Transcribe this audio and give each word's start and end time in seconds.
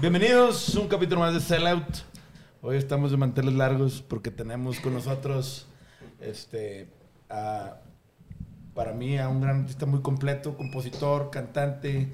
Bienvenidos 0.00 0.76
a 0.76 0.80
un 0.80 0.88
capítulo 0.88 1.20
más 1.20 1.34
de 1.34 1.40
Sellout. 1.40 1.84
Hoy 2.62 2.76
estamos 2.76 3.10
de 3.10 3.16
manteles 3.16 3.54
largos 3.54 4.02
porque 4.02 4.30
tenemos 4.30 4.80
con 4.80 4.94
nosotros, 4.94 5.66
este, 6.20 6.88
a- 7.30 7.78
para 8.74 8.92
mí, 8.92 9.16
a 9.18 9.28
un 9.28 9.40
gran 9.40 9.60
artista 9.62 9.86
muy 9.86 10.02
completo, 10.02 10.56
compositor, 10.56 11.30
cantante, 11.30 12.08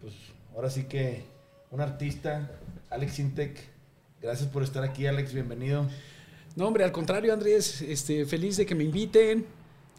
pues 0.00 0.14
ahora 0.54 0.70
sí 0.70 0.84
que 0.84 1.24
un 1.74 1.80
artista, 1.80 2.52
Alex 2.88 3.18
Intec. 3.18 3.58
Gracias 4.22 4.48
por 4.48 4.62
estar 4.62 4.84
aquí, 4.84 5.08
Alex, 5.08 5.34
bienvenido. 5.34 5.88
No, 6.54 6.68
hombre, 6.68 6.84
al 6.84 6.92
contrario, 6.92 7.32
Andrés, 7.32 7.82
este, 7.82 8.26
feliz 8.26 8.56
de 8.56 8.64
que 8.64 8.76
me 8.76 8.84
inviten 8.84 9.44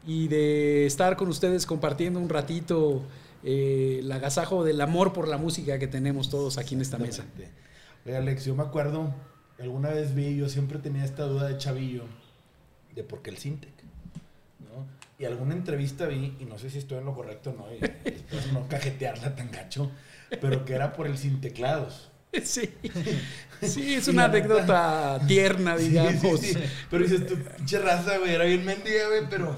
y 0.07 0.29
de 0.29 0.85
estar 0.85 1.17
con 1.17 1.27
ustedes 1.27 1.65
compartiendo 1.65 2.21
un 2.21 2.29
ratito 2.29 3.03
eh, 3.43 3.97
el 3.99 4.09
agasajo 4.09 4.63
del 4.63 4.79
amor 4.79 5.11
por 5.11 5.27
la 5.27 5.37
música 5.37 5.77
que 5.77 5.87
tenemos 5.87 6.29
todos 6.29 6.57
aquí 6.57 6.75
en 6.75 6.81
esta 6.81 6.97
mesa. 6.97 7.25
Oye, 8.05 8.15
Alex, 8.15 8.45
yo 8.45 8.55
me 8.55 8.63
acuerdo, 8.63 9.13
alguna 9.59 9.89
vez 9.89 10.15
vi, 10.15 10.37
yo 10.37 10.47
siempre 10.47 10.79
tenía 10.79 11.03
esta 11.03 11.23
duda 11.23 11.49
de 11.49 11.57
chavillo, 11.57 12.03
de 12.95 13.03
por 13.03 13.21
qué 13.21 13.31
el 13.31 13.37
Sintec, 13.37 13.73
¿no? 14.59 14.85
Y 15.19 15.25
alguna 15.25 15.53
entrevista 15.53 16.05
vi, 16.05 16.37
y 16.39 16.45
no 16.45 16.57
sé 16.57 16.69
si 16.69 16.77
estoy 16.77 16.99
en 16.99 17.05
lo 17.05 17.13
correcto 17.13 17.49
o 17.49 17.53
no, 17.53 17.65
y 17.69 17.79
después 18.09 18.53
no 18.53 18.65
cajetearla 18.69 19.35
tan 19.35 19.51
gacho, 19.51 19.91
pero 20.41 20.65
que 20.65 20.73
era 20.73 20.93
por 20.93 21.07
el 21.07 21.17
sin 21.17 21.41
teclados. 21.41 22.11
Sí, 22.43 22.69
sí, 23.61 23.93
es 23.93 24.09
una 24.09 24.25
anécdota 24.25 25.21
tierna, 25.25 25.77
Sí, 25.77 25.87
digamos. 25.89 26.39
sí, 26.41 26.53
sí. 26.53 26.59
Pero 26.89 27.03
dices, 27.03 27.25
tu 27.27 27.35
pinche 27.35 27.79
raza, 27.79 28.17
güey, 28.17 28.33
era 28.35 28.43
bien 28.43 28.65
mendiga, 28.65 29.07
güey, 29.07 29.21
pero 29.29 29.55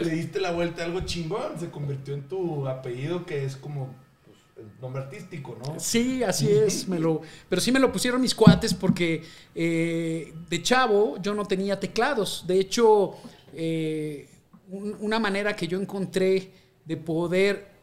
le 0.00 0.10
diste 0.10 0.40
la 0.40 0.50
vuelta 0.52 0.82
a 0.82 0.86
algo 0.86 1.00
chingón, 1.02 1.60
se 1.60 1.68
convirtió 1.70 2.14
en 2.14 2.22
tu 2.26 2.66
apellido, 2.66 3.26
que 3.26 3.44
es 3.44 3.56
como 3.56 3.94
pues, 4.24 4.38
el 4.56 4.80
nombre 4.80 5.02
artístico, 5.02 5.58
¿no? 5.66 5.78
Sí, 5.78 6.22
así 6.22 6.50
es. 6.66 6.88
Me 6.88 6.98
lo, 6.98 7.20
pero 7.50 7.60
sí 7.60 7.70
me 7.70 7.78
lo 7.78 7.92
pusieron 7.92 8.22
mis 8.22 8.34
cuates 8.34 8.72
porque 8.72 9.22
eh, 9.54 10.32
de 10.48 10.62
chavo 10.62 11.18
yo 11.20 11.34
no 11.34 11.44
tenía 11.44 11.78
teclados. 11.78 12.44
De 12.46 12.58
hecho, 12.58 13.16
eh, 13.52 14.30
un- 14.70 14.96
una 15.00 15.18
manera 15.18 15.54
que 15.54 15.68
yo 15.68 15.78
encontré 15.78 16.50
de 16.86 16.96
poder 16.96 17.73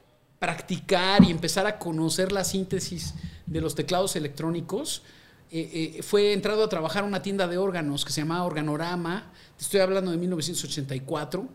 practicar 0.51 1.23
y 1.23 1.29
empezar 1.29 1.67
a 1.67 1.77
conocer 1.77 2.31
la 2.31 2.43
síntesis 2.43 3.13
de 3.45 3.61
los 3.61 3.75
teclados 3.75 4.15
electrónicos 4.15 5.03
eh, 5.51 5.93
eh, 5.99 6.01
fue 6.01 6.33
entrado 6.33 6.63
a 6.63 6.69
trabajar 6.69 7.03
a 7.03 7.05
una 7.05 7.21
tienda 7.21 7.47
de 7.47 7.59
órganos 7.59 8.03
que 8.05 8.11
se 8.11 8.21
llamaba 8.21 8.45
Organorama. 8.45 9.31
Te 9.55 9.65
estoy 9.65 9.81
hablando 9.81 10.09
de 10.09 10.17
1984. 10.17 11.47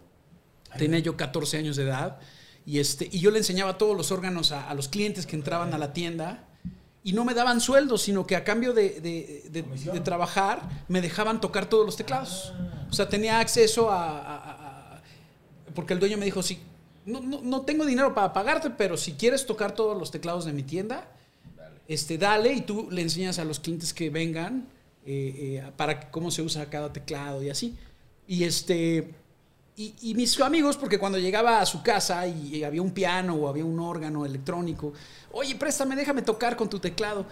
Tenía 0.79 1.01
yo 1.01 1.17
14 1.17 1.57
años 1.57 1.75
de 1.77 1.83
edad. 1.83 2.19
Y, 2.65 2.79
este, 2.79 3.09
y 3.11 3.19
yo 3.19 3.33
le 3.33 3.39
enseñaba 3.39 3.77
todos 3.77 3.97
los 3.97 4.13
órganos 4.13 4.53
a, 4.53 4.71
a 4.71 4.75
los 4.75 4.89
clientes 4.89 5.27
que 5.27 5.35
entraban 5.35 5.75
a 5.75 5.79
la 5.79 5.93
tienda. 5.93 6.45
Y 7.03 7.13
no 7.13 7.25
me 7.25 7.35
daban 7.35 7.61
sueldo, 7.61 7.99
sino 7.99 8.25
que 8.25 8.37
a 8.37 8.45
cambio 8.45 8.73
de, 8.73 9.01
de- 9.01 9.45
de- 9.51 9.63
Comisión. 9.65 9.95
de 9.97 10.01
trabajar, 10.01 10.85
me 10.87 11.01
dejaban 11.01 11.41
tocar 11.41 11.67
todos 11.69 11.85
los 11.87 11.97
teclados. 11.97 12.53
O 12.89 12.93
sea, 12.93 13.09
tenía 13.09 13.41
acceso 13.41 13.91
a... 13.91 14.11
a- 14.21 14.37
a- 14.37 14.97
a- 14.97 15.03
porque 15.75 15.93
el 15.95 15.99
dueño 16.01 16.19
me 16.19 16.25
dijo, 16.27 16.41
sí, 16.43 16.61
no, 17.07 17.21
no, 17.21 17.41
no 17.43 17.63
tengo 17.63 17.87
dinero 17.87 18.15
para 18.15 18.33
pagarte, 18.33 18.71
pero 18.71 18.97
si 18.97 19.13
quieres 19.13 19.47
tocar 19.47 19.75
todos 19.75 19.97
los 19.97 20.11
teclados 20.11 20.45
de 20.45 20.53
mi 20.53 20.63
tienda, 20.65 21.09
este, 21.89 22.19
dale 22.19 22.53
y 22.53 22.63
tú 22.63 22.89
le 22.91 23.03
enseñas 23.03 23.39
a 23.39 23.45
los 23.45 23.61
clientes 23.61 23.95
que 23.95 24.11
vengan 24.11 24.67
eh, 25.07 25.63
eh, 25.65 25.73
para 25.77 26.11
cómo 26.11 26.31
se 26.31 26.43
usa 26.43 26.69
cada 26.69 26.93
teclado 26.93 27.43
y 27.43 27.49
así. 27.49 27.77
Y 28.27 28.43
este 28.45 29.15
y, 29.77 29.95
y 30.03 30.15
mis 30.15 30.41
amigos, 30.41 30.77
porque 30.77 30.99
cuando 30.99 31.19
llegaba 31.19 31.61
a 31.61 31.67
su 31.67 31.83
casa 31.83 32.27
y, 32.27 32.57
y 32.57 32.65
había 32.65 32.83
un 32.83 32.91
piano 32.91 33.35
o 33.35 33.49
había 33.49 33.65
un 33.65 33.79
órgano 33.79 34.25
electrónico, 34.25 34.93
oye, 35.33 35.55
préstame, 35.55 35.95
déjame 35.95 36.23
tocar 36.23 36.57
con 36.57 36.69
tu 36.69 36.81
teclado. 36.81 37.27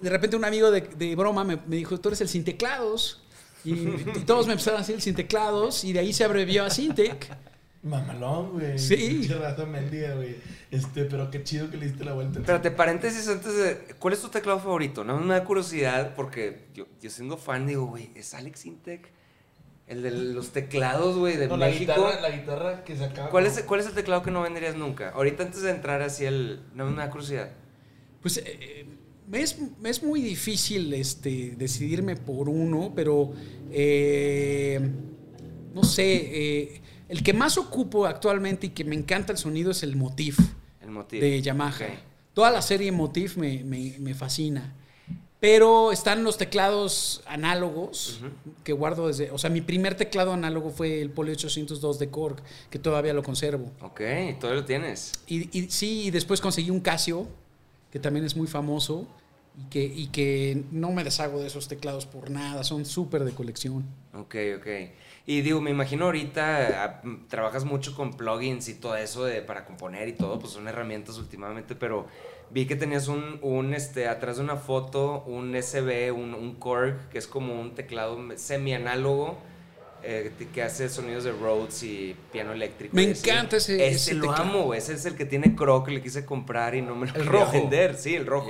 De 0.00 0.10
repente 0.10 0.36
un 0.36 0.44
amigo 0.44 0.70
de, 0.70 0.80
de 0.80 1.14
broma 1.14 1.44
me, 1.44 1.56
me 1.66 1.76
dijo, 1.76 2.00
tú 2.00 2.08
eres 2.08 2.20
el 2.22 2.28
sin 2.28 2.44
teclados. 2.44 3.22
Y, 3.64 3.72
y 3.72 4.24
todos 4.26 4.46
me 4.46 4.52
empezaron 4.52 4.78
a 4.78 4.80
decir 4.82 4.94
el 4.94 5.02
sin 5.02 5.14
teclados 5.14 5.84
y 5.84 5.92
de 5.92 5.98
ahí 6.00 6.12
se 6.12 6.24
abrevió 6.24 6.64
a 6.64 6.70
Sintec. 6.70 7.36
Mamalón, 7.86 8.52
güey. 8.52 8.78
Sí. 8.78 8.96
Pinche 8.96 9.34
raza 9.34 9.64
mendiga, 9.64 10.14
güey. 10.14 10.36
Este, 10.70 11.04
pero 11.04 11.30
qué 11.30 11.42
chido 11.42 11.70
que 11.70 11.76
le 11.76 11.86
diste 11.86 12.04
la 12.04 12.12
vuelta. 12.12 12.40
Espérate, 12.40 12.70
paréntesis 12.70 13.28
antes 13.28 13.56
de. 13.56 13.94
¿Cuál 13.98 14.14
es 14.14 14.20
tu 14.20 14.28
teclado 14.28 14.58
favorito? 14.58 15.04
No 15.04 15.18
me 15.20 15.34
da 15.34 15.44
curiosidad 15.44 16.14
porque 16.14 16.66
yo, 16.74 16.86
yo 17.00 17.10
siendo 17.10 17.36
fan 17.36 17.66
digo, 17.66 17.86
güey, 17.86 18.10
¿es 18.14 18.34
Alex 18.34 18.66
Intec? 18.66 19.08
El 19.86 20.02
de 20.02 20.10
los 20.10 20.50
teclados, 20.50 21.16
güey, 21.16 21.36
de 21.36 21.46
No, 21.46 21.56
la 21.56 21.66
México. 21.66 21.92
guitarra, 21.94 22.20
la 22.20 22.30
guitarra 22.30 22.84
que 22.84 22.96
sacaba. 22.96 23.30
¿Cuál, 23.30 23.46
es, 23.46 23.62
¿Cuál 23.62 23.80
es 23.80 23.86
el 23.86 23.92
teclado 23.94 24.22
que 24.22 24.32
no 24.32 24.42
venderías 24.42 24.74
nunca? 24.74 25.10
Ahorita 25.10 25.44
antes 25.44 25.62
de 25.62 25.70
entrar 25.70 26.02
así 26.02 26.24
el. 26.24 26.60
No 26.74 26.90
me 26.90 26.96
da 26.96 27.08
curiosidad. 27.08 27.50
Pues 28.20 28.38
eh, 28.44 28.84
me 29.28 29.40
es, 29.42 29.56
me 29.80 29.90
es 29.90 30.02
muy 30.02 30.20
difícil 30.20 30.92
este, 30.94 31.54
decidirme 31.56 32.16
por 32.16 32.48
uno, 32.48 32.92
pero 32.96 33.32
eh, 33.70 34.80
no 35.72 35.84
sé, 35.84 36.04
eh, 36.32 36.80
el 37.08 37.22
que 37.22 37.32
más 37.32 37.56
ocupo 37.58 38.06
actualmente 38.06 38.66
y 38.68 38.70
que 38.70 38.84
me 38.84 38.94
encanta 38.94 39.32
el 39.32 39.38
sonido 39.38 39.70
es 39.70 39.82
el 39.82 39.96
Motif 39.96 40.38
El 40.80 41.20
de 41.20 41.42
Yamaha. 41.42 41.86
Toda 42.34 42.50
la 42.50 42.62
serie 42.62 42.92
Motif 42.92 43.36
me, 43.36 43.62
me- 43.64 43.96
me 43.98 44.14
fascina. 44.14 44.74
Pero 45.38 45.92
están 45.92 46.24
los 46.24 46.38
teclados 46.38 47.22
análogos 47.26 48.20
que 48.64 48.72
guardo 48.72 49.06
desde... 49.08 49.30
O 49.30 49.38
sea, 49.38 49.50
mi 49.50 49.60
primer 49.60 49.94
teclado 49.94 50.32
análogo 50.32 50.70
fue 50.70 51.00
el 51.02 51.10
Poly 51.10 51.32
802 51.32 51.98
de 51.98 52.08
Korg, 52.08 52.36
que 52.70 52.78
todavía 52.78 53.12
lo 53.12 53.22
conservo. 53.22 53.70
Ok, 53.82 54.00
todavía 54.40 54.60
lo 54.62 54.64
tienes. 54.64 55.12
Y, 55.26 55.56
y 55.56 55.70
sí, 55.70 56.04
y 56.06 56.10
después 56.10 56.40
conseguí 56.40 56.70
un 56.70 56.80
Casio, 56.80 57.28
que 57.92 57.98
también 58.00 58.24
es 58.24 58.34
muy 58.34 58.46
famoso, 58.46 59.06
y 59.58 59.68
que, 59.70 59.84
y 59.84 60.06
que 60.08 60.64
no 60.72 60.90
me 60.92 61.04
deshago 61.04 61.38
de 61.40 61.46
esos 61.48 61.68
teclados 61.68 62.06
por 62.06 62.30
nada, 62.30 62.64
son 62.64 62.86
súper 62.86 63.24
de 63.24 63.32
colección. 63.32 63.84
Ok, 64.14 64.36
ok. 64.58 64.66
Y 65.28 65.40
digo, 65.42 65.60
me 65.60 65.72
imagino 65.72 66.04
ahorita 66.04 66.84
ah, 66.84 67.02
trabajas 67.28 67.64
mucho 67.64 67.94
con 67.96 68.16
plugins 68.16 68.68
y 68.68 68.74
todo 68.74 68.96
eso 68.96 69.24
de, 69.24 69.42
para 69.42 69.64
componer 69.64 70.06
y 70.08 70.12
todo, 70.12 70.38
pues 70.38 70.52
son 70.52 70.68
herramientas 70.68 71.18
últimamente, 71.18 71.74
pero 71.74 72.06
vi 72.50 72.66
que 72.66 72.76
tenías 72.76 73.08
un, 73.08 73.40
un 73.42 73.74
este, 73.74 74.06
atrás 74.06 74.36
de 74.36 74.44
una 74.44 74.54
foto, 74.56 75.24
un 75.26 75.54
SB, 75.60 76.12
un, 76.12 76.32
un 76.34 76.54
Korg, 76.54 77.08
que 77.08 77.18
es 77.18 77.26
como 77.26 77.60
un 77.60 77.74
teclado 77.74 78.16
semi-análogo 78.36 79.36
eh, 80.04 80.32
que- 80.38 80.46
que 80.48 80.62
hace 80.62 80.88
sonidos 80.88 81.24
de 81.24 81.32
Rhodes 81.32 81.82
y 81.82 82.14
piano 82.30 82.52
eléctrico. 82.52 82.94
Me 82.94 83.02
encanta 83.02 83.56
ese- 83.56 83.84
Ese 83.84 83.96
ese 83.96 84.14
lo 84.14 84.28
teclado. 84.28 84.42
amo, 84.44 84.74
ese 84.74 84.92
es 84.92 85.04
el 85.06 85.16
que 85.16 85.24
tiene 85.24 85.56
Croc, 85.56 85.88
le 85.88 86.00
quise 86.02 86.24
comprar 86.24 86.76
y 86.76 86.82
no 86.82 86.94
me 86.94 87.08
lo 87.08 87.14
El 87.16 87.26
rojo. 87.26 87.50
vender. 87.52 87.96
Sí, 87.96 88.14
el 88.14 88.26
rojo. 88.26 88.48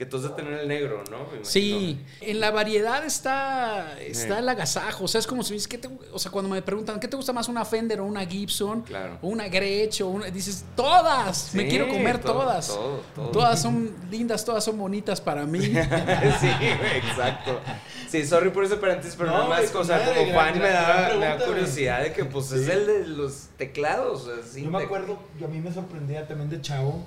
Que 0.00 0.06
tú 0.06 0.16
has 0.16 0.22
de 0.22 0.30
tener 0.30 0.54
el 0.60 0.66
negro, 0.66 1.04
¿no? 1.10 1.26
Me. 1.30 1.44
Sí, 1.44 2.00
en 2.22 2.40
la 2.40 2.50
variedad 2.50 3.04
está, 3.04 4.00
está 4.00 4.34
Sí. 4.36 4.38
el 4.40 4.48
agasajo. 4.48 5.04
O 5.04 5.08
sea, 5.08 5.18
es 5.18 5.26
como 5.26 5.42
si 5.42 5.52
dices, 5.52 5.68
¿qué 5.68 5.76
te- 5.76 5.90
o 6.10 6.18
sea, 6.18 6.32
cuando 6.32 6.48
me 6.48 6.62
preguntan, 6.62 6.98
¿qué 6.98 7.06
te 7.06 7.18
gusta 7.18 7.34
más, 7.34 7.48
una 7.48 7.66
Fender 7.66 8.00
o 8.00 8.06
una 8.06 8.24
Gibson? 8.24 8.80
Claro. 8.80 9.18
O 9.20 9.28
una 9.28 9.48
Gretsch, 9.48 10.00
o 10.00 10.08
una, 10.08 10.30
dices, 10.30 10.64
todas, 10.74 11.54
me 11.54 11.68
quiero 11.68 11.86
comer 11.86 12.18
todo, 12.18 12.32
todas. 12.32 12.68
todo, 12.68 13.02
todo. 13.14 13.28
Todas 13.30 13.60
son 13.60 13.94
lindas, 14.10 14.42
todas 14.42 14.64
son 14.64 14.78
bonitas 14.78 15.20
para 15.20 15.44
mí. 15.44 15.60
sí, 15.60 15.76
güey, 15.76 16.96
exacto. 16.96 17.60
Sí, 18.08 18.24
sorry 18.26 18.48
por 18.48 18.64
ese 18.64 18.76
paréntesis, 18.78 19.14
pero 19.18 19.28
No, 19.32 19.36
nada 19.36 19.48
más, 19.50 19.74
o 19.74 19.84
sea, 19.84 19.98
como 20.02 20.14
gran- 20.28 20.34
fan 20.34 20.54
me 20.54 20.60
gran- 20.70 21.10
da, 21.10 21.14
me 21.18 21.26
da 21.26 21.44
curiosidad 21.44 22.02
de 22.04 22.14
que, 22.14 22.24
pues, 22.24 22.50
es 22.52 22.66
el 22.70 22.86
de 22.86 23.06
los 23.06 23.48
teclados. 23.58 24.26
así 24.28 24.62
Yo 24.64 24.70
me 24.70 24.82
acuerdo, 24.82 25.18
yo 25.38 25.44
a 25.44 25.50
mí 25.50 25.60
me 25.60 25.70
sorprendía 25.74 26.26
también 26.26 26.48
de 26.48 26.62
chavo, 26.62 27.04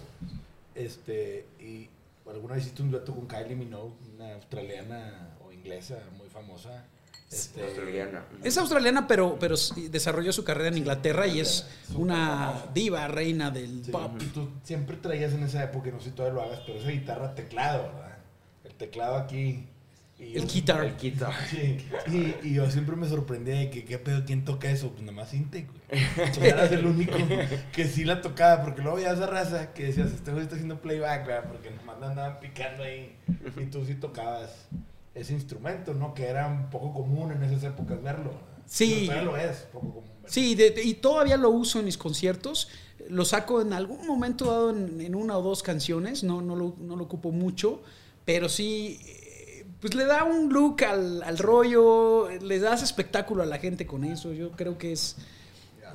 este, 0.75 1.47
y 1.59 1.89
alguna 2.27 2.55
vez 2.55 2.63
hiciste 2.63 2.81
un 2.81 2.91
dueto 2.91 3.13
con 3.13 3.27
Kylie 3.27 3.55
Minogue, 3.55 3.93
una 4.15 4.33
australiana 4.35 5.37
o 5.45 5.51
inglesa 5.51 5.99
muy 6.17 6.29
famosa. 6.29 6.85
Este, 7.31 7.63
Australiana. 7.63 8.25
Es 8.43 8.57
australiana, 8.59 9.07
pero, 9.07 9.37
pero 9.39 9.55
desarrolló 9.89 10.31
su 10.31 10.43
carrera 10.43 10.69
en 10.69 10.77
Inglaterra 10.77 11.25
y 11.25 11.39
es 11.39 11.67
una 11.95 12.65
diva 12.75 13.07
reina 13.07 13.49
del 13.49 13.83
Sí, 13.83 13.91
pop. 13.91 14.11
Y 14.21 14.25
tú 14.25 14.49
siempre 14.63 14.97
traías 14.97 15.33
en 15.33 15.41
esa 15.41 15.63
época, 15.63 15.89
y 15.89 15.91
no 15.93 15.99
sé 15.99 16.09
si 16.09 16.15
todavía 16.15 16.35
lo 16.41 16.47
hagas, 16.47 16.61
pero 16.65 16.77
esa 16.77 16.89
guitarra 16.91 17.33
teclado, 17.33 17.83
¿verdad? 17.91 18.17
El 18.63 18.73
teclado 18.75 19.15
aquí. 19.15 19.67
Y 20.31 20.37
El 20.37 20.47
guitar. 20.47 20.83
El 20.85 20.95
quito. 20.95 21.27
Sí, 21.49 21.77
y, 22.11 22.47
y 22.47 22.53
yo 22.55 22.69
siempre 22.71 22.95
me 22.95 23.07
sorprendía 23.07 23.55
de 23.55 23.69
que, 23.69 23.83
¿qué 23.85 23.97
pedo? 23.97 24.23
¿Quién 24.25 24.45
toca 24.45 24.69
eso? 24.69 24.89
Pues 24.91 25.01
nada 25.01 25.13
más 25.13 25.33
Intec, 25.33 25.67
güey. 25.69 26.47
Eras 26.49 26.71
el 26.71 26.85
único 26.85 27.13
que 27.73 27.85
sí 27.87 28.03
la 28.05 28.21
tocaba, 28.21 28.63
porque 28.63 28.81
luego 28.81 28.99
ya 28.99 29.11
esa 29.13 29.27
raza 29.27 29.73
que 29.73 29.85
decías, 29.85 30.11
este 30.11 30.31
güey 30.31 30.43
está 30.43 30.55
haciendo 30.55 30.81
playback, 30.81 31.25
¿verdad? 31.27 31.49
Porque 31.51 31.69
nomás 31.71 32.01
andaban 32.01 32.39
picando 32.39 32.83
ahí. 32.83 33.15
Y 33.61 33.65
tú 33.65 33.85
sí 33.85 33.95
tocabas 33.95 34.67
ese 35.15 35.33
instrumento, 35.33 35.93
¿no? 35.93 36.13
Que 36.13 36.25
era 36.25 36.47
un 36.47 36.69
poco 36.69 36.93
común 36.93 37.31
en 37.31 37.43
esas 37.43 37.63
épocas 37.63 38.01
verlo. 38.01 38.31
¿verdad? 38.31 38.41
Sí. 38.65 39.05
Pero 39.07 39.21
todavía 39.25 39.45
lo 39.45 39.51
es, 39.51 39.57
poco 39.71 39.87
común 39.89 40.09
verlo. 40.15 40.27
Sí, 40.29 40.55
de- 40.55 40.71
de- 40.71 40.83
y 40.83 40.95
todavía 40.95 41.37
lo 41.37 41.49
uso 41.49 41.79
en 41.79 41.85
mis 41.85 41.97
conciertos. 41.97 42.69
Lo 43.09 43.25
saco 43.25 43.61
en 43.61 43.73
algún 43.73 44.07
momento 44.07 44.45
dado 44.45 44.69
en, 44.69 45.01
en 45.01 45.13
una 45.13 45.37
o 45.37 45.41
dos 45.41 45.61
canciones, 45.61 46.23
no, 46.23 46.41
no, 46.41 46.55
lo, 46.55 46.75
no 46.79 46.95
lo 46.95 47.03
ocupo 47.03 47.31
mucho, 47.31 47.81
pero 48.23 48.47
sí, 48.47 48.99
eh, 49.05 49.22
pues 49.83 49.95
le 49.95 50.05
da 50.05 50.23
un 50.23 50.47
look 50.53 50.81
al, 50.85 51.21
al 51.23 51.37
rollo, 51.37 52.29
le 52.29 52.57
das 52.59 52.81
espectáculo 52.83 53.43
a 53.43 53.45
la 53.45 53.57
gente 53.57 53.85
con 53.85 54.05
eso. 54.05 54.31
Yo 54.31 54.51
creo 54.51 54.77
que 54.77 54.93
es. 54.93 55.17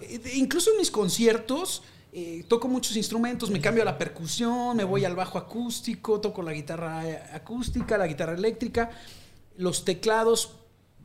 eh, 0.03 0.21
Incluso 0.35 0.71
en 0.73 0.77
mis 0.77 0.91
conciertos. 0.91 1.83
eh, 2.13 2.45
toco 2.49 2.69
muchos 2.69 2.97
instrumentos, 2.97 3.51
me 3.51 3.61
cambio 3.63 3.83
a 3.83 3.87
la 3.87 3.97
percusión, 3.97 4.77
me 4.77 4.85
voy 4.85 5.05
al 5.07 5.15
bajo 5.17 5.39
acústico, 5.39 6.21
toco 6.21 6.43
la 6.43 6.53
guitarra 6.53 7.07
eh, 7.09 7.19
acústica, 7.33 7.97
la 7.97 8.07
guitarra 8.07 8.35
eléctrica, 8.35 8.91
los 9.57 9.85
teclados, 9.87 10.53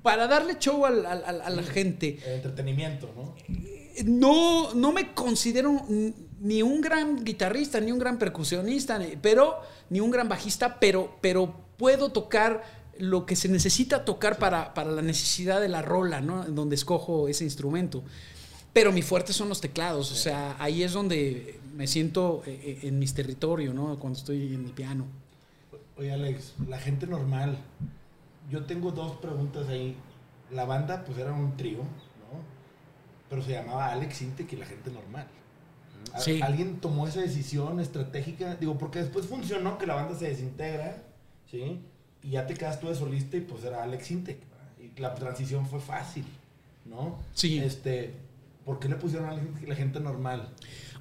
para 0.01 0.27
darle 0.27 0.57
show 0.59 0.86
al- 0.86 1.06
al- 1.06 1.24
al- 1.25 1.41
a 1.41 1.50
la 1.50 1.63
gente 1.63 2.19
El 2.25 2.33
entretenimiento, 2.36 3.09
¿no? 3.15 3.36
no, 4.06 4.74
no 4.74 4.91
me 4.91 5.13
considero 5.13 5.86
ni 6.39 6.62
un 6.62 6.81
gran 6.81 7.24
guitarrista, 7.24 7.79
ni 7.79 7.91
un 7.91 8.00
gran 8.00 8.18
percusionista, 8.18 8.97
ni- 8.97 9.15
pero 9.21 9.59
ni 9.89 10.00
un 10.00 10.12
gran 10.12 10.27
bajista, 10.27 10.79
pero, 10.79 11.18
pero 11.21 11.53
puedo 11.83 12.13
tocar 12.13 12.63
lo 12.97 13.25
que 13.25 13.35
se 13.35 13.50
necesita 13.50 14.06
tocar 14.06 14.38
para, 14.38 14.74
para 14.74 14.89
la 14.91 15.01
necesidad 15.01 15.59
de 15.59 15.68
la 15.68 15.81
rola, 15.81 16.21
¿no? 16.21 16.45
En 16.45 16.56
donde 16.56 16.75
escojo 16.75 17.27
ese 17.27 17.44
instrumento. 17.44 18.03
Pero 18.71 18.94
mi 18.94 19.01
fuerte 19.01 19.33
son 19.33 19.50
los 19.50 19.59
teclados, 19.59 20.09
o 20.09 20.15
sea, 20.15 20.56
ahí 20.59 20.81
es 20.81 20.94
donde 20.94 21.59
me 21.75 21.85
siento 21.88 22.41
eh, 22.45 22.80
eh, 22.83 22.88
en 22.88 23.00
mis 23.00 23.13
territorios, 23.13 23.75
¿no? 23.75 24.00
Cuando 24.00 24.18
estoy 24.18 24.53
en 24.53 24.63
el 24.63 24.71
piano. 24.71 25.07
Oye, 25.97 26.13
Alex, 26.13 26.53
la 26.69 26.80
gente 26.80 27.06
normal. 27.06 27.57
Yo 28.50 28.63
tengo 28.63 28.91
dos 28.91 29.18
preguntas 29.18 29.68
ahí. 29.68 29.97
La 30.51 30.63
banda, 30.63 31.03
pues 31.03 31.18
era 31.18 31.33
un 31.33 31.57
trío, 31.57 31.79
¿no? 31.79 32.39
Pero 33.29 33.41
se 33.41 33.51
llamaba 33.51 33.91
Alex 33.91 34.21
Intec 34.21 34.53
y 34.53 34.56
la 34.56 34.65
gente 34.65 34.89
normal. 34.89 35.27
¿Al- 36.13 36.21
Sí. 36.21 36.41
¿Alguien 36.41 36.79
tomó 36.79 37.07
esa 37.09 37.19
decisión 37.19 37.81
estratégica? 37.81 38.56
Digo, 38.56 38.77
porque 38.77 39.00
después 39.00 39.25
funcionó 39.25 39.77
que 39.77 39.86
la 39.86 39.95
banda 39.95 40.18
se 40.18 40.29
desintegra, 40.29 41.03
¿sí? 41.53 41.79
Y 42.23 42.31
ya 42.31 42.47
te 42.47 42.53
quedas 42.55 42.79
tú 42.79 42.88
de 42.88 42.95
solista 42.95 43.38
y 43.38 43.41
pues 43.41 43.63
era 43.63 43.83
Alex 43.83 44.11
Intec. 44.11 44.38
Y 44.81 45.00
la 45.00 45.13
transición 45.13 45.67
fue 45.67 45.79
fácil, 45.79 46.25
¿no? 46.85 47.19
Sí. 47.33 47.59
Este, 47.59 48.13
¿Por 48.65 48.79
qué 48.79 48.88
le 48.89 48.95
pusieron 48.95 49.29
a 49.29 49.38
la 49.67 49.75
gente 49.75 50.00
normal? 50.00 50.50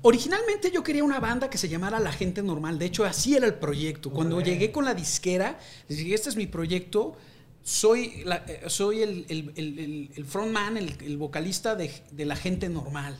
Originalmente 0.02 0.70
yo 0.72 0.82
quería 0.82 1.04
una 1.04 1.20
banda 1.20 1.48
que 1.48 1.56
se 1.58 1.68
llamara 1.68 2.00
La 2.00 2.10
Gente 2.12 2.42
Normal. 2.42 2.76
De 2.76 2.86
hecho, 2.86 3.04
así 3.04 3.36
era 3.36 3.46
el 3.46 3.54
proyecto. 3.54 4.10
Cuando 4.10 4.40
llegué 4.40 4.72
con 4.72 4.84
la 4.84 4.94
disquera, 4.94 5.60
les 5.88 5.98
dije, 5.98 6.12
este 6.14 6.28
es 6.28 6.34
mi 6.36 6.48
proyecto. 6.48 7.16
Soy, 7.62 8.24
la- 8.24 8.44
eh, 8.48 8.62
soy 8.66 9.02
el, 9.02 9.24
el- 9.28 10.10
el- 10.16 10.24
frontman, 10.24 10.76
el, 10.76 10.96
el 11.02 11.16
vocalista 11.18 11.76
de, 11.76 11.92
de 12.10 12.24
La 12.24 12.34
Gente 12.34 12.68
Normal. 12.68 13.16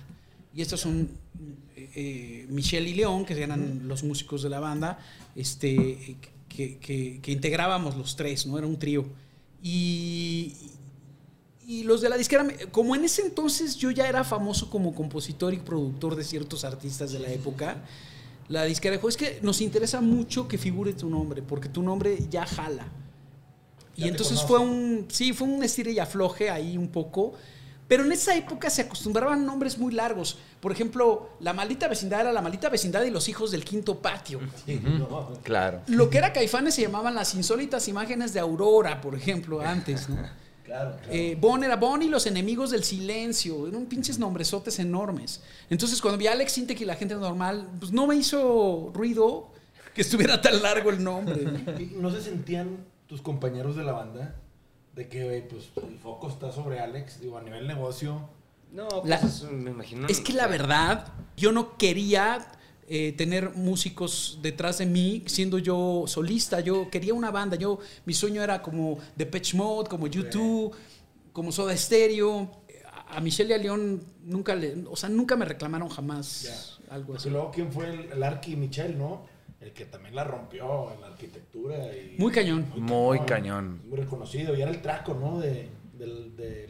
Y 0.52 0.60
estos 0.62 0.80
son 0.80 1.08
eh, 1.76 1.90
eh, 1.94 2.46
Michelle 2.48 2.88
y 2.90 2.94
León, 2.94 3.24
que 3.24 3.40
eran 3.40 3.86
los 3.86 4.02
músicos 4.02 4.42
de 4.42 4.48
la 4.48 4.58
banda, 4.58 4.98
este, 5.36 6.16
que, 6.54 6.78
que- 6.78 7.20
que 7.22 7.32
integrábamos 7.32 7.96
los 7.96 8.14
tres, 8.16 8.46
¿no? 8.46 8.58
Era 8.58 8.66
un 8.66 8.78
trío. 8.78 9.04
Y, 9.62 10.54
y 11.66 11.84
los 11.84 12.00
de 12.00 12.08
la 12.08 12.16
disquera, 12.16 12.46
como 12.70 12.94
en 12.94 13.04
ese 13.04 13.22
entonces 13.22 13.76
yo 13.76 13.90
ya 13.90 14.08
era 14.08 14.24
famoso 14.24 14.68
como 14.70 14.94
compositor 14.94 15.54
y 15.54 15.58
productor 15.58 16.16
de 16.16 16.24
ciertos 16.24 16.64
artistas 16.64 17.12
de 17.12 17.20
la 17.20 17.30
época, 17.30 17.76
la 18.48 18.64
disquera 18.64 18.96
dijo, 18.96 19.08
es 19.08 19.16
que 19.16 19.38
nos 19.42 19.60
interesa 19.60 20.00
mucho 20.00 20.48
que 20.48 20.58
figure 20.58 20.92
tu 20.92 21.08
nombre, 21.08 21.40
porque 21.42 21.68
tu 21.68 21.82
nombre 21.82 22.18
ya 22.30 22.44
jala. 22.46 22.86
Y 23.96 24.02
Ya 24.02 24.06
entonces 24.08 24.40
conoce. 24.40 24.48
fue 24.48 24.58
un, 24.58 25.06
sí, 25.08 25.32
fue 25.32 25.46
un 25.48 25.62
estire 25.62 25.92
y 25.92 25.98
afloje 25.98 26.50
ahí 26.50 26.76
un 26.76 26.88
poco. 26.88 27.34
Pero 27.88 28.04
en 28.04 28.12
esa 28.12 28.34
época 28.34 28.70
se 28.70 28.82
acostumbraban 28.82 29.44
nombres 29.44 29.76
muy 29.78 29.92
largos. 29.92 30.38
Por 30.60 30.72
ejemplo, 30.72 31.30
la 31.40 31.52
maldita 31.52 31.88
vecindad 31.88 32.22
era 32.22 32.32
la 32.32 32.40
maldita 32.40 32.68
vecindad 32.68 33.02
y 33.04 33.10
los 33.10 33.28
hijos 33.28 33.50
del 33.50 33.64
quinto 33.64 33.98
patio. 33.98 34.40
Sí, 34.64 34.80
no. 34.82 35.32
Claro. 35.42 35.82
Lo 35.88 36.08
que 36.08 36.18
era 36.18 36.32
Caifanes 36.32 36.74
se 36.74 36.82
llamaban 36.82 37.14
las 37.14 37.34
insólitas 37.34 37.88
imágenes 37.88 38.32
de 38.32 38.40
Aurora, 38.40 39.00
por 39.00 39.14
ejemplo, 39.14 39.60
antes, 39.60 40.08
¿no? 40.08 40.16
Claro, 40.64 40.96
claro. 40.96 41.12
Eh, 41.12 41.36
Bon 41.38 41.62
era 41.64 41.74
Bon 41.76 42.00
y 42.00 42.08
los 42.08 42.24
enemigos 42.26 42.70
del 42.70 42.84
silencio. 42.84 43.66
Eran 43.66 43.84
pinches 43.86 44.18
nombresotes 44.18 44.78
enormes. 44.78 45.42
Entonces, 45.68 46.00
cuando 46.00 46.16
vi 46.16 46.28
a 46.28 46.32
Alex 46.32 46.52
Sintek 46.52 46.80
y 46.80 46.84
la 46.84 46.94
gente 46.94 47.14
normal, 47.16 47.68
pues 47.80 47.92
no 47.92 48.06
me 48.06 48.14
hizo 48.14 48.90
ruido 48.94 49.50
que 49.92 50.00
estuviera 50.02 50.40
tan 50.40 50.62
largo 50.62 50.90
el 50.90 51.02
nombre. 51.02 51.42
¿no? 51.42 51.80
¿Y 51.80 51.96
¿No 51.98 52.10
se 52.10 52.22
sentían 52.22 52.86
tus 53.06 53.20
compañeros 53.20 53.76
de 53.76 53.82
la 53.82 53.92
banda 53.92 54.36
de 54.94 55.08
que 55.08 55.24
güey, 55.24 55.48
pues, 55.48 55.70
el 55.88 55.98
foco 55.98 56.28
está 56.28 56.52
sobre 56.52 56.80
Alex? 56.80 57.20
Digo, 57.20 57.38
a 57.38 57.42
nivel 57.42 57.66
negocio. 57.66 58.28
No, 58.72 58.88
pues 58.88 59.06
La- 59.08 59.16
eso 59.16 59.50
me 59.50 59.70
imagino. 59.70 60.06
Es 60.08 60.20
que 60.20 60.32
la 60.32 60.46
verdad, 60.46 61.12
yo 61.36 61.52
no 61.52 61.76
quería 61.76 62.46
eh, 62.88 63.12
tener 63.12 63.50
músicos 63.54 64.38
detrás 64.42 64.78
de 64.78 64.86
mí 64.86 65.22
siendo 65.26 65.58
yo 65.58 66.04
solista. 66.06 66.60
Yo 66.60 66.90
quería 66.90 67.14
una 67.14 67.30
banda. 67.30 67.56
Yo, 67.56 67.78
mi 68.04 68.12
sueño 68.14 68.42
era 68.42 68.60
como 68.62 68.98
Depeche 69.16 69.56
Mode, 69.56 69.88
como 69.88 70.06
YouTube, 70.06 70.74
como 71.32 71.52
Soda 71.52 71.76
Stereo. 71.76 72.50
A 73.08 73.20
Michelle 73.20 73.50
y 73.50 73.52
a 73.54 73.58
León 73.58 74.02
nunca 74.24 74.54
le, 74.54 74.84
o 74.90 74.96
sea, 74.96 75.08
nunca 75.10 75.36
me 75.36 75.44
reclamaron 75.44 75.88
jamás 75.90 76.78
algo 76.90 77.14
así. 77.14 77.28
luego, 77.28 77.50
¿quién 77.50 77.70
fue 77.70 77.90
el, 77.90 78.12
el 78.12 78.22
Arqui 78.22 78.56
Michel, 78.56 78.96
no? 78.98 79.26
El 79.62 79.72
que 79.72 79.84
también 79.84 80.14
la 80.14 80.24
rompió 80.24 80.92
en 80.92 81.00
la 81.00 81.06
arquitectura. 81.08 81.76
Y, 81.96 82.16
Muy 82.18 82.32
cañón. 82.32 82.66
Muy 82.76 83.20
cañón. 83.20 83.80
Muy 83.88 83.98
reconocido. 83.98 84.56
Y 84.56 84.62
era 84.62 84.70
el 84.70 84.82
traco, 84.82 85.14
¿no? 85.14 85.38
De, 85.40 85.68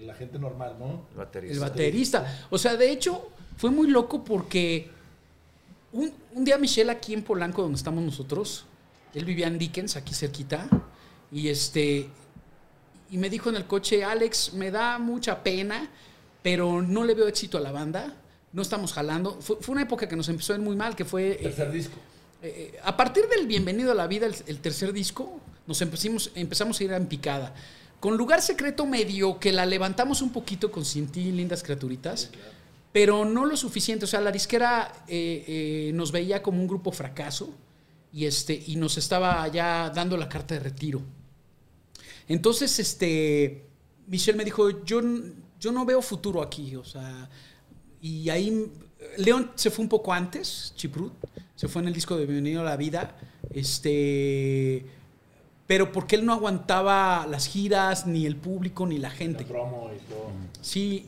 la 0.01 0.15
gente 0.15 0.39
normal, 0.39 0.77
¿no? 0.79 1.07
El 1.13 1.17
baterista. 1.17 1.55
El 1.55 1.61
baterista. 1.61 2.47
O 2.51 2.59
sea, 2.59 2.77
de 2.77 2.91
hecho, 2.91 3.31
fue 3.57 3.71
muy 3.71 3.89
loco 3.89 4.23
porque 4.23 4.91
un, 5.93 6.13
un 6.35 6.45
día 6.45 6.59
Michelle 6.59 6.91
aquí 6.91 7.15
en 7.15 7.23
Polanco, 7.23 7.63
donde 7.63 7.77
estamos 7.77 8.05
nosotros, 8.05 8.67
él 9.15 9.25
vivía 9.25 9.47
en 9.47 9.59
Dickens, 9.59 9.97
aquí 9.97 10.13
cerquita, 10.13 10.69
y 11.31 11.49
este, 11.49 12.09
y 13.11 13.17
me 13.17 13.31
dijo 13.31 13.49
en 13.49 13.57
el 13.57 13.67
coche, 13.67 14.05
Alex, 14.05 14.53
me 14.53 14.71
da 14.71 14.99
mucha 14.99 15.43
pena, 15.43 15.89
pero 16.43 16.83
no 16.83 17.05
le 17.05 17.15
veo 17.15 17.27
éxito 17.27 17.57
a 17.57 17.61
la 17.63 17.73
banda, 17.73 18.15
no 18.53 18.61
estamos 18.61 18.93
jalando. 18.93 19.41
Fue, 19.41 19.57
fue 19.61 19.73
una 19.73 19.83
época 19.83 20.07
que 20.07 20.17
nos 20.17 20.29
empezó 20.29 20.53
a 20.53 20.57
ir 20.57 20.63
muy 20.63 20.77
mal, 20.77 20.95
que 20.95 21.07
fue... 21.07 21.33
eh, 21.33 21.39
Tercer 21.43 21.71
disco. 21.71 21.97
Eh, 22.43 22.79
a 22.83 22.97
partir 22.97 23.29
del 23.29 23.47
Bienvenido 23.47 23.93
a 23.93 23.95
la 23.95 24.07
Vida, 24.07 24.27
el, 24.27 24.35
el 24.47 24.59
tercer 24.59 24.93
disco, 24.93 25.41
nos 25.67 25.81
empezamos, 25.81 26.31
empezamos 26.35 26.81
a 26.81 26.85
ir 26.85 26.93
en 26.93 27.07
picada. 27.07 27.55
Con 28.01 28.17
Lugar 28.17 28.43
Secreto 28.43 28.85
medio 28.85 29.39
que 29.39 29.53
la 29.53 29.65
levantamos 29.65 30.23
un 30.23 30.33
poquito 30.33 30.73
con 30.73 30.85
Sin 30.85 31.07
ti, 31.07 31.31
Lindas 31.31 31.63
Criaturitas, 31.63 32.31
pero 32.93 33.25
no 33.25 33.47
lo 33.47 33.57
suficiente. 33.57 34.05
O 34.05 34.09
sea, 34.09 34.21
la 34.21 34.33
disquera 34.33 35.05
eh, 35.07 35.45
eh, 35.47 35.93
nos 35.95 36.11
veía 36.11 36.43
como 36.43 36.61
un 36.61 36.67
grupo 36.67 36.91
fracaso 36.91 37.55
y, 38.13 38.27
este, 38.27 38.61
y 38.67 38.77
nos 38.77 38.99
estaba 38.99 39.47
ya 39.49 39.91
dando 39.91 40.17
la 40.17 40.29
carta 40.29 40.55
de 40.55 40.61
retiro. 40.61 41.01
Entonces, 42.29 42.79
este, 42.79 43.67
Michelle 44.07 44.37
me 44.37 44.45
dijo, 44.45 44.85
yo, 44.85 45.01
yo 45.59 45.73
no 45.73 45.85
veo 45.85 46.03
futuro 46.03 46.43
aquí, 46.43 46.77
o 46.77 46.85
sea, 46.85 47.29
y 48.01 48.29
ahí 48.29 48.71
León 49.19 49.51
se 49.55 49.71
fue 49.71 49.83
un 49.83 49.89
poco 49.89 50.13
antes, 50.13 50.73
Chiprut, 50.77 51.13
se 51.55 51.69
fue 51.69 51.83
en 51.83 51.89
el 51.89 51.95
disco 51.95 52.17
de 52.17 52.25
Bienvenido 52.27 52.63
a 52.63 52.65
la 52.65 52.77
Vida, 52.77 53.17
este, 53.53 54.87
pero 55.67 55.93
porque 55.93 56.17
él 56.17 56.25
no 56.27 56.33
aguantaba 56.33 57.27
las 57.27 57.47
giras, 57.47 58.07
ni 58.07 58.27
el 58.27 58.37
público, 58.37 58.87
ni 58.87 58.99
la 58.99 59.11
gente. 59.11 59.43
La 59.45 59.49
promo 59.49 59.91
y 59.95 59.99
todo. 60.09 60.31
Sí, 60.61 61.07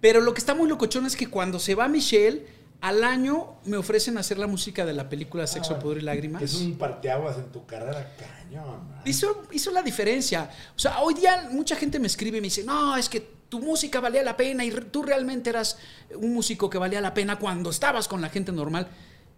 pero 0.00 0.20
lo 0.20 0.34
que 0.34 0.38
está 0.40 0.54
muy 0.54 0.68
locochón 0.68 1.06
es 1.06 1.16
que 1.16 1.28
cuando 1.28 1.58
se 1.58 1.74
va 1.74 1.88
Michelle, 1.88 2.46
al 2.80 3.02
año 3.02 3.54
me 3.64 3.78
ofrecen 3.78 4.18
hacer 4.18 4.38
la 4.38 4.46
música 4.46 4.84
de 4.84 4.92
la 4.92 5.08
película 5.08 5.46
Sexo, 5.46 5.74
Ah, 5.74 5.78
Poder 5.78 5.98
y 5.98 6.00
Lágrimas. 6.02 6.42
Es 6.42 6.54
un 6.56 6.76
parteaguas 6.76 7.38
en 7.38 7.50
tu 7.50 7.64
carrera 7.64 8.14
cañón. 8.18 8.80
hizo 9.06 9.70
la 9.72 9.82
diferencia. 9.82 10.50
O 10.76 10.78
sea, 10.78 11.00
hoy 11.00 11.14
día 11.14 11.48
mucha 11.50 11.76
gente 11.76 11.98
me 11.98 12.06
escribe 12.06 12.38
y 12.38 12.40
me 12.42 12.46
dice, 12.46 12.62
no, 12.62 12.94
es 12.96 13.08
que 13.08 13.26
tu 13.54 13.60
música 13.60 14.00
valía 14.00 14.24
la 14.24 14.36
pena 14.36 14.64
y 14.64 14.70
tú 14.90 15.04
realmente 15.04 15.48
eras 15.50 15.78
un 16.16 16.34
músico 16.34 16.68
que 16.68 16.76
valía 16.76 17.00
la 17.00 17.14
pena 17.14 17.38
cuando 17.38 17.70
estabas 17.70 18.08
con 18.08 18.20
la 18.20 18.28
gente 18.28 18.50
normal. 18.50 18.88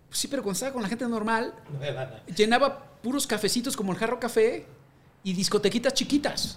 Pues 0.09 0.19
sí, 0.21 0.29
pero 0.29 0.43
cuando 0.43 0.55
estaba 0.55 0.73
con 0.73 0.83
la 0.83 0.89
gente 0.89 1.07
normal, 1.07 1.53
llenaba 2.35 2.83
puros 3.03 3.27
cafecitos 3.27 3.77
como 3.77 3.93
el 3.93 3.99
Jarro 3.99 4.19
Café 4.19 4.65
y 5.23 5.35
discotequitas 5.35 5.93
chiquitas. 5.93 6.57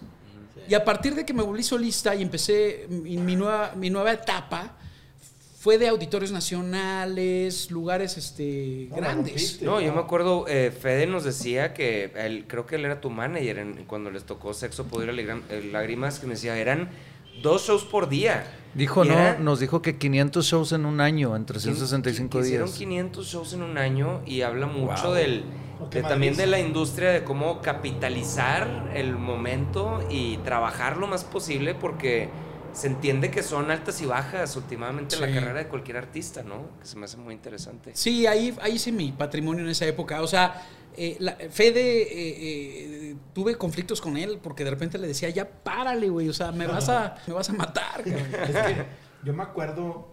Y 0.70 0.74
a 0.74 0.86
partir 0.86 1.16
de 1.16 1.26
que 1.26 1.34
me 1.34 1.44
volví 1.44 1.62
solista 1.64 2.16
y 2.16 2.22
empecé 2.22 2.86
mi, 2.90 3.18
mi 3.18 3.36
nueva, 3.36 3.74
mi 3.76 3.90
nueva 3.90 4.14
etapa, 4.14 4.78
fue 5.60 5.78
de 5.78 5.90
auditorios 5.90 6.32
nacionales, 6.32 7.70
lugares 7.72 8.16
este, 8.16 8.88
No, 8.90 8.96
grandes. 8.96 9.34
rompiste. 9.34 9.66
No, 9.66 9.82
yo 9.82 9.94
me 9.94 10.00
acuerdo, 10.00 10.46
eh, 10.48 10.72
Fede 10.72 11.06
nos 11.08 11.26
decía 11.26 11.74
que 11.74 12.14
él, 12.16 12.46
creo 12.48 12.66
que 12.66 12.76
él 12.76 12.86
era 12.86 13.02
tu 13.02 13.10
manager 13.10 13.58
en- 13.58 13.84
cuando 13.86 14.10
les 14.12 14.24
tocó 14.24 14.54
Sexo, 14.54 14.86
Poder 14.86 15.10
y 15.14 15.28
eh, 15.54 15.70
Lágrimas, 15.74 16.20
que 16.20 16.28
me 16.28 16.36
decía, 16.36 16.58
eran 16.58 16.88
dos 17.42 17.68
shows 17.68 17.84
por 17.84 18.10
día. 18.10 18.56
Dijo, 18.76 19.04
no, 19.04 19.14
era- 19.14 19.40
nos 19.40 19.60
dijo 19.60 19.82
que 19.82 19.98
500 19.98 20.46
shows 20.46 20.72
en 20.74 20.86
un 20.86 21.02
año, 21.02 21.36
en 21.36 21.44
que- 21.44 21.54
365 21.54 22.38
que 22.40 22.46
Hicieron 22.46 22.68
días. 22.68 22.78
500 22.78 23.26
shows 23.28 23.54
en 23.54 23.64
un 23.64 23.78
año 23.78 24.22
y 24.26 24.42
habla 24.44 24.68
mucho 24.68 25.06
Wow. 25.08 25.14
del, 25.14 25.44
de 25.90 26.04
también 26.04 26.36
de 26.38 26.46
la 26.46 26.60
industria, 26.60 27.10
de 27.10 27.24
cómo 27.24 27.62
capitalizar 27.62 28.92
el 28.94 29.16
momento 29.18 30.04
y 30.10 30.38
trabajar 30.38 30.98
lo 30.98 31.08
más 31.08 31.24
posible 31.24 31.74
porque 31.76 32.30
se 32.74 32.86
entiende 32.88 33.32
que 33.32 33.42
son 33.42 33.72
altas 33.72 34.00
y 34.02 34.06
bajas 34.06 34.56
últimamente 34.56 35.16
en 35.16 35.22
la 35.22 35.28
Sí. 35.28 35.34
carrera 35.34 35.60
de 35.60 35.68
cualquier 35.68 35.98
artista, 35.98 36.44
¿no? 36.44 36.68
Que 36.80 36.86
se 36.86 36.98
me 36.98 37.06
hace 37.06 37.18
muy 37.18 37.34
interesante. 37.34 37.92
Sí, 37.96 38.28
ahí, 38.28 38.56
ahí 38.62 38.74
hice 38.74 38.92
mi 38.92 39.12
patrimonio 39.12 39.64
en 39.64 39.72
esa 39.72 39.86
época. 39.88 40.22
O 40.22 40.28
sea, 40.28 40.62
eh, 41.00 41.16
la- 41.20 41.38
Fede, 41.50 42.02
eh, 42.02 42.10
eh, 43.12 43.16
tuve 43.34 43.56
conflictos 43.56 44.02
con 44.02 44.18
él 44.18 44.40
porque 44.44 44.64
de 44.64 44.70
repente 44.70 44.98
le 44.98 45.08
decía, 45.08 45.30
ya 45.30 45.48
párale, 45.50 46.10
güey, 46.10 46.28
o 46.30 46.34
sea, 46.34 46.52
me 46.52 46.68
vas 46.68 46.90
a, 46.90 47.16
me 47.26 47.34
vas 47.34 47.50
a 47.50 47.54
matar, 47.54 48.04
cabrón". 48.04 48.28
Es 48.44 48.56
que 48.56 48.86
yo 49.24 49.34
me 49.34 49.44
acuerdo, 49.44 50.09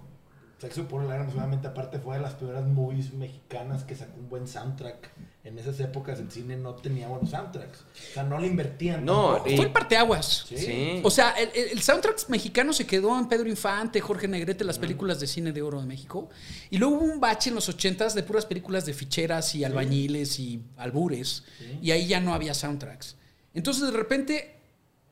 Sexo 0.59 0.89
por 0.89 1.03
el 1.03 1.09
Lágrimas, 1.09 1.35
obviamente, 1.35 1.69
aparte 1.69 1.99
fue 1.99 2.17
de 2.17 2.23
las 2.23 2.33
primeras 2.33 2.65
movies 2.67 3.13
mexicanas 3.13 3.85
que 3.85 3.95
sacó 3.95 4.19
un 4.19 4.31
buen 4.31 4.49
soundtrack. 4.49 5.11
En 5.45 5.59
esas 5.59 5.79
épocas 5.81 6.19
el 6.19 6.31
cine 6.31 6.57
no 6.57 6.75
tenía 6.75 7.09
buenos 7.09 7.31
soundtracks. 7.31 7.81
O 7.81 8.15
sea, 8.15 8.23
no 8.25 8.39
le 8.41 8.47
invertían. 8.47 9.05
No, 9.05 9.45
y- 9.47 9.55
Fue 9.55 9.67
el 9.67 9.73
parteaguas. 9.73 10.45
Sí. 10.49 10.57
Sí. 10.57 11.01
O 11.05 11.11
sea, 11.11 11.33
el, 11.33 11.51
el- 11.73 11.83
soundtrack 11.83 12.29
mexicano 12.31 12.73
se 12.73 12.87
quedó 12.87 13.17
en 13.19 13.29
Pedro 13.29 13.49
Infante, 13.51 14.01
Jorge 14.01 14.27
Negrete, 14.29 14.65
las 14.65 14.79
películas 14.79 15.21
de 15.21 15.27
cine 15.27 15.53
de 15.53 15.61
oro 15.63 15.79
de 15.81 15.87
México. 15.87 16.31
Y 16.71 16.79
luego 16.79 16.97
hubo 16.97 17.05
un 17.05 17.21
bache 17.21 17.51
en 17.51 17.55
los 17.55 17.69
ochentas 17.69 18.15
de 18.15 18.23
puras 18.23 18.47
películas 18.47 18.87
de 18.87 18.95
ficheras 18.95 19.55
y 19.55 19.63
albañiles 19.63 20.41
y 20.41 20.63
albures. 20.79 21.45
Y 21.83 21.91
ahí 21.91 22.07
ya 22.09 22.19
no 22.19 22.33
había 22.35 22.55
soundtracks. 22.55 23.15
Entonces, 23.53 23.85
de 23.85 23.91
repente, 23.97 24.57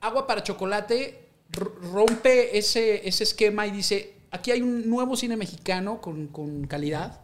Agua 0.00 0.26
para 0.26 0.42
Chocolate 0.42 1.28
rompe 1.92 2.56
ese, 2.58 3.06
ese 3.06 3.24
esquema 3.24 3.66
y 3.66 3.70
dice, 3.70 4.14
aquí 4.34 4.50
hay 4.50 4.62
un 4.62 4.90
nuevo 4.90 5.16
cine 5.16 5.36
mexicano 5.36 6.00
con, 6.00 6.26
con 6.26 6.66
calidad. 6.66 7.20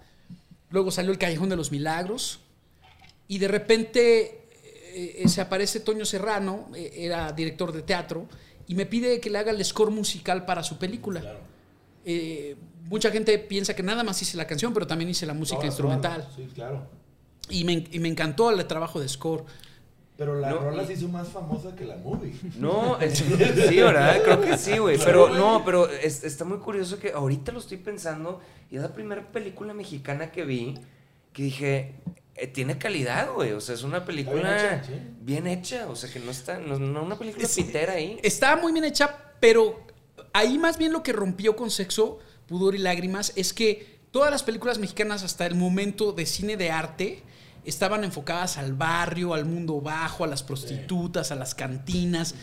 Luego 0.70 0.92
salió 0.92 1.10
El 1.10 1.18
Callejón 1.18 1.48
de 1.48 1.56
los 1.56 1.72
Milagros. 1.72 2.40
Y 3.26 3.38
de 3.38 3.48
repente 3.48 4.48
eh, 4.94 5.22
eh, 5.22 5.28
se 5.28 5.40
aparece 5.40 5.80
Toño 5.80 6.04
Serrano, 6.04 6.68
eh, 6.74 6.92
era 6.94 7.32
director 7.32 7.72
de 7.72 7.82
teatro, 7.82 8.28
y 8.66 8.74
me 8.74 8.86
pide 8.86 9.20
que 9.20 9.30
le 9.30 9.38
haga 9.38 9.50
el 9.50 9.64
score 9.64 9.90
musical 9.90 10.44
para 10.44 10.62
su 10.62 10.78
película. 10.78 11.20
Claro. 11.20 11.40
Eh, 12.04 12.56
mucha 12.84 13.10
gente 13.10 13.38
piensa 13.38 13.74
que 13.74 13.82
nada 13.82 14.02
más 14.04 14.20
hice 14.22 14.36
la 14.36 14.46
canción, 14.46 14.72
pero 14.72 14.86
también 14.86 15.10
hice 15.10 15.26
la 15.26 15.34
música 15.34 15.66
instrumental. 15.66 16.28
Sí, 16.34 16.48
claro. 16.54 16.88
Y 17.48 17.64
me, 17.64 17.84
y 17.90 17.98
me 17.98 18.08
encantó 18.08 18.50
el 18.50 18.64
trabajo 18.66 19.00
de 19.00 19.08
score. 19.08 19.44
Pero 20.20 20.38
la 20.38 20.50
No, 20.50 20.58
rola 20.58 20.82
y- 20.82 20.86
se 20.86 20.92
hizo 20.92 21.08
más 21.08 21.28
famosa 21.28 21.74
que 21.74 21.86
la 21.86 21.96
movie. 21.96 22.34
No, 22.58 22.98
es- 23.00 23.20
sí, 23.20 23.76
¿verdad? 23.80 24.20
Creo 24.22 24.38
que 24.42 24.58
sí, 24.58 24.76
güey. 24.76 24.96
Claro, 24.98 25.10
Pero 25.12 25.28
güey. 25.28 25.38
no, 25.40 25.62
pero 25.64 25.88
es- 25.88 26.24
está 26.24 26.44
muy 26.44 26.58
curioso 26.58 26.98
que 26.98 27.12
ahorita 27.12 27.52
lo 27.52 27.58
estoy 27.58 27.78
pensando 27.78 28.38
y 28.70 28.76
es 28.76 28.82
la 28.82 28.92
primera 28.92 29.26
película 29.32 29.72
mexicana 29.72 30.30
que 30.30 30.44
vi 30.44 30.74
que 31.32 31.42
dije, 31.44 31.94
eh, 32.34 32.46
tiene 32.48 32.76
calidad, 32.76 33.32
güey. 33.32 33.52
O 33.52 33.62
sea, 33.62 33.74
es 33.74 33.82
una 33.82 34.04
película 34.04 34.42
bien 34.42 34.56
hecha, 34.56 34.84
sí. 34.84 34.92
bien 35.22 35.46
hecha. 35.46 35.88
O 35.88 35.96
sea, 35.96 36.12
que 36.12 36.20
no 36.20 36.30
está, 36.30 36.58
no, 36.58 36.78
no 36.78 37.02
una 37.02 37.18
película 37.18 37.48
pitera 37.48 37.94
ahí. 37.94 38.20
Estaba 38.22 38.60
muy 38.60 38.72
bien 38.72 38.84
hecha, 38.84 39.16
pero 39.40 39.80
ahí 40.34 40.58
más 40.58 40.76
bien 40.76 40.92
lo 40.92 41.02
que 41.02 41.14
rompió 41.14 41.56
con 41.56 41.70
Sexo, 41.70 42.18
Pudor 42.46 42.74
y 42.74 42.78
Lágrimas 42.78 43.32
es 43.36 43.54
que 43.54 44.00
todas 44.10 44.30
las 44.30 44.42
películas 44.42 44.78
mexicanas 44.78 45.22
hasta 45.22 45.46
el 45.46 45.54
momento 45.54 46.12
de 46.12 46.26
cine 46.26 46.58
de 46.58 46.70
arte 46.70 47.22
estaban 47.64 48.04
enfocadas 48.04 48.56
al 48.58 48.72
barrio, 48.74 49.34
al 49.34 49.44
mundo 49.44 49.80
bajo, 49.80 50.24
a 50.24 50.26
las 50.26 50.42
prostitutas, 50.42 51.30
a 51.32 51.34
las 51.36 51.54
cantinas, 51.54 52.34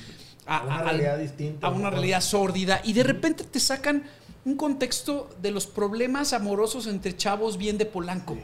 a, 0.45 0.57
A 0.59 0.63
una 0.65 0.75
a- 0.75 0.79
al- 0.79 0.85
realidad 0.85 1.17
distinta, 1.17 1.67
a 1.67 1.69
una 1.71 1.83
¿no? 1.85 1.89
realidad 1.91 2.21
sórdida, 2.21 2.81
y 2.83 2.93
de 2.93 3.03
repente 3.03 3.43
te 3.43 3.59
sacan 3.59 4.03
un 4.45 4.55
contexto 4.55 5.29
de 5.41 5.51
los 5.51 5.67
problemas 5.67 6.31
amorosos 6.33 6.87
entre 6.87 7.15
chavos 7.17 7.57
bien 7.57 7.77
de 7.77 7.85
Polanco. 7.85 8.37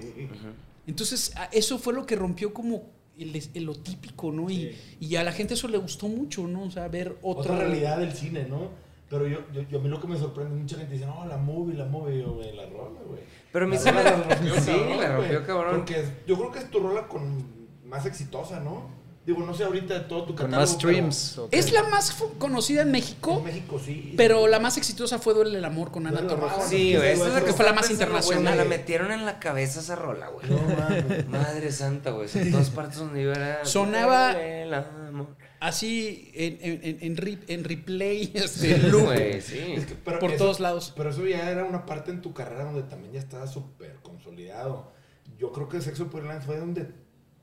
Entonces, 0.87 1.33
a- 1.37 1.45
eso 1.45 1.77
fue 1.79 1.93
lo 1.93 2.05
que 2.05 2.15
rompió 2.15 2.53
como 2.53 2.83
el, 3.17 3.41
el 3.53 3.63
lo 3.63 3.75
típico, 3.75 4.31
¿no? 4.31 4.49
Y, 4.49 4.75
y 4.99 5.15
a 5.15 5.23
la 5.23 5.31
gente 5.31 5.53
eso 5.53 5.67
le 5.67 5.77
gustó 5.77 6.07
mucho, 6.07 6.45
¿no? 6.47 6.63
O 6.63 6.71
sea, 6.71 6.87
ver 6.87 7.17
otra, 7.21 7.53
Otra 7.53 7.57
realidad 7.67 7.97
del 7.99 8.13
cine, 8.13 8.45
¿no? 8.49 8.69
Pero 9.09 9.27
yo, 9.27 9.39
yo, 9.53 9.61
yo 9.69 9.79
a 9.79 9.81
mí 9.81 9.87
lo 9.89 10.01
que 10.01 10.07
me 10.07 10.17
sorprende, 10.17 10.55
mucha 10.55 10.75
gente 10.75 10.93
dice, 10.95 11.05
no, 11.05 11.25
la 11.27 11.37
movie, 11.37 11.75
la 11.77 11.85
movie, 11.85 12.19
yo, 12.19 12.33
güey, 12.33 12.53
la 12.55 12.65
rola, 12.65 12.99
güey. 13.07 13.21
Pero 13.53 13.65
a 13.65 13.67
mí 13.69 13.77
sí 13.77 13.89
me- 13.91 14.03
rompió 14.03 14.55
sí, 14.55 14.65
cabrón, 14.71 14.99
la 14.99 15.15
rompió 15.15 15.45
cabrón. 15.47 15.75
Porque 15.77 16.05
yo 16.27 16.35
creo 16.37 16.51
que 16.51 16.59
es 16.59 16.69
tu 16.71 16.79
rola 16.81 17.07
con 17.07 17.45
más 17.85 18.05
exitosa, 18.05 18.59
¿no? 18.59 19.01
Digo, 19.25 19.39
no 19.45 19.53
sé 19.53 19.63
ahorita 19.63 19.93
de 19.93 19.99
todo 20.01 20.23
tu 20.23 20.35
Con 20.35 20.47
catálogo. 20.47 20.59
más 20.59 20.71
streams. 20.71 21.39
Es 21.51 21.71
la 21.71 21.83
más 21.83 22.11
conocida 22.39 22.81
en 22.81 22.91
México, 22.91 23.37
En 23.37 23.45
México 23.45 23.79
sí. 23.79 24.15
pero 24.17 24.47
la 24.47 24.59
más 24.59 24.75
exitosa 24.77 25.17
fue 25.17 25.33
Duele 25.33 25.59
el 25.59 25.63
amor 25.63 25.91
con 25.91 26.05
Ana. 26.07 26.27
Torroja. 26.27 26.59
Sí, 26.67 26.93
güey. 26.97 27.11
Esa 27.11 27.27
es 27.29 27.33
la 27.33 27.41
que 27.45 27.53
fue 27.53 27.63
la 27.63 27.71
más 27.71 27.89
internacional. 27.89 28.51
Me 28.57 28.63
la 28.63 28.65
metieron 28.65 29.13
en 29.13 29.25
la 29.25 29.39
cabeza 29.39 29.79
esa 29.79 29.95
rola, 29.95 30.27
güey. 30.27 30.49
No 30.49 30.57
mames. 30.75 31.25
Madre 31.29 31.71
santa, 31.71 32.11
güey. 32.11 32.27
En 32.33 32.51
todas 32.51 32.69
partes 32.71 32.97
donde 32.97 33.23
yo 33.23 33.31
era. 33.31 33.63
Sonaba- 33.63 34.31
El 34.33 34.73
amor. 34.73 35.27
Así 35.67 36.29
en, 36.33 36.57
en, 36.61 36.79
en, 36.83 36.97
en 37.01 37.17
re- 37.17 37.39
en 37.47 37.63
replay, 37.63 38.31
este, 38.33 38.77
loop, 38.79 39.09
sí. 39.41 39.57
Es 39.75 39.85
que- 39.85 39.95
pero 40.03 40.19
por 40.19 40.31
eso- 40.31 40.43
todos 40.43 40.59
lados. 40.59 40.93
Pero 40.95 41.09
eso 41.09 41.25
ya 41.25 41.49
era 41.49 41.63
una 41.63 41.85
parte 41.85 42.11
en 42.11 42.21
tu 42.21 42.33
carrera 42.33 42.65
donde 42.65 42.83
también 42.83 43.13
ya 43.13 43.19
estaba 43.19 43.47
súper 43.47 43.95
consolidado. 44.01 44.91
Yo 45.39 45.51
creo 45.51 45.69
que 45.69 45.79
Sexo 45.81 46.09
por 46.09 46.25
el 46.25 46.41
fue 46.41 46.57
donde 46.57 46.87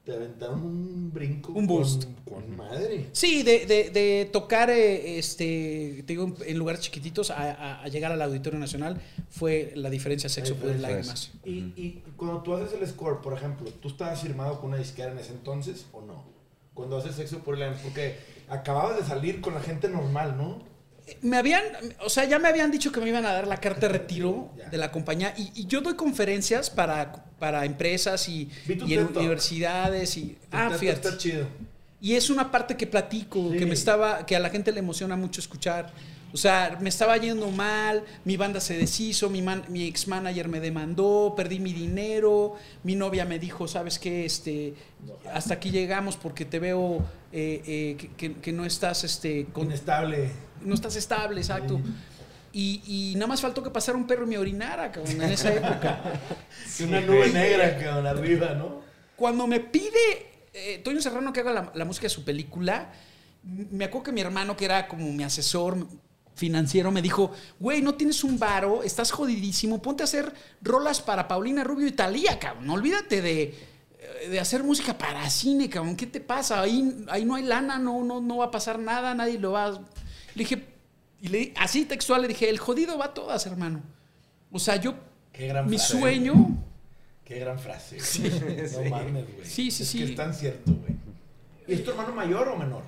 te 0.05 0.13
aventaron 0.13 0.63
un 0.63 1.13
brinco. 1.13 1.53
Un 1.53 1.67
boost. 1.67 2.05
Con, 2.25 2.43
con 2.45 2.57
madre. 2.57 3.07
Sí, 3.13 3.43
de, 3.43 3.65
de, 3.67 3.91
de 3.91 4.29
tocar, 4.33 4.69
eh, 4.71 5.19
este, 5.19 6.03
te 6.07 6.13
digo, 6.13 6.35
en 6.45 6.59
lugares 6.59 6.81
chiquititos 6.83 7.31
a, 7.31 7.53
a- 7.53 7.83
a 7.83 7.89
llegar 7.89 8.13
al 8.13 8.21
Auditorio 8.23 8.59
Nacional 8.59 9.01
fue 9.31 9.73
la 9.77 9.89
diferencia 9.91 10.29
sexo, 10.29 10.57
poder, 10.57 10.77
diferencia. 10.77 11.15
lágrimas. 11.15 11.31
Y, 11.45 11.81
y 11.83 12.03
cuando 12.17 12.43
tú 12.43 12.55
haces 12.55 12.79
el 12.79 12.87
score, 12.87 13.21
por 13.23 13.33
ejemplo, 13.35 13.71
¿tú 13.81 13.89
estabas 13.89 14.21
firmado 14.21 14.61
con 14.61 14.71
una 14.71 14.79
disquera 14.79 15.11
en 15.13 15.19
ese 15.19 15.33
entonces 15.33 15.87
o 15.93 16.03
no? 16.03 16.39
Cuando 16.81 16.97
haces 16.97 17.15
Sexo 17.15 17.41
por 17.41 17.61
el 17.61 17.75
porque 17.75 18.17
acababas 18.49 18.97
de 18.97 19.05
salir 19.05 19.43
con 19.43 19.53
la 19.53 19.61
gente 19.61 19.87
normal, 19.87 20.35
¿no? 20.39 20.63
Me 21.21 21.37
habían, 21.37 21.63
o 22.03 22.09
sea, 22.09 22.25
ya 22.25 22.39
me 22.39 22.49
habían 22.49 22.71
dicho 22.71 22.91
que 22.91 23.01
me 23.01 23.09
iban 23.11 23.27
a 23.27 23.35
dar 23.35 23.47
la 23.47 23.59
carta 23.59 23.87
de 23.87 23.89
retiro 23.99 24.51
de 24.71 24.79
la 24.79 24.91
compañía 24.91 25.35
y, 25.37 25.51
y 25.55 25.67
yo 25.67 25.83
doy 25.83 25.95
conferencias 25.95 26.71
para, 26.71 27.13
para 27.39 27.67
empresas 27.67 28.27
y, 28.31 28.49
y 28.67 28.95
en 28.95 29.09
universidades 29.15 30.17
y 30.17 30.39
ah, 30.53 30.71
fíjate. 30.71 31.09
Está 31.09 31.19
chido. 31.19 31.47
Y 32.01 32.15
es 32.15 32.31
una 32.31 32.51
parte 32.51 32.79
que 32.79 32.87
platico, 32.87 33.51
Sí. 33.53 33.59
que 33.59 33.67
me 33.67 33.75
estaba, 33.75 34.25
que 34.25 34.35
a 34.35 34.41
la 34.41 34.49
gente 34.49 34.73
le 34.73 34.79
emociona 34.79 35.17
mucho 35.17 35.43
escuchar. 35.43 35.93
O 36.33 36.37
sea, 36.37 36.79
me 36.81 36.89
estaba 36.89 37.17
yendo 37.17 37.51
mal, 37.51 38.05
mi 38.25 38.37
banda 38.37 38.61
se 38.61 38.77
deshizo, 38.79 39.29
mi, 39.31 39.43
man- 39.43 39.65
mi 39.69 39.85
ex 39.87 40.07
manager 40.07 40.49
me 40.49 40.61
demandó, 40.61 41.35
perdí 41.37 41.59
mi 41.59 41.73
dinero, 41.73 42.55
mi 42.85 42.95
novia 42.95 43.25
me 43.25 43.39
dijo, 43.39 43.67
sabes 43.67 43.99
qué, 43.99 44.25
este, 44.25 44.75
hasta 45.33 45.55
aquí 45.55 45.71
llegamos 45.71 46.17
porque 46.17 46.45
te 46.45 46.59
veo 46.61 46.99
eh, 47.33 47.97
eh, 48.17 48.33
que, 48.41 48.53
no 48.53 48.65
estás, 48.65 49.03
este, 49.05 49.47
con- 49.47 49.67
Inestable. 49.67 50.31
no 50.63 50.75
estás 50.75 50.95
estable, 50.97 51.41
exacto. 51.41 51.81
Y, 52.53 52.83
y 52.87 53.15
nada 53.15 53.29
más 53.29 53.41
faltó 53.41 53.63
que 53.63 53.71
pasara 53.71 53.97
un 53.99 54.07
perro 54.07 54.25
y 54.25 54.29
me 54.29 54.39
orinara, 54.39 54.91
cabrón, 54.93 55.21
en 55.23 55.31
esa 55.31 55.53
época. 55.53 56.01
Y 56.79 56.83
una 56.85 57.01
nube 57.01 57.29
negra, 57.31 57.77
cabrón, 57.79 58.07
arriba, 58.07 58.55
¿no? 58.55 58.81
Cuando 59.17 59.47
me 59.47 59.61
pide 59.61 60.27
eh, 60.53 60.79
Toño 60.83 61.01
Serrano 61.01 61.33
que 61.33 61.41
haga 61.41 61.53
la, 61.53 61.73
la 61.75 61.85
música 61.85 62.05
de 62.07 62.11
su 62.11 62.25
película, 62.25 62.93
me 63.43 63.85
acuerdo 63.87 64.05
que 64.05 64.13
mi 64.13 64.21
hermano, 64.21 64.57
que 64.57 64.65
era 64.65 64.89
como 64.89 65.13
mi 65.13 65.23
asesor 65.25 65.87
financiero, 66.41 66.91
me 66.91 67.03
dijo, 67.03 67.31
güey, 67.61 67.83
no 67.83 67.95
tienes 67.95 68.25
un 68.25 68.39
varo, 68.39 68.83
estás 68.83 69.11
jodidísimo, 69.13 69.83
ponte 69.83 70.03
a 70.03 70.05
hacer 70.05 70.33
rolas 70.63 71.03
para 71.03 71.29
Paulina 71.29 71.63
Rubio 71.63 71.87
y 71.87 71.93
Talía, 71.93 72.39
cabrón. 72.39 72.71
Olvídate 72.71 73.21
de, 73.21 73.43
eh, 73.43 74.29
de 74.31 74.41
hacer 74.41 74.65
música 74.65 74.97
para 74.97 75.29
cine, 75.29 75.69
cabrón. 75.69 75.97
¿Qué 75.97 76.07
te 76.07 76.21
pasa? 76.21 76.63
Ahí, 76.63 77.05
ahí 77.09 77.27
no 77.27 77.35
hay 77.35 77.45
lana, 77.45 77.79
no, 77.79 78.03
no, 78.03 78.23
no 78.23 78.39
va 78.39 78.47
a 78.47 78.51
pasar 78.51 78.79
nada, 78.79 79.15
nadie 79.15 79.39
lo 79.39 79.53
va 79.53 79.67
a... 79.67 79.71
Le 79.73 79.81
dije, 80.35 80.65
y 81.21 81.29
le, 81.29 81.53
así 81.59 81.85
textual, 81.85 82.23
le 82.23 82.29
dije, 82.29 82.49
el 82.49 82.59
jodido 82.59 82.97
va 82.97 83.07
a 83.07 83.15
todas, 83.15 83.45
hermano. 83.47 83.83
O 84.51 84.59
sea, 84.59 84.77
yo, 84.77 84.95
Qué 85.33 85.47
gran 85.47 85.69
mi 85.69 85.77
frase. 85.77 85.99
sueño... 85.99 86.57
Qué 87.23 87.39
gran 87.39 87.61
frase. 87.61 87.99
No 88.83 88.91
mames, 88.91 89.25
güey. 89.35 89.47
Sí, 89.47 89.71
sí, 89.71 89.83
es 89.85 89.89
sí. 89.89 89.99
que 89.99 90.05
es 90.05 90.17
tan 90.17 90.35
cierto, 90.35 90.73
güey. 90.73 90.97
¿Y 91.69 91.75
es 91.75 91.85
tu 91.85 91.91
hermano 91.93 92.13
mayor 92.13 92.49
o 92.49 92.57
menor? 92.57 92.83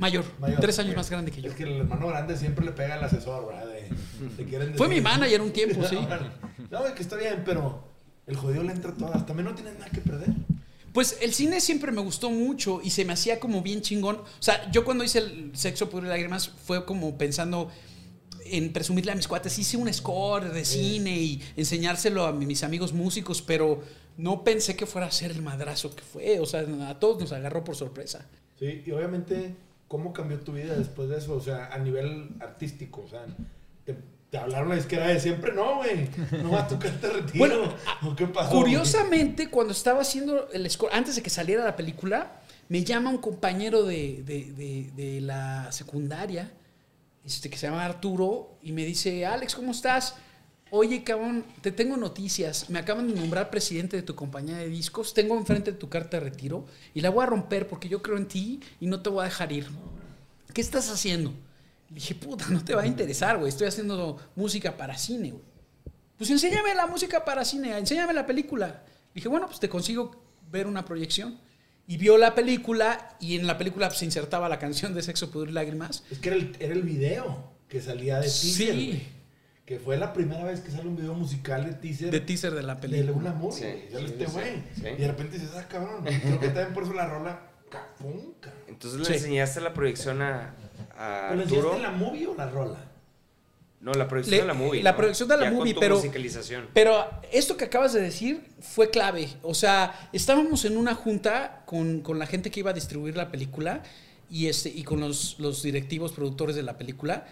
Mayor, 0.00 0.24
Mayor. 0.40 0.60
tres 0.60 0.78
años 0.78 0.96
más 0.96 1.08
grande 1.10 1.30
que 1.30 1.42
yo. 1.42 1.50
Es 1.50 1.56
que 1.56 1.62
el 1.64 1.76
hermano 1.76 2.08
grande 2.08 2.36
siempre 2.36 2.64
le 2.64 2.72
pega 2.72 2.94
al 2.94 3.04
asesor, 3.04 3.46
¿verdad? 3.46 3.66
De, 3.66 3.88
de 4.36 4.44
quieren 4.48 4.74
Fue 4.76 4.88
mi 4.88 5.00
manager 5.00 5.40
un 5.42 5.52
tiempo, 5.52 5.86
sí. 5.86 5.96
No, 6.70 6.82
que 6.94 7.02
está 7.02 7.16
bien, 7.16 7.42
pero 7.44 7.84
el 8.26 8.36
jodido 8.36 8.62
le 8.62 8.72
entra 8.72 8.92
todas. 8.94 9.26
También 9.26 9.46
no 9.48 9.54
tienes 9.54 9.74
nada 9.74 9.90
que 9.90 10.00
perder. 10.00 10.28
Pues 10.92 11.18
el 11.20 11.32
cine 11.34 11.60
siempre 11.60 11.92
me 11.92 12.00
gustó 12.00 12.30
mucho 12.30 12.80
y 12.82 12.90
se 12.90 13.04
me 13.04 13.12
hacía 13.12 13.38
como 13.38 13.62
bien 13.62 13.80
chingón. 13.82 14.16
O 14.16 14.24
sea, 14.42 14.70
yo 14.72 14.84
cuando 14.84 15.04
hice 15.04 15.18
el 15.18 15.50
Sexo, 15.54 15.88
Pudor 15.90 16.06
y 16.06 16.08
Lágrimas 16.08 16.48
fue 16.48 16.84
como 16.84 17.16
pensando 17.18 17.70
en 18.44 18.72
presumirle 18.72 19.12
a 19.12 19.14
mis 19.14 19.28
cuates. 19.28 19.56
Hice 19.58 19.76
un 19.76 19.92
score 19.92 20.50
de 20.52 20.64
cine 20.64 21.16
y 21.16 21.42
enseñárselo 21.56 22.24
a 22.26 22.32
mi- 22.32 22.46
mis 22.46 22.64
amigos 22.64 22.92
músicos, 22.92 23.42
pero 23.42 23.82
no 24.16 24.42
pensé 24.42 24.74
que 24.76 24.86
fuera 24.86 25.06
a 25.06 25.10
ser 25.12 25.30
el 25.30 25.42
madrazo 25.42 25.94
que 25.94 26.02
fue. 26.02 26.40
O 26.40 26.46
sea, 26.46 26.64
a 26.88 26.98
todos 26.98 27.20
nos 27.20 27.32
agarró 27.32 27.62
por 27.62 27.76
sorpresa. 27.76 28.26
Sí, 28.58 28.82
y 28.84 28.90
obviamente, 28.90 29.54
¿cómo 29.90 30.12
cambió 30.12 30.38
tu 30.38 30.52
vida 30.52 30.74
después 30.76 31.08
de 31.08 31.18
eso? 31.18 31.34
O 31.34 31.40
sea, 31.40 31.66
a 31.72 31.78
nivel 31.78 32.28
artístico, 32.38 33.02
o 33.02 33.08
sea, 33.08 33.26
¿te, 33.84 33.96
te 34.30 34.38
hablaron 34.38 34.68
la 34.68 34.76
disquera 34.76 35.08
de 35.08 35.18
siempre? 35.18 35.52
No, 35.52 35.78
güey, 35.78 36.08
no 36.42 36.52
va 36.52 36.60
a 36.60 36.68
tocarte 36.68 37.08
retiro. 37.10 37.38
Bueno, 37.38 37.74
¿O 38.06 38.14
qué 38.14 38.28
pasó? 38.28 38.50
Curiosamente, 38.52 39.50
cuando 39.50 39.72
estaba 39.72 40.02
haciendo 40.02 40.48
el 40.52 40.70
score, 40.70 40.92
antes 40.94 41.16
de 41.16 41.22
que 41.22 41.30
saliera 41.30 41.64
la 41.64 41.74
película, 41.74 42.40
me 42.68 42.84
llama 42.84 43.10
un 43.10 43.18
compañero 43.18 43.82
de, 43.82 44.22
de- 44.24 44.52
de- 44.52 44.90
de 44.94 45.20
la 45.22 45.72
secundaria, 45.72 46.52
este, 47.24 47.50
que 47.50 47.58
se 47.58 47.66
llama 47.66 47.84
Arturo, 47.84 48.58
y 48.62 48.70
me 48.70 48.84
dice, 48.84 49.26
Alex, 49.26 49.56
¿cómo 49.56 49.72
estás? 49.72 50.14
Oye, 50.72 51.02
cabrón, 51.02 51.44
te 51.62 51.72
tengo 51.72 51.96
noticias. 51.96 52.70
Me 52.70 52.78
acaban 52.78 53.08
de 53.08 53.20
nombrar 53.20 53.50
presidente 53.50 53.96
de 53.96 54.02
tu 54.02 54.14
compañía 54.14 54.56
de 54.56 54.68
discos. 54.68 55.14
Tengo 55.14 55.36
enfrente 55.36 55.72
de 55.72 55.78
tu 55.78 55.88
carta 55.88 56.18
de 56.18 56.24
retiro 56.24 56.66
y 56.94 57.00
la 57.00 57.10
voy 57.10 57.24
a 57.24 57.26
romper 57.26 57.66
porque 57.66 57.88
yo 57.88 58.00
creo 58.02 58.16
en 58.16 58.28
ti 58.28 58.60
y 58.80 58.86
no 58.86 59.02
te 59.02 59.10
voy 59.10 59.22
a 59.22 59.24
dejar 59.24 59.50
ir. 59.50 59.66
¿Qué 60.54 60.60
estás 60.60 60.88
haciendo? 60.90 61.32
Le 61.88 61.96
dije, 61.96 62.14
puta, 62.14 62.46
no 62.50 62.64
te 62.64 62.74
va 62.74 62.82
a 62.82 62.86
interesar, 62.86 63.36
güey. 63.38 63.48
Estoy 63.48 63.66
haciendo 63.66 64.18
música 64.36 64.76
para 64.76 64.96
cine, 64.96 65.32
güey. 65.32 65.42
Pues 66.16 66.30
enséñame 66.30 66.74
la 66.74 66.86
música 66.86 67.24
para 67.24 67.44
cine, 67.44 67.76
enséñame 67.76 68.12
la 68.12 68.26
película. 68.26 68.66
Le 68.66 69.14
dije, 69.14 69.28
bueno, 69.28 69.46
pues 69.46 69.58
te 69.58 69.68
consigo 69.68 70.22
ver 70.50 70.66
una 70.66 70.84
proyección. 70.84 71.40
Y 71.88 71.96
vio 71.96 72.16
la 72.18 72.36
película 72.36 73.16
y 73.18 73.36
en 73.36 73.46
la 73.48 73.58
película 73.58 73.88
pues, 73.88 73.98
se 73.98 74.04
insertaba 74.04 74.48
la 74.48 74.60
canción 74.60 74.94
de 74.94 75.02
Sexo, 75.02 75.30
Pudor 75.30 75.48
y 75.48 75.52
Lágrimas. 75.52 76.04
Es 76.10 76.18
que 76.18 76.28
era 76.28 76.36
el, 76.36 76.56
era 76.60 76.74
el 76.74 76.82
video 76.82 77.50
que 77.68 77.80
salía 77.80 78.16
de 78.16 78.26
teaser, 78.26 78.74
Sí. 78.74 79.02
Que 79.70 79.78
fue 79.78 79.96
la 79.96 80.12
primera 80.12 80.42
vez 80.42 80.58
que 80.58 80.72
sale 80.72 80.88
un 80.88 80.96
video 80.96 81.14
musical 81.14 81.64
de 81.64 81.74
teaser. 81.74 82.10
De 82.10 82.18
teaser 82.18 82.52
de 82.52 82.64
la 82.64 82.74
de 82.74 82.80
película. 82.88 83.12
una 83.12 83.32
movie. 83.32 83.52
Sí. 83.86 83.92
Sale 83.94 84.08
sí, 84.08 84.12
este 84.18 84.26
güey. 84.26 84.46
sí. 84.74 84.82
Y 84.98 85.00
de 85.00 85.06
repente 85.06 85.38
dices, 85.38 85.52
ah, 85.56 85.68
cabrón. 85.68 86.02
Creo 86.02 86.40
que 86.40 86.46
también 86.48 86.74
por 86.74 86.82
eso 86.82 86.92
la 86.92 87.06
rola. 87.06 87.40
Capum, 87.70 88.32
cabrón. 88.40 88.62
Entonces 88.66 88.98
le 88.98 89.04
Sí. 89.06 89.12
enseñaste 89.12 89.60
la 89.60 89.72
proyección 89.72 90.22
a, 90.22 90.56
a 90.98 91.26
¿Pero 91.28 91.36
le 91.36 91.42
Arturo. 91.44 91.60
enseñaste 91.74 91.82
la 91.82 91.90
movie 91.92 92.26
o 92.26 92.34
la 92.34 92.50
rola? 92.50 92.78
No, 93.80 93.92
la 93.94 94.08
proyección 94.08 94.34
Le- 94.38 94.40
de 94.42 94.46
la 94.48 94.54
movie. 94.54 94.82
la 94.82 94.90
¿no? 94.90 94.96
proyección 94.96 95.28
de 95.28 95.36
la 95.36 95.42
Ya 95.44 95.50
con 95.50 95.58
movie, 95.60 95.74
tu 95.74 95.78
pero- 95.80 95.94
musicalización. 95.94 96.66
Pero 96.74 97.08
esto 97.30 97.56
que 97.56 97.66
acabas 97.66 97.92
de 97.92 98.00
decir 98.00 98.44
fue 98.60 98.90
clave. 98.90 99.28
O 99.42 99.54
sea, 99.54 100.10
estábamos 100.12 100.64
en 100.64 100.78
una 100.78 100.96
junta 100.96 101.62
con, 101.64 102.00
con 102.00 102.18
la 102.18 102.26
gente 102.26 102.50
que 102.50 102.58
iba 102.58 102.72
a 102.72 102.74
distribuir 102.74 103.16
la 103.16 103.30
película 103.30 103.84
y, 104.28 104.48
este, 104.48 104.68
y 104.68 104.82
con 104.82 104.98
los, 104.98 105.36
los 105.38 105.62
directivos 105.62 106.10
productores 106.10 106.56
de 106.56 106.64
la 106.64 106.76
película. 106.76 107.24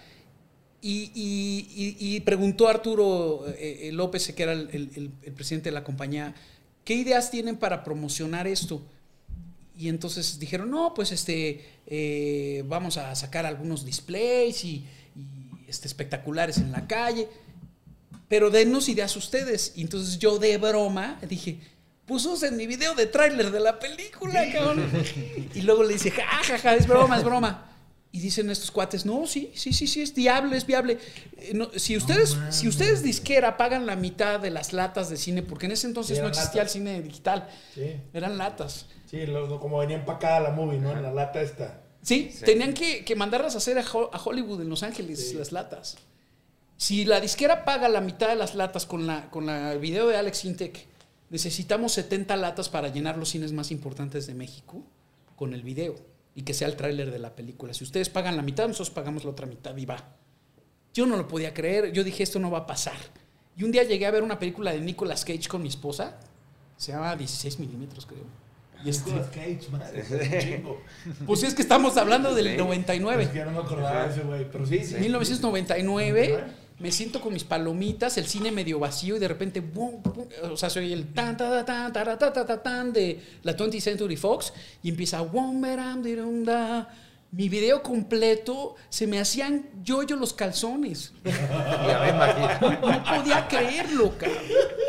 Y, 0.80 1.10
y- 1.14 1.96
y- 1.98 2.16
y 2.16 2.20
preguntó 2.20 2.68
a 2.68 2.70
Arturo 2.70 3.44
eh, 3.48 3.88
eh, 3.88 3.92
López, 3.92 4.32
que 4.32 4.42
era 4.42 4.52
el, 4.52 4.68
el- 4.72 4.90
el- 4.94 5.10
el 5.22 5.32
presidente 5.32 5.70
de 5.70 5.74
la 5.74 5.82
compañía, 5.82 6.34
¿qué 6.84 6.94
ideas 6.94 7.30
tienen 7.30 7.56
para 7.56 7.82
promocionar 7.82 8.46
esto? 8.46 8.80
Y 9.76 9.88
entonces 9.88 10.38
dijeron, 10.38 10.70
no, 10.70 10.94
pues 10.94 11.10
este, 11.12 11.64
eh, 11.86 12.62
vamos 12.66 12.96
a 12.96 13.14
sacar 13.14 13.44
algunos 13.46 13.84
displays 13.84 14.64
y, 14.64 14.84
y, 15.16 15.68
este, 15.68 15.86
espectaculares 15.88 16.58
en 16.58 16.70
la 16.72 16.86
calle, 16.86 17.28
pero 18.28 18.50
denos 18.50 18.88
ideas 18.88 19.16
ustedes. 19.16 19.72
Y 19.76 19.82
entonces 19.82 20.18
yo 20.18 20.38
de 20.38 20.58
broma 20.58 21.18
dije, 21.28 21.58
pues 22.06 22.24
usen 22.24 22.56
mi 22.56 22.66
video 22.66 22.94
de 22.94 23.06
tráiler 23.06 23.50
de 23.50 23.60
la 23.60 23.78
película, 23.78 24.50
cabrón. 24.52 24.84
Y 25.54 25.60
luego 25.62 25.82
le 25.82 25.94
dice, 25.94 26.10
ja, 26.10 26.22
ja, 26.44 26.58
ja, 26.58 26.74
es 26.74 26.86
broma, 26.86 27.18
es 27.18 27.24
broma. 27.24 27.64
Y 28.10 28.20
dicen 28.20 28.48
estos 28.48 28.70
cuates, 28.70 29.04
no, 29.04 29.26
sí, 29.26 29.52
sí, 29.54 29.72
sí, 29.74 29.86
sí, 29.86 30.00
es 30.00 30.14
viable, 30.14 30.56
es 30.56 30.64
viable. 30.66 30.98
Eh, 31.36 31.52
no, 31.54 31.68
si, 31.76 31.94
ustedes, 31.96 32.36
si 32.50 32.66
ustedes 32.66 33.02
disquera 33.02 33.58
pagan 33.58 33.84
la 33.84 33.96
mitad 33.96 34.40
de 34.40 34.50
las 34.50 34.72
latas 34.72 35.10
de 35.10 35.18
cine, 35.18 35.42
porque 35.42 35.66
en 35.66 35.72
ese 35.72 35.86
entonces 35.86 36.16
Sí, 36.16 36.22
no 36.22 36.28
existía 36.28 36.62
latas. 36.62 36.74
el 36.76 36.80
cine 36.80 37.02
digital, 37.02 37.48
Sí. 37.74 37.96
eran 38.14 38.38
latas. 38.38 38.86
Sí, 39.10 39.26
lo- 39.26 39.60
como 39.60 39.78
venía 39.78 39.96
empacada 39.98 40.40
la 40.40 40.50
movie, 40.52 40.78
¿no? 40.78 40.92
En 40.92 41.02
la 41.02 41.12
lata 41.12 41.42
esta. 41.42 41.82
Sí, 42.00 42.30
Sí. 42.32 42.44
tenían 42.46 42.72
que, 42.72 43.04
que 43.04 43.14
mandarlas 43.14 43.54
a 43.54 43.58
hacer 43.58 43.78
a, 43.78 43.84
Ho- 43.92 44.08
a 44.12 44.18
Hollywood 44.22 44.62
en 44.62 44.70
Los 44.70 44.82
Ángeles, 44.82 45.28
Sí. 45.30 45.34
las 45.36 45.52
latas. 45.52 45.98
Si 46.78 47.04
la 47.04 47.20
disquera 47.20 47.64
paga 47.66 47.88
la 47.90 48.00
mitad 48.00 48.28
de 48.28 48.36
las 48.36 48.54
latas 48.54 48.86
con 48.86 49.06
la, 49.06 49.28
con 49.30 49.44
la 49.44 49.72
el 49.72 49.80
video 49.80 50.08
de 50.08 50.16
Alex 50.16 50.44
Intec, 50.46 50.86
necesitamos 51.28 51.92
70 51.92 52.36
latas 52.36 52.70
para 52.70 52.88
llenar 52.88 53.18
los 53.18 53.28
cines 53.28 53.52
más 53.52 53.70
importantes 53.70 54.26
de 54.26 54.32
México 54.34 54.82
con 55.36 55.52
el 55.52 55.62
video 55.62 55.96
y 56.38 56.42
que 56.42 56.54
sea 56.54 56.68
el 56.68 56.76
tráiler 56.76 57.10
de 57.10 57.18
la 57.18 57.34
película. 57.34 57.74
Si 57.74 57.82
ustedes 57.82 58.08
pagan 58.08 58.36
la 58.36 58.42
mitad, 58.42 58.68
nosotros 58.68 58.90
pagamos 58.90 59.24
la 59.24 59.30
otra 59.30 59.44
mitad 59.44 59.76
y 59.76 59.84
va. 59.86 59.96
Yo 60.94 61.04
no 61.04 61.16
lo 61.16 61.26
podía 61.26 61.52
creer, 61.52 61.90
yo 61.92 62.04
dije, 62.04 62.22
esto 62.22 62.38
no 62.38 62.48
va 62.48 62.58
a 62.58 62.66
pasar. 62.66 62.94
Y 63.56 63.64
un 63.64 63.72
día 63.72 63.82
llegué 63.82 64.06
a 64.06 64.12
ver 64.12 64.22
una 64.22 64.38
película 64.38 64.70
de 64.70 64.80
Nicolas 64.80 65.24
Cage 65.24 65.48
con 65.48 65.62
mi 65.62 65.68
esposa, 65.68 66.16
se 66.76 66.92
llama 66.92 67.16
16 67.16 67.58
milímetros, 67.58 68.06
creo. 68.06 68.22
Y 68.84 68.90
este- 68.90 69.10
Nicolas 69.10 69.30
Cage, 69.30 69.60
madre. 69.72 70.00
es 70.00 70.10
un 70.12 70.38
chingo. 70.40 70.82
pues 71.26 71.40
sí, 71.40 71.46
es 71.46 71.54
que 71.54 71.62
estamos 71.62 71.96
hablando 71.96 72.32
del 72.32 72.52
Sí. 72.52 72.56
99. 72.56 73.24
Es 73.24 73.28
que 73.30 73.38
ya 73.38 73.44
no 73.44 73.50
me 73.50 73.58
acordaba 73.58 74.04
de 74.06 74.12
ese 74.12 74.20
güey. 74.22 74.48
Pero 74.48 74.64
sí, 74.64 74.84
sí. 74.84 74.94
1999, 74.94 76.44
me 76.78 76.92
siento 76.92 77.20
con 77.20 77.32
mis 77.32 77.44
palomitas, 77.44 78.18
el 78.18 78.26
cine 78.26 78.52
medio 78.52 78.78
vacío 78.78 79.16
y 79.16 79.18
de 79.18 79.28
repente, 79.28 79.60
boom, 79.60 80.02
boom, 80.02 80.28
o 80.50 80.56
sea, 80.56 80.70
soy 80.70 80.92
el 80.92 81.12
tan, 81.12 81.36
tan, 81.36 81.64
tan, 81.66 81.92
tan, 81.92 82.04
tan, 82.18 82.32
tan, 82.32 82.46
tan, 82.46 82.62
tan 82.62 82.92
de 82.92 83.20
la 83.42 83.56
20th 83.56 83.80
Century 83.80 84.16
Fox 84.16 84.52
y 84.82 84.90
empieza, 84.90 85.22
mi 87.30 87.48
video 87.48 87.82
completo 87.82 88.76
se 88.88 89.06
me 89.06 89.20
hacían 89.20 89.66
yo-yo 89.82 90.16
los 90.16 90.32
calzones. 90.32 91.12
Ya 91.24 92.00
me 92.00 92.08
imagino. 92.10 92.80
No 92.80 93.04
podía 93.04 93.46
creerlo, 93.48 94.16
cabrón. 94.16 94.38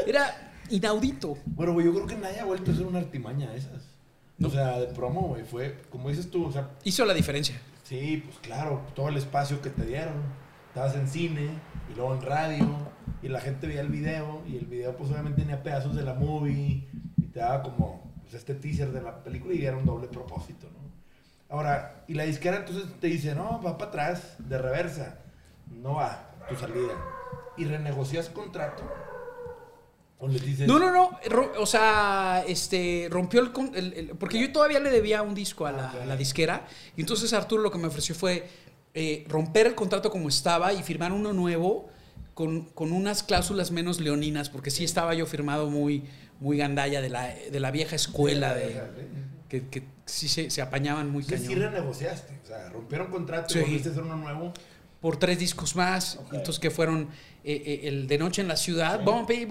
Era 0.07 0.53
inaudito. 0.69 1.37
Bueno, 1.45 1.73
güey, 1.73 1.85
yo 1.87 1.93
creo 1.93 2.07
que 2.07 2.15
nadie 2.15 2.39
ha 2.39 2.45
vuelto 2.45 2.71
a 2.71 2.73
hacer 2.73 2.85
una 2.85 2.99
artimaña 2.99 3.49
de 3.51 3.57
esas. 3.57 3.83
O 4.41 4.49
sea, 4.49 4.79
de 4.79 4.87
promo, 4.87 5.27
güey. 5.27 5.43
Fue, 5.43 5.81
como 5.89 6.09
dices 6.09 6.29
tú, 6.31 6.45
o 6.45 6.51
sea, 6.51 6.69
Hizo 6.83 7.03
la 7.03 7.13
diferencia. 7.13 7.59
sí, 7.83 8.23
pues 8.25 8.37
claro, 8.39 8.81
todo 8.95 9.09
el 9.09 9.17
espacio 9.17 9.61
que 9.61 9.69
te 9.69 9.85
dieron. 9.85 10.13
Estabas 10.69 10.95
en 10.95 11.07
cine 11.07 11.49
y 11.91 11.95
luego 11.95 12.13
en 12.15 12.21
radio 12.21 12.67
y 13.21 13.27
la 13.27 13.41
gente 13.41 13.67
veía 13.67 13.81
el 13.81 13.89
video 13.89 14.41
y 14.47 14.55
el 14.57 14.65
video 14.65 14.95
pues 14.95 15.09
obviamente 15.11 15.41
tenía 15.41 15.61
pedazos 15.63 15.95
de 15.95 16.03
la 16.03 16.13
movie 16.13 16.87
y 17.17 17.23
te 17.33 17.39
daba 17.39 17.63
como 17.63 18.13
pues, 18.21 18.33
este 18.35 18.53
teaser 18.55 18.91
de 18.91 19.01
la 19.01 19.23
película 19.23 19.53
y 19.53 19.65
era 19.65 19.75
un 19.77 19.85
doble 19.85 20.07
propósito, 20.07 20.67
¿no? 20.71 20.79
Ahora, 21.55 22.03
y 22.07 22.13
la 22.13 22.23
disquera 22.23 22.57
entonces 22.57 22.85
te 22.99 23.07
dice, 23.07 23.33
no, 23.33 23.59
va 23.63 23.77
para 23.77 23.89
atrás, 23.89 24.35
de 24.37 24.57
reversa, 24.59 25.17
no 25.71 25.95
va 25.95 26.29
tu 26.47 26.55
salida. 26.55 26.93
Y 27.57 27.65
renegocias 27.65 28.29
contrato. 28.29 28.83
O 30.19 30.27
le 30.27 30.39
dices, 30.39 30.67
No, 30.67 30.77
no, 30.77 30.91
no. 30.93 31.17
O 31.59 31.65
sea, 31.65 32.43
este 32.47 33.07
rompió 33.09 33.41
el, 33.41 33.51
el- 33.75 33.93
el- 33.93 34.09
Porque 34.17 34.39
yo 34.39 34.51
todavía 34.51 34.79
le 34.79 34.91
debía 34.91 35.23
un 35.23 35.33
disco 35.33 35.65
a 35.65 35.71
la, 35.71 35.87
Ok. 35.87 36.01
a 36.01 36.05
la 36.05 36.15
disquera. 36.15 36.67
Y 36.95 37.01
entonces 37.01 37.33
Arturo 37.33 37.63
lo 37.63 37.71
que 37.71 37.77
me 37.79 37.87
ofreció 37.87 38.13
fue 38.13 38.47
eh, 38.93 39.25
romper 39.27 39.67
el 39.67 39.75
contrato 39.75 40.09
como 40.11 40.29
estaba 40.29 40.73
y 40.73 40.83
firmar 40.83 41.11
uno 41.11 41.33
nuevo 41.33 41.89
con, 42.33 42.61
con 42.65 42.91
unas 42.91 43.23
cláusulas 43.23 43.71
menos 43.71 43.99
leoninas. 43.99 44.49
Porque 44.49 44.71
sí 44.71 44.83
estaba 44.83 45.13
yo 45.13 45.25
firmado 45.25 45.69
muy, 45.69 46.03
muy 46.39 46.57
gandalla 46.57 47.01
de 47.01 47.09
la, 47.09 47.27
de 47.51 47.59
la 47.59 47.71
vieja 47.71 47.95
escuela. 47.95 48.53
De, 48.53 48.81
que, 49.49 49.67
que 49.67 49.83
sí 50.05 50.27
se, 50.27 50.49
se 50.49 50.61
apañaban 50.61 51.09
muy 51.09 51.23
Entonces 51.23 51.47
sí 51.47 51.53
cañón. 51.53 51.73
renegociaste. 51.73 52.39
O 52.43 52.47
sea, 52.47 52.69
rompieron 52.69 53.07
contrato 53.11 53.49
Sí. 53.53 53.59
y 53.59 53.61
volviste 53.63 53.89
a 53.89 53.91
hacer 53.93 54.03
uno 54.03 54.15
nuevo. 54.17 54.53
por 55.01 55.17
tres 55.17 55.39
discos 55.39 55.75
más, 55.75 56.17
Ok. 56.17 56.33
entonces 56.33 56.59
que 56.59 56.69
fueron 56.69 57.07
eh, 57.43 57.63
eh, 57.65 57.79
el 57.87 58.05
de 58.07 58.17
Noche 58.17 58.41
en 58.41 58.47
la 58.49 58.57
Ciudad, 58.57 58.99
Sí. 58.99 59.05
Bumpy, 59.05 59.45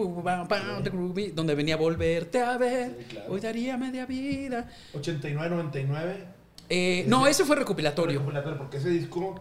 donde 1.32 1.54
venía 1.54 1.74
a 1.74 1.78
volverte 1.78 2.40
a 2.40 2.56
ver, 2.58 2.96
Sí, 2.98 3.04
claro. 3.14 3.32
hoy 3.32 3.40
daría 3.40 3.76
media 3.76 4.04
vida. 4.06 4.68
89, 4.94 5.48
99. 5.50 6.24
Eh, 6.68 7.04
no, 7.06 7.26
ese 7.26 7.44
fue 7.44 7.56
recopilatorio. 7.56 8.18
Recopilatorio, 8.20 8.58
Porque 8.58 8.76
ese 8.78 8.90
disco 8.90 9.40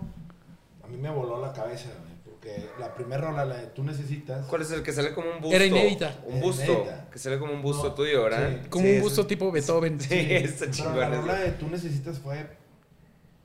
a 0.83 0.87
mí 0.87 0.97
me 0.97 1.09
voló 1.09 1.41
la 1.41 1.51
cabeza, 1.53 1.89
Porque 2.23 2.69
la 2.79 2.93
primera 2.93 3.21
rola, 3.29 3.43
la 3.45 3.55
de 3.57 3.67
Tú 3.67 3.83
Necesitas. 3.83 4.45
¿Cuál 4.47 4.61
es 4.61 4.71
el 4.71 4.81
que 4.83 4.93
sale 4.93 5.13
como 5.13 5.29
un 5.31 5.41
busto? 5.41 5.55
Era 5.55 5.65
inédita. 5.65 6.15
Un 6.25 6.39
busto. 6.39 6.63
inédita. 6.63 7.09
Que 7.11 7.19
sale 7.19 7.37
como 7.39 7.53
un 7.53 7.61
busto 7.61 7.89
No, 7.89 7.93
tuyo, 7.93 8.23
¿verdad? 8.23 8.59
sí. 8.63 8.69
Como 8.69 8.85
Sí, 8.85 8.95
un 8.95 9.01
busto 9.01 9.27
tipo 9.27 9.51
Beethoven. 9.51 9.99
Sí, 10.01 10.13
está 10.15 10.59
Pero 10.65 10.71
chingón. 10.71 10.99
la 10.99 11.09
rola 11.09 11.33
de 11.35 11.51
Tú 11.53 11.67
Necesitas 11.67 12.19
fue. 12.19 12.47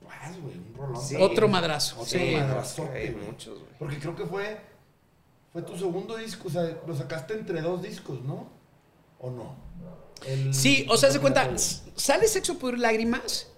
Pues, 0.01 0.41
güey, 0.41 0.55
un 0.57 0.73
rolón. 0.75 1.01
Sí. 1.01 1.15
Otro 1.19 1.47
madrazo. 1.49 1.95
Otro 1.99 2.19
sí. 2.19 2.35
madrazo. 2.37 2.89
Hay 2.93 3.11
muchos, 3.11 3.59
güey. 3.59 3.71
Porque 3.79 3.99
creo 3.99 4.15
que 4.15 4.25
fue. 4.25 4.57
Fue 5.51 5.61
tu 5.63 5.77
segundo 5.77 6.15
disco. 6.15 6.47
O 6.47 6.51
sea, 6.51 6.77
lo 6.87 6.95
sacaste 6.95 7.33
entre 7.33 7.61
dos 7.61 7.81
discos, 7.83 8.21
¿no? 8.21 8.49
¿O 9.19 9.29
no? 9.29 9.55
El- 10.25 10.53
Sí, 10.53 10.87
o 10.89 10.95
sea, 10.95 11.11
se 11.11 11.19
cuenta, 11.19 11.49
sale 11.57 12.27
Sexo 12.29 12.57
por 12.57 12.79
Lágrimas 12.79 13.49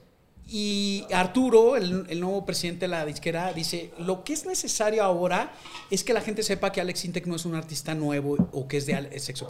y 0.47 1.05
Arturo, 1.11 1.75
el, 1.75 2.19
nuevo 2.19 2.45
presidente 2.45 2.81
de 2.81 2.89
la 2.89 3.03
disquera, 3.03 3.51
dice, 3.51 3.91
lo 3.97 4.23
que 4.23 4.33
es 4.33 4.45
necesario 4.45 5.03
ahora 5.03 5.51
es 5.89 6.03
que 6.03 6.13
la 6.13 6.21
gente 6.21 6.43
sepa 6.43 6.71
que 6.71 6.79
Alex 6.79 7.05
Intec 7.05 7.25
no 7.25 7.35
es 7.35 7.45
un 7.45 7.55
artista 7.55 7.95
nuevo 7.95 8.37
o 8.51 8.67
que 8.67 8.77
es 8.77 8.85
de 8.85 9.19
Sexo 9.19 9.49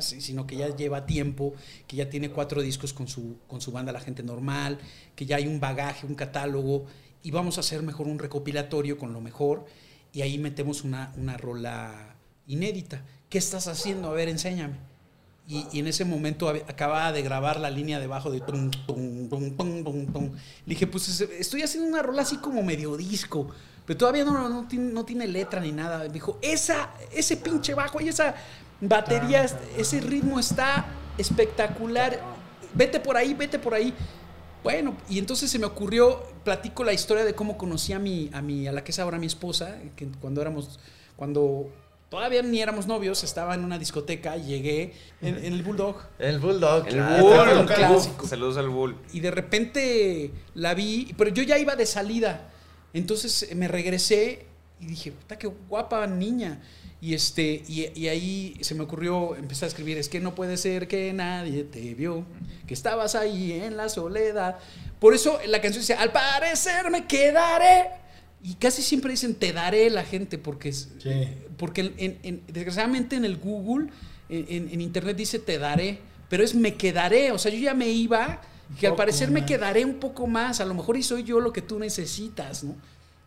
sino 0.00 0.46
que 0.46 0.56
ya 0.56 0.74
lleva 0.74 1.04
tiempo, 1.04 1.54
que 1.88 1.96
ya 1.96 2.08
tiene 2.08 2.30
cuatro 2.30 2.62
discos 2.62 2.92
con 2.92 3.08
su, 3.08 3.38
con 3.48 3.60
su 3.60 3.72
banda 3.72 3.90
La 3.90 4.00
Gente 4.00 4.22
Normal, 4.22 4.78
que 5.16 5.26
ya 5.26 5.36
hay 5.36 5.48
un 5.48 5.58
bagaje, 5.58 6.06
un 6.06 6.14
catálogo, 6.14 6.86
y 7.24 7.32
vamos 7.32 7.56
a 7.56 7.60
hacer 7.60 7.82
mejor 7.82 8.06
un 8.06 8.20
recopilatorio 8.20 8.98
con 8.98 9.12
lo 9.12 9.20
mejor, 9.20 9.66
y 10.12 10.22
ahí 10.22 10.38
metemos 10.38 10.84
una, 10.84 11.12
una 11.16 11.36
rola 11.36 12.14
inédita. 12.46 13.04
¿Qué 13.28 13.38
estás 13.38 13.66
haciendo? 13.66 14.10
A 14.10 14.12
ver, 14.12 14.28
enséñame. 14.28 14.95
Y, 15.48 15.66
y 15.72 15.78
en 15.78 15.86
ese 15.86 16.04
momento 16.04 16.48
acababa 16.48 17.12
de 17.12 17.22
grabar 17.22 17.60
la 17.60 17.70
línea 17.70 18.00
debajo 18.00 18.30
de 18.32 18.40
tum, 18.40 18.70
tum, 18.86 19.28
tum, 19.28 19.56
tum, 19.56 19.84
tum, 19.84 20.06
tum. 20.12 20.24
Le 20.32 20.74
dije, 20.74 20.86
pues 20.88 21.08
es- 21.08 21.20
estoy 21.20 21.62
haciendo 21.62 21.88
una 21.88 22.02
rola 22.02 22.22
así 22.22 22.38
como 22.38 22.62
medio 22.64 22.96
disco, 22.96 23.48
pero 23.86 23.96
todavía 23.96 24.24
no, 24.24 24.32
no, 24.32 24.48
no 24.48 24.66
tiene, 24.66 24.92
no 24.92 25.04
tiene 25.04 25.28
letra 25.28 25.60
ni 25.60 25.70
nada. 25.70 25.98
Me 26.00 26.08
dijo, 26.08 26.38
esa, 26.42 26.90
ese 27.12 27.36
pinche 27.36 27.74
bajo 27.74 28.00
y 28.00 28.08
esa 28.08 28.34
batería, 28.80 29.44
es- 29.44 29.54
ese 29.78 30.00
ritmo 30.00 30.40
está 30.40 30.86
espectacular. 31.16 32.18
Vete 32.74 32.98
por 32.98 33.16
ahí, 33.16 33.32
vete 33.34 33.58
por 33.60 33.74
ahí. 33.74 33.94
Bueno, 34.64 34.96
y 35.08 35.20
entonces 35.20 35.48
se 35.48 35.60
me 35.60 35.66
ocurrió, 35.66 36.22
platico 36.42 36.82
la 36.82 36.92
historia 36.92 37.24
de 37.24 37.34
cómo 37.34 37.56
conocí 37.56 37.92
a 37.92 38.00
mi, 38.00 38.30
a 38.32 38.42
mi, 38.42 38.66
a 38.66 38.72
la 38.72 38.82
que 38.82 38.90
es 38.90 38.98
ahora 38.98 39.16
mi 39.16 39.26
esposa, 39.26 39.76
que 39.94 40.08
cuando 40.20 40.40
éramos, 40.40 40.80
cuando 41.14 41.68
todavía 42.16 42.40
ni 42.40 42.62
éramos 42.62 42.86
novios, 42.86 43.22
estaba 43.24 43.54
en 43.54 43.62
una 43.62 43.78
discoteca 43.78 44.38
y 44.38 44.44
llegué 44.44 44.94
en, 45.20 45.36
en 45.36 45.52
el 45.52 45.62
Bulldog. 45.62 45.96
El 46.18 46.38
Bulldog, 46.38 46.86
El 46.86 46.94
claro. 46.94 47.22
Bull, 47.22 47.48
el 47.50 47.58
el 47.58 47.66
clásico. 47.66 48.26
Saludos 48.26 48.56
al 48.56 48.70
Bull. 48.70 48.96
Y 49.12 49.20
de 49.20 49.30
repente 49.30 50.30
la 50.54 50.72
vi, 50.72 51.12
pero 51.18 51.28
yo 51.28 51.42
ya 51.42 51.58
iba 51.58 51.76
de 51.76 51.84
salida. 51.84 52.48
Entonces 52.94 53.54
me 53.54 53.68
regresé 53.68 54.46
y 54.80 54.86
dije, 54.86 55.12
puta, 55.12 55.36
qué 55.38 55.46
guapa 55.68 56.06
niña. 56.06 56.62
Y, 57.02 57.12
este, 57.12 57.62
y, 57.68 57.90
y 57.94 58.08
ahí 58.08 58.56
se 58.62 58.74
me 58.74 58.84
ocurrió 58.84 59.36
empezar 59.36 59.66
a 59.66 59.68
escribir, 59.68 59.98
es 59.98 60.08
que 60.08 60.18
no 60.18 60.34
puede 60.34 60.56
ser 60.56 60.88
que 60.88 61.12
nadie 61.12 61.64
te 61.64 61.92
vio, 61.92 62.24
que 62.66 62.72
estabas 62.72 63.14
ahí 63.14 63.52
en 63.52 63.76
la 63.76 63.90
soledad. 63.90 64.56
Por 64.98 65.14
eso 65.14 65.38
la 65.46 65.60
canción 65.60 65.82
dice, 65.82 65.92
al 65.92 66.12
parecer 66.12 66.90
me 66.90 67.06
quedaré. 67.06 68.05
Y 68.48 68.54
casi 68.54 68.80
siempre 68.82 69.10
dicen, 69.10 69.34
te 69.34 69.52
daré 69.52 69.90
la 69.90 70.04
gente, 70.04 70.38
porque, 70.38 70.68
es- 70.68 70.88
Sí. 71.02 71.10
porque 71.56 71.92
en- 71.96 72.18
en- 72.22 72.42
desgraciadamente 72.46 73.16
en 73.16 73.24
el 73.24 73.38
Google, 73.38 73.88
en, 74.28 74.46
en- 74.48 74.68
en 74.72 74.80
Internet 74.80 75.16
dice, 75.16 75.40
te 75.40 75.58
daré, 75.58 75.98
pero 76.28 76.44
es 76.44 76.54
me 76.54 76.74
quedaré. 76.74 77.32
O 77.32 77.38
sea, 77.38 77.50
yo 77.50 77.58
ya 77.58 77.74
me 77.74 77.88
iba, 77.88 78.40
que 78.78 78.86
al 78.86 78.94
parecer 78.94 79.30
me 79.32 79.44
quedaré 79.44 79.84
un 79.84 79.94
poco 79.94 80.26
más. 80.28 80.60
A 80.60 80.64
lo 80.64 80.74
mejor 80.74 80.96
y 80.96 81.02
soy 81.02 81.24
yo 81.24 81.40
lo 81.40 81.52
que 81.52 81.60
tú 81.62 81.78
necesitas, 81.80 82.62
¿no? 82.62 82.76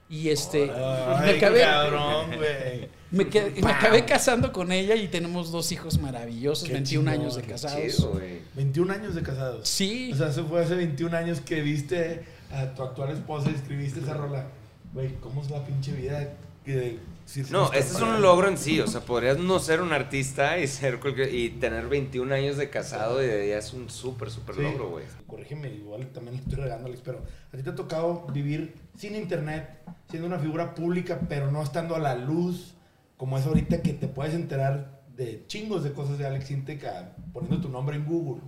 Y 0.10 0.30
este, 0.30 0.66
me 0.68 0.72
Ay, 0.74 1.38
acabé, 1.38 1.62
cabrón, 1.62 2.28
güey. 2.38 2.88
me, 3.12 3.28
quedé- 3.30 3.62
me 3.62 3.72
acabé 3.72 4.06
casando 4.06 4.52
con 4.54 4.72
ella 4.72 4.96
y 4.96 5.08
tenemos 5.10 5.52
dos 5.52 5.72
hijos 5.72 6.00
maravillosos, 6.00 6.68
Qué 6.68 6.74
21 6.74 7.12
chingón, 7.12 7.22
años 7.26 7.36
de 7.36 7.42
casados. 7.44 7.80
Chido, 7.96 8.12
güey. 8.14 8.40
21 8.56 8.92
años 8.94 9.14
de 9.16 9.22
casados. 9.22 9.68
Sí. 9.70 10.12
O 10.14 10.16
sea, 10.16 10.30
eso 10.30 10.46
fue 10.48 10.64
hace 10.64 10.76
21 10.76 11.14
años 11.16 11.42
que 11.42 11.62
viste 11.62 12.24
a 12.52 12.74
tu 12.74 12.82
actual 12.84 13.12
esposa 13.12 13.52
y 13.52 13.56
escribiste 13.56 14.00
esa 14.00 14.14
rola. 14.16 14.48
Güey, 14.94 15.16
¿cómo 15.22 15.42
es 15.42 15.50
la 15.50 15.64
pinche 15.66 15.92
vida? 15.94 16.34
Que, 16.64 17.00
si- 17.26 17.44
No, 17.52 17.66
este 17.72 17.80
es 17.96 18.02
un 18.02 18.22
logro 18.22 18.48
en 18.48 18.58
sí. 18.58 18.80
O 18.80 18.88
sea, 18.88 19.02
podrías 19.02 19.38
no 19.38 19.60
ser 19.60 19.82
un 19.82 19.94
artista 19.94 20.58
y 20.60 20.68
ser 20.68 21.00
cualquier- 21.00 21.34
y 21.34 21.50
tener 21.52 21.88
21 21.88 22.32
años 22.34 22.58
de 22.58 22.70
casado 22.70 23.24
y 23.24 23.28
de 23.28 23.50
ya 23.50 23.58
es 23.58 23.74
un 23.74 23.90
súper, 23.90 24.30
súper 24.30 24.56
Sí. 24.56 24.62
logro, 24.62 24.90
güey. 24.90 25.06
Corrígeme, 25.28 25.70
igual 25.70 26.08
también 26.08 26.36
le 26.38 26.42
estoy 26.42 26.56
regando, 26.64 26.88
Alex, 26.88 27.02
pero 27.04 27.20
a 27.54 27.58
ti 27.58 27.64
te 27.64 27.70
ha 27.70 27.76
tocado 27.76 28.26
vivir 28.34 28.76
sin 28.98 29.16
internet, 29.16 29.70
siendo 30.10 30.28
una 30.28 30.40
figura 30.40 30.74
pública, 30.76 31.20
pero 31.30 31.52
no 31.52 31.62
estando 31.64 31.96
a 31.96 32.00
la 32.00 32.16
luz, 32.16 32.74
como 33.18 33.38
es 33.38 33.46
ahorita 33.46 33.82
que 33.82 33.94
te 33.94 34.08
puedes 34.08 34.34
enterar 34.34 35.02
de 35.16 35.44
chingos 35.48 35.84
de 35.84 35.94
cosas 35.94 36.18
de 36.18 36.26
Alex 36.26 36.50
Intec 36.52 36.84
a- 36.86 37.16
poniendo 37.34 37.62
tu 37.62 37.70
nombre 37.70 37.96
en 37.96 38.06
Google. 38.06 38.42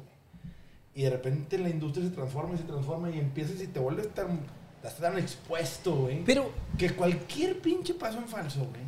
Y 0.93 1.03
de 1.03 1.09
repente 1.11 1.57
la 1.57 1.69
industria 1.69 2.05
se 2.05 2.11
transforma 2.11 2.55
y 2.55 2.57
se 2.57 2.63
transforma 2.63 3.09
y 3.09 3.19
empiezas 3.19 3.61
y 3.61 3.67
te 3.67 3.79
vuelves 3.79 4.09
tan, 4.13 4.39
estás 4.83 4.97
tan 4.97 5.17
expuesto, 5.17 5.95
güey. 5.95 6.23
Pero 6.23 6.51
Que 6.77 6.91
cualquier 6.91 7.59
pinche 7.61 7.93
paso 7.93 8.17
en 8.17 8.27
falso, 8.27 8.59
güey, 8.61 8.81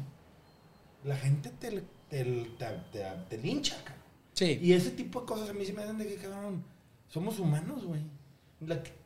la 1.03 1.15
gente 1.17 1.49
te, 1.59 1.69
te, 2.09 2.23
te, 2.57 2.65
te- 2.91 3.05
te 3.29 3.37
lincha, 3.37 3.75
cabrón. 3.83 4.03
sí. 4.33 4.59
Y 4.61 4.73
ese 4.73 4.91
tipo 4.91 5.21
de 5.21 5.25
cosas 5.27 5.49
a 5.49 5.53
mí 5.53 5.65
se 5.65 5.73
me 5.73 5.83
hacen 5.83 5.97
de 5.97 6.07
que, 6.07 6.15
cabrón, 6.15 6.63
somos 7.09 7.39
humanos, 7.39 7.85
güey. 7.85 8.01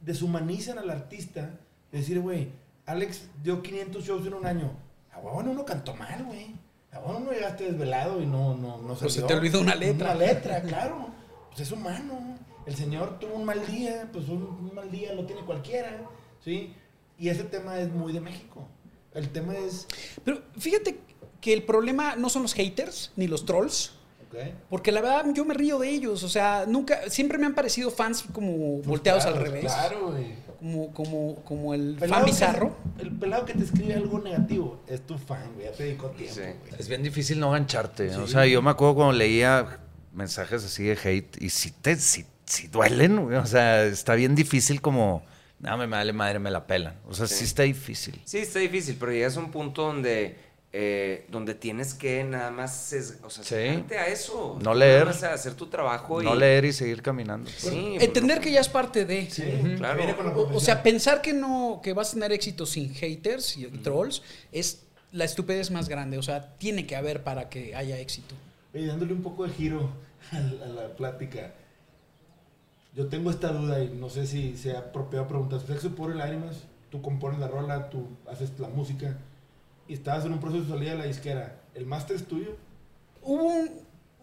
Deshumanizan 0.01 0.77
al 0.77 0.89
artista. 0.89 1.59
de 1.91 1.97
Decir, 1.99 2.19
güey, 2.19 2.49
Alex 2.85 3.23
dio 3.43 3.61
500 3.61 4.03
shows 4.05 4.27
en 4.27 4.33
un 4.35 4.45
año. 4.45 4.71
A 5.11 5.19
huevo 5.19 5.41
no 5.43 5.65
cantó 5.65 5.95
mal, 5.95 6.23
güey. 6.25 6.55
A 6.91 6.99
huevo 6.99 7.19
no 7.19 7.31
llegaste 7.31 7.65
desvelado 7.71 8.21
y 8.21 8.25
no, 8.25 8.55
no, 8.55 8.77
no 8.81 8.93
Pues 8.95 9.13
se 9.13 9.23
te 9.23 9.33
olvidó 9.33 9.61
una 9.61 9.75
letra. 9.75 10.11
Una 10.11 10.25
letra, 10.25 10.61
claro. 10.67 11.09
Pues 11.49 11.61
es 11.61 11.71
humano. 11.71 12.37
El 12.65 12.75
señor 12.75 13.17
tuvo 13.19 13.35
un 13.35 13.45
mal 13.45 13.65
día, 13.65 14.09
pues 14.11 14.27
un, 14.29 14.43
un 14.43 14.75
mal 14.75 14.91
día 14.91 15.13
lo 15.13 15.25
tiene 15.25 15.41
cualquiera, 15.43 15.89
¿sí? 16.47 16.73
Y 17.19 17.29
ese 17.29 17.43
tema 17.43 17.79
es 17.79 17.91
muy 17.91 18.13
de 18.13 18.21
México. 18.21 18.67
El 19.13 19.29
tema 19.29 19.55
es... 19.55 19.85
Pero 20.23 20.41
fíjate 20.57 20.99
que 21.41 21.51
el 21.53 21.63
problema 21.63 22.15
no 22.15 22.29
son 22.29 22.43
los 22.43 22.53
haters 22.53 23.11
ni 23.15 23.27
los 23.27 23.45
trolls. 23.45 23.93
¿ok? 24.29 24.37
Porque 24.69 24.91
la 24.91 25.01
verdad 25.01 25.25
yo 25.33 25.43
me 25.45 25.53
río 25.53 25.77
de 25.79 25.89
ellos, 25.89 26.23
o 26.23 26.29
sea, 26.29 26.65
nunca, 26.67 27.09
siempre 27.09 27.37
me 27.37 27.45
han 27.47 27.55
parecido 27.55 27.89
fans 27.91 28.23
como 28.33 28.81
volteados 28.83 29.25
al 29.25 29.33
Claro, 29.33 29.45
revés, 29.45 29.63
Claro, 29.65 30.11
güey. 30.11 30.35
como, 30.59 30.93
como, 30.93 31.35
como 31.43 31.73
el 31.73 31.95
Pelado 31.99 32.13
fan 32.13 32.25
que- 32.25 32.31
bizarro. 32.31 32.75
el 32.99 33.11
pelado 33.11 33.45
que 33.45 33.53
te 33.53 33.63
escribe 33.63 33.93
algo 33.95 34.19
negativo 34.19 34.81
es 34.87 35.01
tu 35.01 35.17
fan, 35.17 35.53
güey. 35.55 35.65
Ya 35.65 35.71
te 35.73 35.83
dedicó 35.83 36.07
tiempo, 36.11 36.33
Sí. 36.35 36.41
güey. 36.41 36.79
Es 36.79 36.87
bien 36.87 37.03
difícil 37.03 37.39
no 37.39 37.51
gancharte. 37.51 38.15
O 38.17 38.27
sea, 38.27 38.45
yo 38.45 38.61
me 38.61 38.69
acuerdo 38.71 38.95
cuando 38.95 39.13
leía 39.13 39.79
mensajes 40.13 40.63
así 40.65 40.83
de 40.83 40.97
hate 41.03 41.41
y 41.41 41.49
si 41.49 41.71
te 41.71 41.95
si, 41.95 42.25
si 42.45 42.67
duelen, 42.67 43.23
güey. 43.23 43.37
O 43.37 43.45
sea, 43.45 43.83
está 43.85 44.13
bien 44.15 44.35
difícil 44.35 44.81
como, 44.81 45.23
no, 45.59 45.77
me 45.77 45.87
vale 45.87 46.13
madre, 46.13 46.39
me 46.39 46.51
la 46.51 46.65
pelan. 46.67 46.95
O 47.07 47.13
sea, 47.13 47.27
sí, 47.27 47.35
Sí. 47.35 47.43
está 47.45 47.63
difícil. 47.63 48.21
Sí, 48.25 48.39
está 48.39 48.59
difícil, 48.59 48.95
pero 48.99 49.11
llegas 49.11 49.37
a 49.37 49.39
un 49.39 49.51
punto 49.51 49.83
donde, 49.83 50.35
eh, 50.73 51.25
donde 51.29 51.55
tienes 51.55 51.93
que 51.93 52.23
nada 52.23 52.51
más, 52.51 52.91
ses- 52.93 53.17
o 53.23 53.29
sea, 53.29 53.43
Sí. 53.43 53.83
a 53.95 54.05
eso. 54.07 54.59
No 54.61 54.73
leer. 54.75 54.99
Nada 54.99 55.05
más 55.13 55.23
a 55.23 55.33
hacer 55.33 55.53
tu 55.55 55.67
trabajo 55.67 56.21
y... 56.21 56.25
No 56.25 56.35
leer 56.35 56.65
y 56.65 56.73
seguir 56.73 57.01
caminando. 57.01 57.49
Sí, 57.57 57.97
Entender 57.99 58.37
pues, 58.37 58.45
que 58.47 58.51
ya 58.53 58.59
es 58.61 58.69
parte 58.69 59.05
de. 59.05 59.29
Sí, 59.31 59.43
claro. 59.77 59.97
Viene 59.97 60.15
con 60.15 60.25
la 60.27 60.33
O, 60.33 60.55
o 60.55 60.59
sea, 60.59 60.83
pensar 60.83 61.21
que 61.21 61.33
no, 61.33 61.79
que 61.83 61.93
vas 61.93 62.09
a 62.09 62.13
tener 62.13 62.31
éxito 62.33 62.65
sin 62.65 62.93
haters 62.93 63.57
y 63.57 63.65
trolls 63.67 64.21
es 64.51 64.83
la 65.11 65.23
estupidez 65.25 65.71
más 65.71 65.87
grande. 65.89 66.17
O 66.17 66.23
sea, 66.23 66.53
tiene 66.57 66.85
que 66.85 66.95
haber 66.95 67.23
para 67.23 67.49
que 67.49 67.73
haya 67.75 67.97
éxito. 67.97 68.35
Oye, 68.75 68.85
dándole 68.85 69.13
un 69.13 69.23
poco 69.23 69.47
de 69.47 69.53
giro 69.53 69.89
a 70.31 70.39
la, 70.39 70.65
a 70.65 70.67
la 70.67 70.95
plática. 70.95 71.53
Yo 72.97 73.05
tengo 73.05 73.29
esta 73.29 73.53
duda 73.53 73.83
y 73.83 73.89
no 73.89 74.09
sé 74.09 74.25
si 74.25 74.57
sea 74.57 74.79
apropiado 74.79 75.27
preguntar. 75.27 75.61
Sexo 75.61 75.91
puro 75.91 76.15
y 76.15 76.17
lágrimas, 76.17 76.63
tú 76.89 76.99
compones 76.99 77.39
la 77.39 77.47
rola, 77.47 77.91
tú 77.91 78.07
haces 78.27 78.51
la 78.57 78.69
música 78.69 79.15
y 79.87 79.93
estabas 79.93 80.25
en 80.25 80.33
un 80.33 80.39
proceso 80.39 80.63
de 80.63 80.69
salida 80.69 80.91
de 80.93 80.97
la 80.97 81.05
disquera. 81.05 81.59
¿El 81.75 81.85
máster 81.85 82.15
es 82.15 82.25
tuyo? 82.25 82.55
Hubo 83.21 83.43
un, 83.43 83.69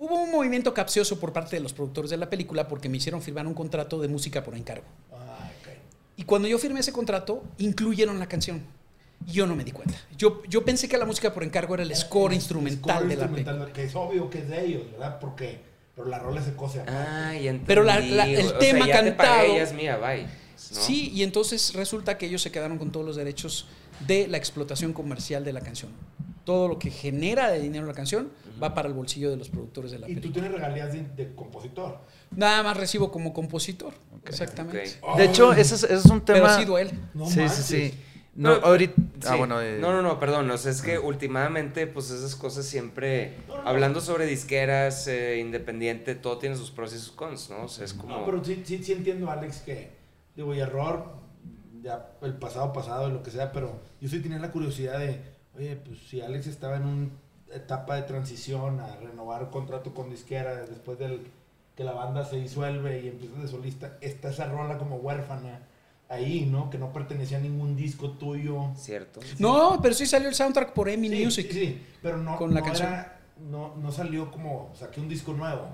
hubo 0.01 0.23
un 0.25 0.33
movimiento 0.33 0.75
capcioso 0.75 1.21
por 1.21 1.33
parte 1.33 1.55
de 1.55 1.63
los 1.63 1.73
productores 1.73 2.11
de 2.11 2.17
la 2.17 2.29
película 2.29 2.67
porque 2.67 2.89
me 2.89 2.97
hicieron 2.97 3.23
firmar 3.23 3.47
un 3.47 3.55
contrato 3.55 4.01
de 4.01 4.09
música 4.09 4.43
por 4.43 4.57
encargo. 4.57 4.87
Ah, 5.13 5.51
ok. 5.61 5.69
Y 6.17 6.25
cuando 6.25 6.49
yo 6.49 6.59
firmé 6.59 6.81
ese 6.81 6.93
contrato, 6.93 7.45
incluyeron 7.59 8.19
la 8.19 8.27
canción. 8.27 8.61
Y 9.25 9.35
yo 9.35 9.47
no 9.47 9.55
me 9.55 9.63
di 9.63 9.71
cuenta. 9.71 9.95
Yo, 10.19 10.43
yo 10.49 10.65
pensé 10.65 10.89
que 10.89 10.99
la 10.99 11.05
música 11.05 11.33
por 11.33 11.45
encargo 11.45 11.75
era 11.75 11.85
el 11.85 11.95
score 11.95 12.33
El 12.33 12.39
instrumental 12.39 12.97
score 12.97 13.09
de 13.09 13.17
la 13.17 13.23
instrumental, 13.23 13.55
película. 13.55 13.73
Que 13.73 13.85
es 13.85 13.95
obvio 13.95 14.29
que 14.29 14.39
es 14.39 14.49
de 14.49 14.65
ellos, 14.65 14.91
¿verdad? 14.91 15.21
Porque, 15.21 15.61
pero 15.97 16.09
la 16.09 16.19
rola 16.19 16.43
se 16.43 16.55
cose 16.55 16.81
aparte. 16.81 16.99
Ah, 16.99 17.35
entendí. 17.37 17.65
Pero 17.67 17.83
la- 17.83 18.01
la- 18.01 18.27
el 18.29 18.47
O 18.47 18.49
sea, 18.51 18.59
tema 18.59 18.87
ya 18.87 19.03
te 19.03 19.13
pagué, 19.13 19.29
cantado- 19.31 19.57
ya 19.57 19.63
es 19.63 19.73
mía, 19.73 19.97
bye. 19.97 20.23
¿no? 20.25 20.29
Sí, 20.57 21.11
y 21.15 21.23
entonces 21.23 21.75
resulta 21.75 22.17
que 22.19 22.27
ellos 22.27 22.43
se 22.43 22.51
quedaron 22.51 22.79
con 22.79 22.91
todos 22.91 23.05
los 23.07 23.17
derechos 23.17 23.67
de 24.07 24.27
la 24.29 24.37
explotación 24.39 24.93
comercial 24.93 25.45
de 25.45 25.53
la 25.53 25.61
canción. 25.61 25.91
Todo 26.45 26.69
lo 26.69 26.79
que 26.79 26.91
genera 26.91 27.51
de 27.51 27.61
dinero 27.61 27.87
la 27.87 27.95
canción 27.95 28.29
va 28.63 28.75
para 28.75 28.89
el 28.89 28.95
bolsillo 28.95 29.31
de 29.31 29.37
los 29.37 29.49
productores 29.49 29.91
de 29.93 29.99
la 29.99 30.09
y 30.09 30.15
tú 30.15 30.21
película. 30.21 30.43
tienes 30.49 30.53
regalías 30.61 30.93
de, 30.93 31.03
de 31.25 31.35
compositor. 31.35 31.99
Nada 32.37 32.63
más 32.63 32.77
recibo 32.77 33.11
como 33.11 33.33
compositor. 33.33 33.95
Exactamente. 34.27 34.99
De 35.17 35.25
hecho, 35.25 35.53
ese 35.53 35.75
es, 35.77 35.83
ese 35.85 35.95
es 35.95 36.05
un 36.07 36.21
tema. 36.23 36.41
Pero 36.41 36.57
sí 36.59 36.65
duele. 36.65 36.91
No 37.15 37.27
sí, 37.31 37.39
manches. 37.41 37.65
sí, 37.65 37.91
sí. 37.91 37.95
No, 38.37 38.51
ahorita. 38.51 38.95
Ah, 39.27 39.37
bueno. 39.37 39.61
eh, 39.61 39.79
No, 39.81 39.93
no, 39.93 40.03
no, 40.03 40.19
perdón. 40.19 40.51
O 40.51 40.59
sea, 40.59 40.73
es 40.73 40.83
que 40.83 40.99
últimamente, 40.99 41.87
pues 41.87 42.11
esas 42.11 42.35
cosas 42.35 42.67
siempre. 42.67 43.35
Hablando 43.65 44.01
sobre 44.01 44.27
disqueras, 44.27 45.07
eh, 45.07 45.39
independiente, 45.39 46.15
todo 46.15 46.39
tiene 46.39 46.57
sus 46.57 46.71
pros 46.71 46.93
y 46.95 46.99
sus 46.99 47.13
cons, 47.13 47.51
¿no? 47.51 47.65
O 47.65 47.69
sea, 47.69 47.85
es 47.85 47.95
como. 47.95 48.19
No, 48.19 48.25
pero 48.25 48.45
sí, 48.45 48.63
sí, 48.65 48.83
sí 48.83 48.93
entiendo, 48.93 49.31
Alex, 49.31 49.59
que, 49.63 49.91
digo, 50.35 50.53
y 50.55 50.61
error, 50.61 51.13
ya 51.83 52.11
el 52.23 52.35
pasado 52.35 52.73
pasado, 52.73 53.09
lo 53.09 53.23
que 53.23 53.31
sea, 53.31 53.53
pero 53.53 53.81
yo 54.01 54.09
sí 54.09 54.21
tenía 54.21 54.39
la 54.39 54.51
curiosidad 54.51 54.99
de, 54.99 55.21
oye, 55.57 55.77
pues 55.77 55.99
si 56.01 56.21
Alex 56.21 56.47
estaba 56.47 56.77
en 56.77 56.87
una 56.87 57.09
etapa 57.55 57.95
de 57.97 58.03
transición 58.03 58.81
a 58.81 58.97
renovar 58.97 59.51
contrato 59.51 59.95
con 59.95 60.11
disquera 60.11 60.57
después 60.67 60.99
del 60.99 61.21
que 61.77 61.85
la 61.85 61.93
banda 61.93 62.25
se 62.25 62.37
disuelve 62.37 63.01
y 63.01 63.09
empieza 63.09 63.39
de 63.39 63.49
solista, 63.49 63.99
está 64.01 64.31
esa 64.31 64.47
rola 64.47 64.79
como 64.79 64.97
huérfana 64.97 65.61
ahí, 66.15 66.47
¿no? 66.51 66.71
Que 66.71 66.79
no 66.79 66.93
pertenecía 66.93 67.39
a 67.39 67.41
ningún 67.41 67.77
disco 67.77 68.11
tuyo. 68.13 68.71
Cierto. 68.77 69.21
No, 69.39 69.79
pero 69.83 69.95
sí 69.95 70.07
salió 70.07 70.29
el 70.29 70.35
soundtrack 70.35 70.73
por 70.73 70.89
EMI 70.89 71.09
Sí, 71.11 71.25
Music. 71.25 71.47
sí, 71.51 71.59
sí, 71.59 71.83
pero 72.03 72.19
no, 72.19 72.37
con 72.37 72.53
la 72.55 72.61
no 72.61 72.67
canción. 72.67 72.89
era- 72.89 73.21
no, 73.51 73.75
no 73.77 73.91
salió 73.93 74.31
como, 74.31 74.73
saqué 74.79 75.01
un 75.01 75.09
disco 75.09 75.33
nuevo, 75.33 75.69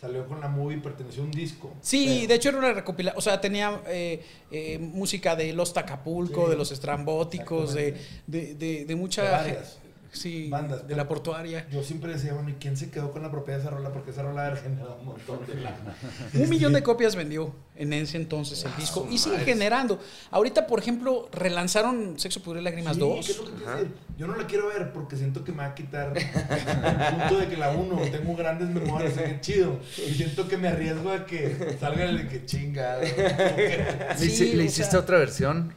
salió 0.00 0.26
con 0.28 0.40
la 0.40 0.48
movie, 0.48 0.78
perteneció 0.78 1.22
a 1.22 1.24
un 1.26 1.30
disco. 1.32 1.72
Sí, 1.80 2.06
Pero- 2.18 2.28
de 2.28 2.34
hecho 2.34 2.48
era 2.50 2.58
una 2.58 2.72
recopilación, 2.74 3.18
o 3.18 3.22
sea, 3.22 3.40
tenía 3.40 3.80
eh, 3.88 4.22
eh, 4.50 4.78
música 4.78 5.34
de 5.34 5.52
Los 5.54 5.72
Tacapulco, 5.72 6.44
Sí. 6.44 6.50
de 6.50 6.56
Los 6.56 6.70
Estrambóticos, 6.72 7.74
de, 7.74 7.96
de, 8.26 8.54
de, 8.54 8.84
de 8.84 8.94
mucha... 8.96 9.22
De 9.24 9.30
varias 9.30 9.78
sí, 10.12 10.48
bandas, 10.48 10.86
de 10.86 10.94
la 10.96 11.06
portuaria. 11.08 11.66
Yo 11.70 11.82
siempre 11.82 12.12
decía, 12.12 12.32
bueno, 12.34 12.50
¿y 12.50 12.54
quién 12.54 12.76
se 12.76 12.90
quedó 12.90 13.10
con 13.10 13.22
la 13.22 13.30
propiedad 13.30 13.58
de 13.58 13.64
esa 13.66 13.70
rola? 13.74 13.92
Porque 13.92 14.10
esa 14.10 14.22
rola 14.22 14.48
ha 14.48 14.56
generado 14.56 14.96
un 15.00 15.06
montón 15.06 15.46
de 15.46 15.54
lana. 15.56 15.96
Un 16.34 16.48
millón 16.48 16.72
de 16.72 16.82
copias 16.82 17.16
vendió 17.16 17.54
en 17.76 17.92
ese 17.92 18.16
entonces 18.16 18.64
el 18.64 18.74
disco 18.76 19.06
y 19.10 19.18
sigue 19.18 19.38
generando. 19.40 19.98
Ahorita, 20.30 20.66
por 20.66 20.78
ejemplo, 20.78 21.28
relanzaron 21.32 22.18
Sexo, 22.18 22.42
Pudor 22.42 22.58
y 22.60 22.62
Lágrimas 22.62 22.94
Sí, 22.94 23.00
2. 23.00 23.26
¿qué 23.26 23.32
es 23.32 23.38
lo 23.38 23.44
que? 23.44 23.86
Yo 24.18 24.26
no 24.26 24.34
la 24.36 24.46
quiero 24.46 24.68
ver 24.68 24.92
porque 24.92 25.16
siento 25.16 25.44
que 25.44 25.52
me 25.52 25.58
va 25.58 25.66
a 25.66 25.74
quitar 25.74 26.12
el 26.16 27.14
punto 27.18 27.38
de 27.38 27.48
que 27.48 27.56
la 27.58 27.70
uno, 27.70 28.00
tengo 28.10 28.34
grandes 28.34 28.68
memorias, 28.70 29.12
qué 29.14 29.38
chido. 29.40 29.78
Y 29.98 30.14
siento 30.14 30.48
que 30.48 30.56
me 30.56 30.68
arriesgo 30.68 31.10
a 31.10 31.26
que 31.26 31.76
salga 31.78 32.04
el 32.04 32.18
de 32.18 32.28
que 32.28 32.46
chinga. 32.46 32.96
¿Le, 32.98 34.16
Sí, 34.16 34.44
hiciste 34.54 34.90
sea- 34.92 35.00
otra 35.00 35.18
versión? 35.18 35.74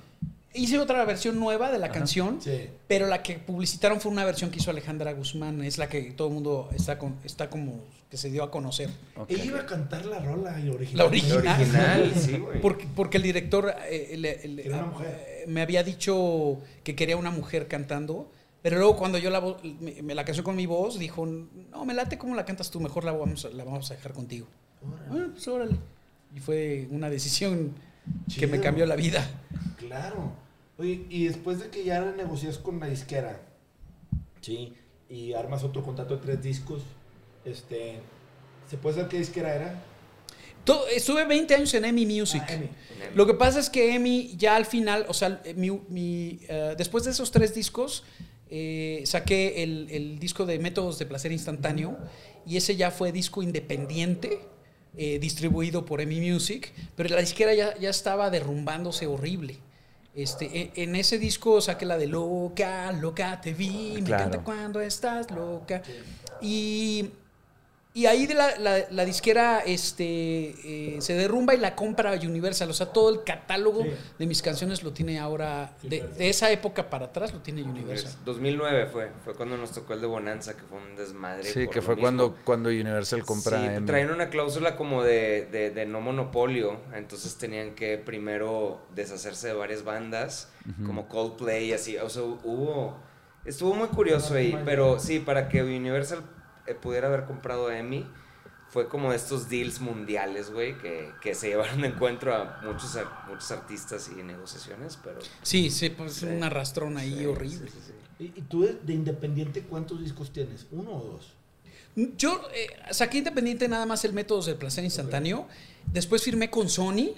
Hice 0.54 0.80
otra 0.80 1.04
versión 1.06 1.40
nueva 1.40 1.72
de 1.72 1.78
la 1.78 1.92
canción, 1.92 2.42
Sí. 2.42 2.70
pero 2.88 3.08
la 3.08 3.22
que 3.24 3.38
publicitaron 3.40 4.02
fue 4.02 4.12
una 4.12 4.26
versión 4.26 4.50
que 4.50 4.58
hizo 4.58 4.72
Alejandra 4.72 5.14
Guzmán, 5.14 5.64
es 5.64 5.78
la 5.78 5.88
que 5.90 6.02
todo 6.12 6.28
el 6.30 6.34
mundo 6.34 6.70
está, 6.76 6.98
con, 6.98 7.16
está 7.24 7.50
como 7.50 7.84
que 8.10 8.18
se 8.18 8.32
dio 8.32 8.44
a 8.44 8.50
conocer. 8.50 8.90
Ella 9.28 9.46
iba 9.46 9.60
a 9.60 9.66
cantar 9.68 10.06
la 10.06 10.20
rola 10.20 10.60
y 10.60 10.70
original. 10.70 10.98
La 10.98 11.06
original. 11.06 12.12
Sí, 12.16 12.38
güey. 12.40 12.60
Porque, 12.62 12.88
porque 12.96 13.18
el 13.18 13.24
director 13.24 13.74
eh, 13.90 14.16
le- 14.18 14.48
le- 14.48 14.66
Era 14.66 14.78
una 14.78 14.86
ah, 14.88 14.90
mujer. 14.92 15.44
me 15.48 15.62
había 15.62 15.84
dicho 15.84 16.58
que 16.84 16.96
quería 16.96 17.18
una 17.18 17.30
mujer 17.30 17.68
cantando, 17.68 18.32
pero 18.64 18.78
luego 18.78 18.98
cuando 18.98 19.20
yo 19.20 19.30
la, 19.30 19.42
me, 19.80 20.02
me 20.02 20.16
la 20.16 20.26
casé 20.26 20.42
con 20.42 20.56
mi 20.56 20.66
voz, 20.66 20.98
dijo, 20.98 21.26
no, 21.28 21.86
me 21.86 21.94
late 21.94 22.18
como 22.18 22.34
la 22.36 22.46
cantas 22.46 22.72
tú, 22.72 22.80
mejor 22.80 23.04
la 23.04 23.12
vamos, 23.12 23.46
a- 23.46 23.50
la 23.50 23.64
vamos 23.64 23.92
a 23.92 23.94
dejar 23.94 24.14
contigo. 24.14 24.48
Órale. 24.82 25.26
Ah, 25.26 25.30
pues 25.32 25.48
órale. 25.48 25.76
Y 26.36 26.40
fue 26.40 26.88
una 26.90 27.10
decisión 27.12 27.76
que 28.40 28.48
me 28.48 28.60
cambió 28.60 28.88
la 28.88 28.96
vida. 28.96 29.28
Claro. 29.89 30.32
Oye, 30.78 31.06
y 31.10 31.25
después 31.25 31.60
de 31.60 31.69
que 31.69 31.84
ya 31.84 31.99
negocias 32.12 32.58
con 32.60 32.80
la 32.80 32.86
disquera, 32.86 33.41
sí, 34.39 34.73
y 35.10 35.34
armas 35.34 35.63
otro 35.63 35.84
contrato 35.84 36.15
de 36.15 36.21
tres 36.21 36.43
discos, 36.43 36.84
este, 37.43 37.99
¿se 38.69 38.78
puede 38.78 38.95
saber 38.97 39.10
qué 39.10 39.17
disquera 39.17 39.56
era? 39.56 39.84
Todo- 40.63 40.88
estuve 40.88 41.25
20 41.25 41.56
años 41.56 41.73
en 41.73 41.86
EMI 41.86 42.06
Music. 42.06 42.43
Ah. 42.47 42.58
Lo 43.15 43.25
que 43.25 43.34
pasa 43.34 43.60
es 43.60 43.69
que 43.69 43.95
EMI 43.95 44.36
ya 44.38 44.56
al 44.56 44.65
final, 44.67 45.06
o 45.10 45.13
sea, 45.15 45.41
mi, 45.56 45.71
mi, 45.89 46.39
eh, 46.47 46.75
después 46.78 47.04
de 47.06 47.12
esos 47.12 47.32
tres 47.32 47.56
discos, 47.56 48.04
eh, 48.52 49.02
saqué 49.06 49.63
el, 49.63 49.88
el 49.89 50.19
disco 50.19 50.45
de 50.45 50.60
Métodos 50.60 50.99
de 50.99 51.08
Placer 51.08 51.32
Instantáneo 51.32 51.97
y 52.45 52.58
ese 52.58 52.75
ya 52.75 52.91
fue 52.91 53.12
disco 53.12 53.41
independiente, 53.41 54.39
eh, 54.95 55.17
distribuido 55.19 55.84
por 55.86 55.99
EMI 55.99 56.21
Music, 56.32 56.71
pero 56.95 57.10
la 57.10 57.21
disquera 57.21 57.54
ya, 57.56 57.75
ya 57.80 57.89
estaba 57.89 58.30
derrumbándose 58.30 59.08
horrible. 59.08 59.58
Este, 60.15 60.45
e- 60.45 60.72
en 60.84 60.95
ese 60.95 61.17
disco 61.19 61.62
saqué 61.62 61.86
la 61.86 61.98
de 61.98 62.08
Loca, 62.08 62.91
Loca 62.93 63.39
te 63.41 63.54
vi, 63.54 63.93
me 63.95 64.04
Claro. 64.04 64.26
encanta 64.26 64.43
cuando 64.43 64.82
estás 64.82 65.30
loca. 65.32 65.82
Y 66.41 67.10
y 67.91 68.06
ahí 68.06 68.28
de 68.28 68.36
la, 68.36 68.56
la- 68.60 68.86
la 68.91 69.04
disquera 69.04 69.60
este, 69.65 70.04
eh, 70.95 71.02
se 71.02 71.13
derrumba 71.15 71.56
y 71.56 71.58
la 71.58 71.75
compra 71.75 72.12
Universal. 72.13 72.69
O 72.69 72.73
sea, 72.73 72.86
todo 72.88 73.10
el 73.10 73.23
catálogo 73.23 73.84
Sí. 73.84 73.89
de 74.19 74.25
mis 74.28 74.41
canciones 74.43 74.84
lo 74.84 74.93
tiene 74.93 75.19
ahora, 75.19 75.73
Sí, 75.82 75.89
de, 75.89 76.08
esa 76.30 76.52
época 76.52 76.89
para 76.89 77.06
atrás 77.08 77.34
lo 77.34 77.39
tiene 77.39 77.63
Universal. 77.63 78.13
2009 78.25 78.86
fue, 78.88 79.12
fue 79.25 79.34
cuando 79.34 79.58
nos 79.58 79.71
tocó 79.71 79.93
el 79.95 80.02
de 80.02 80.08
Bonanza, 80.08 80.56
que 80.56 80.62
fue 80.63 80.78
un 80.78 80.95
desmadre. 80.95 81.43
Sí, 81.43 81.67
que 81.67 81.82
fue 81.82 81.95
mismo. 81.95 82.02
cuando, 82.06 82.36
cuando 82.45 82.69
Universal 82.69 83.25
compra 83.25 83.60
Sí, 83.80 83.86
traían 83.86 84.12
una 84.12 84.30
cláusula 84.30 84.75
como 84.75 85.04
de, 85.04 85.47
de- 85.52 85.71
de 85.71 85.86
no 85.88 85.99
monopolio, 85.99 86.80
entonces 86.93 87.36
tenían 87.38 87.73
que 87.73 87.97
primero 87.97 88.82
deshacerse 88.93 89.47
de 89.47 89.54
varias 89.54 89.84
bandas, 89.84 90.49
como 90.86 91.08
Coldplay 91.08 91.69
y 91.69 91.73
así, 91.73 91.97
o 91.97 92.10
sea, 92.10 92.21
hubo... 92.21 92.97
Estuvo 93.45 93.73
muy 93.73 93.88
curioso 93.88 94.36
ahí, 94.36 94.56
pero 94.65 94.99
sí, 94.99 95.19
para 95.19 95.47
que 95.49 95.63
Universal 95.63 96.21
pudiera 96.76 97.08
haber 97.08 97.26
comprado 97.26 97.68
a 97.68 97.78
Emmy, 97.78 98.06
fue 98.70 98.88
como 98.88 99.12
estos 99.14 99.50
deals 99.50 99.80
mundiales, 99.82 100.52
güey, 100.52 100.78
que, 100.78 101.12
que 101.22 101.34
se 101.36 101.48
llevaron 101.50 101.82
de 101.82 101.88
encuentro 101.88 102.36
a 102.36 102.60
muchos, 102.64 102.98
muchos 103.28 103.52
artistas 103.52 104.10
y 104.16 104.22
negociaciones, 104.24 104.98
pero... 105.04 105.20
Sí, 105.42 105.70
sí, 105.72 105.90
pues 105.90 106.14
Sí. 106.14 106.26
un 106.28 106.44
arrastrón 106.44 106.98
ahí 106.98 107.18
Sí, 107.20 107.26
horrible. 107.26 107.68
sí, 107.70 107.74
sí, 107.74 107.94
sí. 108.20 108.34
¿Y, 108.36 108.42
tú 108.42 108.64
de, 108.64 108.74
de 108.74 108.94
independiente 108.94 109.62
cuántos 109.64 110.02
discos 110.02 110.32
tienes? 110.32 110.68
¿Uno 110.72 110.92
o 110.92 111.04
dos? 111.14 111.34
Yo 112.18 112.42
eh, 112.54 112.68
saqué 112.92 113.18
independiente 113.20 113.68
nada 113.68 113.86
más 113.86 114.04
el 114.06 114.14
Métodos 114.14 114.46
del 114.46 114.56
Placer 114.56 114.84
Instantáneo. 114.84 115.48
Después 115.92 116.22
firmé 116.24 116.50
con 116.50 116.70
Sony. 116.70 117.16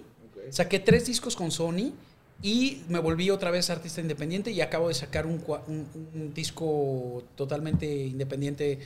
Saqué 0.52 0.80
tres 0.80 1.06
discos 1.08 1.36
con 1.36 1.52
Sony. 1.52 1.92
Y 2.42 2.84
me 2.90 3.00
volví 3.00 3.30
otra 3.30 3.52
vez 3.52 3.70
artista 3.70 4.02
independiente 4.02 4.52
y 4.52 4.62
acabo 4.62 4.88
de 4.88 4.94
sacar 4.96 5.26
un, 5.28 5.44
cua- 5.46 5.62
un- 5.68 5.88
un 6.16 6.34
disco 6.34 7.24
totalmente 7.36 7.86
independiente 7.86 8.80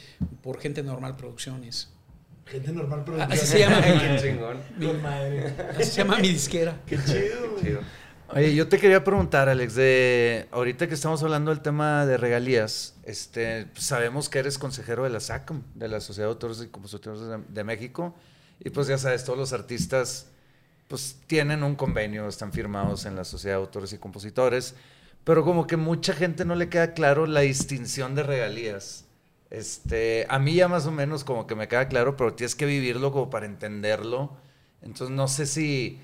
por 0.43 0.59
Gente 0.59 0.83
Normal 0.83 1.15
Producciones. 1.15 1.89
Gente 2.45 2.71
normal. 2.71 3.03
Ah, 3.19 3.27
Así 3.31 3.45
se 3.47 3.59
llama 3.59 3.81
Qué 3.81 3.93
mi, 4.09 4.19
chingón. 4.19 5.01
Madre. 5.01 5.53
así 5.79 5.85
se 5.91 5.97
llama 5.97 6.17
mi 6.19 6.27
disquera. 6.29 6.79
Qué 6.85 6.97
chido, 6.97 7.51
güey. 7.53 7.63
Chido. 7.63 7.81
Oye, 8.33 8.53
yo 8.55 8.67
te 8.67 8.77
quería 8.79 9.03
preguntar, 9.03 9.49
Alex, 9.49 9.75
de 9.75 10.47
ahorita 10.51 10.87
que 10.87 10.93
estamos 10.95 11.21
hablando 11.23 11.51
del 11.51 11.61
tema 11.61 12.05
de 12.05 12.17
regalías, 12.17 12.95
este, 13.03 13.67
sabemos 13.77 14.29
que 14.29 14.39
eres 14.39 14.57
consejero 14.57 15.03
de 15.03 15.11
la 15.11 15.19
SACM, 15.19 15.61
de 15.75 15.87
la 15.87 16.01
Sociedad 16.01 16.27
de 16.27 16.33
Autores 16.33 16.59
y 16.61 16.67
Compositores 16.67 17.21
de, 17.21 17.37
de 17.47 17.63
México, 17.63 18.15
y 18.59 18.69
pues 18.71 18.87
ya 18.87 18.97
sabes, 18.97 19.23
todos 19.23 19.37
los 19.39 19.53
artistas 19.53 20.27
pues 20.87 21.19
tienen 21.27 21.63
un 21.63 21.75
convenio, 21.75 22.27
están 22.27 22.51
firmados 22.51 23.05
en 23.05 23.15
la 23.15 23.23
Sociedad 23.23 23.57
de 23.57 23.63
Autores 23.63 23.93
y 23.93 23.97
Compositores, 23.97 24.75
pero 25.23 25.43
como 25.43 25.65
que 25.65 25.77
mucha 25.77 26.13
gente 26.13 26.45
no 26.45 26.55
le 26.55 26.69
queda 26.69 26.93
claro 26.93 27.25
la 27.25 27.41
distinción 27.41 28.13
de 28.15 28.23
regalías. 28.23 29.05
Este, 29.49 30.25
a 30.29 30.39
mí 30.39 30.55
ya 30.55 30.67
más 30.67 30.85
o 30.85 30.91
menos 30.91 31.23
como 31.23 31.47
que 31.47 31.55
me 31.55 31.67
queda 31.67 31.87
claro, 31.87 32.15
pero 32.15 32.33
tienes 32.33 32.55
que 32.55 32.65
vivirlo 32.65 33.11
como 33.11 33.29
para 33.29 33.45
entenderlo. 33.45 34.37
Entonces 34.81 35.15
no 35.15 35.27
sé 35.27 35.45
si, 35.47 35.99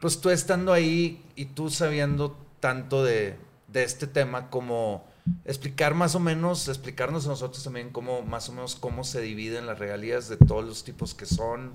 pues 0.00 0.20
tú 0.20 0.30
estando 0.30 0.72
ahí 0.72 1.24
y 1.36 1.46
tú 1.46 1.70
sabiendo 1.70 2.36
tanto 2.60 3.04
de, 3.04 3.36
de 3.68 3.84
este 3.84 4.06
tema, 4.06 4.50
como 4.50 5.04
explicar 5.44 5.94
más 5.94 6.14
o 6.14 6.20
menos, 6.20 6.68
explicarnos 6.68 7.26
a 7.26 7.30
nosotros 7.30 7.62
también 7.62 7.90
cómo, 7.90 8.22
más 8.22 8.48
o 8.48 8.52
menos 8.52 8.74
cómo 8.74 9.04
se 9.04 9.20
dividen 9.20 9.66
las 9.66 9.78
regalías 9.78 10.28
de 10.28 10.36
todos 10.36 10.64
los 10.64 10.84
tipos 10.84 11.14
que 11.14 11.26
son. 11.26 11.72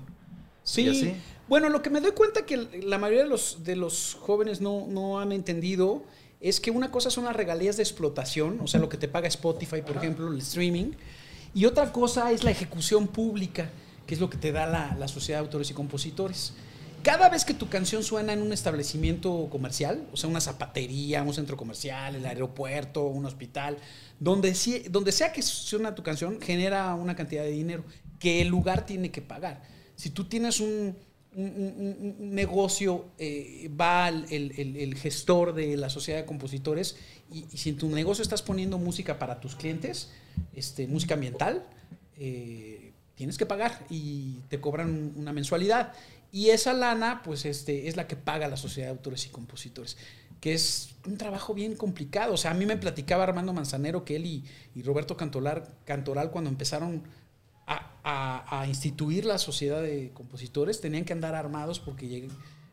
Sí. 0.70 0.82
¿Y 0.82 0.88
así? 0.88 1.14
Bueno, 1.48 1.68
lo 1.68 1.82
que 1.82 1.90
me 1.90 2.00
doy 2.00 2.12
cuenta 2.12 2.46
que 2.46 2.56
la 2.84 2.98
mayoría 2.98 3.24
de 3.24 3.28
los, 3.28 3.64
de 3.64 3.74
los 3.74 4.16
jóvenes 4.20 4.60
no, 4.60 4.86
no 4.86 5.18
han 5.18 5.32
entendido 5.32 6.04
es 6.40 6.60
que 6.60 6.70
una 6.70 6.92
cosa 6.92 7.10
son 7.10 7.24
las 7.24 7.34
regalías 7.34 7.76
de 7.76 7.82
explotación, 7.82 8.60
o 8.60 8.68
sea, 8.68 8.78
lo 8.78 8.88
que 8.88 8.96
te 8.96 9.08
paga 9.08 9.26
Spotify, 9.26 9.82
por 9.82 9.96
ejemplo, 9.96 10.28
el 10.32 10.38
streaming, 10.38 10.92
y 11.52 11.64
otra 11.64 11.90
cosa 11.92 12.30
es 12.30 12.44
la 12.44 12.52
ejecución 12.52 13.08
pública, 13.08 13.68
que 14.06 14.14
es 14.14 14.20
lo 14.20 14.30
que 14.30 14.38
te 14.38 14.52
da 14.52 14.66
la, 14.66 14.96
la 14.98 15.08
Sociedad 15.08 15.40
de 15.40 15.46
Autores 15.46 15.70
y 15.70 15.74
Compositores. 15.74 16.52
Cada 17.02 17.28
vez 17.28 17.44
que 17.44 17.54
tu 17.54 17.68
canción 17.68 18.04
suena 18.04 18.32
en 18.32 18.42
un 18.42 18.52
establecimiento 18.52 19.48
comercial, 19.50 20.06
o 20.12 20.16
sea, 20.16 20.30
una 20.30 20.40
zapatería, 20.40 21.22
un 21.22 21.34
centro 21.34 21.56
comercial, 21.56 22.14
el 22.14 22.26
aeropuerto, 22.26 23.06
un 23.06 23.26
hospital, 23.26 23.78
donde, 24.20 24.54
donde 24.90 25.10
sea 25.10 25.32
que 25.32 25.42
suena 25.42 25.94
tu 25.94 26.02
canción, 26.02 26.40
genera 26.40 26.94
una 26.94 27.16
cantidad 27.16 27.42
de 27.42 27.50
dinero 27.50 27.84
que 28.20 28.40
el 28.42 28.48
lugar 28.48 28.86
tiene 28.86 29.10
que 29.10 29.22
pagar. 29.22 29.62
Si 30.00 30.08
tú 30.10 30.24
tienes 30.24 30.60
un, 30.60 30.96
un- 31.36 32.16
negocio, 32.34 33.04
eh, 33.18 33.70
va 33.78 34.08
el, 34.08 34.24
el- 34.30 34.76
el- 34.76 34.94
gestor 34.94 35.52
de 35.54 35.76
la 35.76 35.90
sociedad 35.90 36.20
de 36.20 36.24
compositores 36.26 36.96
y, 37.30 37.44
y 37.52 37.56
si 37.58 37.68
en 37.68 37.76
tu 37.76 37.88
negocio 37.90 38.22
estás 38.22 38.40
poniendo 38.42 38.78
música 38.78 39.18
para 39.18 39.40
tus 39.40 39.54
clientes, 39.56 40.10
este, 40.54 40.86
música 40.86 41.14
ambiental, 41.14 41.66
eh, 42.18 42.92
tienes 43.14 43.36
que 43.36 43.44
pagar 43.44 43.84
y 43.90 44.36
te 44.48 44.58
cobran 44.58 45.12
una 45.16 45.32
mensualidad. 45.34 45.92
Y 46.32 46.48
esa 46.48 46.72
lana, 46.72 47.20
pues, 47.22 47.44
este, 47.44 47.88
es 47.88 47.96
la 47.96 48.06
que 48.06 48.16
paga 48.16 48.48
la 48.48 48.56
sociedad 48.56 48.88
de 48.88 48.92
autores 48.92 49.26
y 49.26 49.28
compositores, 49.28 49.98
que 50.40 50.54
es 50.54 50.94
un 51.06 51.18
trabajo 51.18 51.52
bien 51.52 51.74
complicado. 51.76 52.32
O 52.32 52.36
sea, 52.38 52.52
a 52.52 52.54
mí 52.54 52.64
me 52.64 52.76
platicaba 52.78 53.24
Armando 53.24 53.52
Manzanero 53.52 54.04
que 54.06 54.16
él 54.16 54.24
y, 54.24 54.44
y 54.74 54.82
Roberto 54.82 55.16
Cantolar, 55.16 55.70
Cantoral, 55.84 56.30
cuando 56.30 56.48
empezaron 56.48 57.02
a, 57.70 57.86
a- 58.04 58.60
a 58.62 58.66
instituir 58.66 59.24
la 59.24 59.38
sociedad 59.38 59.80
de 59.82 60.10
compositores, 60.14 60.80
tenían 60.80 61.04
que 61.04 61.12
andar 61.12 61.34
armados 61.34 61.78
porque 61.80 62.06
lleg- 62.06 62.30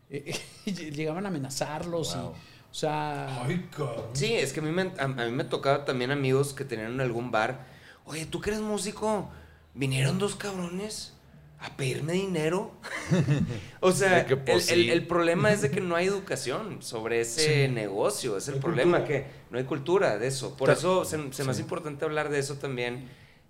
eh, 0.10 0.34
llegaban 0.66 1.26
a 1.26 1.30
amenazarlos. 1.30 2.16
Y, 2.16 2.20
o 2.20 2.34
sea, 2.72 3.44
Ay. 3.44 3.66
Sí, 4.14 4.34
es 4.34 4.54
que 4.54 4.60
a 4.60 4.64
mí, 4.64 4.72
me, 4.72 4.92
a, 4.98 5.04
a 5.04 5.08
mí 5.08 5.32
me 5.32 5.44
tocaba 5.44 5.86
también 5.86 6.12
amigos 6.12 6.54
que 6.54 6.66
tenían 6.66 6.94
en 6.94 7.02
algún 7.02 7.32
bar. 7.32 7.66
Oye, 8.06 8.26
¿tú 8.26 8.42
que 8.42 8.50
eres 8.52 8.62
músico? 8.62 9.30
Vinieron 9.74 10.18
dos 10.18 10.36
cabrones 10.36 11.14
a 11.60 11.76
pedirme 11.76 12.14
dinero. 12.14 12.72
o 13.80 13.92
sea, 13.92 14.26
que, 14.26 14.34
el, 14.34 14.40
pues, 14.40 14.72
el- 14.72 14.84
sí. 14.86 14.90
el 14.92 15.06
problema 15.08 15.52
es 15.52 15.62
de 15.62 15.70
que 15.72 15.82
no 15.82 15.96
hay 15.96 16.08
educación 16.08 16.82
sobre 16.82 17.22
ese 17.22 17.68
Sí. 17.68 17.72
negocio. 17.74 18.38
Es 18.38 18.48
el 18.48 18.56
No 18.56 18.62
problema, 18.62 19.00
cultura. 19.00 19.20
que 19.20 19.28
no 19.52 19.58
hay 19.58 19.64
cultura 19.66 20.18
de 20.18 20.28
eso. 20.28 20.56
Por 20.58 20.68
Ta- 20.68 20.74
eso 20.74 21.04
se, 21.06 21.18
se 21.34 21.44
me 21.44 21.52
hace 21.52 21.58
sí. 21.60 21.62
importante 21.64 22.06
hablar 22.06 22.30
de 22.30 22.40
eso 22.40 22.56
también. 22.56 23.08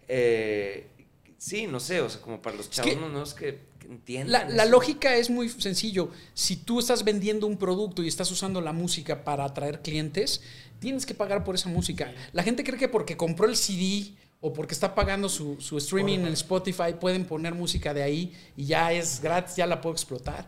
Eh, 0.10 0.88
sí, 1.38 1.68
no 1.68 1.80
sé, 1.80 2.02
o 2.02 2.10
sea, 2.10 2.22
como 2.22 2.42
para 2.42 2.58
los 2.58 2.70
chavos 2.70 2.92
que- 2.92 2.98
no, 3.00 3.24
es 3.24 3.34
que, 3.34 3.60
que 3.80 3.88
entiendan. 3.88 4.56
La, 4.56 4.66
lógica 4.66 5.16
es 5.16 5.30
muy 5.30 5.50
sencillo. 5.50 6.12
Si 6.34 6.58
tú 6.58 6.80
estás 6.80 7.04
vendiendo 7.04 7.48
un 7.48 7.58
producto 7.58 8.04
y 8.04 8.08
estás 8.08 8.30
usando 8.32 8.62
la 8.62 8.74
música 8.74 9.24
para 9.24 9.46
atraer 9.46 9.82
clientes, 9.82 10.42
tienes 10.80 11.06
que 11.06 11.14
pagar 11.14 11.44
por 11.44 11.56
esa 11.56 11.70
música. 11.70 12.14
La 12.34 12.44
gente 12.44 12.64
cree 12.64 12.80
que 12.80 12.88
porque 12.88 13.18
compró 13.18 13.48
el 13.48 13.56
CD 13.56 14.14
o 14.42 14.54
porque 14.54 14.74
está 14.74 14.94
pagando 14.94 15.30
su, 15.30 15.60
su 15.60 15.78
streaming 15.80 16.20
en 16.20 16.34
Spotify 16.34 16.94
pueden 17.00 17.26
poner 17.26 17.56
música 17.56 17.94
de 17.94 18.04
ahí 18.04 18.34
y 18.56 18.66
ya 18.66 18.92
es 18.94 19.20
gratis, 19.22 19.56
ya 19.56 19.66
la 19.66 19.82
puedo 19.82 19.94
explotar. 19.96 20.46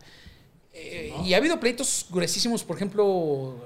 Eh, 0.73 1.12
Y 1.25 1.34
ha 1.34 1.38
habido 1.38 1.60
pleitos 1.60 2.06
gruesísimos, 2.12 2.63
por 2.63 2.75
ejemplo, 2.75 3.58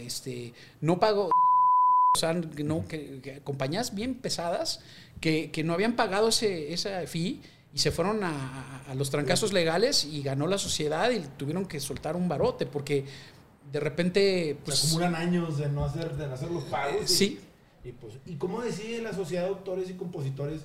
este, 0.00 0.52
no 0.80 0.98
pago, 0.98 1.30
o 2.16 2.20
sea, 2.20 2.32
no, 2.34 2.86
que, 2.86 3.20
que 3.20 3.40
compañías 3.40 3.94
bien 3.94 4.14
pesadas 4.14 4.80
que, 5.20 5.50
que 5.50 5.62
no 5.64 5.72
habían 5.74 5.96
pagado 5.96 6.28
ese, 6.28 6.72
esa 6.72 7.06
fee 7.06 7.40
y 7.74 7.78
se 7.78 7.90
fueron 7.90 8.24
a, 8.24 8.82
a- 8.88 8.94
los 8.94 9.10
trancazos 9.10 9.52
legales 9.52 10.04
y 10.04 10.22
ganó 10.22 10.46
la 10.46 10.58
sociedad 10.58 11.10
y 11.10 11.20
tuvieron 11.36 11.66
que 11.66 11.78
soltar 11.80 12.16
un 12.16 12.28
barote 12.28 12.66
porque 12.66 13.04
de 13.72 13.80
repente, 13.80 14.48
Se 14.50 14.54
pues... 14.64 14.84
acumulan 14.84 15.14
años 15.14 15.58
de 15.58 15.68
no 15.68 15.84
hacer, 15.84 16.16
de 16.16 16.26
no 16.26 16.34
hacer 16.34 16.50
los 16.50 16.64
pagos. 16.64 17.02
y- 17.10 17.14
Sí, 17.14 17.40
Y, 17.84 17.92
pues, 17.92 18.14
¿y 18.26 18.36
cómo 18.36 18.62
decide 18.62 19.02
la 19.02 19.12
sociedad 19.12 19.42
de 19.44 19.48
autores 19.50 19.90
y 19.90 19.94
compositores? 19.94 20.62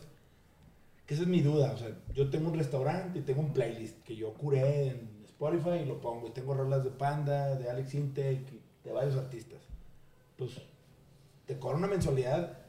Que 1.06 1.16
esa 1.16 1.24
es 1.24 1.30
mi 1.30 1.42
duda. 1.42 1.72
O 1.74 1.78
sea, 1.78 1.90
yo 2.16 2.30
tengo 2.30 2.50
un 2.52 2.58
restaurante 2.58 3.20
y 3.20 3.22
tengo 3.24 3.42
un 3.42 3.54
playlist 3.54 3.98
que 4.04 4.16
yo 4.16 4.34
curé 4.36 4.88
en 4.90 5.10
Spotify 5.26 5.82
y 5.84 5.86
lo 5.86 6.00
pongo. 6.00 6.28
Y 6.28 6.32
tengo 6.32 6.54
rolas 6.54 6.84
de 6.84 6.92
Panda, 6.92 7.56
de 7.56 7.70
Alex 7.70 7.94
Intec, 7.96 8.40
de 8.84 8.92
varios 8.92 9.16
artistas. 9.18 9.60
Pues 10.38 10.52
te 11.46 11.58
cobro 11.60 11.78
una 11.78 11.88
mensualidad 11.88 12.60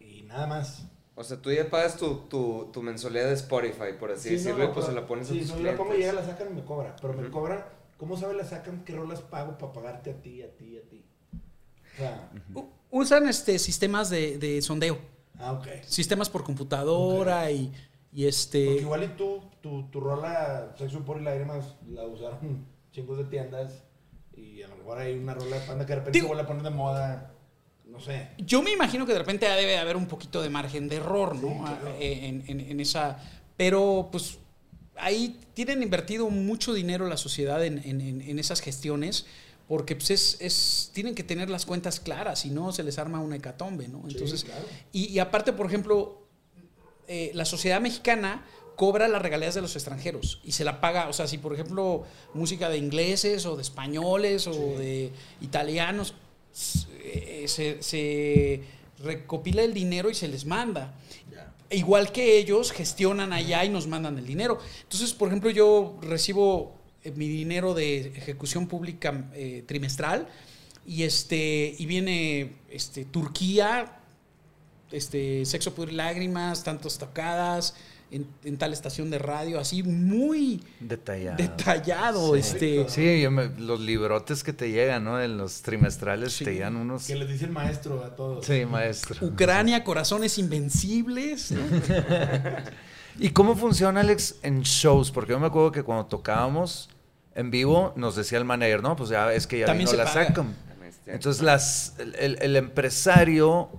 y 0.00 0.22
nada 0.22 0.46
más. 0.46 0.86
O 1.14 1.24
sea, 1.24 1.40
tú 1.40 1.50
ya 1.50 1.68
pagas 1.70 1.96
tu, 1.96 2.14
tu, 2.28 2.70
tu 2.72 2.82
mensualidad 2.82 3.26
de 3.26 3.34
Spotify, 3.34 3.94
por 3.98 4.10
así 4.10 4.28
Sí, 4.28 4.34
decirlo, 4.34 4.58
no, 4.58 4.64
y 4.64 4.66
pues 4.74 4.84
pero- 4.86 4.86
se 4.96 5.00
la 5.00 5.06
pones 5.06 5.28
sí, 5.28 5.38
a 5.38 5.40
tus 5.42 5.50
no, 5.52 5.56
yo 5.58 5.62
la 5.64 5.76
pongo 5.76 5.90
y 5.92 5.96
clientes. 5.96 6.14
ella 6.14 6.22
la 6.26 6.32
sacan 6.32 6.48
y 6.52 6.54
me 6.56 6.64
cobra. 6.64 6.96
Pero 7.00 7.12
me 7.14 7.30
cobran, 7.30 7.64
¿cómo 7.96 8.16
sabe 8.16 8.34
la 8.34 8.44
sacan 8.44 8.84
qué 8.84 8.94
rolas 8.94 9.22
pago 9.22 9.56
para 9.56 9.72
pagarte 9.72 10.10
a 10.10 10.20
ti, 10.22 10.42
a 10.42 10.54
ti, 10.56 10.76
a 10.76 10.82
ti? 10.88 11.04
O 11.94 11.96
sea, 11.96 12.30
usan 12.90 13.28
este, 13.28 13.58
sistemas 13.58 14.10
de, 14.10 14.36
de 14.38 14.60
sondeo, 14.60 14.98
ah, 15.38 15.52
ok. 15.52 15.66
sistemas 15.86 16.28
por 16.28 16.44
computadora 16.44 17.50
y, 17.50 17.72
y 18.12 18.26
este... 18.26 18.66
Porque 18.66 18.80
igual 18.82 19.04
y 19.04 19.08
tú, 19.16 19.40
tu, 19.62 19.88
tu 19.88 20.00
rola 20.00 20.74
Sexo 20.76 21.02
por 21.06 21.18
y 21.18 21.24
lágrimas 21.24 21.76
la 21.88 22.04
usaron 22.04 22.66
chingos 22.92 23.16
de 23.16 23.24
tiendas 23.24 23.82
y 24.34 24.62
a 24.62 24.68
lo 24.68 24.76
mejor 24.76 24.98
hay 24.98 25.16
una 25.16 25.32
rola 25.32 25.58
de 25.58 25.66
panda 25.66 25.86
que 25.86 25.92
de 25.94 25.98
repente 26.00 26.18
Digo- 26.18 26.24
se 26.26 26.34
vuelve 26.34 26.42
a 26.42 26.46
poner 26.46 26.62
de 26.64 26.70
moda, 26.70 27.34
no 27.96 28.00
sé. 28.04 28.28
Yo 28.38 28.62
me 28.62 28.70
imagino 28.72 29.06
que 29.06 29.12
de 29.12 29.18
repente 29.18 29.46
debe 29.46 29.72
de 29.72 29.78
haber 29.78 29.96
un 29.96 30.06
poquito 30.06 30.42
de 30.42 30.50
margen 30.50 30.88
de 30.88 30.96
error, 30.96 31.34
¿no? 31.36 31.48
Sí, 31.48 31.54
claro. 31.56 31.88
Ah, 31.88 31.96
En, 32.00 32.44
en- 32.46 32.60
en 32.60 32.80
esa. 32.80 33.18
Pero 33.56 34.08
pues 34.12 34.38
ahí 34.96 35.38
tienen 35.54 35.82
invertido 35.82 36.28
mucho 36.30 36.72
dinero 36.74 37.08
la 37.08 37.16
sociedad 37.16 37.64
en, 37.64 38.38
esas 38.38 38.60
gestiones. 38.60 39.26
Porque 39.68 39.96
pues 39.96 40.10
es, 40.10 40.36
es- 40.40 40.90
tienen 40.94 41.14
que 41.16 41.24
tener 41.24 41.50
las 41.50 41.66
cuentas 41.66 41.98
claras, 41.98 42.38
si 42.40 42.50
no 42.50 42.70
se 42.72 42.84
les 42.84 42.98
arma 42.98 43.18
una 43.20 43.34
hecatombe, 43.36 43.88
¿no? 43.88 44.04
Entonces, 44.08 44.44
claro. 44.44 44.64
y, 44.92 45.06
y 45.06 45.18
aparte, 45.18 45.52
por 45.52 45.66
ejemplo, 45.66 46.22
eh, 47.08 47.32
la 47.34 47.44
sociedad 47.44 47.80
mexicana 47.80 48.44
cobra 48.76 49.08
las 49.08 49.22
regalías 49.22 49.54
de 49.56 49.62
los 49.62 49.74
extranjeros 49.74 50.40
y 50.44 50.52
se 50.52 50.62
la 50.62 50.80
paga, 50.80 51.08
o 51.08 51.12
sea, 51.14 51.26
si 51.26 51.38
por 51.38 51.54
ejemplo 51.54 52.04
música 52.34 52.68
de 52.68 52.76
ingleses 52.78 53.46
o 53.46 53.56
de 53.56 53.62
españoles 53.62 54.46
o 54.46 54.52
de 54.52 55.10
italianos, 55.40 56.10
eh, 56.10 56.14
se, 56.56 57.82
se 57.82 58.62
recopila 59.02 59.62
el 59.62 59.74
dinero 59.74 60.10
y 60.10 60.14
se 60.14 60.28
les 60.28 60.44
manda. 60.44 60.94
Igual 61.70 62.12
que 62.12 62.38
ellos 62.38 62.70
gestionan 62.70 63.32
allá 63.32 63.64
y 63.64 63.68
nos 63.68 63.86
mandan 63.88 64.18
el 64.18 64.26
dinero. 64.26 64.58
Entonces, 64.82 65.12
por 65.12 65.28
ejemplo, 65.28 65.50
yo 65.50 65.98
recibo 66.00 66.76
eh, 67.02 67.10
mi 67.10 67.28
dinero 67.28 67.74
de 67.74 68.08
ejecución 68.16 68.68
pública 68.68 69.30
eh, 69.34 69.64
trimestral 69.66 70.28
y 70.86 71.02
este 71.02 71.74
y 71.76 71.86
viene 71.86 72.52
este 72.70 73.04
Turquía, 73.04 73.98
este 74.92 75.44
sexo 75.44 75.74
pudor 75.74 75.92
y 75.92 75.96
lágrimas, 75.96 76.62
tantas 76.62 76.98
tocadas 76.98 77.74
en, 78.10 78.26
en 78.44 78.56
tal 78.56 78.72
estación 78.72 79.10
de 79.10 79.18
radio, 79.18 79.58
así 79.58 79.82
muy 79.82 80.62
Detallado. 80.80 81.36
detallado, 81.36 82.34
Sí. 82.34 82.38
este 82.40 82.88
Sí, 82.88 83.20
yo 83.20 83.30
me- 83.30 83.48
los 83.58 83.80
librotes 83.80 84.44
que 84.44 84.52
te 84.52 84.70
llegan, 84.70 85.04
¿no? 85.04 85.20
En 85.20 85.36
los 85.36 85.62
trimestrales 85.62 86.32
Sí. 86.32 86.44
te 86.44 86.52
llegan 86.54 86.76
unos... 86.76 87.06
Que 87.06 87.16
les 87.16 87.28
dice 87.28 87.46
el 87.46 87.50
maestro 87.52 88.04
a 88.04 88.14
todos. 88.14 88.46
Sí, 88.46 88.64
maestro. 88.64 89.26
Ucrania, 89.26 89.82
corazones 89.84 90.38
invencibles. 90.38 91.50
¿no? 91.52 91.60
¿Y 93.18 93.30
cómo 93.30 93.56
funciona, 93.56 94.00
Alex, 94.00 94.36
en 94.42 94.62
shows? 94.62 95.10
Porque 95.10 95.32
yo 95.32 95.40
me 95.40 95.46
acuerdo 95.46 95.72
que 95.72 95.82
cuando 95.82 96.06
tocábamos 96.06 96.90
en 97.34 97.50
vivo, 97.50 97.92
nos 97.96 98.14
decía 98.16 98.38
el 98.38 98.44
manager, 98.44 98.82
no, 98.82 98.94
pues 98.96 99.08
ya 99.10 99.32
es 99.32 99.46
que 99.46 99.58
ya 99.60 99.66
También 99.66 99.88
vino 99.90 100.04
se 100.04 100.18
la. 100.18 100.22
Este, 100.86 101.12
Entonces 101.12 101.42
las, 101.42 101.94
el, 101.98 102.14
el- 102.16 102.38
el 102.42 102.56
empresario 102.56 103.70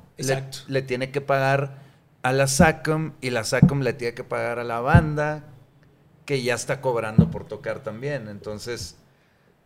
le 0.68 0.82
tiene 0.82 1.12
que 1.12 1.22
pagar 1.22 1.87
a 2.28 2.34
la 2.34 2.48
SACAM 2.48 3.13
y 3.22 3.30
la 3.30 3.44
SACAM 3.44 3.82
le 3.82 3.94
tiene 3.94 4.13
que 4.13 4.24
pagar 4.24 4.60
a 4.60 4.63
la 4.63 4.80
banda 4.82 5.44
que 6.26 6.42
ya 6.44 6.56
está 6.56 6.82
cobrando 6.82 7.32
por 7.32 7.46
tocar 7.48 7.84
también. 7.84 8.28
Entonces, 8.28 8.98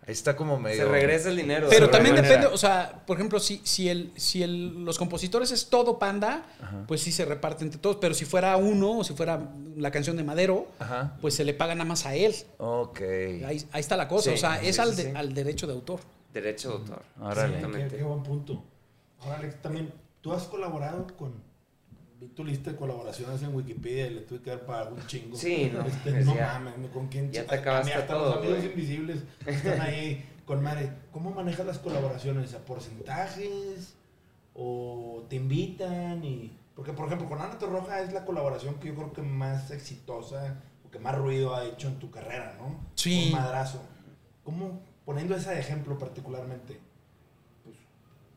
ahí 0.05 0.11
está 0.13 0.35
como 0.35 0.59
medio... 0.59 0.85
Se 0.85 0.91
regresa 0.91 1.29
el 1.29 1.37
dinero. 1.37 1.67
Pero 1.71 1.87
de 1.87 1.91
también 1.91 2.15
depende, 2.15 2.45
o 2.45 2.57
sea, 2.57 3.03
por 3.07 3.17
ejemplo, 3.17 3.39
si, 3.39 3.61
si, 3.63 3.89
el, 3.89 4.11
si 4.15 4.43
el, 4.43 4.85
los 4.85 4.99
compositores 4.99 5.51
es 5.51 5.69
todo 5.69 5.97
panda, 5.97 6.45
Ajá. 6.61 6.83
pues 6.87 7.01
sí 7.01 7.11
se 7.11 7.25
reparte 7.25 7.63
entre 7.63 7.79
todos. 7.79 7.95
Pero 7.95 8.13
si 8.13 8.25
fuera 8.25 8.55
uno, 8.57 8.99
o 8.99 9.03
si 9.03 9.13
fuera 9.15 9.41
la 9.75 9.89
canción 9.89 10.17
de 10.17 10.23
Madero, 10.23 10.67
Ajá. 10.77 11.17
pues 11.19 11.33
se 11.33 11.43
le 11.43 11.55
paga 11.55 11.73
nada 11.73 11.85
más 11.85 12.05
a 12.05 12.13
él. 12.13 12.35
Ok. 12.59 13.01
Ahí, 13.01 13.65
ahí 13.71 13.79
está 13.79 13.97
la 13.97 14.07
cosa. 14.07 14.29
Sí, 14.29 14.35
o 14.35 14.37
sea, 14.37 14.61
es 14.61 14.75
sí, 14.75 14.81
al, 14.81 14.89
sí, 14.93 15.03
de- 15.03 15.09
sí. 15.11 15.15
al 15.17 15.33
derecho 15.33 15.65
de 15.65 15.73
autor. 15.73 15.99
Derecho 16.31 16.69
de 16.69 16.75
autor. 16.75 17.01
Qué, 17.17 17.27
Exactamente. 17.29 17.97
qué 17.97 18.03
buen 18.03 18.21
punto. 18.21 18.63
Ahora, 19.19 19.37
Alex, 19.39 19.61
también, 19.63 19.91
tú 20.21 20.31
has 20.31 20.43
colaborado 20.43 21.07
con. 21.17 21.49
Vi 22.21 22.27
tu 22.27 22.43
lista 22.43 22.69
de 22.71 22.77
colaboraciones 22.77 23.41
en 23.41 23.53
Wikipedia 23.55 24.05
y 24.05 24.09
le 24.11 24.21
tuve 24.21 24.41
que 24.41 24.51
dar 24.51 24.63
para 24.65 24.89
un 24.91 25.05
chingo. 25.07 25.35
Sí, 25.35 25.71
no, 25.73 25.81
Este, 25.81 26.11
no 26.23 26.35
ya. 26.35 26.59
mames, 26.59 26.91
¿con 26.91 27.07
quién? 27.07 27.31
Ya 27.31 27.47
te 27.47 27.55
acabaste 27.55 27.93
hasta 27.95 28.13
todo, 28.13 28.27
Los 28.29 28.37
amigos 28.37 28.57
güey. 28.59 28.69
invisibles 28.69 29.23
están 29.47 29.81
ahí 29.81 30.23
con 30.45 30.61
madre. 30.61 30.91
¿Cómo 31.11 31.31
manejas 31.31 31.65
las 31.65 31.79
colaboraciones? 31.79 32.53
¿A 32.53 32.59
porcentajes? 32.59 33.95
¿O 34.53 35.25
te 35.29 35.37
invitan? 35.37 36.23
y 36.23 36.55
Porque, 36.75 36.93
por 36.93 37.07
ejemplo, 37.07 37.27
con 37.27 37.41
Ana 37.41 37.57
Torroja 37.57 38.01
es 38.01 38.13
la 38.13 38.23
colaboración 38.23 38.75
que 38.75 38.89
yo 38.89 38.95
creo 38.95 39.13
que 39.13 39.23
más 39.23 39.71
exitosa 39.71 40.61
o 40.85 40.91
que 40.91 40.99
más 40.99 41.17
ruido 41.17 41.55
ha 41.55 41.65
hecho 41.65 41.87
en 41.87 41.97
tu 41.97 42.11
carrera, 42.11 42.55
¿no? 42.59 42.79
Sí. 42.93 43.31
Un 43.33 43.39
madrazo. 43.39 43.81
¿Cómo, 44.43 44.81
poniendo 45.05 45.35
ese 45.35 45.57
ejemplo 45.59 45.97
particularmente, 45.97 46.79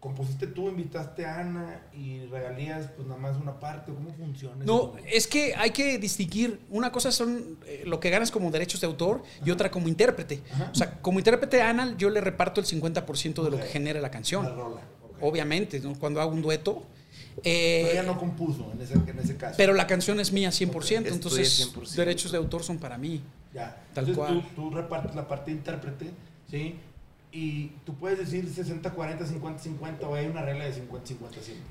compusiste 0.04 0.46
tú, 0.46 0.68
invitaste 0.68 1.24
a 1.24 1.40
Ana 1.40 1.80
y 1.94 2.26
regalías, 2.26 2.88
pues 2.94 3.08
nada 3.08 3.18
más 3.18 3.38
una 3.38 3.58
parte? 3.58 3.90
¿Cómo 3.90 4.12
funciona 4.12 4.62
No, 4.62 4.92
eso? 4.98 5.06
es 5.10 5.26
que 5.26 5.54
hay 5.56 5.70
que 5.70 5.96
distinguir. 5.96 6.60
Una 6.68 6.92
cosa 6.92 7.10
son 7.10 7.56
eh, 7.66 7.84
lo 7.86 8.00
que 8.00 8.10
ganas 8.10 8.30
como 8.30 8.50
derechos 8.50 8.82
de 8.82 8.86
autor 8.86 9.22
y 9.46 9.50
otra 9.50 9.70
como 9.70 9.88
intérprete. 9.88 10.42
Ajá. 10.52 10.68
O 10.70 10.74
sea, 10.74 11.00
como 11.00 11.20
intérprete 11.20 11.62
Ana, 11.62 11.94
yo 11.96 12.10
le 12.10 12.20
reparto 12.20 12.60
el 12.60 12.66
50% 12.66 13.42
de 13.42 13.50
lo 13.50 13.56
que 13.56 13.62
genera 13.62 13.98
la 14.02 14.10
canción. 14.10 14.44
La 14.44 14.50
rola. 14.54 14.82
Obviamente, 15.22 15.80
¿no? 15.80 15.94
cuando 15.98 16.20
hago 16.20 16.32
un 16.32 16.42
dueto. 16.42 16.82
Pero 17.42 17.42
eh, 17.48 17.92
ella 17.92 18.02
no 18.02 18.18
compuso 18.18 18.70
en 18.74 18.82
ese, 18.82 18.92
en 18.94 19.18
ese 19.18 19.36
caso. 19.38 19.54
pero 19.56 19.72
la 19.72 19.86
canción 19.86 20.20
es 20.20 20.32
mía 20.32 20.50
100%, 20.50 20.52
Es 20.52 20.86
tuya 20.88 20.98
entonces 21.14 21.74
100%. 21.74 21.94
derechos 21.94 22.30
de 22.30 22.36
autor 22.36 22.62
son 22.62 22.76
para 22.76 22.98
mí. 22.98 23.22
Ya. 23.54 23.82
Tal 23.94 24.06
Entonces 24.06 24.16
cual. 24.16 24.48
Tú, 24.54 24.68
tú 24.68 24.70
repartes 24.76 25.16
la 25.16 25.26
parte 25.26 25.50
de 25.50 25.56
intérprete, 25.56 26.10
¿sí? 26.50 26.76
Y 27.36 27.72
tú 27.84 27.94
puedes 27.94 28.18
decir 28.18 28.48
60, 28.48 28.92
40, 28.92 29.26
50, 29.26 29.60
50 29.62 30.08
o 30.08 30.14
hay 30.14 30.26
una 30.26 30.42
regla 30.42 30.66
de 30.66 30.72
50, 30.72 31.06
50 31.08 31.40
siempre. 31.42 31.66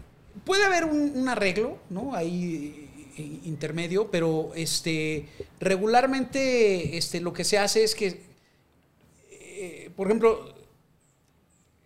Puede 0.45 0.65
haber 0.65 0.83
un, 0.83 1.13
un 1.15 1.29
arreglo, 1.29 1.77
¿no? 1.89 2.13
Ahí 2.13 2.89
eh, 3.17 3.39
intermedio, 3.45 4.11
pero 4.11 4.51
este 4.55 5.29
regularmente 5.61 6.97
este, 6.97 7.21
lo 7.21 7.31
que 7.31 7.45
se 7.45 7.57
hace 7.59 7.83
es 7.85 7.95
que, 7.95 8.21
eh, 9.31 9.89
por 9.95 10.07
ejemplo, 10.07 10.53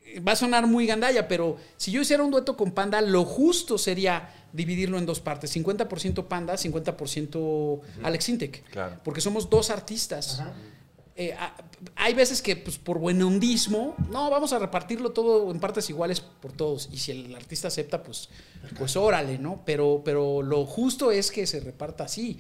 eh, 0.06 0.22
va 0.22 0.32
a 0.32 0.36
sonar 0.36 0.66
muy 0.66 0.88
gandalla, 0.88 1.28
pero 1.28 1.58
si 1.76 1.92
yo 1.92 2.02
hiciera 2.02 2.24
un 2.24 2.32
dueto 2.32 2.58
con 2.58 2.72
Panda, 2.72 3.00
lo 3.02 3.26
justo 3.26 3.78
sería 3.78 4.34
dividirlo 4.54 4.98
en 4.98 5.06
dos 5.06 5.20
partes, 5.20 5.56
50% 5.56 6.26
Panda, 6.28 6.56
50% 6.56 7.82
Alex 8.02 8.30
Intec, 8.30 8.64
Claro. 8.72 9.00
porque 9.04 9.22
somos 9.22 9.50
dos 9.50 9.70
artistas. 9.70 10.40
Ajá. 10.40 10.54
Eh, 11.20 11.36
hay 11.96 12.14
veces 12.14 12.44
que 12.44 12.56
pues, 12.56 12.78
por 12.78 13.00
buen 13.00 13.20
hondismo, 13.24 13.96
no, 14.12 14.30
vamos 14.30 14.54
a 14.54 14.60
repartirlo 14.60 15.12
todo 15.14 15.50
en 15.52 15.60
partes 15.60 15.90
iguales 15.90 16.22
por 16.22 16.52
todos. 16.52 16.90
Y 16.92 16.98
si 16.98 17.12
el 17.12 17.34
artista 17.36 17.70
acepta, 17.70 18.04
pues, 18.04 18.30
pues 18.78 18.96
órale, 18.96 19.40
¿no? 19.40 19.64
Pero, 19.66 20.04
pero 20.06 20.44
lo 20.44 20.66
justo 20.66 21.12
es 21.12 21.32
que 21.32 21.48
se 21.48 21.60
reparta 21.60 22.04
así. 22.04 22.38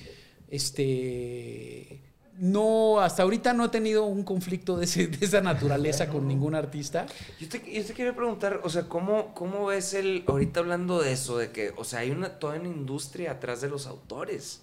Este. 0.50 2.02
No, 2.40 3.00
hasta 3.00 3.24
ahorita 3.24 3.54
no 3.54 3.66
he 3.66 3.70
tenido 3.70 4.06
un 4.06 4.22
conflicto 4.22 4.78
de, 4.78 4.86
ese- 4.86 5.08
de 5.08 5.26
esa 5.26 5.42
naturaleza 5.42 6.08
con 6.08 6.28
ningún 6.28 6.54
artista. 6.54 7.08
Yo 7.40 7.50
te, 7.50 7.58
yo 7.74 7.84
te 7.84 7.94
quería 7.96 8.16
preguntar, 8.16 8.62
o 8.63 8.70
sea, 8.70 8.84
¿cómo, 8.88 9.34
¿cómo 9.34 9.66
ves 9.66 9.96
el, 9.96 10.24
ahorita 10.28 10.60
hablando 10.60 11.02
de 11.02 11.13
eso, 11.13 11.40
de 11.40 11.50
que, 11.52 11.74
o 11.78 11.84
sea, 11.84 12.00
hay 12.02 12.12
una, 12.12 12.38
toda 12.38 12.60
una 12.60 12.68
industria 12.70 13.32
atrás 13.32 13.62
de 13.62 13.70
los 13.70 13.88
autores 13.88 14.62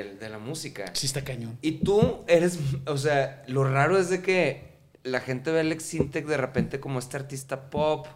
de, 0.00 0.28
la 0.28 0.38
música? 0.38 0.86
Sí, 0.94 1.06
está 1.06 1.22
cañón. 1.22 1.58
Y 1.60 1.72
tú 1.72 2.24
eres, 2.26 2.58
o 2.86 2.96
sea, 2.96 3.42
lo 3.46 3.64
raro 3.64 3.98
es 3.98 4.08
de 4.08 4.22
que 4.22 4.72
la 5.02 5.20
gente 5.20 5.50
ve 5.50 5.58
a 5.58 5.60
Alex 5.60 5.82
Sintek 5.84 6.26
de 6.26 6.36
repente 6.36 6.80
como 6.80 6.98
este 6.98 7.16
artista 7.16 7.70
pop, 7.70 8.06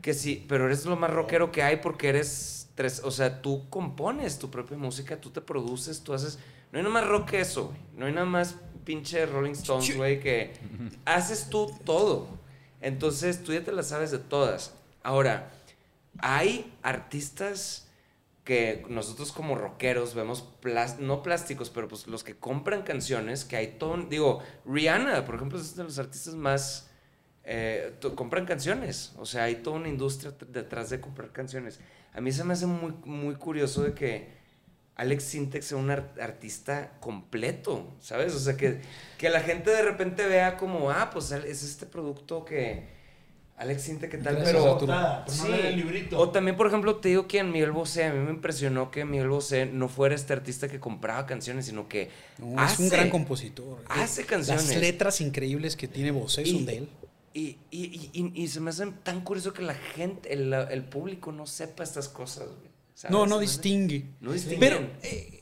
que 0.00 0.14
sí, 0.14 0.46
pero 0.48 0.66
eres 0.66 0.86
lo 0.86 0.96
más 0.96 1.10
rockero 1.10 1.52
que 1.52 1.62
hay 1.62 1.76
porque 1.76 2.08
eres, 2.08 2.70
tres, 2.74 3.02
o 3.04 3.10
sea, 3.10 3.42
tú 3.42 3.68
compones 3.68 4.38
tu 4.38 4.50
propia 4.50 4.78
música, 4.78 5.20
tú 5.20 5.30
te 5.30 5.40
produces, 5.40 6.00
tú 6.00 6.14
haces, 6.14 6.38
no 6.72 6.78
hay 6.78 6.84
nada 6.84 6.94
más 6.94 7.06
rock 7.06 7.30
que 7.30 7.40
eso, 7.40 7.66
güey, 7.66 7.78
no 7.96 8.06
hay 8.06 8.12
nada 8.12 8.26
más 8.26 8.56
pinche 8.84 9.26
Rolling 9.26 9.52
Stones, 9.52 9.96
güey, 9.96 10.20
que 10.20 10.52
haces 11.04 11.48
tú 11.50 11.70
todo. 11.84 12.28
Entonces, 12.80 13.44
tú 13.44 13.52
ya 13.52 13.62
te 13.62 13.72
las 13.72 13.88
sabes 13.88 14.10
de 14.10 14.18
todas. 14.18 14.72
Ahora, 15.02 15.50
hay 16.18 16.72
artistas 16.82 17.89
que 18.44 18.84
nosotros 18.88 19.32
como 19.32 19.54
rockeros 19.54 20.14
vemos, 20.14 20.48
no 20.98 21.22
plásticos, 21.22 21.70
pero 21.70 21.88
pues 21.88 22.06
los 22.06 22.24
que 22.24 22.36
compran 22.36 22.82
canciones, 22.82 23.44
que 23.44 23.56
hay 23.56 23.66
todo, 23.78 23.96
digo, 24.08 24.42
Rihanna, 24.64 25.24
por 25.24 25.34
ejemplo, 25.36 25.58
es 25.58 25.76
de 25.76 25.84
los 25.84 25.98
artistas 25.98 26.34
más 26.34 26.90
eh, 27.44 27.94
compran 28.14 28.46
canciones. 28.46 29.12
O 29.18 29.26
sea, 29.26 29.44
hay 29.44 29.56
toda 29.56 29.76
una 29.76 29.88
industria 29.88 30.34
detrás 30.48 30.90
de 30.90 31.00
comprar 31.00 31.32
canciones. 31.32 31.80
A 32.12 32.20
mí 32.20 32.32
se 32.32 32.44
me 32.44 32.54
hace 32.54 32.66
muy, 32.66 32.92
muy 33.04 33.34
curioso 33.36 33.82
de 33.82 33.94
que 33.94 34.40
Alex 34.96 35.24
Sintek 35.24 35.62
sea 35.62 35.78
un 35.78 35.90
ar- 35.90 36.14
artista 36.20 36.98
completo, 37.00 37.96
¿sabes? 38.00 38.34
O 38.34 38.38
sea, 38.38 38.56
que, 38.56 38.80
que 39.16 39.30
la 39.30 39.40
gente 39.40 39.70
de 39.70 39.82
repente 39.82 40.26
vea 40.26 40.56
como, 40.56 40.90
ah, 40.90 41.10
pues 41.10 41.30
es 41.32 41.62
este 41.62 41.86
producto 41.86 42.44
que 42.44 42.99
Alex 43.60 43.82
Sintek, 43.82 44.10
¿qué 44.10 44.16
tal? 44.18 44.36
Gracias, 44.36 44.56
Pero, 44.56 44.72
Arturo. 44.72 44.94
Sí. 45.28 45.46
el 45.52 45.76
librito. 45.76 46.18
O 46.18 46.30
también, 46.30 46.56
por 46.56 46.66
ejemplo, 46.66 46.96
te 46.96 47.10
digo 47.10 47.28
que 47.28 47.38
en 47.40 47.52
Miguel 47.52 47.72
Bosé, 47.72 48.04
a 48.04 48.12
mí 48.12 48.18
me 48.18 48.30
impresionó 48.30 48.90
que 48.90 49.04
Miguel 49.04 49.28
Bosé 49.28 49.66
no 49.66 49.88
fuera 49.88 50.14
este 50.14 50.32
artista 50.32 50.66
que 50.66 50.80
compraba 50.80 51.26
canciones, 51.26 51.66
sino 51.66 51.86
que 51.86 52.08
No, 52.38 52.58
hace, 52.58 52.74
es 52.74 52.80
un 52.80 52.88
gran 52.88 53.10
compositor. 53.10 53.84
hace 53.90 54.24
canciones. 54.24 54.66
Las 54.66 54.76
letras 54.78 55.20
increíbles 55.20 55.76
que 55.76 55.88
tiene 55.88 56.10
Bosé 56.10 56.42
Y- 56.42 56.52
son 56.52 56.64
de 56.66 56.76
él. 56.78 56.88
Y, 57.34 57.58
y, 57.70 57.84
y, 57.84 58.10
y- 58.14 58.42
y 58.42 58.48
se 58.48 58.60
me 58.60 58.70
hace 58.70 58.86
tan 59.04 59.20
curioso 59.20 59.52
que 59.52 59.62
la 59.62 59.74
gente, 59.74 60.32
el, 60.32 60.52
el 60.52 60.82
público 60.84 61.30
no 61.30 61.46
sepa 61.46 61.84
estas 61.84 62.08
cosas. 62.08 62.48
No, 63.08 63.26
no 63.26 63.38
distingue. 63.38 64.06
No 64.20 64.32
distingue. 64.32 64.58
Pero 64.58 64.78
eh, 65.02 65.39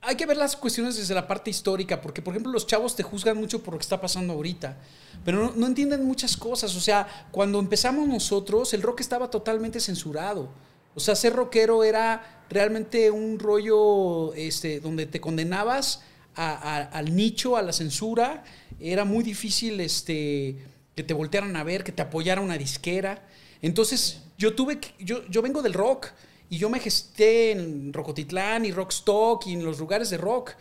hay 0.00 0.16
que 0.16 0.26
ver 0.26 0.36
las 0.36 0.56
cuestiones 0.56 0.96
desde 0.96 1.14
la 1.14 1.26
parte 1.26 1.50
histórica, 1.50 2.00
porque 2.00 2.22
por 2.22 2.32
ejemplo 2.32 2.52
los 2.52 2.66
chavos 2.66 2.94
te 2.94 3.02
juzgan 3.02 3.36
mucho 3.36 3.62
por 3.62 3.74
lo 3.74 3.78
que 3.78 3.82
está 3.82 4.00
pasando 4.00 4.32
ahorita, 4.32 4.76
pero 5.24 5.52
no, 5.54 5.66
entienden 5.66 6.04
muchas 6.04 6.36
cosas. 6.36 6.76
O 6.76 6.80
sea, 6.80 7.26
cuando 7.32 7.58
empezamos 7.58 8.06
nosotros, 8.06 8.72
el 8.74 8.82
rock 8.82 9.00
estaba 9.00 9.30
totalmente 9.30 9.80
censurado. 9.80 10.48
O 10.94 11.00
sea, 11.00 11.14
ser 11.14 11.32
rockero 11.34 11.84
era 11.84 12.44
realmente 12.48 13.10
un 13.10 13.38
rollo 13.38 14.32
este, 14.34 14.80
donde 14.80 15.06
te 15.06 15.20
condenabas 15.20 16.02
al 16.34 17.14
nicho, 17.14 17.56
a 17.56 17.62
la 17.62 17.72
censura. 17.72 18.44
Era 18.80 19.04
muy 19.04 19.24
difícil 19.24 19.80
este, 19.80 20.56
que 20.94 21.02
te 21.02 21.14
voltearan 21.14 21.56
a 21.56 21.64
ver, 21.64 21.82
que 21.82 21.92
te 21.92 22.02
apoyara 22.02 22.40
una 22.40 22.56
disquera. 22.56 23.26
Entonces, 23.60 24.22
yo 24.38 24.54
tuve 24.54 24.78
yo, 25.00 25.26
yo 25.26 25.42
vengo 25.42 25.62
del 25.62 25.74
rock 25.74 26.08
y 26.50 26.56
yo 26.58 26.70
me 26.70 26.80
gesté 26.80 27.52
en 27.52 27.92
Rocotitlán 27.92 28.64
y 28.64 28.72
Rockstock 28.72 29.46
y 29.46 29.52
en 29.52 29.64
los 29.64 29.78
lugares 29.78 30.08
de 30.10 30.16
rock, 30.16 30.52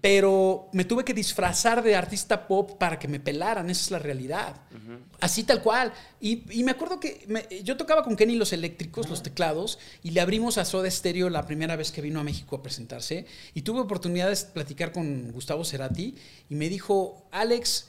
pero 0.00 0.68
me 0.72 0.84
tuve 0.84 1.04
que 1.04 1.14
disfrazar 1.14 1.82
de 1.82 1.96
artista 1.96 2.46
pop 2.46 2.72
para 2.78 2.98
que 2.98 3.08
me 3.08 3.20
pelaran, 3.20 3.70
esa 3.70 3.82
es 3.82 3.90
la 3.90 3.98
realidad. 3.98 4.60
Así 5.20 5.44
tal 5.44 5.62
cual. 5.62 5.92
Y, 6.20 6.44
y 6.58 6.64
me 6.64 6.70
acuerdo 6.72 6.98
que 7.00 7.24
me- 7.28 7.46
yo 7.62 7.76
tocaba 7.76 8.02
con 8.02 8.16
Kenny 8.16 8.36
los 8.36 8.52
eléctricos, 8.52 9.08
los 9.08 9.22
teclados, 9.22 9.78
y 10.02 10.10
le 10.12 10.20
abrimos 10.20 10.58
a 10.58 10.64
Soda 10.64 10.90
Stereo 10.90 11.28
la 11.30 11.46
primera 11.46 11.76
vez 11.76 11.90
que 11.92 12.00
vino 12.00 12.20
a 12.20 12.24
México 12.24 12.56
a 12.56 12.62
presentarse. 12.62 13.26
Y 13.54 13.62
tuve 13.62 13.80
oportunidad 13.80 14.28
de 14.30 14.36
platicar 14.52 14.92
con 14.92 15.30
Gustavo 15.32 15.64
Cerati 15.64 16.14
y 16.48 16.54
me 16.54 16.68
dijo, 16.68 17.26
Alex, 17.30 17.88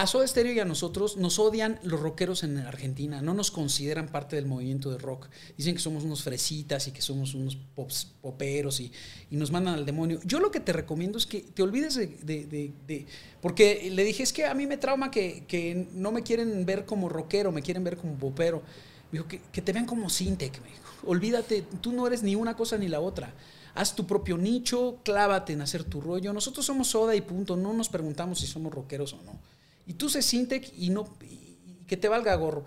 a 0.00 0.06
Soda 0.06 0.28
Stereo 0.28 0.52
y 0.52 0.60
a 0.60 0.64
nosotros 0.64 1.16
nos 1.16 1.40
odian 1.40 1.80
los 1.82 1.98
rockeros 1.98 2.44
en 2.44 2.56
Argentina, 2.58 3.20
no 3.20 3.34
nos 3.34 3.50
consideran 3.50 4.06
parte 4.06 4.36
del 4.36 4.46
movimiento 4.46 4.92
de 4.92 4.98
rock. 4.98 5.28
Dicen 5.56 5.74
que 5.74 5.80
somos 5.80 6.04
unos 6.04 6.22
fresitas 6.22 6.86
y 6.86 6.92
que 6.92 7.02
somos 7.02 7.34
unos 7.34 7.58
pops- 7.76 8.06
poperos 8.20 8.78
y, 8.78 8.92
nos 9.30 9.50
mandan 9.50 9.74
al 9.74 9.84
demonio. 9.84 10.20
Yo 10.24 10.38
lo 10.38 10.52
que 10.52 10.60
te 10.60 10.72
recomiendo 10.72 11.18
es 11.18 11.26
que 11.26 11.40
te 11.40 11.64
olvides 11.64 11.96
de... 11.96 13.06
porque 13.40 13.90
le 13.92 14.04
dije, 14.04 14.22
es 14.22 14.32
que 14.32 14.46
a 14.46 14.54
mí 14.54 14.68
me 14.68 14.76
trauma 14.76 15.10
que, 15.10 15.88
no 15.92 16.12
me 16.12 16.22
quieren 16.22 16.64
ver 16.64 16.84
como 16.86 17.08
rockero, 17.08 17.50
me 17.50 17.62
quieren 17.62 17.82
ver 17.82 17.96
como 17.96 18.14
popero. 18.14 18.62
Me 19.10 19.18
dijo, 19.18 19.26
que, 19.26 19.40
que 19.50 19.62
te 19.62 19.72
vean 19.72 19.86
como 19.86 20.08
Sintec, 20.10 20.60
me 20.62 20.68
dijo. 20.68 20.82
Olvídate, 21.06 21.62
tú 21.80 21.92
no 21.92 22.06
eres 22.06 22.22
ni 22.22 22.36
una 22.36 22.56
cosa 22.56 22.78
ni 22.78 22.86
la 22.86 23.00
otra. 23.00 23.34
Haz 23.74 23.96
tu 23.96 24.06
propio 24.06 24.38
nicho, 24.38 24.98
clávate 25.02 25.54
en 25.54 25.60
hacer 25.60 25.82
tu 25.82 26.00
rollo. 26.00 26.32
Nosotros 26.32 26.64
somos 26.64 26.88
soda 26.88 27.16
y 27.16 27.20
punto. 27.20 27.56
No 27.56 27.72
nos 27.72 27.88
preguntamos 27.88 28.38
si 28.40 28.46
somos 28.46 28.72
rockeros 28.72 29.12
o 29.14 29.22
no. 29.22 29.57
Y 29.88 29.94
tú 29.94 30.08
sé 30.08 30.22
Sintec 30.22 30.70
y 30.76 30.90
no 30.90 31.08
y- 31.22 31.84
que 31.86 31.96
te 31.96 32.06
valga 32.08 32.34
gorro. 32.36 32.64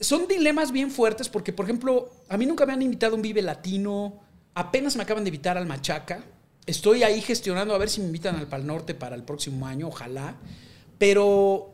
Son 0.00 0.28
dilemas 0.28 0.70
bien 0.70 0.90
fuertes 0.92 1.28
porque, 1.28 1.52
por 1.52 1.66
ejemplo, 1.66 2.10
a 2.28 2.36
mí 2.36 2.46
nunca 2.46 2.64
me 2.64 2.72
han 2.72 2.80
invitado 2.82 3.12
a 3.14 3.16
un 3.16 3.22
Vive 3.22 3.42
Latino. 3.42 4.20
Apenas 4.54 4.96
me 4.96 5.02
acaban 5.02 5.24
de 5.24 5.28
invitar 5.28 5.58
al 5.58 5.66
Machaca. 5.66 6.24
Estoy 6.66 7.02
ahí 7.02 7.20
gestionando 7.20 7.74
a 7.74 7.78
ver 7.78 7.90
si 7.90 8.00
me 8.00 8.06
invitan 8.06 8.36
al 8.36 8.46
Pal 8.46 8.64
Norte 8.66 8.94
para 8.94 9.16
el 9.16 9.24
próximo 9.24 9.66
año, 9.66 9.88
ojalá. 9.88 10.36
Pero, 10.98 11.70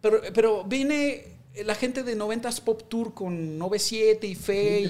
pero, 0.00 0.20
pero 0.34 0.64
viene 0.64 1.36
la 1.64 1.76
gente 1.76 2.02
de 2.02 2.16
90s 2.16 2.60
Pop 2.60 2.82
Tour 2.88 3.14
con 3.14 3.56
97 3.58 4.26
y 4.26 4.34
Fe 4.34 4.80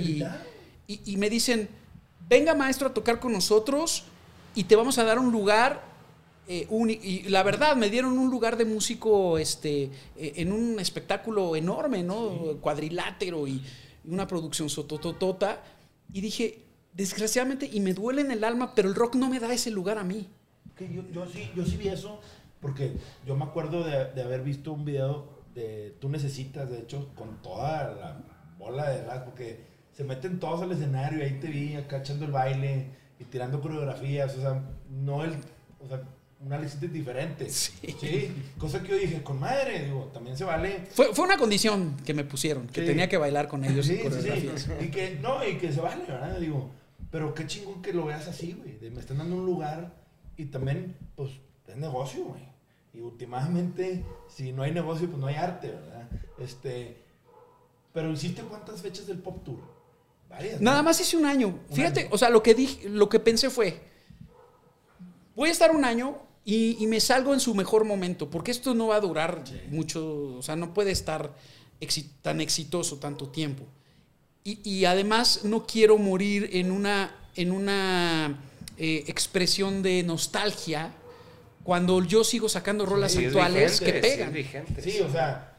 y 0.86 1.16
me 1.18 1.28
dicen, 1.28 1.68
venga 2.28 2.54
maestro 2.54 2.88
a 2.88 2.94
tocar 2.94 3.20
con 3.20 3.32
nosotros 3.32 4.04
y 4.54 4.64
te 4.64 4.74
vamos 4.76 4.96
a 4.98 5.04
dar 5.04 5.18
un 5.18 5.30
lugar. 5.30 5.89
Eh, 6.52 6.66
uni- 6.68 6.98
y 7.02 7.28
la 7.28 7.42
verdad, 7.44 7.76
me 7.76 7.88
dieron 7.90 8.18
un 8.18 8.28
lugar 8.28 8.56
de 8.56 8.64
músico 8.64 9.38
este, 9.38 9.84
eh, 10.16 10.32
en 10.36 10.52
un 10.52 10.80
espectáculo 10.80 11.54
enorme, 11.54 12.02
¿no? 12.02 12.56
Cuadrilátero 12.60 13.46
y, 13.46 13.62
una 14.04 14.26
producción 14.26 14.68
sotototota. 14.68 15.62
Y 16.12 16.20
dije, 16.20 16.64
desgraciadamente, 16.92 17.68
y 17.72 17.78
me 17.80 17.94
duele 17.94 18.22
en 18.22 18.30
el 18.30 18.42
alma, 18.44 18.74
pero 18.74 18.88
el 18.88 18.94
rock 18.94 19.14
no 19.14 19.28
me 19.28 19.38
da 19.38 19.52
ese 19.52 19.70
lugar 19.70 19.98
a 19.98 20.04
mí. 20.04 20.28
Que 20.76 20.92
yo, 20.92 21.02
yo 21.12 21.26
sí, 21.26 21.50
yo 21.54 21.64
sí 21.64 21.76
vi 21.76 21.88
eso, 21.88 22.20
porque 22.60 22.94
yo 23.26 23.36
me 23.36 23.44
acuerdo 23.44 23.84
de, 23.84 24.06
de 24.12 24.22
haber 24.22 24.42
visto 24.42 24.72
un 24.72 24.84
video 24.84 25.28
de 25.54 25.94
Tú 26.00 26.08
Necesitas, 26.08 26.68
de 26.70 26.78
hecho, 26.80 27.10
con 27.14 27.40
toda 27.42 27.94
la 27.94 28.24
bola 28.58 28.90
de 28.90 29.04
rap, 29.04 29.24
porque 29.24 29.60
se 29.92 30.02
meten 30.04 30.40
todos 30.40 30.62
al 30.62 30.72
escenario 30.72 31.18
y 31.18 31.22
ahí 31.22 31.38
te 31.40 31.48
vi 31.48 31.74
acá 31.76 31.98
echando 31.98 32.24
el 32.24 32.32
baile 32.32 32.86
y 33.18 33.24
tirando 33.24 33.60
coreografías, 33.60 34.36
o 34.36 34.40
sea, 34.40 34.62
no 34.88 35.24
el, 35.24 35.34
o 35.78 35.86
sea, 35.88 36.02
un 36.40 36.52
Alex 36.52 36.80
diferente. 36.80 37.48
Sí. 37.50 37.74
Cosa 38.58 38.82
que 38.82 38.88
yo 38.88 38.96
dije, 38.96 39.22
con 39.22 39.38
madre, 39.38 39.84
digo, 39.84 40.10
también 40.12 40.36
se 40.36 40.44
vale. 40.44 40.86
Fue, 40.92 41.14
fue 41.14 41.24
una 41.26 41.36
condición 41.36 41.96
que 42.04 42.14
me 42.14 42.24
pusieron, 42.24 42.66
que 42.68 42.80
Sí. 42.80 42.86
tenía 42.86 43.08
que 43.08 43.18
bailar 43.18 43.46
con 43.48 43.64
ellos 43.64 43.86
Sí, 43.86 43.98
sí, 43.98 44.50
sí. 44.56 44.70
Y 44.80 44.88
que, 44.88 45.18
no, 45.20 45.46
y 45.46 45.58
que 45.58 45.70
se 45.72 45.80
vale, 45.80 46.02
¿verdad? 46.06 46.38
Digo, 46.40 46.70
pero 47.10 47.34
qué 47.34 47.46
chingón 47.46 47.82
que 47.82 47.92
lo 47.92 48.06
veas 48.06 48.26
así, 48.26 48.52
güey. 48.52 48.90
Me 48.90 49.00
están 49.00 49.18
dando 49.18 49.36
un 49.36 49.44
lugar 49.44 49.94
y 50.36 50.46
también, 50.46 50.96
pues, 51.14 51.32
es 51.68 51.76
negocio, 51.76 52.24
güey. 52.24 52.48
Y 52.94 53.00
últimamente, 53.00 54.04
si 54.28 54.52
no 54.52 54.62
hay 54.62 54.72
negocio, 54.72 55.06
pues 55.08 55.18
no 55.20 55.26
hay 55.26 55.34
arte, 55.36 55.68
¿verdad? 55.70 56.08
Este, 56.38 56.96
pero 57.92 58.10
hiciste 58.12 58.42
cuántas 58.42 58.80
fechas 58.80 59.06
del 59.06 59.18
Pop 59.18 59.44
Tour? 59.44 59.60
Varias. 60.28 60.60
¿no? 60.60 60.70
Nada 60.70 60.82
más 60.82 60.98
hice 61.00 61.16
un 61.16 61.26
año. 61.26 61.48
Un 61.68 61.76
Fíjate, 61.76 62.00
año. 62.00 62.08
o 62.12 62.18
sea, 62.18 62.30
lo 62.30 62.42
que 62.42 62.54
dije, 62.54 62.88
lo 62.88 63.08
que 63.08 63.20
pensé 63.20 63.50
fue, 63.50 63.78
voy 65.36 65.50
a 65.50 65.52
estar 65.52 65.70
un 65.74 65.84
año 65.84 66.16
y, 66.52 66.76
y 66.80 66.86
me 66.86 67.00
salgo 67.00 67.32
en 67.34 67.40
su 67.40 67.54
mejor 67.54 67.84
momento, 67.84 68.28
porque 68.30 68.50
esto 68.50 68.74
no 68.74 68.88
va 68.88 68.96
a 68.96 69.00
durar 69.00 69.44
mucho, 69.70 70.36
o 70.38 70.42
sea, 70.42 70.56
no 70.56 70.72
puede 70.74 70.90
estar 70.90 71.34
exi- 71.80 72.08
tan 72.22 72.40
exitoso 72.40 72.96
tanto 72.98 73.28
tiempo. 73.28 73.64
Y, 74.42 74.58
y 74.68 74.84
además 74.86 75.40
no 75.44 75.66
quiero 75.66 75.98
morir 75.98 76.48
en 76.52 76.72
una, 76.72 77.14
en 77.36 77.52
una 77.52 78.40
eh, 78.78 79.04
expresión 79.06 79.82
de 79.82 80.02
nostalgia 80.02 80.92
cuando 81.62 82.02
yo 82.02 82.24
sigo 82.24 82.48
sacando 82.48 82.86
rolas 82.86 83.12
Sí, 83.12 83.26
actuales 83.26 83.80
vigente, 83.80 84.00
que 84.00 84.00
pegan. 84.00 84.66
Sí, 84.82 85.00
o 85.00 85.10
sea, 85.12 85.49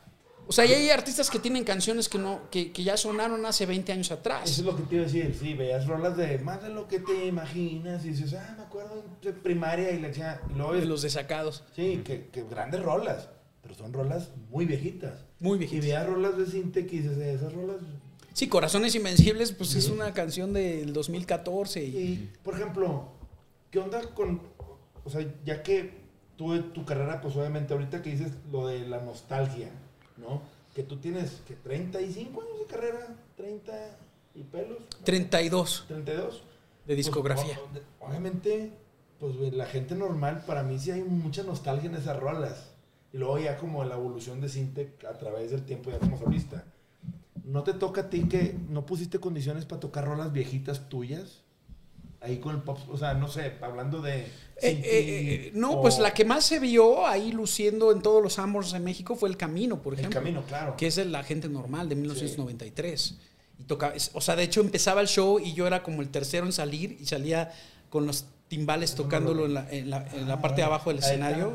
O 0.51 0.53
sea, 0.53 0.65
y 0.65 0.73
hay 0.73 0.89
artistas 0.89 1.29
que 1.29 1.39
tienen 1.39 1.63
canciones 1.63 2.09
que, 2.09 2.17
no, 2.17 2.41
que, 2.51 2.73
que 2.73 2.83
ya 2.83 2.97
sonaron 2.97 3.45
hace 3.45 3.65
20 3.65 3.89
años 3.93 4.11
atrás. 4.11 4.49
eso 4.51 4.59
es 4.61 4.65
lo 4.67 4.75
que 4.75 4.83
te 4.83 4.95
iba 4.95 5.03
a 5.05 5.07
decir. 5.07 5.33
Sí, 5.39 5.53
veías 5.53 5.87
rolas 5.87 6.17
de 6.17 6.39
más 6.39 6.61
de 6.61 6.67
lo 6.67 6.89
que 6.89 6.99
te 6.99 7.25
imaginas 7.25 8.03
y 8.03 8.09
dices, 8.09 8.33
ah, 8.33 8.53
me 8.57 8.63
acuerdo 8.63 9.01
de 9.21 9.31
primaria 9.31 9.91
y 9.91 10.01
la 10.01 10.11
chingada. 10.11 10.41
Y 10.53 10.57
luego 10.57 10.73
de 10.73 10.85
los 10.85 11.03
desacados. 11.03 11.63
Sí, 11.73 12.01
que, 12.03 12.27
que 12.27 12.43
grandes 12.43 12.81
rolas, 12.83 13.29
pero 13.61 13.75
son 13.75 13.93
rolas 13.93 14.31
muy 14.49 14.65
viejitas. 14.65 15.23
Muy 15.39 15.55
Y 15.55 15.59
viejitas. 15.59 15.85
veías 15.85 16.05
rolas 16.05 16.37
de 16.37 16.45
Sintec 16.47 16.91
y 16.91 16.99
dices, 16.99 17.17
"Eh, 17.17 17.33
esas 17.33 17.53
rolas... 17.53 17.77
Sí, 18.33 18.47
Corazones 18.49 18.93
Invencibles, 18.95 19.53
pues 19.53 19.73
es 19.75 19.87
una 19.87 20.13
canción 20.13 20.51
del 20.51 20.91
2014. 20.91 21.81
Y, 21.83 21.87
Y, 21.97 22.31
por 22.43 22.55
ejemplo, 22.55 23.07
¿qué 23.71 23.79
onda 23.79 24.01
con... 24.13 24.41
O 25.05 25.09
sea, 25.09 25.25
ya 25.45 25.63
que 25.63 26.01
en 26.39 26.73
tu 26.73 26.85
carrera, 26.85 27.21
pues 27.21 27.35
obviamente 27.35 27.73
ahorita 27.73 28.01
que 28.01 28.09
dices 28.11 28.31
lo 28.51 28.67
de 28.67 28.79
la 28.87 28.99
nostalgia, 29.01 29.69
¿no? 30.21 30.41
Que 30.73 30.83
tú 30.83 30.97
tienes, 30.97 31.41
que 31.47 31.55
35 31.55 32.41
años 32.41 32.59
de 32.59 32.65
carrera, 32.65 33.07
30 33.35 33.73
y 34.35 34.43
pelos, 34.43 34.77
32 35.03 35.85
32. 35.87 36.43
de 36.87 36.95
discografía. 36.95 37.59
Pues, 37.71 37.83
obviamente, 37.99 38.71
pues 39.19 39.35
la 39.53 39.65
gente 39.65 39.95
normal, 39.95 40.43
para 40.45 40.63
mí 40.63 40.79
sí 40.79 40.91
hay 40.91 41.03
mucha 41.03 41.43
nostalgia 41.43 41.89
en 41.89 41.95
esas 41.95 42.17
rolas. 42.17 42.71
Y 43.13 43.17
luego 43.17 43.39
ya 43.39 43.57
como 43.57 43.83
la 43.83 43.95
evolución 43.95 44.39
de 44.39 44.47
Sintec 44.47 45.03
a 45.03 45.17
través 45.17 45.51
del 45.51 45.63
tiempo 45.63 45.91
ya 45.91 45.99
como 45.99 46.17
solista. 46.17 46.63
¿No 47.43 47.63
te 47.63 47.73
toca 47.73 48.01
a 48.01 48.09
ti 48.09 48.27
que 48.29 48.55
no 48.69 48.85
pusiste 48.85 49.19
condiciones 49.19 49.65
para 49.65 49.81
tocar 49.81 50.05
rolas 50.05 50.31
viejitas 50.31 50.87
tuyas? 50.87 51.40
Ahí 52.21 52.37
con 52.37 52.55
el 52.55 52.61
pop, 52.61 52.77
o 52.89 52.97
sea, 52.97 53.15
no 53.15 53.27
sé, 53.27 53.53
hablando 53.61 53.99
de... 54.01 54.19
Eh, 54.19 54.27
eh, 54.61 54.81
eh, 54.83 55.51
no, 55.55 55.71
o 55.71 55.81
pues 55.81 55.97
la 55.97 56.13
que 56.13 56.23
más 56.23 56.45
se 56.45 56.59
vio 56.59 57.07
ahí 57.07 57.31
luciendo 57.31 57.91
en 57.91 58.01
todos 58.03 58.21
los 58.21 58.37
Amors 58.37 58.71
de 58.73 58.79
México 58.79 59.15
fue 59.15 59.27
El 59.27 59.37
Camino, 59.37 59.81
por 59.81 59.93
El 59.93 59.99
ejemplo. 60.01 60.19
Camino, 60.21 60.43
claro. 60.47 60.77
Que 60.77 60.85
es 60.87 60.95
de 60.97 61.05
la 61.05 61.23
gente 61.23 61.49
normal 61.49 61.89
de 61.89 61.95
1993. 61.95 63.15
Y 63.59 63.63
tocaba, 63.63 63.93
o 64.13 64.21
sea, 64.21 64.35
de 64.35 64.43
hecho 64.43 64.61
empezaba 64.61 65.01
el 65.01 65.07
show 65.07 65.39
y 65.39 65.53
yo 65.53 65.65
era 65.65 65.81
como 65.81 66.03
el 66.03 66.09
tercero 66.09 66.45
en 66.45 66.53
salir 66.53 66.95
y 67.01 67.07
salía 67.07 67.51
con 67.89 68.05
los 68.05 68.25
timbales 68.49 68.93
tocándolo 68.93 69.41
lo 69.41 69.45
en 69.47 69.53
la, 69.55 69.67
en 69.71 69.89
la- 69.89 70.07
en 70.13 70.27
la 70.27 70.35
Ah, 70.35 70.41
parte 70.41 70.57
de 70.61 70.65
abajo 70.65 70.91
del 70.91 70.99
escenario. 70.99 71.53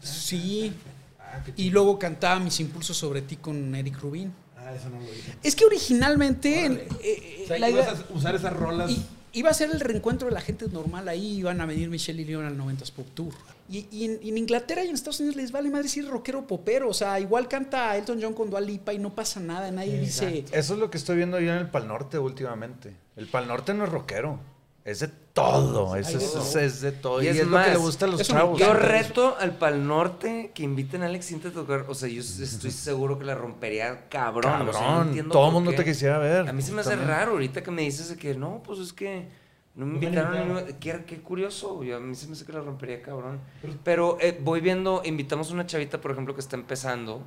Sí. 0.00 0.72
Ah, 1.18 1.42
Y 1.56 1.70
luego 1.70 1.98
cantaba 1.98 2.38
Mis 2.40 2.60
impulsos 2.60 2.96
sobre 2.96 3.22
ti 3.22 3.36
con 3.36 3.74
Eric 3.74 3.98
Rubin. 4.00 4.32
Ah, 4.56 4.74
eso 4.74 4.90
no 4.90 5.00
lo 5.00 5.10
dije. 5.10 5.34
Es 5.42 5.54
que 5.54 5.64
originalmente 5.64 6.66
eh, 7.02 7.40
O 7.44 7.46
sea, 7.48 7.58
la 7.58 7.70
idea- 7.70 7.94
usar 8.14 8.34
esas 8.34 8.52
rolas. 8.52 8.90
y- 8.90 9.06
iba 9.32 9.50
a 9.50 9.54
ser 9.54 9.70
el 9.70 9.80
reencuentro 9.80 10.28
de 10.28 10.34
la 10.34 10.40
gente 10.40 10.66
normal 10.68 11.08
ahí, 11.08 11.38
iban 11.38 11.60
a 11.60 11.66
venir 11.66 11.88
Michelle 11.88 12.22
y 12.22 12.24
Leon 12.24 12.46
al 12.46 12.58
90s 12.58 12.92
Pop 12.92 13.06
Tour. 13.14 13.32
Y, 13.68 13.86
y 13.90 14.04
en, 14.04 14.38
Inglaterra 14.38 14.82
y 14.84 14.88
en 14.88 14.94
Estados 14.94 15.20
Unidos 15.20 15.36
les 15.36 15.52
vale 15.52 15.70
más 15.70 15.82
decir 15.82 16.06
rockero 16.08 16.46
popero, 16.46 16.88
o 16.88 16.94
sea, 16.94 17.20
igual 17.20 17.48
canta 17.48 17.96
Elton 17.96 18.18
John 18.22 18.34
con 18.34 18.48
Dua 18.48 18.60
Lipa 18.60 18.92
y 18.92 18.98
no 18.98 19.14
pasa 19.14 19.40
nada, 19.40 19.70
nadie 19.70 20.00
dice... 20.00 20.44
Eso 20.52 20.74
es 20.74 20.80
lo 20.80 20.90
que 20.90 20.96
estoy 20.96 21.16
viendo 21.16 21.38
yo 21.40 21.52
en 21.52 21.58
el 21.58 21.68
Pal 21.68 21.86
Norte 21.86 22.18
últimamente. 22.18 22.94
El 23.16 23.26
Pal 23.26 23.46
Norte 23.46 23.74
no 23.74 23.84
es 23.84 23.90
rockero. 23.90 24.40
Es 24.88 25.00
de 25.00 25.08
todo. 25.08 25.96
Es, 25.96 26.14
es- 26.14 26.32
todo. 26.32 26.58
es 26.60 26.80
de 26.80 26.92
todo. 26.92 27.22
Y 27.22 27.26
Y, 27.26 27.28
es 27.28 27.36
es, 27.36 27.46
lo 27.46 27.58
que 27.58 27.64
le 27.64 27.68
más, 27.74 27.78
gusta 27.78 28.06
a 28.06 28.08
los 28.08 28.22
chavos. 28.22 28.58
Yo 28.58 28.72
reto 28.72 29.36
al 29.38 29.56
Pal 29.56 29.86
Norte 29.86 30.50
que 30.54 30.62
inviten 30.62 31.02
a 31.02 31.06
Alex 31.06 31.26
Sinta 31.26 31.48
a 31.48 31.52
tocar. 31.52 31.84
O 31.88 31.94
sea, 31.94 32.08
yo 32.08 32.20
estoy 32.22 32.70
seguro 32.70 33.18
que 33.18 33.24
la 33.26 33.34
rompería 33.34 34.08
cabrón. 34.08 34.68
o 34.68 34.72
sea, 34.72 34.80
no 34.82 34.86
Cabrón. 34.88 35.06
entiendo 35.08 35.32
todo 35.32 35.46
el 35.48 35.52
mundo 35.52 35.70
qué. 35.72 35.76
te 35.78 35.84
quisiera 35.84 36.18
ver. 36.18 36.48
A 36.48 36.52
mí 36.52 36.62
se 36.62 36.72
me 36.72 36.80
hace 36.80 36.90
También. 36.90 37.08
raro 37.10 37.32
ahorita 37.32 37.62
que 37.62 37.70
me 37.70 37.82
dices 37.82 38.08
de 38.08 38.16
que 38.16 38.34
no, 38.34 38.62
pues 38.64 38.78
es 38.78 38.92
que 38.92 39.28
no 39.74 39.84
me 39.86 39.92
No 39.94 39.98
me 40.00 40.06
invitaron. 40.06 40.54
ni- 40.66 40.72
Qué, 40.74 41.04
qué 41.06 41.20
curioso. 41.20 41.82
yo- 41.84 41.96
a 41.98 42.00
mí 42.00 42.14
se 42.14 42.26
me 42.26 42.32
hace 42.32 42.44
que 42.46 42.52
la 42.52 42.60
rompería 42.60 43.02
cabrón. 43.02 43.40
Pero 43.84 44.16
eh, 44.20 44.38
voy 44.42 44.60
viendo, 44.60 45.02
invitamos 45.04 45.50
a 45.50 45.54
una 45.54 45.66
chavita, 45.66 46.00
por 46.00 46.10
ejemplo, 46.12 46.34
que 46.34 46.40
está 46.40 46.56
empezando. 46.56 47.22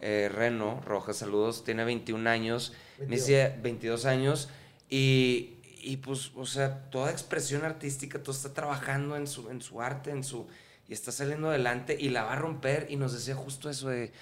eh, 0.00 0.30
Reno 0.32 0.80
Rojas, 0.86 1.16
saludos, 1.16 1.64
tiene 1.64 1.84
21 1.84 2.28
años, 2.28 2.72
me 3.00 3.06
22. 3.06 3.26
dice 3.26 3.54
22 3.62 4.04
años 4.04 4.48
y, 4.88 5.54
y 5.82 5.98
pues, 5.98 6.32
o 6.36 6.46
sea, 6.46 6.90
toda 6.90 7.10
expresión 7.10 7.64
artística, 7.64 8.22
todo 8.22 8.34
está 8.34 8.52
trabajando 8.54 9.16
en 9.16 9.26
su, 9.26 9.50
en 9.50 9.60
su 9.62 9.80
arte, 9.80 10.10
en 10.10 10.24
su, 10.24 10.46
y 10.88 10.92
está 10.92 11.12
saliendo 11.12 11.48
adelante 11.48 11.96
y 11.98 12.08
la 12.10 12.24
va 12.24 12.32
a 12.34 12.36
romper 12.36 12.86
y 12.90 12.96
nos 12.96 13.12
decía 13.12 13.34
justo 13.34 13.68
eso 13.70 13.88
de, 13.88 14.12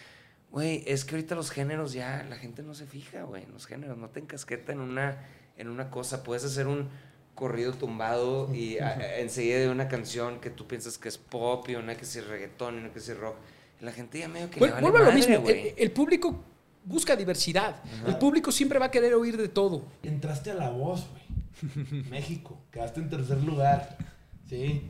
güey, 0.50 0.82
es 0.86 1.04
que 1.04 1.14
ahorita 1.14 1.34
los 1.34 1.50
géneros 1.50 1.92
ya, 1.92 2.24
la 2.28 2.36
gente 2.36 2.62
no 2.62 2.74
se 2.74 2.86
fija, 2.86 3.22
güey, 3.24 3.44
en 3.44 3.52
los 3.52 3.66
géneros, 3.66 3.96
no 3.98 4.08
te 4.08 4.20
encasqueta 4.20 4.72
en 4.72 4.80
una, 4.80 5.18
en 5.56 5.68
una 5.68 5.90
cosa, 5.90 6.22
puedes 6.22 6.44
hacer 6.44 6.66
un 6.66 6.88
corrido 7.34 7.72
tumbado 7.74 8.54
y 8.54 8.78
a- 8.78 8.88
a- 8.88 9.16
enseguida 9.20 9.58
de 9.58 9.68
una 9.68 9.88
canción 9.88 10.40
que 10.40 10.50
tú 10.50 10.66
piensas 10.66 10.98
que 10.98 11.08
es 11.08 11.18
pop 11.18 11.68
y 11.68 11.74
una 11.74 11.94
que 11.96 12.02
es 12.04 12.26
reggaetón 12.26 12.76
y 12.76 12.78
una 12.78 12.90
que 12.92 12.98
es 12.98 13.16
rock. 13.16 13.36
La 13.80 13.92
gente 13.92 14.18
ya 14.20 14.28
medio 14.28 14.50
que 14.50 14.58
vale 14.58 14.80
Vuelvo 14.80 14.96
a 14.98 15.02
lo 15.02 15.12
mismo, 15.12 15.40
güey. 15.40 15.68
el, 15.68 15.74
el 15.76 15.90
público 15.92 16.42
busca 16.82 17.14
diversidad, 17.16 17.82
el 18.06 18.16
público 18.16 18.50
siempre 18.52 18.78
va 18.78 18.86
a 18.86 18.90
querer 18.90 19.12
oír 19.14 19.36
de 19.36 19.48
todo. 19.48 19.84
Entraste 20.02 20.52
a 20.52 20.54
La 20.54 20.70
Voz, 20.70 21.06
güey. 21.10 21.25
México. 22.10 22.58
Quedaste 22.70 23.00
en 23.00 23.10
tercer 23.10 23.42
lugar. 23.42 23.96
Sí. 24.48 24.82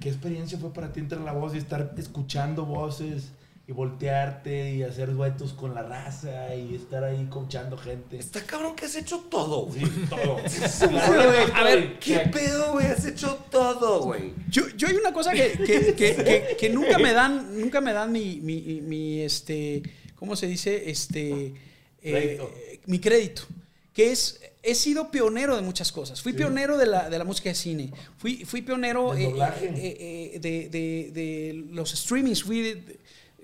¿Qué 0.00 0.08
experiencia 0.08 0.58
fue 0.58 0.72
para 0.72 0.92
ti 0.92 1.00
entrar 1.00 1.20
a 1.22 1.24
La 1.24 1.32
Voz 1.32 1.54
y 1.54 1.58
estar 1.58 1.94
escuchando 1.96 2.64
voces 2.66 3.30
y 3.66 3.72
voltearte 3.72 4.74
y 4.74 4.82
hacer 4.82 5.12
duetos 5.12 5.52
con 5.52 5.74
la 5.76 5.82
raza 5.82 6.54
y 6.56 6.74
estar 6.74 7.04
ahí 7.04 7.26
coachando 7.30 7.76
gente? 7.76 8.18
Está 8.18 8.42
cabrón 8.44 8.74
que 8.76 8.86
has 8.86 8.96
hecho 8.96 9.18
todo, 9.30 9.66
güey. 9.66 9.84
Sí, 9.84 9.90
todo. 10.08 10.36
A 11.54 11.62
ver, 11.64 11.98
¿Qué 12.00 12.18
pedo, 12.32 12.72
güey? 12.72 12.86
Has 12.86 13.04
hecho 13.06 13.36
todo, 13.50 14.02
güey. 14.04 14.32
Yo, 14.48 14.68
yo 14.76 14.88
hay 14.88 14.96
una 14.96 15.12
cosa 15.12 15.32
que, 15.32 15.52
que- 15.52 15.94
que- 15.94 16.14
que- 16.24 16.56
que 16.58 16.70
nunca 16.70 16.98
me 16.98 17.12
dan, 17.12 17.60
nunca 17.60 17.80
me 17.80 17.92
dan 17.92 18.10
mi, 18.12 18.40
mi- 18.40 18.80
mi, 18.80 19.20
este, 19.20 19.82
¿cómo 20.16 20.34
se 20.36 20.46
dice? 20.48 20.90
Este, 20.90 21.54
eh, 22.02 22.80
mi 22.86 22.98
crédito. 22.98 23.42
Que 23.92 24.10
es, 24.12 24.40
he 24.62 24.74
sido 24.74 25.10
pionero 25.10 25.56
de 25.56 25.62
muchas 25.62 25.90
cosas. 25.92 26.20
Fui 26.22 26.32
Sí. 26.32 26.38
pionero 26.38 26.76
de 26.78 26.86
la, 26.86 27.08
de 27.08 27.18
la 27.18 27.24
música 27.24 27.48
de 27.48 27.54
cine. 27.54 27.92
Fui, 28.18 28.44
fui 28.44 28.62
pionero 28.62 29.14
eh, 29.14 29.24
eh, 29.24 30.32
eh, 30.34 30.38
de, 30.40 30.68
de- 30.68 31.10
de 31.12 31.64
los 31.70 31.90
streamings. 31.90 32.42
Fui 32.42 32.82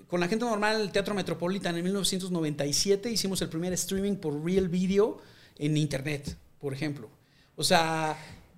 con 0.07 0.19
la 0.19 0.27
gente 0.27 0.45
normal 0.45 0.79
el 0.81 0.91
Teatro 0.91 1.13
Metropolitan 1.15 1.75
en 1.75 1.83
1997. 1.83 3.09
Hicimos 3.11 3.41
el 3.41 3.49
primer 3.49 3.73
streaming 3.73 4.15
por 4.15 4.43
Real 4.45 4.69
Video 4.69 5.19
en 5.57 5.75
Internet, 5.77 6.37
por 6.59 6.73
ejemplo. 6.73 7.09
O 7.55 7.63
sea, 7.63 8.15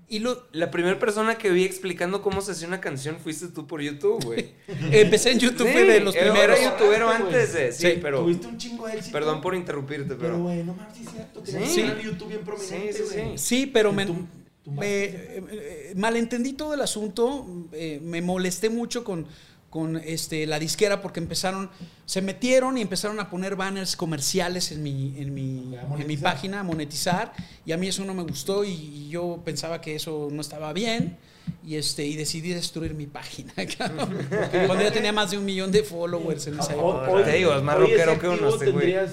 y 0.10 0.20
lo, 0.20 0.48
La 0.52 0.72
primera 0.72 0.98
persona 1.00 1.38
que 1.38 1.50
vi 1.52 1.64
explicando 1.64 2.22
cómo 2.22 2.42
se 2.42 2.52
hacía 2.54 2.68
una 2.68 2.82
canción 2.82 3.18
fuiste 3.20 3.48
tú 3.48 3.68
por 3.68 3.82
YouTube, 3.82 4.24
güey. 4.26 4.52
Empecé 4.92 5.32
en 5.32 5.40
YouTube, 5.40 5.72
fue 5.72 5.86
de 5.86 6.00
los 6.00 6.16
era- 6.16 6.32
primeros. 6.34 6.60
Era 6.60 6.72
youtubero 6.72 7.10
antes 7.10 7.54
de, 7.54 7.72
sí, 7.72 7.88
Sí. 7.94 8.00
pero... 8.02 8.22
Tuviste 8.22 8.48
un 8.48 8.58
chingo 8.58 8.88
de 8.88 8.94
éxito. 8.94 9.14
Perdón 9.14 9.42
por 9.42 9.56
interrumpirte, 9.56 10.10
Pero, 10.16 10.20
pero... 10.20 10.40
güey, 10.40 10.64
no 10.64 10.74
mames, 10.74 10.98
sí 10.98 11.04
es 11.06 11.12
cierto. 11.12 11.42
Tenías 11.42 11.72
Sí. 11.72 11.82
un 11.84 12.00
YouTube 12.00 12.28
bien 12.30 12.42
prominente, 12.42 12.94
Sí, 12.94 13.04
sí, 13.04 13.10
sí. 13.14 13.20
güey. 13.22 13.38
Sí, 13.38 13.66
pero 13.68 13.94
me, 13.94 14.06
tú- 14.06 14.28
me- 14.66 15.04
eh, 15.06 15.44
eh, 15.52 15.94
malentendí 15.96 16.54
todo 16.54 16.74
el 16.74 16.82
asunto. 16.82 17.46
eh, 17.72 18.00
me 18.04 18.22
molesté 18.22 18.70
mucho 18.70 19.04
con, 19.04 19.26
con 19.70 19.98
este, 19.98 20.48
la 20.48 20.58
disquera 20.58 21.02
porque 21.02 21.20
empezaron, 21.20 21.70
se 22.06 22.22
metieron 22.22 22.78
y 22.78 22.82
empezaron 22.82 23.20
a 23.20 23.30
poner 23.30 23.56
banners 23.56 23.96
comerciales 23.96 24.72
en 24.72 24.82
mi, 24.82 25.14
en 25.20 25.34
mi, 25.34 25.76
en 26.00 26.08
mi 26.08 26.18
página, 26.18 26.62
a 26.62 26.64
monetizar. 26.64 27.34
Y 27.66 27.72
a 27.72 27.78
mí 27.78 27.88
eso 27.88 28.04
no 28.06 28.14
me 28.14 28.24
gustó 28.24 28.64
y, 28.64 28.70
y 28.72 29.10
yo 29.10 29.42
pensaba 29.46 29.80
que 29.82 29.96
eso 29.96 30.30
no 30.32 30.42
estaba 30.42 30.74
bien. 30.74 31.18
Y, 31.66 31.76
este, 31.76 32.06
y 32.06 32.16
decidí 32.16 32.50
destruir 32.50 32.94
mi 32.96 33.06
página. 33.08 33.54
cabrón. 33.78 34.18
Cuando 34.68 34.84
ya 34.84 34.92
tenía 34.92 35.14
más 35.14 35.32
de 35.32 35.38
un 35.38 35.46
millón 35.46 35.72
de 35.72 35.84
followers 35.84 36.48
en 36.48 36.60
esa 36.60 36.74
época. 36.74 37.10
hoy- 37.12 37.24
Te 37.24 37.34
digo, 37.34 37.54
es 37.56 37.64
más 37.64 37.78
rockero 37.78 38.20
que 38.20 38.28
uno, 38.28 38.34
activo 38.36 38.50
este 38.56 38.66
güey. 38.72 38.86
tendrías 38.86 39.12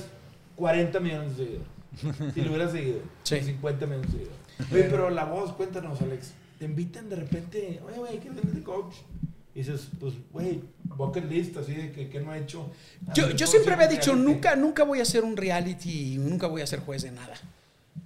40 0.57 1.01
millones 1.01 1.37
de 1.37 1.45
seguidores. 1.45 2.35
Si 2.35 2.41
lo 2.43 2.51
hubieras 2.51 2.73
seguido. 2.73 2.99
Sí. 3.25 3.41
50 3.41 3.87
millones 3.87 4.07
de 4.13 4.19
seguidores. 4.19 4.39
Oye, 4.73 4.83
pero 4.85 5.11
la 5.11 5.25
voz, 5.25 5.53
cuéntanos, 5.53 6.01
Alex. 6.01 6.33
Te 6.59 6.65
invitan 6.65 7.11
de 7.11 7.17
repente, 7.17 7.81
oye, 7.87 7.99
güey, 7.99 8.19
¿qué 8.19 8.29
es 8.29 8.55
de 8.55 8.63
coach? 8.63 8.95
Y 9.57 9.61
dices, 9.61 9.89
pues, 9.99 10.13
güey, 10.33 10.61
bucket 10.85 11.25
list, 11.31 11.57
así 11.57 11.73
de 11.73 11.91
que, 11.91 12.11
que 12.11 12.21
no 12.21 12.31
ha 12.31 12.37
hecho. 12.39 12.71
Yo, 13.15 13.31
yo 13.31 13.37
¿cómo 13.37 13.51
siempre 13.51 13.73
había 13.73 13.89
dicho, 13.89 14.13
Reality. 14.13 14.33
nunca, 14.33 14.55
nunca 14.55 14.85
voy 14.85 14.99
a 14.99 15.03
hacer 15.03 15.25
un 15.25 15.35
reality, 15.35 16.19
nunca 16.19 16.47
voy 16.47 16.61
a 16.61 16.67
ser 16.67 16.81
juez 16.81 17.03
de 17.03 17.11
nada. 17.11 17.35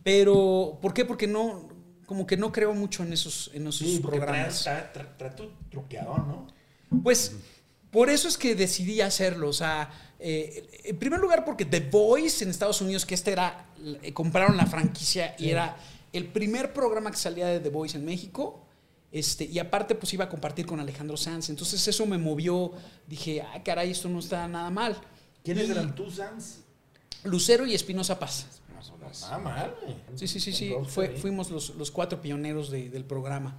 Pero, 0.04 0.78
¿por 0.80 0.94
qué? 0.94 1.04
Porque 1.04 1.26
no, 1.26 1.68
como 2.06 2.24
que 2.26 2.36
no 2.36 2.52
creo 2.52 2.72
mucho 2.72 3.02
en 3.02 3.12
esos, 3.12 3.50
en 3.52 3.66
esos 3.66 3.86
Sí, 3.88 3.98
programas. 3.98 4.64
traes- 4.64 4.92
tra- 4.92 4.92
tra- 4.92 5.16
trato 5.16 5.52
truqueador, 5.72 6.20
¿no? 6.26 6.46
Pues, 7.02 7.32
por 7.90 8.10
eso 8.10 8.28
es 8.28 8.38
que 8.38 8.54
decidí 8.54 9.00
hacerlo. 9.00 9.48
O 9.48 9.52
sea, 9.52 9.90
eh, 10.20 10.68
en 10.84 10.98
primer 10.98 11.18
lugar, 11.18 11.44
porque 11.44 11.64
The 11.64 11.80
Voice 11.80 12.44
en 12.44 12.50
Estados 12.50 12.80
Unidos, 12.80 13.04
que 13.04 13.14
este 13.16 13.32
era, 13.32 13.66
eh, 14.02 14.12
compraron 14.12 14.56
la 14.56 14.66
franquicia 14.66 15.34
y 15.36 15.50
era 15.50 15.76
el 16.12 16.26
primer 16.28 16.72
programa 16.72 17.10
que 17.10 17.16
salía 17.16 17.46
de 17.48 17.58
The 17.58 17.70
Voice 17.70 17.96
en 17.98 18.04
México. 18.04 18.64
Este, 19.12 19.44
y 19.44 19.58
aparte, 19.58 19.94
pues 19.94 20.12
iba 20.14 20.24
a 20.24 20.28
compartir 20.28 20.66
con 20.66 20.78
Alejandro 20.80 21.16
Sanz. 21.16 21.50
Entonces, 21.50 21.86
eso 21.88 22.06
me 22.06 22.16
movió. 22.18 22.72
Dije, 23.08 23.42
ah, 23.42 23.62
caray, 23.64 23.90
esto 23.90 24.08
no 24.08 24.20
está 24.20 24.46
nada 24.46 24.70
mal. 24.70 24.96
¿Quiénes 25.42 25.68
Y- 25.68 25.72
eran 25.72 25.94
tú, 25.94 26.10
Sans? 26.10 26.60
Lucero 27.24 27.66
y 27.66 27.74
Espinosa 27.74 28.18
Paz. 28.18 28.46
Nada 29.22 29.38
mal, 29.38 29.74
güey. 29.82 29.96
Sí, 30.14 30.28
sí, 30.28 30.38
sí, 30.40 30.52
sí. 30.52 30.72
Fue, 30.86 31.08
ahí. 31.08 31.16
fuimos 31.16 31.50
los, 31.50 31.70
los 31.74 31.90
cuatro 31.90 32.22
pioneros 32.22 32.70
de- 32.70 32.88
del 32.90 33.04
programa. 33.04 33.56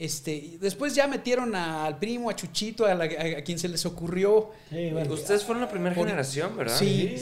Este, 0.00 0.58
después 0.60 0.94
ya 0.94 1.08
metieron 1.08 1.56
al 1.56 1.98
primo, 1.98 2.30
a 2.30 2.36
Chuchito, 2.36 2.86
a, 2.86 2.94
la- 2.94 3.04
a- 3.06 3.38
a 3.38 3.42
quien 3.42 3.58
se 3.58 3.66
les 3.68 3.84
ocurrió. 3.84 4.50
Sí, 4.70 4.90
bueno. 4.92 5.12
Ustedes 5.12 5.42
fueron 5.42 5.60
la 5.60 5.68
primera 5.68 5.92
Por- 5.92 6.06
generación, 6.06 6.56
¿verdad? 6.56 6.76
Sí, 6.78 7.16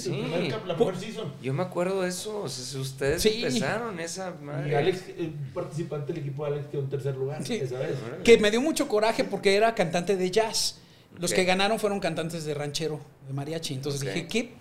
cap- 0.51 0.66
la 0.66 0.77
Por- 0.77 0.93
primer 0.93 1.11
season. 1.14 1.33
Yo 1.43 1.55
me 1.55 1.62
acuerdo 1.62 2.03
de 2.03 2.11
eso. 2.11 2.43
o 2.43 2.49
sea, 2.51 2.64
si 2.64 2.77
ustedes 2.77 3.22
Sí. 3.22 3.43
empezaron 3.43 3.99
esa 3.99 4.33
madre. 4.43 4.70
Y 4.72 4.74
Alex, 4.74 5.01
el 5.16 5.31
participante 5.55 6.12
del 6.12 6.20
equipo 6.22 6.45
de 6.45 6.53
Alex 6.53 6.66
quedó 6.70 6.83
en 6.83 6.91
tercer 6.91 7.14
lugar. 7.16 7.43
Sí. 7.47 7.55
esa 7.55 7.79
vez. 7.79 7.97
Que 8.22 8.37
me 8.37 8.51
dio 8.51 8.61
mucho 8.61 8.87
coraje 8.89 9.24
porque 9.24 9.57
era 9.57 9.74
cantante 9.74 10.16
de 10.16 10.31
jazz. 10.31 10.79
Los 11.18 11.33
que 11.33 11.45
ganaron 11.45 11.79
fueron 11.81 11.99
cantantes 11.99 12.45
de 12.45 12.53
ranchero, 12.53 13.01
de 13.27 13.33
mariachi. 13.33 13.72
Entonces 13.72 14.03
dije, 14.03 14.27
¿qué, 14.29 14.53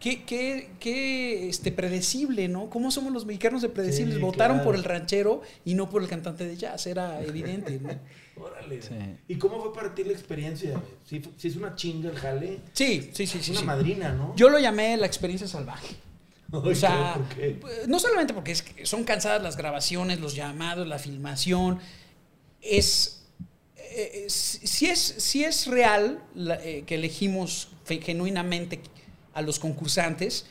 qué, 0.00 0.24
qué, 0.24 0.70
qué, 0.80 1.48
este, 1.48 1.72
predecible, 1.72 2.48
¿no? 2.48 2.70
¿Cómo 2.70 2.90
somos 2.90 3.12
los 3.12 3.26
mexicanos 3.26 3.62
de 3.62 3.68
predecibles? 3.68 4.16
Sí, 4.16 4.20
Votaron 4.20 4.58
claro. 4.58 4.64
por 4.70 4.74
el 4.76 4.84
ranchero 4.84 5.42
y 5.64 5.74
no 5.74 5.88
por 5.90 6.02
el 6.02 6.08
cantante 6.08 6.46
de 6.46 6.56
jazz. 6.56 6.86
Era 6.86 7.22
evidente, 7.24 7.78
¿no? 7.80 7.90
Órale. 8.42 8.80
Sí. 8.82 8.94
¿Y 9.26 9.34
cómo 9.36 9.60
fue 9.60 9.72
para 9.74 9.94
ti 9.94 10.04
la 10.04 10.12
experiencia? 10.12 10.80
sí 11.04 11.20
es 11.42 11.56
una 11.56 11.74
chinga 11.74 12.10
el 12.10 12.16
jale? 12.16 12.60
Sí, 12.72 13.10
sí, 13.12 13.26
sí, 13.26 13.38
Es 13.38 13.44
sí. 13.46 13.50
una 13.52 13.60
sí. 13.60 13.66
madrina, 13.66 14.12
¿no? 14.12 14.34
Yo 14.36 14.48
lo 14.48 14.58
llamé 14.58 14.96
la 14.96 15.06
experiencia 15.06 15.46
salvaje. 15.48 15.96
O 16.50 16.74
sea, 16.74 17.12
¿por 17.16 17.28
qué? 17.36 17.60
no 17.88 17.98
solamente 17.98 18.32
porque 18.32 18.52
es 18.52 18.62
que 18.62 18.86
son 18.86 19.04
cansadas 19.04 19.42
las 19.42 19.58
grabaciones, 19.58 20.18
los 20.18 20.34
llamados, 20.34 20.86
la 20.88 20.98
filmación, 20.98 21.78
es, 22.62 23.26
eh, 23.76 24.24
eh, 24.24 24.30
si 24.30 24.66
si 24.66 24.86
es, 24.86 24.98
si 24.98 25.44
es 25.44 25.66
real 25.66 26.22
la- 26.34 26.62
eh, 26.64 26.84
que 26.86 26.94
elegimos 26.94 27.68
genuinamente 27.86 28.80
a 29.38 29.42
los 29.42 29.58
concursantes, 29.58 30.46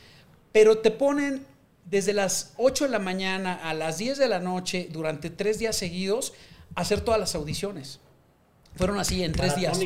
pero 0.50 0.78
te 0.78 0.90
ponen 0.90 1.44
desde 1.84 2.12
las 2.14 2.54
8 2.56 2.84
de 2.84 2.90
la 2.90 2.98
mañana 2.98 3.54
a 3.54 3.74
las 3.74 3.98
10 3.98 4.18
de 4.18 4.28
la 4.28 4.38
noche 4.40 4.88
durante 4.90 5.30
tres 5.30 5.58
días 5.58 5.76
seguidos 5.76 6.32
a 6.74 6.80
hacer 6.80 7.02
todas 7.02 7.20
las 7.20 7.34
audiciones. 7.34 8.00
Fueron 8.76 8.98
así 8.98 9.22
en 9.22 9.32
tres 9.32 9.56
días. 9.56 9.78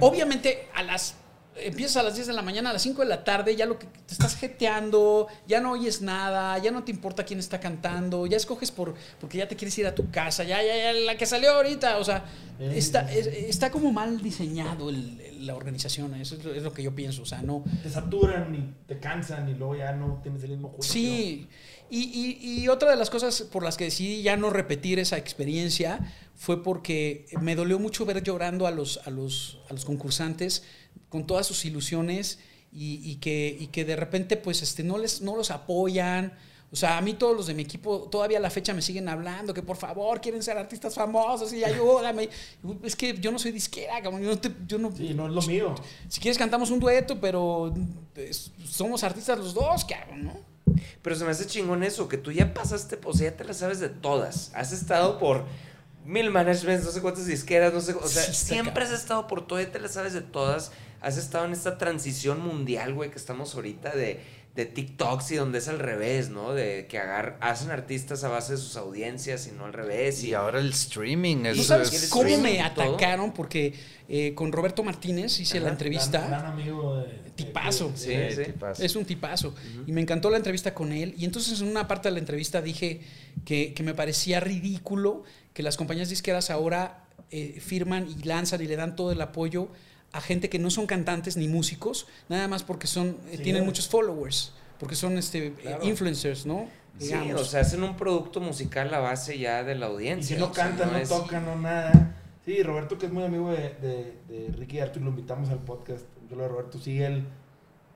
Obviamente 0.00 0.68
a 0.74 0.82
las 0.82 1.14
empiezas 1.62 1.96
a 1.98 2.02
las 2.02 2.14
10 2.14 2.26
de 2.28 2.32
la 2.32 2.42
mañana, 2.42 2.70
a 2.70 2.72
las 2.72 2.82
5 2.82 3.02
de 3.02 3.08
la 3.08 3.24
tarde, 3.24 3.56
ya 3.56 3.66
lo 3.66 3.78
que 3.78 3.86
te 3.86 4.12
estás 4.12 4.36
jeteando, 4.36 5.26
ya 5.46 5.60
no 5.60 5.72
oyes 5.72 6.02
nada, 6.02 6.56
ya 6.58 6.70
no 6.70 6.84
te 6.84 6.90
importa 6.90 7.24
quién 7.24 7.38
está 7.38 7.60
cantando, 7.60 8.26
ya 8.26 8.36
escoges 8.36 8.70
por 8.70 8.94
porque 9.20 9.38
ya 9.38 9.48
te 9.48 9.56
quieres 9.56 9.76
ir 9.78 9.86
a 9.86 9.94
tu 9.94 10.10
casa, 10.10 10.44
ya, 10.44 10.62
ya, 10.62 10.76
ya, 10.76 10.92
la 10.92 11.16
que 11.16 11.26
salió 11.26 11.50
ahorita, 11.52 11.98
o 11.98 12.04
sea, 12.04 12.24
Eh, 12.58 12.74
está, 12.76 13.10
es- 13.10 13.26
está 13.26 13.70
como 13.70 13.90
mal 13.90 14.20
diseñado 14.20 14.90
el- 14.90 15.18
el- 15.20 15.46
la 15.46 15.54
organización, 15.56 16.14
eso 16.16 16.34
es 16.36 16.44
lo, 16.44 16.52
es 16.54 16.62
lo 16.62 16.72
que 16.74 16.82
yo 16.82 16.94
pienso, 16.94 17.22
o 17.22 17.26
sea, 17.26 17.40
no... 17.40 17.64
Te 17.82 17.88
saturan 17.88 18.54
y 18.54 18.74
te 18.86 18.98
cansan 18.98 19.48
y 19.48 19.54
luego 19.54 19.76
ya 19.76 19.92
no 19.92 20.20
tienes 20.22 20.42
el 20.42 20.50
mismo 20.50 20.68
juicio. 20.68 20.92
Sí, 20.92 21.48
y, 21.88 21.98
y- 22.02 22.60
y 22.62 22.68
otra 22.68 22.90
de 22.90 22.96
las 22.96 23.08
cosas 23.08 23.40
por 23.50 23.62
las 23.64 23.78
que 23.78 23.84
decidí 23.84 24.20
ya 24.22 24.36
no 24.36 24.50
repetir 24.50 24.98
esa 24.98 25.16
experiencia 25.16 26.00
fue 26.36 26.62
porque 26.62 27.26
me 27.40 27.56
dolió 27.56 27.78
mucho 27.78 28.04
ver 28.04 28.22
llorando 28.22 28.66
a 28.66 28.70
los, 28.70 29.00
a 29.06 29.10
los, 29.10 29.58
a 29.70 29.72
los 29.72 29.84
concursantes 29.86 30.62
con 31.08 31.26
todas 31.26 31.46
sus 31.46 31.64
ilusiones 31.64 32.38
y, 32.72 33.00
y 33.10 33.16
que, 33.16 33.56
y 33.58 33.66
que 33.68 33.84
de 33.84 33.96
repente 33.96 34.36
pues 34.36 34.62
este, 34.62 34.82
no, 34.84 34.98
les, 34.98 35.20
no 35.22 35.36
los 35.36 35.50
apoyan. 35.50 36.32
O 36.72 36.76
sea, 36.76 36.98
a 36.98 37.00
mí 37.00 37.14
todos 37.14 37.36
los 37.36 37.48
de 37.48 37.54
mi 37.54 37.62
equipo 37.62 38.02
todavía 38.12 38.38
a 38.38 38.40
la 38.40 38.48
fecha 38.48 38.72
me 38.72 38.80
siguen 38.80 39.08
hablando 39.08 39.52
que 39.52 39.60
por 39.62 39.76
favor 39.76 40.20
quieren 40.20 40.40
ser 40.40 40.56
artistas 40.56 40.94
famosos 40.94 41.52
y 41.52 41.64
ayúdame. 41.64 42.28
Es 42.84 42.94
que 42.94 43.18
yo 43.18 43.32
no 43.32 43.40
soy 43.40 43.50
disquera, 43.50 44.00
cabrón, 44.00 44.22
yo 44.22 44.28
no, 44.30 44.38
te- 44.38 44.54
yo 44.68 44.78
no- 44.78 44.92
Sí, 44.96 45.12
no 45.12 45.26
es 45.26 45.32
lo 45.32 45.42
mío. 45.42 45.74
si 46.08 46.20
quieres 46.20 46.38
cantamos 46.38 46.70
un 46.70 46.78
dueto, 46.78 47.20
pero 47.20 47.74
somos 48.64 49.02
artistas 49.02 49.36
los 49.38 49.52
dos, 49.54 49.84
cabrón, 49.84 50.24
¿no? 50.26 50.50
Pero 51.02 51.16
se 51.16 51.24
me 51.24 51.32
hace 51.32 51.46
chingón 51.46 51.82
eso, 51.82 52.06
que 52.08 52.18
tú 52.18 52.30
ya 52.30 52.54
pasaste, 52.54 52.98
o 53.04 53.12
sea, 53.12 53.30
ya 53.32 53.36
te 53.36 53.42
las 53.44 53.56
sabes 53.56 53.80
de 53.80 53.88
todas. 53.88 54.52
Has 54.54 54.70
estado 54.72 55.18
por 55.18 55.46
mil 56.10 56.30
managements, 56.30 56.84
no 56.84 56.90
sé 56.90 57.00
cuántas 57.00 57.26
disqueras, 57.26 57.72
no 57.72 57.80
sé, 57.80 57.92
o 57.94 58.06
sea, 58.08 58.22
Sí, 58.22 58.34
siempre 58.34 58.84
has 58.84 58.90
estado 58.92 59.26
por 59.26 59.46
todo, 59.46 59.60
ya 59.60 59.70
te 59.70 59.78
las 59.80 59.92
sabes 59.92 60.12
de 60.12 60.20
todas. 60.22 60.72
Has 61.00 61.16
estado 61.16 61.46
en 61.46 61.52
esta 61.52 61.78
transición 61.78 62.40
mundial, 62.40 62.92
güey, 62.94 63.10
que 63.10 63.16
estamos 63.16 63.54
ahorita 63.54 63.94
de, 63.96 64.20
de 64.54 64.66
TikToks 64.66 65.30
y 65.30 65.36
donde 65.36 65.58
es 65.58 65.68
al 65.68 65.78
revés, 65.78 66.28
¿no? 66.28 66.52
De 66.52 66.86
que 66.90 66.98
agar, 66.98 67.38
hacen 67.40 67.70
artistas 67.70 68.22
a 68.24 68.28
base 68.28 68.52
de 68.52 68.58
sus 68.58 68.76
audiencias 68.76 69.46
y 69.46 69.52
no 69.52 69.64
al 69.64 69.72
revés. 69.72 70.22
Y 70.24 70.34
ahora 70.34 70.58
el 70.60 70.68
streaming. 70.70 71.36
¿No 71.44 71.48
eso 71.50 71.62
sabes 71.62 71.90
es- 71.92 72.10
cómo 72.10 72.24
streaming 72.24 72.42
me 72.58 72.70
todo. 72.74 72.94
atacaron? 72.96 73.32
Porque 73.32 73.72
eh, 74.10 74.34
con 74.34 74.52
Roberto 74.52 74.82
Martínez 74.82 75.40
hice 75.40 75.58
la 75.60 75.70
entrevista. 75.70 76.18
Gran, 76.18 76.30
gran 76.30 76.46
amigo 76.46 76.96
de. 76.98 77.30
Tipazo. 77.34 77.88
de- 77.92 77.96
Sí, 77.96 78.08
de- 78.08 78.36
sí. 78.36 78.52
tipazo. 78.52 78.82
Es 78.82 78.94
un 78.96 79.06
tipazo. 79.06 79.54
Y 79.86 79.92
me 79.92 80.02
encantó 80.02 80.28
la 80.28 80.36
entrevista 80.36 80.74
con 80.74 80.92
él. 80.92 81.14
Y 81.16 81.24
entonces 81.24 81.58
en 81.62 81.68
una 81.68 81.88
parte 81.88 82.08
de 82.08 82.12
la 82.12 82.18
entrevista 82.18 82.60
dije 82.60 83.00
que, 83.46 83.72
que 83.72 83.82
me 83.82 83.94
parecía 83.94 84.40
ridículo 84.40 85.22
que 85.60 85.64
las 85.64 85.76
compañías 85.76 86.08
disqueras 86.08 86.48
ahora 86.48 87.04
eh, 87.30 87.60
firman 87.60 88.08
y 88.08 88.22
lanzan 88.22 88.62
y 88.62 88.66
le 88.66 88.76
dan 88.76 88.96
todo 88.96 89.12
el 89.12 89.20
apoyo 89.20 89.68
a 90.12 90.22
gente 90.22 90.48
que 90.48 90.58
no 90.58 90.70
son 90.70 90.86
cantantes 90.86 91.36
ni 91.36 91.48
músicos, 91.48 92.06
nada 92.30 92.48
más 92.48 92.62
porque 92.62 92.86
son 92.86 93.18
eh, 93.30 93.36
Sí, 93.36 93.42
tienen 93.42 93.66
muchos 93.66 93.86
followers, 93.86 94.54
porque 94.78 94.94
son 94.94 95.18
este, 95.18 95.48
eh, 95.48 95.52
Claro. 95.52 95.84
influencers, 95.84 96.46
¿no? 96.46 96.66
Sí, 96.98 97.08
Digamos. 97.08 97.42
o 97.42 97.44
sea, 97.44 97.60
hacen 97.60 97.82
un 97.82 97.94
producto 97.94 98.40
musical 98.40 98.92
a 98.94 99.00
base 99.00 99.38
ya 99.38 99.62
de 99.62 99.74
la 99.74 99.86
Y 99.86 99.90
audiencia. 99.90 100.34
si 100.36 100.40
no 100.40 100.48
o 100.50 100.54
sea, 100.54 100.64
cantan, 100.68 100.92
no, 100.92 100.98
es- 100.98 101.08
tocan, 101.10 101.44
no 101.44 101.56
nada. 101.56 102.16
Sí, 102.46 102.62
Roberto, 102.62 102.96
que 102.96 103.04
es 103.06 103.12
muy 103.12 103.22
amigo 103.22 103.50
de, 103.50 103.74
de, 103.82 104.16
de 104.28 104.52
Ricky 104.56 104.80
Artur, 104.80 105.02
lo 105.02 105.10
invitamos 105.10 105.50
al 105.50 105.58
podcast. 105.58 106.04
Yo 106.30 106.36
lo 106.36 106.42
de 106.44 106.48
Roberto, 106.48 106.78
sí, 106.78 107.02
él 107.02 107.26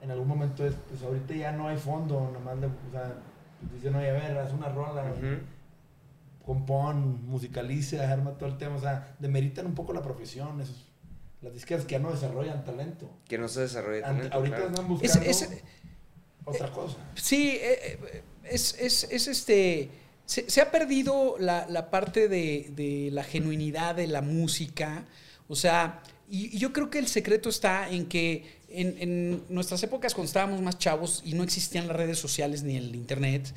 en 0.03 0.11
algún 0.11 0.29
momento 0.29 0.67
es, 0.67 0.75
pues 0.91 1.03
ahorita 1.03 1.35
ya 1.35 1.51
no 1.53 1.67
hay 1.69 1.79
fondo, 1.79 2.31
nomás 2.31 2.59
le, 2.59 2.67
o 2.67 2.91
sea, 2.93 3.15
pues 3.61 3.73
dicen, 3.73 3.95
oye, 3.97 4.11
a 4.11 4.13
ver, 4.13 4.37
haz 4.39 4.53
una 4.53 4.69
rola, 4.69 5.03
Ujú. 5.17 5.39
Compón, 6.45 7.25
musicaliza, 7.27 8.11
arma 8.11 8.33
todo 8.39 8.49
el 8.49 8.59
tema, 8.59 8.77
o 8.77 8.81
sea, 8.81 9.17
demeritan 9.19 9.67
un 9.67 9.75
poco 9.75 9.93
la 9.93 10.03
profesión, 10.03 10.61
esos, 10.61 10.87
las 11.41 11.53
disqueras 11.55 11.85
que 11.85 11.93
ya 11.93 11.99
no 11.99 12.11
desarrollan 12.13 12.65
talento. 12.65 13.11
Que 13.29 13.39
no 13.39 13.49
se 13.49 13.61
desarrolle 13.63 14.05
Ante- 14.05 14.29
talento, 14.29 14.37
ahorita 14.37 14.57
claro. 14.57 14.69
andan 14.71 14.85
Es- 14.85 14.89
buscando 14.89 15.31
es- 15.31 15.49
otra 16.47 16.71
cosa. 16.73 16.97
Sí, 17.15 17.51
eh, 17.61 17.99
eh, 18.13 18.23
es, 18.45 18.77
es- 18.79 19.05
es 19.11 19.29
este. 19.29 19.89
Se, 20.27 20.49
se 20.51 20.61
ha 20.63 20.71
perdido 20.71 21.37
la, 21.39 21.67
la 21.69 21.91
parte 21.91 22.29
de, 22.29 22.71
de 22.75 23.11
la 23.13 23.25
genuinidad 23.25 23.95
de 23.95 24.07
la 24.07 24.21
música. 24.23 25.05
O 25.49 25.57
sea, 25.57 26.03
y, 26.31 26.55
y 26.57 26.59
yo 26.59 26.73
creo 26.73 26.89
que 26.91 26.99
el 26.99 27.09
secreto 27.09 27.49
está 27.51 27.91
en 27.91 28.07
que 28.07 28.59
en, 28.69 28.97
en 29.01 29.45
nuestras 29.51 29.83
épocas, 29.83 30.15
cuando 30.15 30.27
estábamos 30.29 30.61
más 30.63 30.79
chavos 30.79 31.23
y 31.25 31.35
no 31.35 31.43
existían 31.43 31.87
las 31.89 31.97
redes 31.97 32.19
sociales 32.19 32.63
ni 32.63 32.77
el 32.77 32.95
internet, 32.97 33.53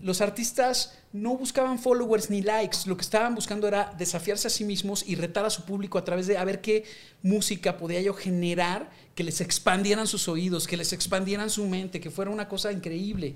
los 0.00 0.20
artistas 0.20 0.94
no 1.12 1.36
buscaban 1.36 1.78
followers 1.78 2.30
ni 2.30 2.42
likes, 2.42 2.78
lo 2.86 2.96
que 2.96 3.02
estaban 3.02 3.34
buscando 3.34 3.68
era 3.68 3.92
desafiarse 3.98 4.46
a 4.48 4.50
sí 4.50 4.64
mismos 4.64 5.04
y 5.06 5.14
retar 5.14 5.44
a 5.44 5.50
su 5.50 5.64
público 5.64 5.98
a 5.98 6.04
través 6.04 6.26
de 6.26 6.38
a 6.38 6.44
ver 6.44 6.60
qué 6.60 6.84
música 7.22 7.76
podía 7.76 8.00
yo 8.00 8.14
generar 8.14 8.90
que 9.14 9.24
les 9.24 9.40
expandieran 9.40 10.06
sus 10.06 10.28
oídos, 10.28 10.66
que 10.66 10.76
les 10.76 10.92
expandieran 10.92 11.50
su 11.50 11.66
mente, 11.66 12.00
que 12.00 12.10
fuera 12.10 12.30
una 12.30 12.48
cosa 12.48 12.72
increíble. 12.72 13.34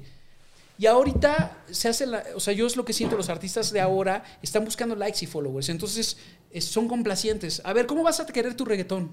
Y 0.79 0.87
ahorita 0.87 1.65
se 1.71 1.89
hace, 1.89 2.07
la, 2.07 2.25
o 2.35 2.41
sea, 2.41 2.53
yo 2.53 2.67
es 2.67 2.77
lo 2.77 2.85
que 2.85 2.93
siento, 2.93 3.17
los 3.17 3.29
artistas 3.29 3.71
de 3.71 3.81
ahora 3.81 4.25
están 4.43 4.65
buscando 4.65 4.97
likes 4.97 5.25
y 5.25 5.27
followers, 5.27 5.69
entonces 5.69 6.17
eh, 6.51 6.61
son 6.61 6.89
complacientes. 6.89 7.61
A 7.65 7.73
ver, 7.73 7.87
¿cómo 7.87 8.03
vas 8.03 8.21
a 8.21 8.27
querer 8.27 8.55
tu 8.55 8.65
reggaetón? 8.65 9.11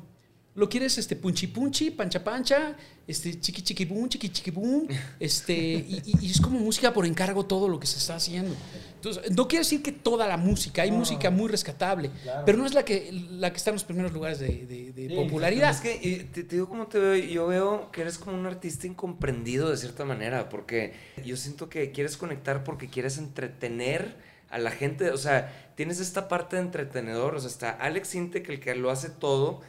¿Lo 0.54 0.68
quieres 0.68 0.98
este 0.98 1.16
punchi 1.16 1.48
punchi, 1.48 1.92
pancha 1.92 2.22
pancha, 2.22 2.76
este 3.08 3.40
chiqui 3.40 3.62
chiqui 3.62 3.86
boom, 3.86 4.10
chiqui 4.10 4.28
chiqui 4.30 4.52
boom? 4.52 4.86
Este, 5.20 5.54
y, 5.54 6.02
y- 6.06 6.26
y 6.28 6.32
es 6.32 6.42
como 6.42 6.60
música 6.60 6.92
por 6.94 7.06
encargo 7.06 7.46
todo 7.46 7.70
lo 7.70 7.80
que 7.80 7.88
se 7.88 7.98
está 7.98 8.16
haciendo. 8.18 8.54
Entonces, 8.96 9.32
no 9.32 9.48
quiero 9.48 9.64
decir 9.64 9.82
que 9.82 9.94
toda 9.94 10.28
la 10.28 10.36
música, 10.36 10.82
hay 10.82 10.92
No. 10.92 10.98
música 10.98 11.30
muy 11.32 11.48
rescatable, 11.50 12.12
Claro. 12.24 12.44
pero 12.46 12.58
no 12.58 12.66
es 12.66 12.74
la 12.74 12.84
que, 12.84 13.12
la 13.32 13.52
que 13.52 13.58
está 13.58 13.70
en 13.70 13.76
los 13.76 13.86
primeros 13.86 14.12
lugares 14.12 14.40
de, 14.40 14.66
de- 14.68 14.92
de 14.92 15.08
Sí, 15.08 15.16
popularidad. 15.16 15.72
Es 15.72 15.80
que 15.80 15.96
y 16.02 16.16
te, 16.26 16.44
te 16.44 16.56
digo 16.58 16.68
cómo 16.68 16.86
te 16.88 17.00
veo, 17.00 17.16
yo 17.16 17.48
veo 17.48 17.90
que 17.92 18.02
eres 18.02 18.18
como 18.18 18.38
un 18.38 18.46
artista 18.46 18.88
incomprendido 18.88 19.70
de 19.70 19.78
cierta 19.78 20.04
manera, 20.04 20.50
porque 20.50 20.94
yo 21.26 21.38
siento 21.38 21.70
que 21.70 21.92
quieres 21.92 22.18
conectar 22.18 22.66
porque 22.66 22.90
quieres 22.90 23.18
entretener 23.18 24.16
a 24.50 24.58
la 24.58 24.72
gente, 24.72 25.12
o 25.12 25.18
sea, 25.18 25.72
tienes 25.78 26.02
esta 26.02 26.28
parte 26.28 26.58
de 26.58 26.64
entretenedor, 26.64 27.36
o 27.36 27.40
sea, 27.40 27.50
está 27.50 27.72
Alex 27.72 28.16
Intec 28.16 28.50
el 28.50 28.60
que 28.60 28.76
lo 28.76 28.92
hace 28.92 29.10
todo, 29.10 29.62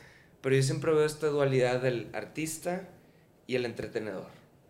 pero 0.42 0.56
yo 0.56 0.62
siempre 0.62 0.92
veo 0.92 1.06
esta 1.06 1.28
dualidad 1.28 1.80
del 1.80 2.10
artista 2.12 2.88
y 3.46 3.54
el 3.54 3.64
entretenedor, 3.64 4.26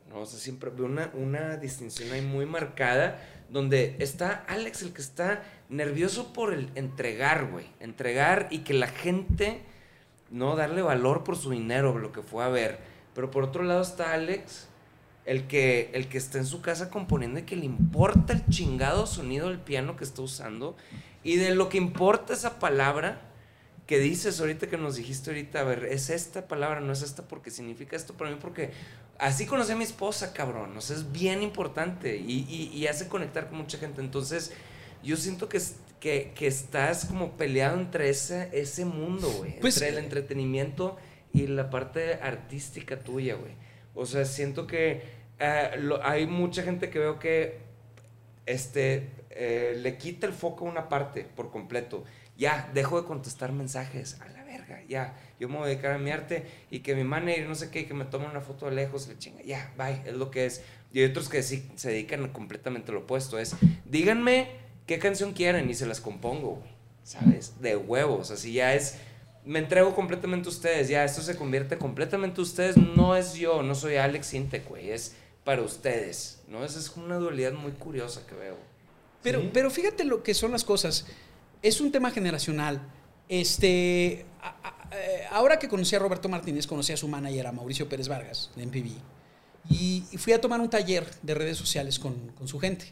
¿no? 0.09 0.21
O 0.21 0.27
sea, 0.27 0.39
siempre 0.39 0.71
veo 0.71 0.87
una, 0.87 1.11
una 1.15 1.57
distinción 1.57 2.13
ahí 2.13 2.21
muy 2.21 2.47
marcada, 2.47 3.19
donde 3.49 3.97
está 3.99 4.45
Alex 4.49 4.83
el 4.83 4.93
que 4.93 5.03
está 5.03 5.43
nervioso 5.69 6.33
por 6.33 6.53
el 6.53 6.71
entregar, 6.75 7.51
güey, 7.51 7.67
entregar 7.81 8.49
y 8.51 8.61
que 8.61 8.75
la 8.75 8.87
gente 8.87 9.63
no 10.31 10.57
darle 10.57 10.83
valor 10.83 11.25
por 11.25 11.37
su 11.37 11.51
dinero, 11.51 11.99
lo 11.99 12.13
que 12.13 12.23
fue 12.23 12.45
a 12.45 12.49
ver. 12.49 12.79
Pero 13.15 13.31
por 13.31 13.45
otro 13.45 13.63
lado 13.63 13.83
está 13.83 14.13
Alex, 14.13 14.69
el 15.25 15.47
que, 15.47 15.91
el 15.95 16.09
que 16.09 16.19
está 16.19 16.39
en 16.39 16.47
su 16.47 16.61
casa 16.61 16.91
componiendo 16.91 17.41
y 17.41 17.45
que 17.45 17.57
le 17.57 17.65
importa 17.65 18.33
el 18.33 18.45
chingado 18.47 19.07
sonido 19.07 19.49
del 19.49 19.61
piano 19.61 19.97
que 19.97 20.05
está 20.05 20.23
usando 20.23 20.77
y 21.23 21.37
de 21.37 21.55
lo 21.55 21.69
que 21.69 21.79
importa 21.79 22.33
esa 22.33 22.59
palabra 22.59 23.21
que 23.87 23.99
dices 23.99 24.41
ahorita 24.41 24.69
que 24.69 24.79
nos 24.79 24.97
dijiste 24.97 25.31
ahorita, 25.31 25.61
a 25.61 25.65
ver, 25.65 25.85
es 25.87 26.09
esta 26.11 26.47
palabra, 26.49 26.81
no 26.81 26.93
es 26.93 27.03
esta 27.03 27.27
porque 27.29 27.51
significa 27.51 27.97
esto 27.97 28.15
para 28.15 28.31
mí, 28.31 28.39
porque 28.41 28.71
así 29.19 29.45
conocí 29.47 29.73
a 29.73 29.77
mi 29.77 29.85
esposa, 29.85 30.33
cabrón, 30.33 30.77
o 30.77 30.81
sea, 30.81 30.97
es 30.97 31.13
bien 31.13 31.43
importante 31.43 32.17
y, 32.17 32.47
y- 32.49 32.71
y 32.77 32.87
hace 32.87 33.09
conectar 33.09 33.49
con 33.49 33.59
mucha 33.59 33.79
gente. 33.79 34.01
Entonces, 34.01 34.53
yo 35.03 35.17
siento 35.17 35.49
que, 35.49 35.61
que, 36.01 36.33
que 36.35 36.47
estás 36.47 37.07
como 37.07 37.33
peleado 37.37 37.79
entre 37.79 38.09
ese, 38.09 38.49
ese 38.53 38.85
mundo, 38.85 39.29
güey, 39.31 39.59
Pues, 39.61 39.77
entre 39.77 39.89
el 39.91 39.97
eh, 39.97 40.01
entretenimiento 40.05 40.97
y 41.33 41.47
la 41.49 41.69
parte 41.71 42.15
artística 42.15 42.99
tuya, 43.01 43.35
güey. 43.35 43.53
O 43.95 44.07
sea, 44.07 44.25
siento 44.25 44.67
que 44.67 45.03
eh, 45.41 45.71
lo- 45.79 46.05
hay 46.07 46.27
mucha 46.27 46.63
gente 46.63 46.89
que 46.89 46.99
veo 47.01 47.19
que 47.19 47.59
este, 48.47 49.11
eh, 49.31 49.75
le 49.77 49.97
quita 49.99 50.27
el 50.27 50.33
foco 50.33 50.67
a 50.67 50.71
una 50.71 50.89
parte 50.89 51.25
por 51.25 51.51
completo. 51.51 52.05
Ya, 52.43 52.69
dejo 52.75 53.01
de 53.01 53.07
contestar 53.07 53.53
mensajes. 53.53 54.21
A 54.21 54.27
la 54.29 54.43
verga, 54.43 54.83
ya. 54.89 55.15
Yo 55.39 55.49
me 55.49 55.57
voy 55.59 55.65
a 55.65 55.69
dedicar 55.69 55.93
a 55.93 55.99
mi 55.99 56.11
arte 56.11 56.45
y 56.73 56.81
que 56.81 56.95
mi 56.97 57.05
manager, 57.05 57.49
no 57.49 57.55
sé 57.55 57.71
qué, 57.71 57.87
que 57.87 57.95
me 57.95 58.05
tome 58.05 58.27
una 58.27 58.41
foto 58.41 58.67
de 58.67 58.73
lejos, 58.73 59.07
le 59.07 59.17
chinga. 59.17 59.43
Ya, 59.43 59.73
bye, 59.79 60.03
es 60.05 60.15
lo 60.15 60.31
que 60.33 60.47
es. 60.47 60.63
Y 60.93 60.99
hay 61.01 61.05
otros 61.07 61.29
que 61.29 61.43
sí 61.45 61.71
se 61.77 61.91
dedican 61.91 62.29
completamente 62.31 62.91
a 62.91 62.95
lo 62.95 63.01
opuesto. 63.03 63.39
Es, 63.39 63.55
díganme 63.85 64.49
qué 64.89 64.99
canción 64.99 65.33
quieren 65.35 65.71
y 65.71 65.75
se 65.75 65.87
las 65.87 66.01
compongo, 66.01 66.57
güey. 66.57 66.73
¿Sabes? 67.05 67.61
De 67.61 67.77
huevos. 67.77 68.31
Así 68.33 68.53
ya 68.53 68.75
es. 68.75 68.97
Me 69.45 69.59
entrego 69.61 69.95
completamente 69.95 70.49
a 70.49 70.53
ustedes. 70.53 70.89
Ya, 70.89 71.05
esto 71.05 71.23
se 71.23 71.37
convierte 71.37 71.79
completamente 71.79 72.41
a 72.41 72.45
ustedes. 72.45 72.77
No 72.77 73.17
es 73.17 73.35
yo, 73.35 73.63
no 73.63 73.75
soy 73.77 73.97
Alex 73.97 74.35
Intec, 74.35 74.69
güey. 74.69 74.91
Es 74.91 75.15
para 75.45 75.63
ustedes. 75.63 76.41
¿No? 76.49 76.65
Esa 76.65 76.79
es 76.79 76.91
una 76.97 77.17
dualidad 77.17 77.53
muy 77.53 77.73
curiosa 77.73 78.27
que 78.27 78.35
veo. 78.35 78.57
Pero, 79.23 79.41
Sí. 79.41 79.51
pero 79.53 79.71
fíjate 79.71 80.05
lo 80.05 80.23
que 80.23 80.35
son 80.35 80.51
las 80.53 80.65
cosas. 80.65 81.07
Es 81.63 81.81
un 81.81 81.93
tema 81.93 82.11
generacional. 82.11 82.83
Este, 83.29 84.13
eh, 84.13 84.25
ahora 85.31 85.59
que 85.59 85.69
conocí 85.69 85.95
a 85.95 86.01
Roberto 86.01 86.29
Martínez, 86.29 86.67
conocí 86.67 86.93
a 86.93 86.97
su 86.97 87.07
manager, 87.07 87.47
a 87.47 87.53
Mauricio 87.53 87.89
Pérez 87.89 88.09
Vargas, 88.09 88.51
de 88.57 88.67
MPV. 88.67 88.91
Y, 89.71 90.03
fui 90.19 90.33
a 90.33 90.41
tomar 90.41 90.61
un 90.61 90.69
taller 90.69 91.07
de 91.23 91.35
redes 91.35 91.57
sociales 91.57 92.01
con, 92.01 92.15
con 92.37 92.49
su 92.49 92.59
gente. 92.59 92.87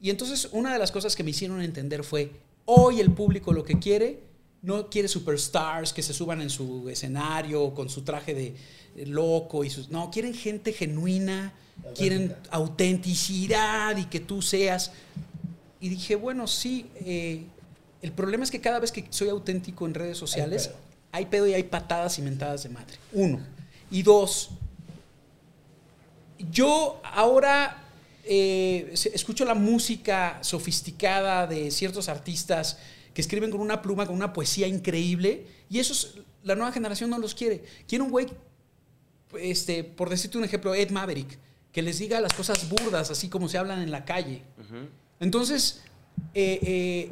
Y 0.00 0.08
entonces 0.08 0.48
una 0.52 0.72
de 0.72 0.78
las 0.78 0.90
cosas 0.90 1.14
que 1.14 1.22
me 1.22 1.30
hicieron 1.30 1.60
entender 1.60 2.04
fue, 2.04 2.32
hoy 2.64 3.00
el 3.00 3.12
público 3.12 3.52
lo 3.52 3.64
que 3.64 3.78
quiere 3.78 4.20
no 4.62 4.88
quiere 4.88 5.08
superstars 5.08 5.92
que 5.92 6.02
se 6.02 6.14
suban 6.14 6.40
en 6.40 6.50
su 6.50 6.88
escenario 6.88 7.74
con 7.74 7.88
su 7.88 8.02
traje 8.02 8.34
de 8.34 8.56
loco 9.04 9.62
y 9.62 9.70
sus. 9.70 9.90
No, 9.90 10.10
quieren 10.10 10.32
gente 10.34 10.72
genuina, 10.72 11.52
quieren 11.94 12.34
autenticidad 12.50 13.96
y 13.98 14.06
que 14.06 14.20
tú 14.20 14.40
seas. 14.40 14.90
Y 15.80 15.90
dije, 15.90 16.16
bueno, 16.16 16.46
sí. 16.46 16.86
eh, 16.96 17.44
el 18.06 18.12
problema 18.12 18.44
es 18.44 18.52
que 18.52 18.60
cada 18.60 18.78
vez 18.78 18.92
que 18.92 19.04
soy 19.10 19.28
auténtico 19.30 19.84
en 19.84 19.94
redes 19.94 20.16
sociales, 20.16 20.68
pedo. 20.68 20.76
hay 21.10 21.26
pedo 21.26 21.46
y 21.48 21.54
hay 21.54 21.64
patadas 21.64 22.20
y 22.20 22.22
mentadas 22.22 22.62
de 22.62 22.68
madre. 22.68 22.94
Uno. 23.12 23.40
Y 23.90 24.04
dos, 24.04 24.50
yo 26.52 27.00
ahora 27.02 27.82
eh, 28.22 28.94
escucho 29.12 29.44
la 29.44 29.56
música 29.56 30.38
sofisticada 30.40 31.48
de 31.48 31.72
ciertos 31.72 32.08
artistas 32.08 32.78
que 33.12 33.22
escriben 33.22 33.50
con 33.50 33.60
una 33.60 33.82
pluma, 33.82 34.06
con 34.06 34.14
una 34.14 34.32
poesía 34.32 34.68
increíble, 34.68 35.48
y 35.68 35.80
esos 35.80 36.20
la 36.44 36.54
nueva 36.54 36.70
generación 36.70 37.10
no 37.10 37.18
los 37.18 37.34
quiere. 37.34 37.64
Quiere 37.88 38.04
un 38.04 38.10
güey, 38.12 38.28
este, 39.40 39.82
por 39.82 40.10
decirte 40.10 40.38
un 40.38 40.44
ejemplo, 40.44 40.76
Ed 40.76 40.90
Maverick, 40.90 41.40
que 41.72 41.82
les 41.82 41.98
diga 41.98 42.20
las 42.20 42.34
cosas 42.34 42.68
burdas, 42.68 43.10
así 43.10 43.28
como 43.28 43.48
se 43.48 43.58
hablan 43.58 43.82
en 43.82 43.90
la 43.90 44.04
calle. 44.04 44.42
Entonces, 45.18 45.82
eh, 46.34 46.60
eh, 46.62 47.10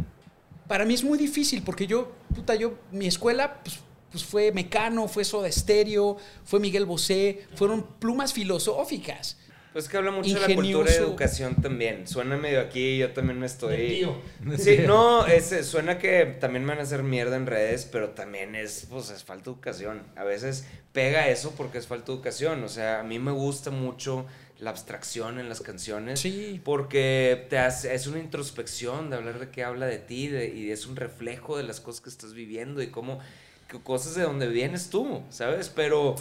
para 0.74 0.84
mí 0.84 0.94
es 0.94 1.04
muy 1.04 1.16
difícil 1.16 1.62
porque 1.62 1.86
yo, 1.86 2.10
puta, 2.34 2.56
yo, 2.56 2.74
mi 2.90 3.06
escuela, 3.06 3.60
pues, 3.62 3.78
pues 4.10 4.24
fue 4.24 4.50
Mecano, 4.50 5.06
fue 5.06 5.24
Soda 5.24 5.48
Stereo, 5.52 6.16
fue 6.44 6.58
Miguel 6.58 6.84
Bosé, 6.84 7.46
fueron 7.54 7.86
plumas 8.00 8.32
filosóficas. 8.32 9.38
Pues 9.72 9.88
que 9.88 9.96
habla 9.98 10.10
mucho 10.10 10.34
de 10.34 10.40
la 10.40 10.46
cultura 10.46 10.66
y 10.66 10.70
Ingenioso. 10.70 11.04
educación 11.04 11.54
también. 11.62 12.08
Suena 12.08 12.36
medio 12.36 12.60
aquí, 12.60 12.98
yo 12.98 13.12
también 13.12 13.38
De 13.38 13.46
estoy. 13.46 13.86
tío. 13.86 14.16
Sí, 14.58 14.78
no, 14.84 15.24
es, 15.28 15.64
suena 15.64 15.96
que 15.96 16.26
también 16.40 16.64
me 16.64 16.70
van 16.70 16.80
a 16.80 16.82
hacer 16.82 17.04
mierda 17.04 17.36
en 17.36 17.46
redes, 17.46 17.88
pero 17.92 18.10
también 18.10 18.56
es, 18.56 18.88
pues, 18.90 19.10
es 19.10 19.22
falta 19.22 19.44
de 19.44 19.50
educación. 19.52 20.02
A 20.16 20.24
veces 20.24 20.66
pega 20.92 21.28
eso 21.28 21.52
porque 21.56 21.78
es 21.78 21.86
falta 21.86 22.06
de 22.06 22.14
educación. 22.14 22.64
O 22.64 22.68
sea, 22.68 22.98
a 22.98 23.02
mí 23.04 23.20
me 23.20 23.30
gusta 23.30 23.70
mucho 23.70 24.26
la 24.64 24.70
abstracción 24.70 25.38
en 25.38 25.48
las 25.48 25.60
canciones. 25.60 26.20
Sí. 26.20 26.60
Porque 26.64 27.46
te 27.50 27.58
hace, 27.58 27.94
es 27.94 28.06
una 28.06 28.18
introspección 28.18 29.10
de 29.10 29.16
hablar 29.16 29.38
de 29.38 29.50
qué 29.50 29.62
habla 29.62 29.86
de 29.86 29.98
ti 29.98 30.28
de- 30.28 30.48
y 30.54 30.70
es 30.70 30.86
un 30.86 30.96
reflejo 30.96 31.56
de 31.56 31.62
las 31.62 31.80
cosas 31.80 32.00
que 32.00 32.08
estás 32.10 32.32
viviendo 32.34 32.82
y 32.82 32.88
cómo, 32.88 33.20
que 33.68 33.78
cosas 33.78 34.14
de 34.14 34.22
donde 34.22 34.48
vienes 34.48 34.90
tú, 34.90 35.22
¿sabes? 35.30 35.68
Pero, 35.68 36.14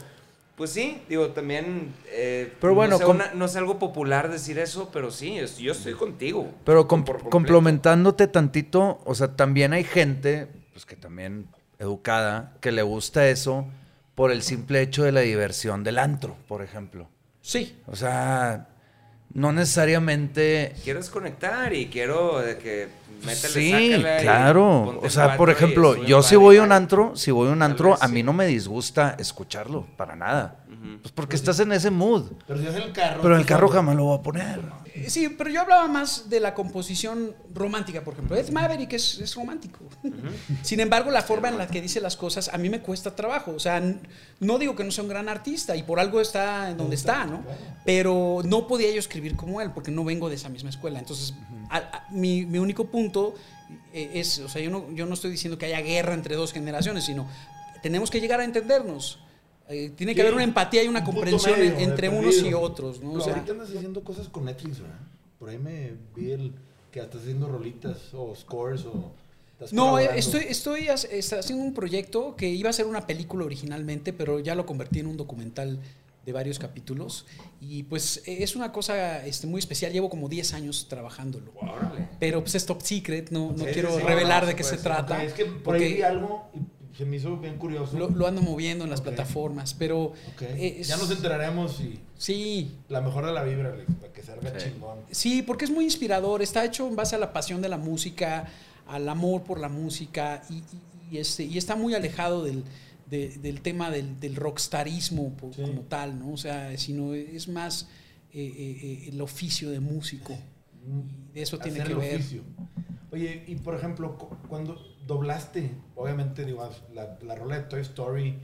pues 0.55 0.69
sí, 0.71 1.01
digo, 1.09 1.29
también... 1.29 1.93
eh, 2.11 2.53
Pero 2.61 2.75
bueno, 2.75 2.97
no, 2.99 3.09
una- 3.09 3.45
es 3.45 3.55
algo 3.55 3.79
popular 3.79 4.29
decir 4.31 4.59
eso, 4.59 4.89
pero 4.93 5.09
sí, 5.09 5.37
es- 5.39 5.57
yo 5.57 5.71
estoy 5.71 5.93
contigo. 5.93 6.51
Pero 6.65 6.87
complementándote 6.87 8.27
tantito, 8.27 9.01
o 9.05 9.15
sea, 9.15 9.35
también 9.35 9.73
hay 9.73 9.83
gente, 9.83 10.47
pues 10.73 10.85
que 10.85 10.95
también 10.95 11.47
educada, 11.79 12.55
que 12.61 12.71
le 12.71 12.81
gusta 12.81 13.27
eso 13.29 13.65
por 14.15 14.31
el 14.31 14.41
simple 14.43 14.81
hecho 14.81 15.03
de 15.03 15.11
la 15.11 15.21
diversión 15.21 15.83
del 15.83 15.97
antro, 15.97 16.35
por 16.47 16.61
ejemplo. 16.61 17.09
Sí. 17.43 17.77
O 17.87 17.95
sea, 17.95 18.69
no 19.33 19.51
necesariamente... 19.51 20.73
Quiero 20.83 20.99
desconectar 20.99 21.73
y 21.73 21.87
quiero 21.87 22.39
de 22.39 22.57
que 22.57 22.87
métele, 23.25 23.53
Sí, 23.53 24.03
claro. 24.21 24.99
O 25.01 25.09
sea, 25.09 25.37
por 25.37 25.49
ejemplo, 25.49 26.03
yo 26.03 26.23
si 26.23 26.35
voy 26.35 26.57
a 26.57 26.63
un 26.63 26.71
antro, 26.71 27.15
si 27.15 27.31
voy 27.31 27.49
a 27.49 27.51
un 27.51 27.61
antro, 27.61 27.91
vez 27.91 28.01
a 28.01 28.07
sí. 28.07 28.13
mí 28.13 28.23
no 28.23 28.33
me 28.33 28.45
disgusta 28.45 29.15
escucharlo, 29.19 29.85
para 29.97 30.15
nada. 30.15 30.63
Pues 31.01 31.13
porque 31.13 31.35
estás 31.35 31.59
en 31.59 31.71
ese 31.71 31.89
mood. 31.91 32.31
Pero 32.45 32.59
si 32.59 32.67
es 32.67 32.75
el 32.75 32.91
carro. 32.91 33.21
Pero 33.21 33.37
el 33.37 33.45
jamás 33.45 33.95
lo 33.95 34.05
voy 34.05 34.19
a 34.19 34.21
poner. 34.21 34.59
Sí, 35.07 35.29
pero 35.29 35.49
yo 35.49 35.61
hablaba 35.61 35.87
más 35.87 36.29
de 36.29 36.39
la 36.39 36.53
composición 36.53 37.33
romántica, 37.53 38.03
por 38.03 38.13
ejemplo. 38.13 38.35
Ed 38.35 38.49
Maverick 38.49 38.93
es, 38.93 39.19
es 39.19 39.33
romántico. 39.35 39.79
Sin 40.61 40.79
embargo, 40.81 41.09
la 41.09 41.21
forma 41.21 41.49
en 41.49 41.57
la 41.57 41.67
que 41.67 41.81
dice 41.81 41.99
las 42.01 42.17
cosas 42.17 42.49
a 42.53 42.57
mí 42.57 42.69
me 42.69 42.81
cuesta 42.81 43.15
trabajo. 43.15 43.51
O 43.55 43.59
sea, 43.59 43.81
no 44.39 44.59
digo 44.59 44.75
que 44.75 44.83
no 44.83 44.91
sea 44.91 45.03
un 45.03 45.09
gran 45.09 45.29
artista 45.29 45.75
y 45.75 45.83
por 45.83 45.99
algo 45.99 46.19
está 46.21 46.69
en 46.69 46.77
donde 46.77 46.95
está, 46.95 47.25
¿no? 47.25 47.43
Pero 47.85 48.41
no 48.43 48.67
podía 48.67 48.91
yo 48.91 48.99
escribir 48.99 49.35
como 49.35 49.61
él 49.61 49.71
porque 49.71 49.89
no 49.89 50.03
vengo 50.03 50.29
de 50.29 50.35
esa 50.35 50.49
misma 50.49 50.69
escuela. 50.69 50.99
Entonces, 50.99 51.33
a- 51.69 51.77
a- 51.77 52.07
mi, 52.11 52.45
mi 52.45 52.57
único 52.59 52.85
punto 52.85 53.33
eh, 53.93 54.11
es, 54.15 54.39
o 54.39 54.49
sea, 54.49 54.61
yo 54.61 54.69
no, 54.69 54.91
yo 54.93 55.05
no 55.05 55.13
estoy 55.13 55.31
diciendo 55.31 55.57
que 55.57 55.65
haya 55.67 55.81
guerra 55.81 56.13
entre 56.13 56.35
dos 56.35 56.53
generaciones, 56.53 57.03
sino 57.05 57.27
tenemos 57.81 58.09
que 58.09 58.19
llegar 58.21 58.39
a 58.39 58.43
entendernos. 58.43 59.19
Eh, 59.69 59.91
tiene 59.95 60.13
que 60.13 60.21
haber 60.21 60.33
una 60.33 60.43
empatía 60.43 60.83
y 60.83 60.87
una 60.87 60.99
un 60.99 61.05
comprensión 61.05 61.57
medio, 61.59 61.77
entre 61.79 62.09
unos 62.09 62.35
y 62.41 62.53
otros, 62.53 63.01
¿no? 63.01 63.13
O 63.13 63.21
sea, 63.21 63.33
ahorita 63.33 63.53
andas 63.53 63.69
haciendo 63.69 64.03
cosas 64.03 64.27
con 64.27 64.45
Netflix, 64.45 64.79
¿verdad? 64.79 64.99
Por 65.39 65.49
ahí 65.49 65.57
me 65.57 65.93
vi 66.15 66.31
el 66.31 66.53
que 66.91 66.99
estás 66.99 67.21
haciendo 67.21 67.47
rolitas 67.47 68.13
o 68.13 68.35
scores 68.35 68.85
o... 68.85 69.11
No, 69.71 69.97
eh, 69.99 70.09
estoy, 70.15 70.43
estoy 70.49 70.89
haciendo 70.89 71.63
un 71.63 71.73
proyecto 71.73 72.35
que 72.35 72.49
iba 72.49 72.69
a 72.69 72.73
ser 72.73 72.85
una 72.85 73.07
película 73.07 73.45
originalmente, 73.45 74.11
pero 74.11 74.39
ya 74.39 74.55
lo 74.55 74.65
convertí 74.65 74.99
en 74.99 75.07
un 75.07 75.15
documental 75.15 75.79
de 76.25 76.31
varios 76.31 76.57
capítulos. 76.59 77.25
Y 77.59 77.83
pues 77.83 78.21
eh, 78.25 78.37
es 78.43 78.55
una 78.55 78.71
cosa 78.71 79.25
este, 79.25 79.47
muy 79.47 79.59
especial. 79.59 79.91
Llevo 79.91 80.09
como 80.09 80.29
10 80.29 80.53
años 80.53 80.87
trabajándolo. 80.87 81.51
Órale. 81.55 82.07
Pero 82.19 82.41
pues 82.41 82.55
es 82.55 82.65
top 82.65 82.81
secret, 82.81 83.29
no, 83.31 83.51
no 83.51 83.65
Sí, 83.65 83.71
quiero 83.73 83.95
sí, 83.97 84.03
revelar 84.03 84.43
No, 84.43 84.47
de 84.47 84.53
no 84.53 84.57
qué 84.57 84.63
se 84.63 84.69
puede 84.71 84.83
trata. 84.83 85.15
Ok, 85.17 85.23
es 85.23 85.33
que 85.33 85.45
por 85.45 85.75
ahí 85.75 85.81
porque 85.81 85.87
vi 85.95 86.01
algo 86.01 86.49
y 86.55 86.95
se 86.97 87.05
me 87.05 87.17
hizo 87.17 87.37
bien 87.37 87.57
curioso. 87.57 87.97
lo, 87.97 88.09
lo 88.09 88.27
ando 88.27 88.41
moviendo 88.41 88.83
en 88.83 88.89
las 88.91 88.99
Ok. 88.99 89.07
plataformas, 89.07 89.73
pero 89.73 90.03
Ok. 90.05 90.41
eh, 90.43 90.77
es- 90.79 90.87
Ya 90.87 90.97
nos 90.97 91.09
enteraremos 91.11 91.75
si 91.77 91.99
sí, 92.17 92.71
la 92.87 93.01
mejor 93.01 93.25
de 93.25 93.33
la 93.33 93.43
vibra, 93.43 93.73
Alex, 93.73 93.91
para 93.99 94.13
que 94.13 94.23
salga 94.23 94.59
Sí. 94.59 94.69
chingón. 94.69 94.99
Sí, 95.11 95.41
porque 95.41 95.65
es 95.65 95.71
muy 95.71 95.83
inspirador. 95.85 96.41
Está 96.41 96.63
hecho 96.63 96.87
en 96.87 96.95
base 96.95 97.15
a 97.15 97.19
la 97.19 97.33
pasión 97.33 97.61
de 97.61 97.67
la 97.69 97.77
música, 97.77 98.47
al 98.87 99.09
amor 99.09 99.43
por 99.43 99.59
la 99.59 99.69
música 99.69 100.41
y, 100.49 100.55
y- 100.57 100.63
y 101.11 101.17
este, 101.17 101.43
y 101.43 101.57
está 101.57 101.75
muy 101.75 101.93
alejado 101.95 102.43
del, 102.43 102.63
de- 103.09 103.29
del 103.37 103.61
tema 103.61 103.89
del, 103.91 104.19
del 104.19 104.35
rockstarismo 104.35 105.35
Sí. 105.55 105.61
como 105.61 105.81
tal, 105.81 106.19
¿no? 106.19 106.31
O 106.31 106.37
sea, 106.37 106.75
sino 106.77 107.13
es 107.13 107.47
más 107.47 107.89
eh, 108.31 108.41
eh, 108.45 108.77
eh, 108.81 109.09
el 109.13 109.21
oficio 109.21 109.69
de 109.69 109.79
músico. 109.79 110.33
Y 110.85 111.33
de 111.33 111.41
eso 111.41 111.59
tiene 111.59 111.83
que 111.83 111.91
el 111.91 111.97
ver. 111.97 112.15
oficio. 112.15 112.41
Oye, 113.11 113.43
y 113.47 113.55
por 113.55 113.75
ejemplo, 113.75 114.17
cu- 114.17 114.35
cuando 114.49 114.75
doblaste, 115.05 115.69
obviamente, 115.95 116.43
digo, 116.45 116.67
la, 116.93 117.17
la 117.21 117.35
rola 117.35 117.57
de 117.57 117.63
Toy 117.65 117.81
Story 117.81 118.39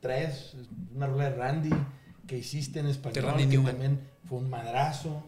3, 0.00 0.56
una 0.94 1.06
rola 1.08 1.30
de 1.30 1.36
Randy 1.36 1.70
que 2.26 2.38
hiciste 2.38 2.78
en 2.80 2.86
español, 2.86 3.34
que 3.36 3.46
Newman. 3.46 3.72
también 3.72 4.00
fue 4.26 4.38
un 4.38 4.48
madrazo. 4.48 5.24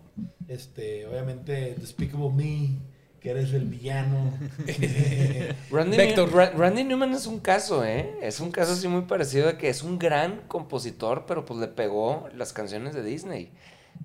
Este, 0.47 1.07
obviamente, 1.07 1.74
Despicable 1.74 2.30
Me, 2.30 2.78
que 3.25 3.31
eres 3.31 3.55
el 3.55 3.64
villano. 3.64 4.33
Randy, 5.70 5.97
Vector. 5.97 6.29
New- 6.29 6.37
Ra- 6.37 6.51
Randy 6.55 6.85
Newman 6.85 7.14
es 7.14 7.27
un 7.27 7.41
caso, 7.41 7.83
¿eh? 7.83 8.18
Es 8.20 8.39
un 8.39 8.51
caso 8.51 8.72
así 8.72 8.87
muy 8.87 9.03
parecido 9.03 9.47
de 9.47 9.57
que 9.57 9.70
es 9.70 9.83
un 9.83 9.99
gran 9.99 10.43
compositor, 10.47 11.25
pero 11.27 11.47
pues 11.47 11.59
le 11.59 11.68
pegó 11.68 12.29
las 12.37 12.53
canciones 12.53 12.95
de 12.95 13.03
Disney. 13.03 13.51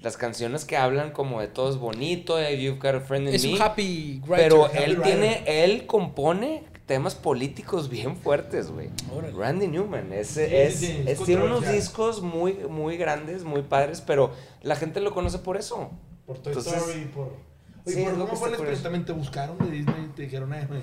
Las 0.02 0.16
canciones 0.16 0.64
que 0.64 0.78
hablan 0.78 1.12
como 1.12 1.42
de 1.42 1.48
todo 1.50 1.70
es 1.70 1.76
bonito, 1.76 2.40
eh, 2.40 2.62
You've 2.62 2.80
Got 2.80 2.96
a 2.96 3.00
Friend 3.02 3.28
in 3.28 3.34
Es 3.36 3.44
Me. 3.44 3.56
un 3.56 3.62
happy 3.62 4.22
writer. 4.26 4.38
pero 4.38 4.66
happy 4.66 4.78
él 4.78 4.98
writer. 4.98 5.04
tiene, 5.04 5.44
él 5.66 5.86
compone 5.86 6.64
temas 6.86 7.14
políticos 7.16 7.90
bien 7.90 8.16
fuertes, 8.16 8.72
güey. 8.72 8.90
Randy 9.38 9.68
Newman, 9.68 10.14
es, 10.14 10.28
Sí, 10.30 10.44
es, 10.50 10.76
sí, 10.76 10.86
sí, 10.86 11.04
es 11.06 11.20
es- 11.20 11.26
tiene 11.26 11.44
unos 11.44 11.70
discos 11.70 12.22
muy, 12.22 12.54
muy 12.70 12.96
grandes, 12.96 13.44
muy 13.44 13.64
padres, 13.64 14.00
pero 14.00 14.32
la 14.62 14.78
gente 14.78 15.02
lo 15.02 15.14
conoce 15.14 15.40
por 15.40 15.58
eso. 15.58 15.92
Por 16.26 16.38
Toy 16.40 16.54
Entonces, 16.54 16.74
Story, 16.82 17.06
por... 17.14 17.49
Oye, 17.86 17.96
sí, 17.96 18.04
¿por 18.04 18.12
es 18.14 18.18
lo 18.18 18.26
¿cómo 18.28 18.38
fue 18.40 18.50
el 18.50 18.56
experimento? 18.56 19.14
¿Te 19.14 19.20
buscaron 19.20 19.58
de 19.58 19.72
Disney 19.72 20.06
y 20.06 20.16
te 20.16 20.22
dijeron, 20.24 20.54
eh, 20.54 20.66
güey, 20.68 20.82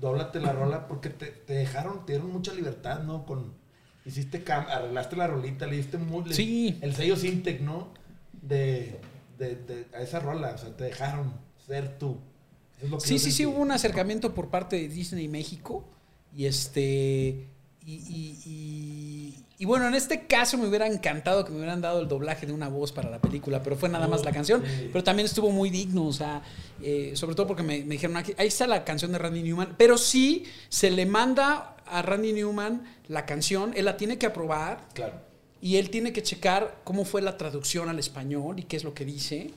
dóblate 0.00 0.40
la 0.40 0.52
rola? 0.52 0.86
Porque 0.88 1.10
te, 1.10 1.26
te 1.26 1.52
dejaron, 1.54 2.04
te 2.06 2.12
dieron 2.14 2.32
mucha 2.32 2.52
libertad, 2.54 3.02
¿no? 3.02 3.24
Con... 3.26 3.52
Hiciste, 4.04 4.44
cam- 4.44 4.68
arreglaste 4.70 5.16
la 5.16 5.26
rolita, 5.26 5.66
le 5.66 5.76
diste 5.76 5.98
mu- 5.98 6.24
le- 6.24 6.34
Sí. 6.34 6.78
el 6.80 6.94
sello 6.94 7.16
Sintec, 7.16 7.60
¿no? 7.60 7.88
De, 8.40 9.00
de, 9.38 9.56
de- 9.56 9.86
a 9.94 10.00
esa 10.00 10.20
rola, 10.20 10.52
o 10.54 10.58
sea, 10.58 10.74
te 10.76 10.84
dejaron 10.84 11.34
ser 11.66 11.98
tú. 11.98 12.16
Eso 12.78 12.84
es 12.86 12.90
lo 12.90 12.98
que 12.98 13.06
Sí, 13.06 13.18
sí, 13.18 13.32
sí, 13.32 13.44
hubo 13.44 13.58
un 13.60 13.70
acercamiento 13.72 14.32
por 14.34 14.48
parte 14.48 14.76
de 14.76 14.88
Disney 14.88 15.28
México. 15.28 15.84
Y 16.34 16.46
este. 16.46 17.48
Y, 17.84 17.94
y- 17.94 18.38
y- 18.46 19.44
y 19.58 19.64
bueno, 19.64 19.88
en 19.88 19.94
este 19.94 20.26
caso 20.26 20.56
me 20.56 20.68
hubiera 20.68 20.86
encantado 20.86 21.44
que 21.44 21.50
me 21.50 21.56
hubieran 21.58 21.80
dado 21.80 22.00
el 22.00 22.06
doblaje 22.08 22.46
de 22.46 22.52
una 22.52 22.68
voz 22.68 22.92
para 22.92 23.10
la 23.10 23.18
película, 23.20 23.62
pero 23.62 23.74
fue 23.76 23.88
nada 23.88 24.06
más 24.06 24.24
la 24.24 24.30
canción. 24.32 24.62
Pero 24.92 25.02
también 25.02 25.26
estuvo 25.26 25.50
muy 25.50 25.68
digno, 25.68 26.06
o 26.06 26.12
sea, 26.12 26.42
eh, 26.82 27.12
sobre 27.14 27.34
todo 27.34 27.46
porque 27.48 27.62
me, 27.64 27.78
me 27.84 27.94
dijeron, 27.96 28.16
aquí, 28.16 28.32
ahí 28.38 28.46
está 28.46 28.66
la 28.68 28.84
canción 28.84 29.10
de 29.12 29.18
Randy 29.18 29.42
Newman, 29.42 29.74
pero 29.76 29.98
sí 29.98 30.44
se 30.68 30.90
le 30.90 31.06
manda 31.06 31.76
a 31.86 32.02
Randy 32.02 32.32
Newman 32.34 32.84
la 33.08 33.26
canción, 33.26 33.72
él 33.74 33.84
la 33.86 33.96
tiene 33.96 34.16
que 34.18 34.26
aprobar 34.26 34.86
Claro. 34.94 35.14
y 35.60 35.76
él 35.76 35.90
tiene 35.90 36.12
que 36.12 36.22
checar 36.22 36.80
cómo 36.84 37.04
fue 37.04 37.20
la 37.22 37.36
traducción 37.36 37.88
al 37.88 37.98
español 37.98 38.60
y 38.60 38.62
qué 38.62 38.76
es 38.76 38.84
lo 38.84 38.94
que 38.94 39.04
dice 39.04 39.50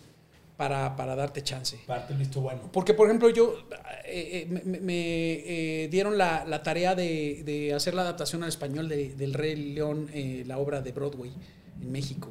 para, 0.61 0.95
para 0.95 1.15
darte 1.15 1.41
chance. 1.41 1.79
Parte 1.87 2.13
el 2.13 2.19
visto 2.19 2.39
bueno. 2.39 2.69
Porque, 2.71 2.93
por 2.93 3.07
ejemplo, 3.07 3.29
yo 3.31 3.55
eh, 4.05 4.47
eh, 4.47 4.79
me, 4.79 4.93
eh, 4.93 5.87
dieron 5.89 6.19
la, 6.19 6.45
la 6.45 6.61
tarea 6.61 6.93
de, 6.93 7.41
de 7.43 7.73
hacer 7.73 7.95
la 7.95 8.03
adaptación 8.03 8.43
al 8.43 8.49
español 8.49 8.87
de- 8.87 9.15
del 9.15 9.33
Rey 9.33 9.55
León, 9.55 10.07
eh, 10.13 10.43
la 10.45 10.59
obra 10.59 10.79
de 10.81 10.91
Broadway 10.91 11.31
en 11.81 11.91
México. 11.91 12.29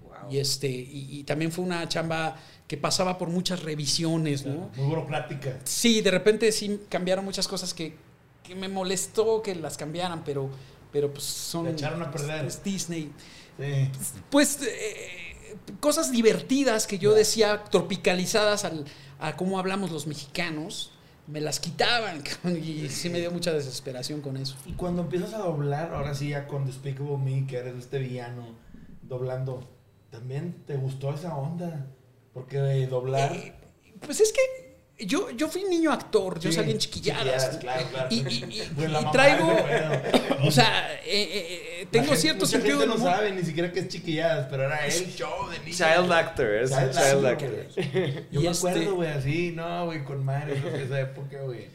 Wow. 0.00 0.30
Y 0.30 0.38
este 0.38 0.68
y, 0.68 1.08
y 1.10 1.24
también 1.24 1.50
fue 1.50 1.64
una 1.64 1.88
chamba 1.88 2.36
que 2.68 2.76
pasaba 2.76 3.18
por 3.18 3.28
muchas 3.30 3.64
revisiones, 3.64 4.46
¿no? 4.46 4.70
Muy 4.76 4.86
burocrática. 4.86 5.58
Sí, 5.64 6.02
de 6.02 6.12
repente 6.12 6.52
sí 6.52 6.82
cambiaron 6.88 7.24
muchas 7.24 7.48
cosas 7.48 7.74
que 7.74 7.96
que 8.44 8.54
me 8.54 8.68
molestó 8.68 9.42
que 9.42 9.56
las 9.56 9.76
cambiaran, 9.76 10.22
pero, 10.24 10.48
pero 10.92 11.12
pues 11.12 11.24
son. 11.24 11.64
Le 11.64 11.72
echaron 11.72 12.00
a 12.02 12.12
perder. 12.12 12.46
Disney. 12.62 13.10
Sí. 13.58 13.88
Pues 14.30 14.60
eh, 14.62 15.06
cosas 15.80 16.10
divertidas 16.12 16.86
que 16.86 16.98
yo 16.98 17.14
decía, 17.14 17.64
tropicalizadas 17.70 18.64
al, 18.64 18.84
a 19.18 19.36
cómo 19.36 19.58
hablamos 19.58 19.90
los 19.90 20.06
mexicanos, 20.06 20.90
me 21.26 21.40
las 21.40 21.60
quitaban. 21.60 22.22
Y 22.44 22.88
sí 22.88 23.08
me 23.10 23.20
dio 23.20 23.30
mucha 23.30 23.52
desesperación 23.52 24.20
con 24.20 24.36
eso. 24.36 24.56
Y 24.66 24.72
cuando 24.72 25.02
empiezas 25.02 25.34
a 25.34 25.38
doblar, 25.38 25.94
ahora 25.94 26.14
sí 26.14 26.30
ya 26.30 26.46
con 26.46 26.66
Despicable 26.66 27.16
Me, 27.18 27.46
que 27.46 27.56
eres 27.58 27.76
este 27.76 27.98
villano, 27.98 28.54
doblando, 29.02 29.68
¿también 30.10 30.62
te 30.66 30.76
gustó 30.76 31.14
esa 31.14 31.36
onda? 31.36 31.86
Porque 32.34 32.58
de 32.58 32.86
doblar... 32.86 33.32
Eh, 33.34 33.52
pues 34.04 34.20
es 34.20 34.32
que 34.32 35.04
yo, 35.06 35.30
yo 35.30 35.48
fui 35.48 35.64
niño 35.64 35.92
actor, 35.92 36.38
yo 36.40 36.50
salí 36.52 36.70
en 36.72 36.78
chiquilladas. 36.78 37.22
chiquilladas, 37.24 37.56
claro, 37.58 37.86
claro. 37.90 38.08
Y, 38.10 38.14
y- 38.16 38.60
y- 38.60 38.70
Pues 38.74 38.90
y 38.90 39.10
traigo, 39.12 39.48
o 40.46 40.50
sea, 40.50 40.94
eh, 40.94 41.00
eh, 41.06 41.71
tengo 41.86 42.06
gente- 42.06 42.20
cierto 42.20 42.40
mucha 42.44 42.50
sentido 42.58 42.78
gente 42.80 42.88
no 42.94 43.00
humor. 43.00 43.12
sabe 43.12 43.32
ni 43.32 43.42
siquiera 43.42 43.72
que 43.72 43.80
es 43.80 43.88
chiquilladas, 43.88 44.46
pero 44.50 44.64
era 44.64 44.86
el 44.86 44.92
show 44.92 45.48
de 45.50 45.58
niños. 45.60 45.76
Child 45.76 46.12
actor, 46.12 46.46
es 46.54 46.70
Child 46.70 46.90
child 46.92 47.26
actor. 47.26 47.50
Yo 48.30 48.40
Y 48.40 48.44
me 48.44 48.50
este- 48.50 48.68
acuerdo, 48.68 48.94
güey, 48.96 49.08
así, 49.10 49.52
no, 49.54 49.86
güey, 49.86 50.04
con 50.04 50.24
madre, 50.24 50.60
de 50.60 50.84
esa 50.84 51.00
época, 51.00 51.40
güey. 51.42 51.66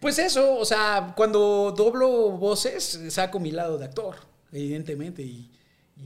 Pues 0.00 0.18
eso, 0.18 0.56
o 0.56 0.64
sea, 0.64 1.12
cuando 1.16 1.72
doblo 1.76 2.08
voces, 2.32 3.00
saco 3.08 3.40
mi 3.40 3.50
lado 3.50 3.78
de 3.78 3.84
actor, 3.86 4.16
evidentemente, 4.52 5.22
y, 5.22 5.50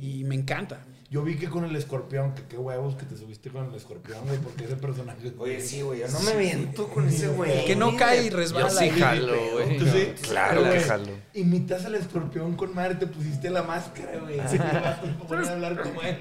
y 0.00 0.24
me 0.24 0.34
encanta. 0.34 0.84
Yo 1.12 1.22
vi 1.22 1.36
que 1.36 1.50
con 1.50 1.66
el 1.66 1.76
escorpión, 1.76 2.34
que 2.34 2.44
qué 2.44 2.56
huevos 2.56 2.96
que 2.96 3.04
te 3.04 3.18
subiste 3.18 3.50
con 3.50 3.66
el 3.68 3.74
escorpión, 3.74 4.26
güey, 4.26 4.38
porque 4.38 4.64
ese 4.64 4.76
personaje... 4.76 5.34
Oye, 5.36 5.60
sí, 5.60 5.82
güey, 5.82 6.00
yo 6.00 6.08
no 6.08 6.20
me 6.20 6.30
aviento 6.30 6.88
con 6.88 7.06
ese 7.06 7.28
güey. 7.28 7.66
Que 7.66 7.76
no 7.76 7.94
cae 7.98 8.24
y 8.24 8.30
resbala. 8.30 8.70
Yo 8.70 8.78
sí 8.78 8.88
jalo, 8.88 9.34
güey. 9.52 9.76
¿Tú 9.76 9.84
sí? 9.88 10.14
Claro 10.22 10.62
que 10.62 10.68
güey, 10.70 10.80
jalo. 10.80 11.12
Imitas 11.34 11.84
al 11.84 11.96
escorpión 11.96 12.56
con 12.56 12.74
madre, 12.74 12.94
te 12.94 13.06
pusiste 13.06 13.50
la 13.50 13.62
máscara, 13.62 14.20
güey. 14.20 14.40
Sí. 14.48 14.56
Vas 14.56 15.00
a 15.00 15.26
poner 15.28 15.44
a 15.44 15.52
hablar 15.52 15.82
como 15.82 16.00
él. 16.00 16.16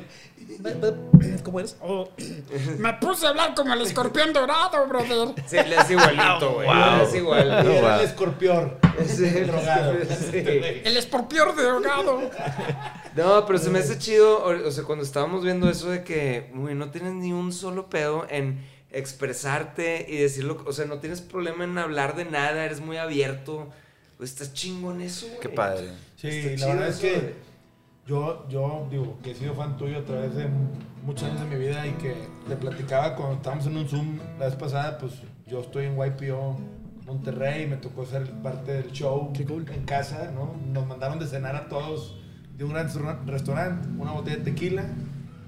¿Cómo 1.43 1.59
eres? 1.59 1.77
me 2.77 2.93
puse 2.93 3.25
a 3.25 3.29
hablar 3.29 3.55
como 3.55 3.73
el 3.73 3.81
escorpión 3.81 4.33
dorado, 4.33 4.87
brother. 4.87 5.35
Sí, 5.47 5.57
le 5.67 5.77
hace 5.77 5.93
igualito, 5.93 6.53
güey. 6.53 6.67
Wow. 6.67 6.75
Le 6.75 7.03
hace 7.03 7.17
igual. 7.17 7.63
Wow. 7.65 7.89
el 7.89 8.01
escorpión. 8.01 8.73
Sí, 9.05 9.29
drogado. 9.47 9.93
sí. 10.31 10.37
El 10.83 10.97
escorpión 10.97 11.55
drogado. 11.55 12.29
No, 13.15 13.45
pero 13.45 13.59
se 13.59 13.69
me 13.69 13.79
hace 13.79 13.97
chido, 13.97 14.43
o 14.43 14.71
sea, 14.71 14.83
cuando 14.83 15.03
estábamos 15.03 15.43
viendo 15.43 15.69
eso 15.69 15.89
de 15.89 16.03
que, 16.03 16.51
güey, 16.53 16.75
no 16.75 16.91
tienes 16.91 17.13
ni 17.13 17.33
un 17.33 17.51
solo 17.51 17.89
pedo 17.89 18.25
en 18.29 18.63
expresarte 18.91 20.05
y 20.07 20.17
decirlo, 20.17 20.63
o 20.65 20.73
sea, 20.73 20.85
no 20.85 20.99
tienes 20.99 21.21
problema 21.21 21.63
en 21.63 21.77
hablar 21.77 22.15
de 22.15 22.25
nada, 22.25 22.65
eres 22.65 22.81
muy 22.81 22.97
abierto. 22.97 23.69
Pues 24.17 24.31
estás 24.31 24.53
chingón 24.53 25.01
eso, 25.01 25.25
güey. 25.27 25.39
Qué 25.39 25.49
padre. 25.49 25.89
Sí, 26.15 26.27
Está 26.27 26.67
la 26.67 26.73
verdad 26.75 26.89
es 26.89 26.97
que. 26.97 27.50
Yo, 28.11 28.45
yo 28.49 28.87
digo 28.91 29.17
que 29.23 29.31
he 29.31 29.35
sido 29.35 29.53
fan 29.53 29.77
tuyo 29.77 29.99
a 29.99 30.03
través 30.03 30.35
de 30.35 30.47
muchos 31.05 31.29
años 31.29 31.39
de 31.39 31.47
mi 31.47 31.55
vida 31.65 31.87
y 31.87 31.91
que 31.93 32.13
te 32.47 32.55
platicaba 32.57 33.15
cuando 33.15 33.35
estábamos 33.35 33.65
en 33.67 33.77
un 33.77 33.87
Zoom 33.87 34.19
la 34.37 34.45
vez 34.47 34.55
pasada, 34.55 34.97
pues 34.97 35.13
yo 35.47 35.61
estoy 35.61 35.85
en 35.85 35.95
YPO 35.97 36.57
Monterrey, 37.05 37.67
me 37.67 37.77
tocó 37.77 38.05
ser 38.05 38.29
parte 38.41 38.73
del 38.73 38.91
show 38.91 39.31
cool. 39.47 39.65
en 39.73 39.85
casa, 39.85 40.29
¿no? 40.35 40.53
Nos 40.73 40.85
mandaron 40.87 41.19
de 41.19 41.25
cenar 41.25 41.55
a 41.55 41.69
todos 41.69 42.17
de 42.57 42.65
un 42.65 42.71
gran 42.73 42.87
restaurant- 42.87 43.25
restaurante, 43.25 43.87
una 43.97 44.11
botella 44.11 44.37
de 44.37 44.43
tequila 44.43 44.83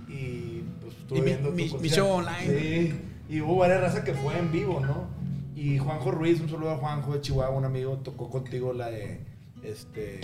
y 0.07 0.63
pues 0.81 0.95
estuve 0.97 1.19
Y 1.19 1.21
mi- 1.21 1.27
viendo 1.27 1.49
tu 1.49 1.55
mi- 1.55 1.73
mi 1.81 1.89
show 1.89 2.09
online. 2.09 2.47
Sí, 2.47 2.95
y 3.29 3.41
hubo 3.41 3.57
varias 3.57 3.81
razas 3.81 4.03
que 4.05 4.13
fue 4.13 4.37
en 4.39 4.51
vivo, 4.53 4.79
¿no? 4.79 5.07
Y 5.55 5.77
Juanjo 5.79 6.11
Ruiz, 6.11 6.39
un 6.41 6.49
saludo 6.49 6.71
a 6.71 6.77
Juanjo 6.77 7.13
de 7.13 7.21
Chihuahua, 7.21 7.55
un 7.57 7.65
amigo, 7.65 7.97
tocó 7.97 8.29
contigo 8.29 8.71
la 8.73 8.89
de 8.89 9.19
este 9.63 10.19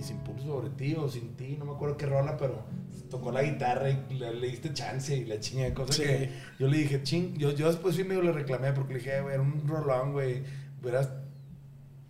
Mis 0.00 0.10
impulsos 0.12 0.46
sobre 0.46 0.70
ti 0.70 0.94
o 0.94 1.06
sin 1.10 1.36
ti, 1.36 1.56
no 1.58 1.66
me 1.66 1.72
acuerdo 1.72 1.98
qué 1.98 2.06
rola, 2.06 2.34
pero 2.38 2.64
tocó 3.10 3.30
la 3.30 3.42
guitarra 3.42 3.90
y 3.90 4.14
le, 4.14 4.32
le 4.32 4.46
diste 4.48 4.72
chance 4.72 5.14
y 5.14 5.26
la 5.26 5.38
chinga, 5.40 5.74
cosa 5.74 5.92
Sí. 5.92 6.02
que 6.04 6.30
yo 6.58 6.68
le 6.68 6.78
dije, 6.78 7.02
ching, 7.02 7.36
yo, 7.36 7.50
yo 7.50 7.66
después 7.66 7.94
sí 7.96 8.04
medio 8.04 8.22
le 8.22 8.32
reclamé 8.32 8.72
porque 8.72 8.94
le 8.94 8.98
dije, 9.00 9.18
"Eh, 9.18 9.20
güey, 9.20 9.34
era 9.34 9.42
un 9.42 9.68
rolón, 9.68 10.12
güey, 10.12 10.42
hubieras, 10.80 11.10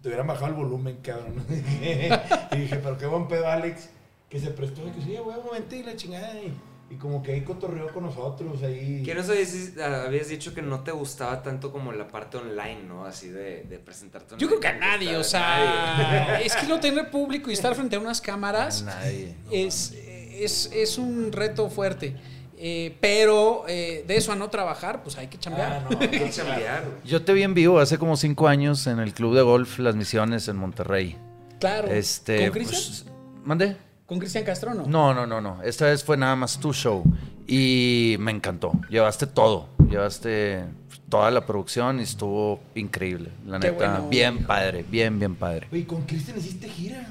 te 0.02 0.08
hubieran 0.08 0.28
bajado 0.28 0.46
el 0.46 0.54
volumen, 0.54 0.98
cabrón. 1.02 1.34
y 2.52 2.56
dije, 2.58 2.76
pero 2.76 2.96
qué 2.96 3.06
buen 3.06 3.26
pedo, 3.26 3.48
Alex, 3.48 3.90
que 4.28 4.38
se 4.38 4.50
prestó, 4.52 4.84
de 4.84 4.92
que 4.92 5.02
sí, 5.02 5.16
güey, 5.16 5.36
un 5.36 5.46
momento 5.46 5.74
y 5.74 5.82
la 5.82 5.96
chingada, 5.96 6.32
y, 6.40 6.54
y 6.90 6.96
como 6.96 7.22
que 7.22 7.32
ahí 7.32 7.42
cotorreó 7.42 7.92
con 7.92 8.02
nosotros, 8.02 8.64
ahí. 8.64 9.02
Que 9.04 9.14
no 9.14 9.22
habías 9.22 10.28
dicho 10.28 10.52
que 10.52 10.60
no 10.60 10.80
te 10.80 10.90
gustaba 10.90 11.40
tanto 11.40 11.70
como 11.70 11.92
la 11.92 12.08
parte 12.08 12.36
online, 12.36 12.82
¿no? 12.88 13.04
Así 13.06 13.28
de, 13.28 13.62
de 13.62 13.78
presentarte 13.78 14.34
Yo 14.36 14.48
creo 14.48 14.58
que 14.58 14.66
a 14.66 14.76
nadie, 14.76 15.16
o 15.16 15.20
a 15.20 15.24
sea, 15.24 16.40
es 16.40 16.54
que 16.56 16.66
no 16.66 16.80
tener 16.80 17.08
público 17.10 17.48
y 17.48 17.52
estar 17.52 17.76
frente 17.76 17.94
a 17.94 18.00
unas 18.00 18.20
cámaras 18.20 18.82
Nadie. 18.82 19.36
es, 19.52 19.94
es, 20.32 20.70
es 20.74 20.98
un 20.98 21.30
reto 21.30 21.70
fuerte. 21.70 22.16
Eh, 22.62 22.94
pero 23.00 23.64
eh, 23.68 24.04
de 24.06 24.16
eso 24.16 24.32
a 24.32 24.36
no 24.36 24.50
trabajar, 24.50 25.02
pues 25.02 25.16
hay 25.16 25.28
que 25.28 25.38
chambear. 25.38 25.84
Ah, 25.86 25.88
no, 25.90 25.98
Hay 26.00 26.08
que 26.08 26.28
chambear, 26.28 26.84
güey. 26.84 26.96
Yo 27.04 27.22
te 27.24 27.32
vi 27.32 27.42
en 27.44 27.54
vivo 27.54 27.78
hace 27.78 27.98
como 27.98 28.16
cinco 28.16 28.48
años 28.48 28.86
en 28.86 28.98
el 28.98 29.14
club 29.14 29.34
de 29.34 29.42
golf 29.42 29.78
Las 29.78 29.94
Misiones 29.94 30.46
en 30.48 30.56
Monterrey. 30.56 31.16
Claro. 31.58 31.88
Este, 31.88 32.40
¿Con 32.42 32.50
Cristian? 32.50 32.82
pues, 32.82 33.44
¿Mande? 33.44 33.76
¿Con 34.10 34.18
Cristian 34.18 34.42
Castro 34.42 34.74
no? 34.74 34.86
No, 34.88 35.14
no, 35.14 35.24
no, 35.24 35.40
no. 35.40 35.62
Esta 35.62 35.86
vez 35.86 36.02
fue 36.02 36.16
nada 36.16 36.34
más 36.34 36.58
tu 36.58 36.72
show. 36.74 37.04
Y 37.46 38.16
me 38.18 38.32
encantó. 38.32 38.72
Llevaste 38.88 39.28
todo. 39.28 39.68
Llevaste 39.88 40.64
toda 41.08 41.30
la 41.30 41.46
producción 41.46 42.00
y 42.00 42.02
estuvo 42.02 42.58
increíble. 42.74 43.30
La 43.46 43.60
Qué 43.60 43.70
neta, 43.70 43.90
bueno. 43.92 44.08
bien 44.08 44.44
padre, 44.44 44.84
bien, 44.90 45.16
bien 45.20 45.36
padre. 45.36 45.68
Güey, 45.70 45.84
con 45.84 46.02
Cristian 46.06 46.36
hiciste 46.38 46.68
gira. 46.68 47.06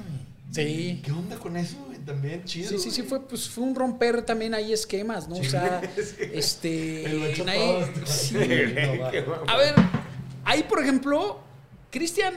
Sí. 0.50 1.00
¿Qué 1.02 1.10
onda 1.10 1.36
con 1.36 1.56
eso? 1.56 1.78
También 2.04 2.44
chido. 2.44 2.68
Sí, 2.68 2.78
sí, 2.78 2.90
sí, 2.90 3.00
fue, 3.02 3.26
pues, 3.26 3.48
fue 3.48 3.64
un 3.64 3.74
romper 3.74 4.20
también 4.20 4.52
ahí 4.52 4.72
esquemas, 4.74 5.26
¿no? 5.26 5.36
O 5.36 5.44
sea, 5.44 5.80
este... 6.34 7.04
He 7.32 7.44
nadie- 7.44 7.86
sí. 8.04 8.34
No. 9.26 9.50
A 9.50 9.56
ver, 9.56 9.74
ahí, 10.44 10.64
por 10.64 10.82
ejemplo, 10.82 11.40
Cristian 11.90 12.34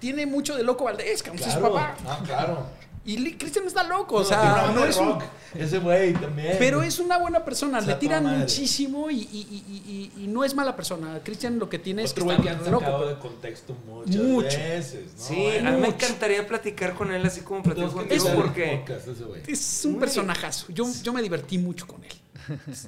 tiene 0.00 0.26
mucho 0.26 0.56
de 0.56 0.64
Loco 0.64 0.82
Valdés, 0.84 1.22
que 1.22 1.30
es 1.30 1.42
su 1.42 1.50
Claro. 1.50 1.74
papá. 1.74 1.96
Ah, 2.06 2.20
claro. 2.26 2.66
Y 3.04 3.32
Cristian 3.34 3.66
está 3.66 3.82
loco, 3.84 4.16
o 4.16 4.20
No, 4.20 4.24
sea, 4.26 4.70
no 4.74 4.82
de 4.82 4.90
es 4.90 4.96
un-. 4.98 5.18
Ese 5.54 5.78
güey 5.78 6.12
también. 6.12 6.56
Pero 6.58 6.82
es 6.82 6.98
una 6.98 7.18
buena 7.18 7.44
persona, 7.44 7.80
le 7.80 7.94
tiran 7.94 8.24
muchísimo 8.38 9.10
y, 9.10 9.16
y- 9.20 9.64
y- 9.66 10.12
y- 10.18 10.24
y 10.24 10.26
no 10.28 10.44
es 10.44 10.54
mala 10.54 10.76
persona. 10.76 11.18
Cristian 11.24 11.58
lo 11.58 11.68
que 11.68 11.78
tiene 11.78 12.02
es 12.04 12.12
que 12.12 12.20
está 12.20 12.34
han 12.34 12.70
loco. 12.70 13.06
de 13.06 13.18
contexto 13.18 13.74
muchas 13.86 14.16
Mucho. 14.16 14.58
veces, 14.58 15.14
¿no? 15.16 15.24
Sí, 15.24 15.56
a 15.58 15.70
mí 15.70 15.80
me 15.80 15.88
encantaría 15.88 16.46
platicar 16.46 16.94
con 16.94 17.10
él 17.12 17.24
así 17.26 17.40
como 17.40 17.62
platico 17.62 17.90
contigo 17.90 18.26
porque 18.36 18.82
podcast 18.86 19.08
ese 19.08 19.24
güey. 19.24 19.42
Es 19.46 19.84
un 19.86 19.92
Muy- 19.92 20.00
personajazo. 20.00 20.66
Yo, 20.68 20.84
yo 21.02 21.12
me 21.12 21.22
divertí 21.22 21.58
mucho 21.58 21.86
con 21.86 22.04
él. 22.04 22.12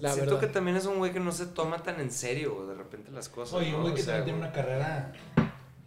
La 0.01 0.13
siento 0.13 0.35
verdad. 0.35 0.41
que 0.41 0.47
también 0.49 0.77
es 0.77 0.87
un 0.87 0.99
güey 0.99 1.13
que 1.13 1.21
no 1.21 1.33
se 1.33 1.47
toma 1.47 1.79
tan 1.83 2.01
en 2.01 2.11
serio 2.11 2.67
de 2.69 2.75
repente 2.75 3.11
las 3.13 3.29
cosas. 3.29 3.55
Oye, 3.55 3.71
¿no? 3.71 3.77
un 3.79 3.83
güey 3.83 3.93
O 3.95 3.97
que 3.97 4.03
sea, 4.03 4.17
también 4.19 4.37
tiene 4.37 4.39
una 4.41 4.53
carrera. 4.53 5.13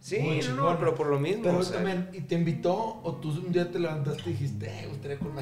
Sí, 0.06 0.18
muy 0.20 0.38
no, 0.54 0.78
pero 0.78 0.94
por 0.94 1.08
lo 1.08 1.18
mismo. 1.18 1.42
Pero 1.42 1.58
o 1.58 1.62
sea, 1.64 1.78
también, 1.78 2.08
¿y 2.12 2.20
te 2.20 2.36
invitó 2.36 3.00
o 3.02 3.14
tú 3.20 3.30
un 3.30 3.50
día 3.50 3.68
te 3.72 3.80
levantaste 3.80 4.30
y 4.30 4.34
dijiste, 4.34 4.66
eh, 4.66 4.86
gustaría 4.88 5.18
con 5.18 5.32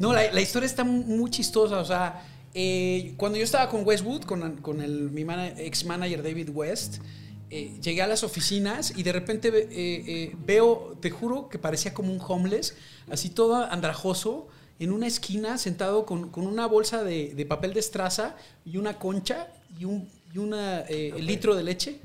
No, 0.00 0.14
la, 0.14 0.32
la 0.32 0.40
historia 0.40 0.64
está 0.66 0.84
mu- 0.84 1.02
muy 1.04 1.30
chistosa. 1.30 1.78
O 1.80 1.84
sea, 1.84 2.26
eh, 2.54 3.12
cuando 3.18 3.36
yo 3.36 3.44
estaba 3.44 3.68
con 3.68 3.86
Westwood, 3.86 4.22
con, 4.22 4.56
con 4.62 4.80
el, 4.80 5.10
mi 5.10 5.26
ex 5.58 5.84
manager 5.84 6.22
David 6.22 6.48
West, 6.54 7.02
eh, 7.50 7.78
llegué 7.82 8.00
a 8.00 8.06
las 8.06 8.24
oficinas 8.24 8.94
y 8.96 9.02
de 9.02 9.12
repente 9.12 9.48
eh, 9.48 9.68
eh, 9.70 10.36
veo, 10.46 10.96
te 10.98 11.10
juro 11.10 11.50
que 11.50 11.58
parecía 11.58 11.92
como 11.92 12.10
un 12.10 12.20
homeless, 12.26 12.74
así 13.10 13.28
todo 13.28 13.56
andrajoso, 13.56 14.48
en 14.78 14.92
una 14.92 15.06
esquina, 15.08 15.58
sentado 15.58 16.06
con, 16.06 16.30
con 16.30 16.46
una 16.46 16.64
bolsa 16.64 17.04
de, 17.04 17.34
de 17.34 17.44
papel 17.44 17.74
de 17.74 17.80
estraza 17.80 18.34
y 18.64 18.78
una 18.78 18.98
concha 18.98 19.48
y 19.78 19.84
un 19.84 20.08
y 20.32 20.38
una, 20.38 20.80
eh, 20.88 21.12
litro 21.18 21.54
de 21.54 21.64
leche. 21.64 22.00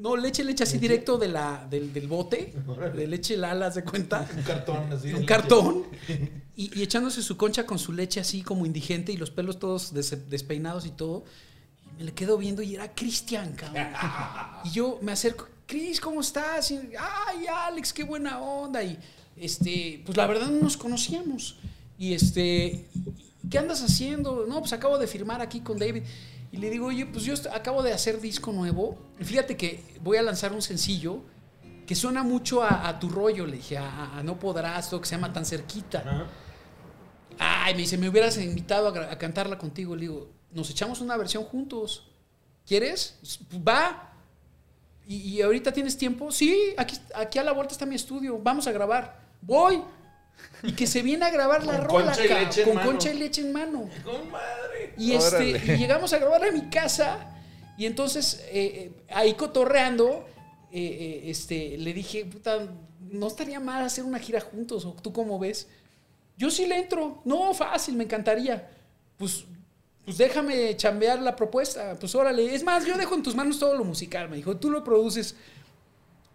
No, 0.00 0.16
leche, 0.16 0.44
leche 0.44 0.62
así 0.64 0.78
directo 0.78 1.18
de 1.18 1.28
la, 1.28 1.66
del, 1.68 1.92
del 1.92 2.06
bote, 2.06 2.54
de 2.94 3.06
leche 3.06 3.36
Lala, 3.36 3.70
¿se 3.72 3.82
cuenta? 3.82 4.28
Un 4.36 4.42
cartón 4.42 4.92
así. 4.92 5.12
un 5.12 5.24
cartón 5.24 5.84
y, 6.56 6.78
y 6.78 6.82
echándose 6.82 7.22
su 7.22 7.36
concha 7.36 7.66
con 7.66 7.78
su 7.78 7.92
leche 7.92 8.20
así 8.20 8.42
como 8.42 8.64
indigente 8.66 9.12
y 9.12 9.16
los 9.16 9.30
pelos 9.30 9.58
todos 9.58 9.92
des- 9.94 10.28
despeinados 10.30 10.86
y 10.86 10.90
todo. 10.90 11.24
Y 11.92 11.98
me 11.98 12.04
le 12.04 12.12
quedo 12.14 12.36
viendo 12.38 12.62
y 12.62 12.74
era 12.74 12.94
Cristian, 12.94 13.54
cabrón. 13.54 13.88
Y 14.64 14.70
yo 14.70 14.98
me 15.02 15.12
acerco, 15.12 15.48
Cris, 15.66 16.00
¿cómo 16.00 16.20
estás? 16.20 16.70
Y, 16.70 16.76
Ay, 16.98 17.46
Alex, 17.66 17.92
qué 17.92 18.04
buena 18.04 18.40
onda. 18.40 18.82
Y 18.84 18.98
este, 19.36 20.02
pues 20.04 20.16
la 20.16 20.26
verdad 20.26 20.48
no 20.48 20.60
nos 20.62 20.76
conocíamos. 20.76 21.56
Y 21.98 22.12
este, 22.12 22.84
¿qué 23.50 23.58
andas 23.58 23.82
haciendo? 23.82 24.46
No, 24.48 24.60
pues 24.60 24.72
acabo 24.72 24.98
de 24.98 25.06
firmar 25.08 25.40
aquí 25.40 25.60
con 25.60 25.78
David. 25.78 26.02
Y 26.50 26.56
le 26.56 26.70
digo, 26.70 26.86
oye, 26.86 27.04
pues 27.06 27.24
yo 27.24 27.34
acabo 27.52 27.82
de 27.82 27.92
hacer 27.92 28.20
disco 28.20 28.52
nuevo. 28.52 28.98
Fíjate 29.20 29.56
que 29.56 29.84
voy 30.02 30.16
a 30.16 30.22
lanzar 30.22 30.52
un 30.52 30.62
sencillo 30.62 31.20
que 31.86 31.94
suena 31.94 32.22
mucho 32.22 32.62
a, 32.62 32.88
a 32.88 32.98
tu 32.98 33.08
rollo, 33.08 33.46
le 33.46 33.56
dije, 33.56 33.78
a, 33.78 34.20
No 34.24 34.38
Podrás, 34.38 34.90
todo 34.90 35.00
que 35.00 35.06
se 35.06 35.14
llama 35.16 35.32
Tan 35.32 35.44
Cerquita. 35.44 36.00
Ajá. 36.00 36.26
Ay, 37.38 37.74
me 37.74 37.80
dice, 37.80 37.96
me 37.98 38.08
hubieras 38.08 38.36
invitado 38.38 38.88
a, 38.88 39.18
cantarla 39.18 39.58
contigo. 39.58 39.94
Le 39.94 40.02
digo, 40.02 40.28
nos 40.50 40.70
echamos 40.70 41.00
una 41.00 41.16
versión 41.16 41.44
juntos. 41.44 42.10
¿Quieres? 42.66 43.16
Pues, 43.48 43.60
Va. 43.66 44.12
¿Y, 45.06 45.16
y 45.16 45.42
ahorita 45.42 45.72
tienes 45.72 45.96
tiempo? 45.96 46.30
Sí, 46.30 46.74
aquí, 46.76 46.98
aquí 47.14 47.38
a 47.38 47.44
la 47.44 47.52
vuelta 47.52 47.72
está 47.72 47.86
mi 47.86 47.94
estudio. 47.94 48.38
Vamos 48.38 48.66
a 48.66 48.72
grabar. 48.72 49.20
Voy. 49.40 49.82
Y 50.62 50.72
que 50.72 50.86
se 50.86 51.02
viene 51.02 51.24
a 51.24 51.30
grabar 51.30 51.64
la 51.64 51.78
Con 51.78 51.88
rola, 51.88 52.16
concha 52.16 52.64
con 52.64 52.74
mano. 52.74 52.90
concha 52.90 53.10
y 53.12 53.18
leche 53.18 53.40
en 53.40 53.52
mano. 53.52 53.88
¡Con 54.04 54.30
madre! 54.30 54.77
Y, 54.98 55.12
este, 55.12 55.50
y 55.50 55.76
llegamos 55.78 56.12
a 56.12 56.18
grabar 56.18 56.44
a 56.44 56.50
mi 56.50 56.62
casa. 56.68 57.34
Y 57.76 57.86
entonces, 57.86 58.42
eh, 58.48 58.50
eh, 58.52 58.92
ahí 59.10 59.34
cotorreando, 59.34 60.26
eh, 60.72 61.22
este, 61.26 61.78
le 61.78 61.92
dije, 61.94 62.24
puta, 62.24 62.66
no 63.00 63.28
estaría 63.28 63.60
mal 63.60 63.84
hacer 63.84 64.04
una 64.04 64.18
gira 64.18 64.40
juntos. 64.40 64.84
¿O 64.84 64.92
tú 64.92 65.12
cómo 65.12 65.38
ves? 65.38 65.68
Yo 66.36 66.50
sí 66.50 66.66
le 66.66 66.78
entro. 66.78 67.22
No, 67.24 67.54
fácil, 67.54 67.94
me 67.96 68.04
encantaría. 68.04 68.68
Pues, 69.16 69.44
pues 70.04 70.18
déjame 70.18 70.76
chambear 70.76 71.20
la 71.22 71.36
propuesta. 71.36 71.96
Pues 71.98 72.14
órale. 72.14 72.54
Es 72.54 72.64
más, 72.64 72.84
yo 72.84 72.96
dejo 72.96 73.14
en 73.14 73.22
tus 73.22 73.36
manos 73.36 73.58
todo 73.58 73.76
lo 73.76 73.84
musical. 73.84 74.28
Me 74.28 74.36
dijo, 74.36 74.56
tú 74.56 74.70
lo 74.70 74.82
produces 74.82 75.36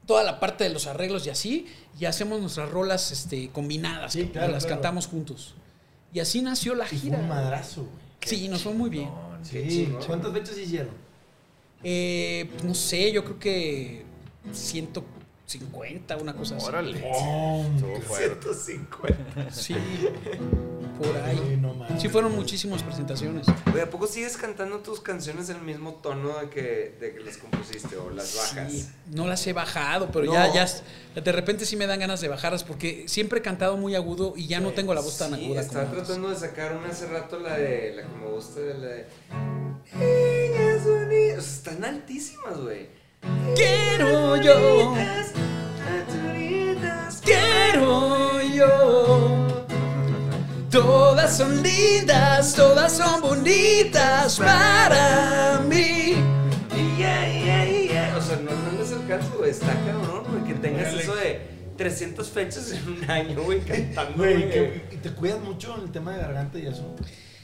toda 0.05 0.23
la 0.23 0.39
parte 0.39 0.63
de 0.63 0.69
los 0.69 0.87
arreglos 0.87 1.25
y 1.27 1.29
así. 1.29 1.67
Y 1.99 2.05
hacemos 2.05 2.39
nuestras 2.39 2.69
rolas 2.69 3.11
este, 3.11 3.49
combinadas. 3.49 4.13
Sí, 4.13 4.23
que 4.25 4.31
claro, 4.31 4.51
las 4.51 4.63
claro. 4.65 4.77
cantamos 4.81 5.07
juntos. 5.07 5.55
Y 6.13 6.19
así 6.19 6.41
nació 6.41 6.75
la 6.75 6.85
Y 6.85 6.89
fue 6.89 6.97
gira. 6.99 7.17
un 7.17 7.27
madrazo, 7.27 7.81
güey. 7.81 8.02
Sí, 8.25 8.47
nos 8.47 8.63
fue 8.63 8.73
muy 8.73 8.89
bien. 8.89 9.09
Qué 9.51 9.69
Sí. 9.69 9.85
chingón. 9.85 10.03
¿Cuántas 10.05 10.33
fechas 10.33 10.57
hicieron? 10.57 10.89
Eh, 11.83 12.47
pues, 12.51 12.63
no 12.63 12.73
sé, 12.73 13.11
yo 13.11 13.23
creo 13.25 13.39
que 13.39 14.03
150, 14.51 16.17
una 16.17 16.33
cosa 16.33 16.55
así. 16.57 16.65
Órale. 16.65 17.03
¡Oh! 17.13 17.65
Estuvo 17.75 18.01
fuerte. 18.01 18.53
150. 18.53 19.51
Sí, 19.51 19.75
por 20.97 21.15
ahí. 21.17 21.37
Sí, 21.37 21.57
no 21.59 21.73
mames. 21.73 22.01
Sí, 22.01 22.09
fueron 22.09 22.35
muchísimas 22.35 22.83
presentaciones. 22.83 23.45
Güey, 23.71 23.81
¿a 23.81 23.89
poco 23.89 24.07
sigues 24.07 24.37
cantando 24.37 24.79
tus 24.79 24.99
canciones 24.99 25.49
en 25.49 25.57
el 25.57 25.61
mismo 25.63 25.93
tono 25.95 26.37
de 26.39 26.49
que, 26.49 26.95
de 26.99 27.13
que 27.13 27.19
las 27.21 27.37
compusiste 27.37 27.95
o 27.97 28.09
las 28.09 28.35
bajas? 28.35 28.71
Sí, 28.71 28.87
no 29.11 29.27
las 29.27 29.45
he 29.47 29.53
bajado, 29.53 30.09
pero 30.11 30.25
No. 30.27 30.33
ya, 30.33 30.53
ya, 30.53 31.21
de 31.21 31.31
repente 31.31 31.65
sí 31.65 31.75
me 31.75 31.87
dan 31.87 31.99
ganas 31.99 32.21
de 32.21 32.27
bajarlas 32.27 32.63
porque 32.63 33.05
siempre 33.07 33.39
he 33.39 33.41
cantado 33.41 33.77
muy 33.77 33.95
agudo 33.95 34.33
y 34.35 34.47
ya 34.47 34.59
no 34.59 34.71
tengo 34.71 34.93
la 34.93 35.01
voz 35.01 35.17
tan 35.17 35.33
Sí, 35.35 35.45
aguda. 35.45 35.61
estaba 35.61 35.85
como 35.85 35.93
antes. 35.93 36.07
tratando 36.07 36.29
de 36.29 36.35
sacar 36.35 36.75
una 36.77 36.89
hace 36.89 37.07
rato, 37.07 37.39
la 37.39 37.57
de. 37.57 37.93
La 37.95 38.01
que 38.03 38.15
me 38.15 38.27
gusta, 38.31 38.59
de 38.59 38.73
la 38.73 38.87
de. 38.87 39.05
Niñas 39.93 40.85
unidas. 40.85 41.45
Están 41.57 41.83
altísimas, 41.83 42.57
güey. 42.59 42.87
Quiero 43.55 44.35
yo, 44.37 44.93
quiero 47.23 48.41
yo. 48.41 49.65
Todas 50.73 51.37
son 51.37 51.61
lindas, 51.61 52.55
todas 52.55 52.93
son 52.97 53.21
bonitas 53.21 54.39
para 54.39 55.59
mí. 55.69 56.15
Yeah, 56.97 57.31
yeah, 57.31 57.65
yeah. 57.65 58.17
O 58.17 58.21
sea, 58.21 58.37
no, 58.37 58.49
no 58.51 58.79
les 58.79 58.91
alcanzo, 58.91 59.35
güey. 59.37 59.51
Está 59.51 59.67
cabrón, 59.85 60.23
güey. 60.31 60.43
Que 60.45 60.59
tengas 60.59 60.87
Órale. 60.87 61.03
eso 61.03 61.15
de 61.15 61.41
300 61.77 62.27
fechas 62.27 62.71
en 62.71 62.89
un 62.91 63.07
año, 63.11 63.43
güey, 63.43 63.59
cantando. 63.61 64.17
Güey, 64.17 64.49
que- 64.49 64.81
¿y 64.93 64.95
te 64.97 65.11
cuidas 65.11 65.39
mucho 65.41 65.75
en 65.77 65.83
el 65.83 65.91
tema 65.91 66.13
de 66.15 66.21
garganta 66.23 66.57
y 66.57 66.65
eso? 66.65 66.95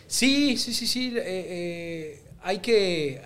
Sí, 0.07 0.57
sí, 0.57 0.73
sí, 0.73 0.87
sí. 0.87 1.13
eh, 1.15 1.21
eh, 1.25 2.23
hay 2.41 2.57
que. 2.57 3.21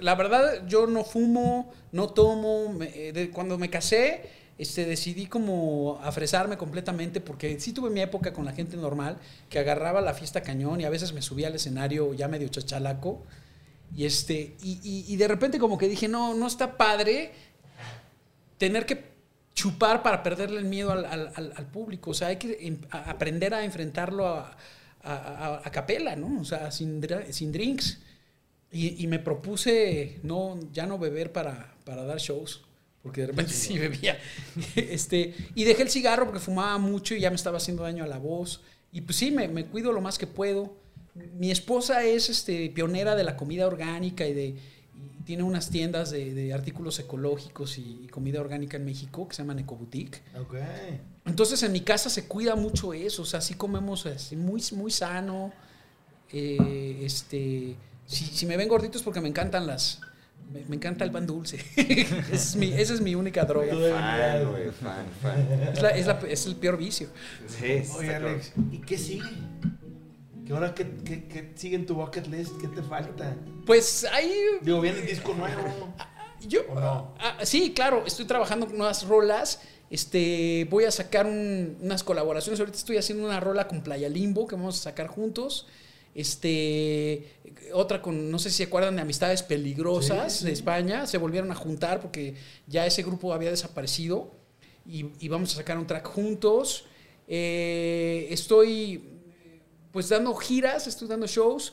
La 0.00 0.16
verdad, 0.16 0.66
yo 0.66 0.88
no 0.88 1.04
fumo, 1.04 1.72
no 1.92 2.08
tomo. 2.08 2.72
me- 2.72 2.86
eh, 3.08 3.12
de- 3.12 3.30
cuando 3.30 3.56
me 3.56 3.70
casé, 3.70 4.22
este, 4.62 4.86
decidí 4.86 5.26
como 5.26 6.00
afresarme 6.02 6.56
completamente 6.56 7.20
porque 7.20 7.60
sí 7.60 7.72
tuve 7.72 7.90
mi 7.90 8.00
época 8.00 8.32
con 8.32 8.44
la 8.44 8.52
gente 8.52 8.76
normal 8.76 9.18
que 9.50 9.58
agarraba 9.58 10.00
la 10.00 10.14
fiesta 10.14 10.42
cañón 10.42 10.80
y 10.80 10.84
a 10.84 10.90
veces 10.90 11.12
me 11.12 11.22
subía 11.22 11.48
al 11.48 11.54
escenario 11.54 12.14
ya 12.14 12.28
medio 12.28 12.48
chachalaco. 12.48 13.22
Y, 13.94 14.06
este, 14.06 14.56
y, 14.62 15.04
y- 15.08 15.16
de 15.16 15.28
repente 15.28 15.58
como 15.58 15.76
que 15.76 15.86
dije, 15.88 16.08
no, 16.08 16.32
no 16.34 16.46
está 16.46 16.78
padre 16.78 17.32
tener 18.58 18.86
que 18.86 19.04
chupar 19.54 20.02
para 20.02 20.22
perderle 20.22 20.58
el 20.58 20.64
miedo 20.64 20.92
al, 20.92 21.04
al- 21.04 21.66
público. 21.72 22.10
O 22.10 22.14
sea, 22.14 22.28
hay 22.28 22.36
que 22.36 22.56
em- 22.60 22.80
aprender 22.90 23.52
a 23.54 23.64
enfrentarlo 23.64 24.26
a, 24.28 24.56
a, 25.02 25.70
capela, 25.70 26.16
¿no? 26.16 26.40
O 26.40 26.44
sea, 26.44 26.70
sin, 26.70 27.06
sin 27.30 27.52
drinks. 27.52 28.00
Y, 28.70 29.02
y 29.02 29.06
me 29.06 29.18
propuse 29.18 30.18
no, 30.22 30.58
ya 30.72 30.86
no 30.86 30.98
beber 30.98 31.32
para, 31.32 31.74
para 31.84 32.04
dar 32.04 32.18
shows. 32.18 32.62
Porque 33.02 33.22
de 33.22 33.26
repente 33.28 33.52
sí 33.52 33.78
bebía. 33.78 34.18
este, 34.76 35.34
y 35.54 35.64
dejé 35.64 35.82
el 35.82 35.90
cigarro 35.90 36.26
porque 36.26 36.40
fumaba 36.40 36.78
mucho 36.78 37.14
y 37.14 37.20
ya 37.20 37.30
me 37.30 37.36
estaba 37.36 37.56
haciendo 37.56 37.82
daño 37.82 38.04
a 38.04 38.06
la 38.06 38.18
voz. 38.18 38.60
Y 38.92 39.00
pues 39.00 39.16
sí, 39.16 39.30
me, 39.30 39.48
me 39.48 39.66
cuido 39.66 39.92
lo 39.92 40.00
más 40.00 40.18
que 40.18 40.26
puedo. 40.26 40.76
Mi 41.14 41.50
esposa 41.50 42.04
es 42.04 42.30
este, 42.30 42.70
pionera 42.70 43.16
de 43.16 43.24
la 43.24 43.36
comida 43.36 43.66
orgánica 43.66 44.26
y 44.26 44.32
de 44.32 44.56
y 44.94 45.24
tiene 45.24 45.42
unas 45.42 45.70
tiendas 45.70 46.10
de, 46.10 46.34
de 46.34 46.52
artículos 46.52 46.98
ecológicos 46.98 47.78
y, 47.78 48.00
y 48.04 48.08
comida 48.08 48.40
orgánica 48.40 48.76
en 48.76 48.84
México 48.84 49.26
que 49.28 49.34
se 49.34 49.42
llaman 49.42 49.58
Ecoboutique. 49.60 50.20
Ok. 50.38 50.56
Entonces 51.24 51.62
en 51.62 51.72
mi 51.72 51.80
casa 51.80 52.10
se 52.10 52.26
cuida 52.26 52.56
mucho 52.56 52.92
eso, 52.92 53.22
o 53.22 53.24
sea, 53.24 53.40
sí 53.40 53.54
comemos 53.54 54.06
así, 54.06 54.36
muy, 54.36 54.62
muy 54.72 54.90
sano. 54.90 55.52
Eh, 56.30 57.02
este, 57.04 57.76
si, 58.06 58.24
si 58.24 58.46
me 58.46 58.56
ven 58.56 58.68
gordito 58.68 58.98
es 58.98 59.04
porque 59.04 59.20
me 59.20 59.28
encantan 59.28 59.66
las, 59.66 60.00
me, 60.52 60.64
me 60.68 60.76
encanta 60.76 61.04
el 61.04 61.10
pan 61.10 61.26
dulce. 61.26 61.56
Esa 61.76 62.32
es 62.32 62.56
mi, 62.56 62.72
esa 62.72 62.94
es 62.94 63.00
mi 63.00 63.14
única 63.14 63.44
droga. 63.44 63.68
Fan, 63.74 64.50
güey, 64.50 64.70
fan, 64.70 65.06
fan. 65.22 65.62
Es, 65.72 65.82
la- 65.82 65.90
es 65.90 66.06
la- 66.06 66.20
es 66.28 66.46
el 66.46 66.56
peor 66.56 66.76
vicio. 66.76 67.08
Sí, 67.46 67.82
Oye. 67.96 68.14
Alex, 68.14 68.52
¿y 68.70 68.78
qué 68.78 68.98
sigue? 68.98 69.28
¿Qué 70.46 70.52
ahora 70.52 70.74
qué, 70.74 70.86
qué, 71.04 71.24
qué 71.28 71.52
sigue 71.54 71.76
en 71.76 71.86
tu 71.86 71.94
bucket 71.94 72.26
list? 72.26 72.52
¿Qué 72.60 72.68
te 72.68 72.82
falta? 72.82 73.36
Pues 73.64 74.04
ahí 74.12 74.32
Digo, 74.62 74.80
viene 74.80 75.00
el 75.00 75.06
disco 75.06 75.32
nuevo. 75.34 75.94
Yo, 76.46 76.62
¿O 76.68 76.80
no? 76.80 77.14
ah, 77.20 77.38
sí, 77.44 77.72
claro, 77.72 78.02
estoy 78.04 78.24
trabajando 78.24 78.66
con 78.66 78.76
nuevas 78.76 79.06
rolas. 79.06 79.60
Este, 79.88 80.66
voy 80.70 80.84
a 80.84 80.90
sacar 80.90 81.26
un- 81.26 81.76
unas 81.80 82.02
colaboraciones. 82.02 82.58
Ahorita 82.58 82.78
estoy 82.78 82.96
haciendo 82.96 83.24
una 83.24 83.38
rola 83.38 83.68
con 83.68 83.82
Playa 83.82 84.08
Limbo 84.08 84.46
que 84.48 84.56
vamos 84.56 84.80
a 84.80 84.82
sacar 84.82 85.06
juntos. 85.06 85.68
Este, 86.14 87.28
otra 87.72 88.02
con, 88.02 88.30
no 88.30 88.38
sé 88.38 88.50
si 88.50 88.58
se 88.58 88.62
acuerdan 88.64 88.96
de 88.96 89.02
Amistades 89.02 89.42
Peligrosas 89.42 90.32
Sí, 90.32 90.38
sí. 90.40 90.44
de 90.46 90.52
España. 90.52 91.06
Se 91.06 91.18
volvieron 91.18 91.50
a 91.50 91.54
juntar 91.54 92.00
porque 92.00 92.34
ya 92.66 92.86
ese 92.86 93.02
grupo 93.02 93.32
había 93.32 93.50
desaparecido. 93.50 94.30
Y, 94.86 95.06
y 95.20 95.28
vamos 95.28 95.52
a 95.52 95.56
sacar 95.56 95.78
un 95.78 95.86
track 95.86 96.06
juntos. 96.06 96.84
Eh, 97.28 98.26
estoy 98.30 99.04
pues 99.92 100.08
dando 100.08 100.34
giras, 100.34 100.86
estoy 100.86 101.08
dando 101.08 101.26
shows. 101.26 101.72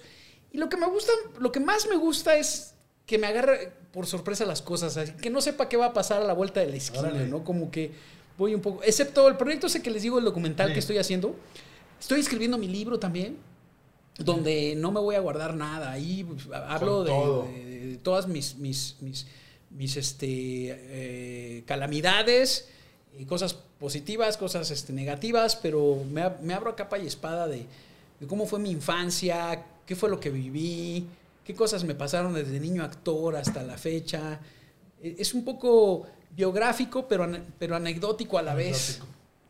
Y 0.51 0.57
lo 0.57 0.69
que 0.69 0.77
me 0.77 0.87
gusta, 0.87 1.11
lo 1.39 1.51
que 1.51 1.59
más 1.59 1.87
me 1.87 1.95
gusta 1.95 2.35
es 2.37 2.73
que 3.05 3.17
me 3.17 3.27
agarre 3.27 3.71
por 3.91 4.05
sorpresa 4.05 4.45
las 4.45 4.61
cosas, 4.61 4.95
así 4.97 5.13
que 5.13 5.29
no 5.31 5.41
sepa 5.41 5.67
qué 5.67 5.77
va 5.77 5.87
a 5.87 5.93
pasar 5.93 6.21
a 6.21 6.25
la 6.25 6.33
vuelta 6.33 6.59
de 6.59 6.67
la 6.67 6.75
esquina, 6.75 7.07
Órale. 7.09 7.27
¿no? 7.27 7.43
Como 7.43 7.71
que 7.71 7.91
voy 8.37 8.53
un 8.53 8.61
poco, 8.61 8.83
excepto 8.83 9.27
el 9.27 9.35
proyecto 9.35 9.65
ese 9.67 9.81
que 9.81 9.89
les 9.89 10.03
digo, 10.03 10.19
el 10.19 10.25
documental 10.25 10.67
Sí. 10.67 10.73
que 10.73 10.79
estoy 10.79 10.97
haciendo. 10.99 11.35
Estoy 11.99 12.19
escribiendo 12.19 12.57
mi 12.59 12.67
libro 12.67 12.99
también, 12.99 13.37
donde 14.19 14.75
no 14.75 14.91
me 14.91 14.99
voy 14.99 15.15
a 15.15 15.19
guardar 15.19 15.55
nada. 15.55 15.91
Ahí 15.91 16.23
pues, 16.23 16.47
hablo 16.53 17.03
de, 17.03 17.09
todo. 17.09 17.43
de- 17.43 17.69
de 17.89 17.97
todas 17.97 18.27
mis, 18.27 18.55
mis, 18.57 18.95
mis, 19.01 19.25
mis, 19.71 19.97
este, 19.97 20.27
eh, 20.27 21.63
calamidades, 21.65 22.67
y 23.17 23.25
cosas 23.25 23.53
positivas, 23.79 24.37
cosas 24.37 24.69
este, 24.71 24.93
negativas, 24.93 25.55
pero 25.55 26.03
me, 26.09 26.21
ab- 26.21 26.39
me 26.41 26.53
abro 26.53 26.69
a 26.71 26.75
capa 26.75 26.99
y 26.99 27.07
espada 27.07 27.47
de, 27.47 27.65
de 28.19 28.27
cómo 28.27 28.45
fue 28.45 28.59
mi 28.59 28.69
infancia, 28.71 29.65
qué 29.85 29.95
fue 29.95 30.09
lo 30.09 30.19
que 30.19 30.29
viví, 30.29 31.07
qué 31.43 31.53
cosas 31.55 31.83
me 31.83 31.95
pasaron 31.95 32.33
desde 32.33 32.59
niño 32.59 32.83
actor 32.83 33.35
hasta 33.35 33.63
la 33.63 33.77
fecha. 33.77 34.39
E- 35.01 35.15
Es 35.19 35.33
un 35.33 35.43
poco 35.43 36.05
biográfico, 36.35 37.07
pero, 37.07 37.27
pero 37.57 37.75
anecdótico 37.75 38.37
a 38.37 38.41
la 38.43 38.53
vez. 38.55 39.01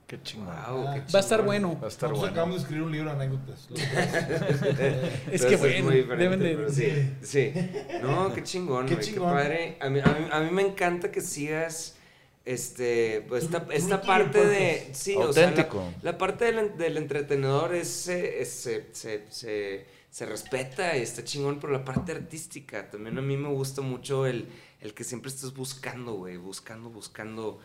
Qué 0.10 0.20
chingón. 0.24 0.48
Wow, 0.48 0.86
Va 0.86 0.94
a 0.96 1.20
estar 1.20 1.44
bueno. 1.44 1.80
Va 1.80 1.86
a 1.86 1.90
estar 1.90 2.10
Nosotros 2.10 2.20
bueno. 2.20 2.32
acabamos 2.32 2.56
de 2.56 2.62
escribir 2.64 2.84
un 2.84 2.92
libro 2.92 3.10
de 3.12 3.16
anécdotas. 3.16 3.68
Es 5.32 5.46
que 5.46 5.56
bueno, 5.56 5.86
muy 5.86 5.96
diferente, 5.98 6.38
deben 6.44 6.66
de- 6.68 6.74
sí, 6.74 7.14
sí. 7.22 7.54
No, 8.02 8.34
qué 8.34 8.42
chingón, 8.44 8.88
Qué 8.88 8.96
padre. 9.20 9.78
A 9.80 9.90
mí, 9.90 10.00
a, 10.00 10.06
mí, 10.08 10.28
a 10.32 10.40
mí 10.42 10.50
me 10.52 10.64
encanta 10.64 11.12
que 11.12 11.22
sigas 11.22 11.96
este, 12.44 13.24
pues 13.30 13.44
esta, 13.44 13.68
esta 13.72 14.02
parte 14.02 14.44
de... 14.46 14.90
Sí, 14.94 15.16
o 15.16 15.32
sea, 15.32 15.44
la, 15.44 15.50
Auténtico. 15.50 15.84
la 16.02 16.18
parte 16.18 16.52
del, 16.52 16.76
del 16.76 16.98
entretenedor 16.98 17.76
es, 17.76 18.08
es- 18.08 18.50
se, 18.52 18.88
se, 18.94 19.26
se, 19.30 19.86
se 20.10 20.26
respeta 20.26 20.98
y 20.98 21.02
está 21.04 21.24
chingón, 21.24 21.60
pero 21.60 21.72
la 21.72 21.86
parte 21.86 22.14
artística 22.14 22.90
también 22.90 23.16
a 23.20 23.22
mí 23.22 23.38
me 23.38 23.50
gusta 23.50 23.82
mucho 23.84 24.26
el, 24.26 24.48
el 24.82 24.96
que 24.96 25.04
siempre 25.04 25.30
estés 25.30 25.54
buscando, 25.54 26.14
güey, 26.14 26.38
buscando, 26.38 26.90
buscando 26.90 27.60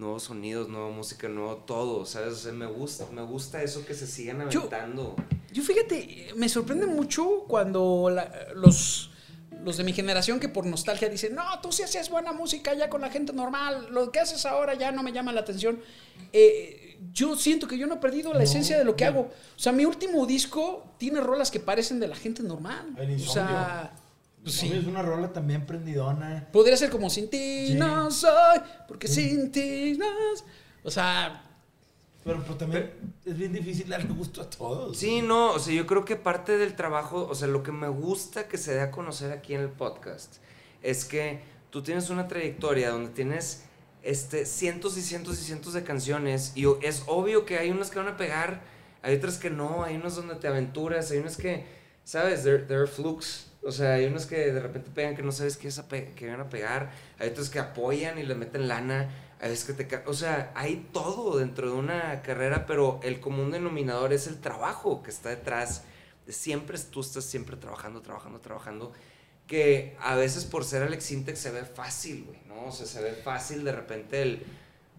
nuevos 0.00 0.24
sonidos, 0.24 0.68
nueva 0.68 0.90
música, 0.90 1.28
nuevo 1.28 1.56
todo, 1.58 2.04
¿sabes? 2.06 2.32
O 2.32 2.36
sea, 2.36 2.52
me 2.52 2.66
gusta, 2.66 3.06
me 3.12 3.22
gusta 3.22 3.62
eso 3.62 3.84
que 3.86 3.94
se 3.94 4.06
sigan 4.06 4.48
Yo- 4.50 4.60
aventando. 4.60 5.14
Yo 5.52 5.62
fíjate, 5.62 6.28
me 6.36 6.48
sorprende 6.48 6.86
mucho 6.86 7.44
cuando 7.46 8.10
la- 8.12 8.48
los, 8.54 9.10
los 9.64 9.76
de 9.76 9.84
mi 9.84 9.92
generación 9.92 10.40
que 10.40 10.48
por 10.48 10.64
nostalgia 10.66 11.08
dicen, 11.08 11.34
no, 11.34 11.42
tú 11.60 11.70
sí 11.72 11.82
hacías 11.82 12.08
buena 12.08 12.32
música 12.32 12.72
ya 12.74 12.88
con 12.88 13.00
la 13.02 13.10
gente 13.10 13.32
normal, 13.32 13.88
lo 13.90 14.10
que 14.10 14.20
haces 14.20 14.46
ahora 14.46 14.74
ya 14.74 14.90
no 14.92 15.02
me 15.02 15.12
llama 15.12 15.32
la 15.32 15.40
atención. 15.42 15.80
Eh, 16.32 16.98
yo 17.12 17.36
siento 17.36 17.66
que 17.66 17.76
yo 17.76 17.86
no 17.86 17.94
he 17.94 17.98
perdido 17.98 18.30
la 18.32 18.38
No, 18.38 18.44
esencia 18.44 18.78
de 18.78 18.84
lo 18.84 18.94
que 18.96 19.04
no. 19.04 19.10
hago. 19.10 19.20
O 19.22 19.58
sea, 19.58 19.72
mi 19.72 19.84
último 19.84 20.24
disco 20.26 20.84
tiene 20.98 21.20
rolas 21.20 21.50
que 21.50 21.58
parecen 21.60 21.98
de 22.00 22.08
la 22.08 22.16
gente 22.16 22.42
normal. 22.42 22.94
El 22.98 23.16
o 23.16 23.18
sea, 23.18 23.92
Pues 24.42 24.54
Sí. 24.54 24.72
Es 24.72 24.86
una 24.86 25.02
rola 25.02 25.32
también 25.32 25.66
prendidona. 25.66 26.48
Podría 26.52 26.76
ser 26.76 26.90
como 26.90 27.10
sin 27.10 27.28
ti 27.28 27.68
Sí. 27.68 27.74
no 27.74 28.10
soy, 28.10 28.60
porque 28.88 29.06
sin 29.08 29.52
ti 29.52 29.96
no. 29.98 30.06
O 30.82 30.90
sea, 30.90 31.44
Pero, 32.24 32.42
pero 32.42 32.54
también 32.56 32.90
es 33.24 33.36
bien 33.36 33.52
difícil 33.52 33.88
darle 33.88 34.12
gusto 34.12 34.42
a 34.42 34.48
todos. 34.50 34.96
Sí, 34.96 35.22
no, 35.22 35.52
o 35.52 35.58
sea, 35.58 35.74
yo 35.74 35.86
creo 35.86 36.04
que 36.04 36.16
parte 36.16 36.58
del 36.58 36.74
trabajo, 36.76 37.26
o 37.30 37.34
sea, 37.34 37.48
lo 37.48 37.62
que 37.62 37.72
me 37.72 37.88
gusta 37.88 38.46
que 38.48 38.58
se 38.58 38.74
dé 38.74 38.80
a 38.82 38.90
conocer 38.90 39.32
aquí 39.32 39.54
en 39.54 39.62
el 39.62 39.68
podcast 39.70 40.36
es 40.82 41.04
que 41.04 41.40
tú 41.70 41.82
tienes 41.82 42.10
una 42.10 42.28
trayectoria 42.28 42.90
donde 42.90 43.10
tienes 43.10 43.64
este, 44.02 44.44
cientos 44.46 44.96
y 44.98 45.02
cientos 45.02 45.38
y 45.40 45.44
cientos 45.44 45.72
de 45.74 45.82
canciones 45.84 46.52
y 46.54 46.64
es 46.82 47.04
obvio 47.06 47.44
que 47.46 47.58
hay 47.58 47.70
unas 47.70 47.90
que 47.90 47.98
van 47.98 48.08
a 48.08 48.16
pegar, 48.16 48.62
hay 49.02 49.16
otras 49.16 49.36
que 49.38 49.50
no, 49.50 49.84
hay 49.84 49.96
unas 49.96 50.16
donde 50.16 50.34
te 50.36 50.48
aventuras, 50.48 51.10
hay 51.10 51.18
unas 51.18 51.36
que, 51.36 51.66
¿sabes? 52.04 52.42
There, 52.42 52.58
there 52.64 52.80
are 52.80 52.86
flukes. 52.86 53.49
O 53.62 53.72
sea, 53.72 53.94
hay 53.94 54.06
unas 54.06 54.26
que 54.26 54.52
de 54.52 54.60
repente 54.60 54.90
pegan 54.94 55.14
que 55.14 55.22
no 55.22 55.32
sabes 55.32 55.56
que, 55.56 55.68
es 55.68 55.80
que 55.80 56.30
van 56.30 56.40
a 56.40 56.48
pegar, 56.48 56.90
hay 57.18 57.28
otras 57.28 57.50
que 57.50 57.58
apoyan 57.58 58.18
y 58.18 58.22
le 58.22 58.34
meten 58.34 58.68
lana, 58.68 59.10
hay 59.40 59.50
veces 59.50 59.64
que 59.64 59.84
te... 59.84 60.02
O 60.06 60.14
sea, 60.14 60.52
hay 60.54 60.88
todo 60.92 61.38
dentro 61.38 61.70
de 61.70 61.76
una 61.76 62.22
carrera, 62.22 62.66
pero 62.66 63.00
el 63.02 63.20
común 63.20 63.50
denominador 63.50 64.12
es 64.12 64.26
el 64.26 64.38
trabajo 64.38 65.02
que 65.02 65.10
está 65.10 65.30
detrás. 65.30 65.82
De 66.26 66.32
siempre 66.32 66.78
tú 66.78 67.00
estás 67.00 67.24
siempre 67.24 67.56
trabajando, 67.56 68.02
trabajando, 68.02 68.40
trabajando. 68.40 68.92
Que 69.46 69.96
a 70.00 70.14
veces 70.14 70.44
por 70.44 70.64
ser 70.64 70.82
Alex 70.82 71.10
Intec 71.10 71.36
se 71.36 71.50
ve 71.50 71.64
fácil, 71.64 72.24
güey, 72.24 72.38
¿no? 72.46 72.66
O 72.66 72.72
sea, 72.72 72.86
se 72.86 73.02
ve 73.02 73.12
fácil 73.12 73.64
de 73.64 73.72
repente 73.72 74.22
el... 74.22 74.42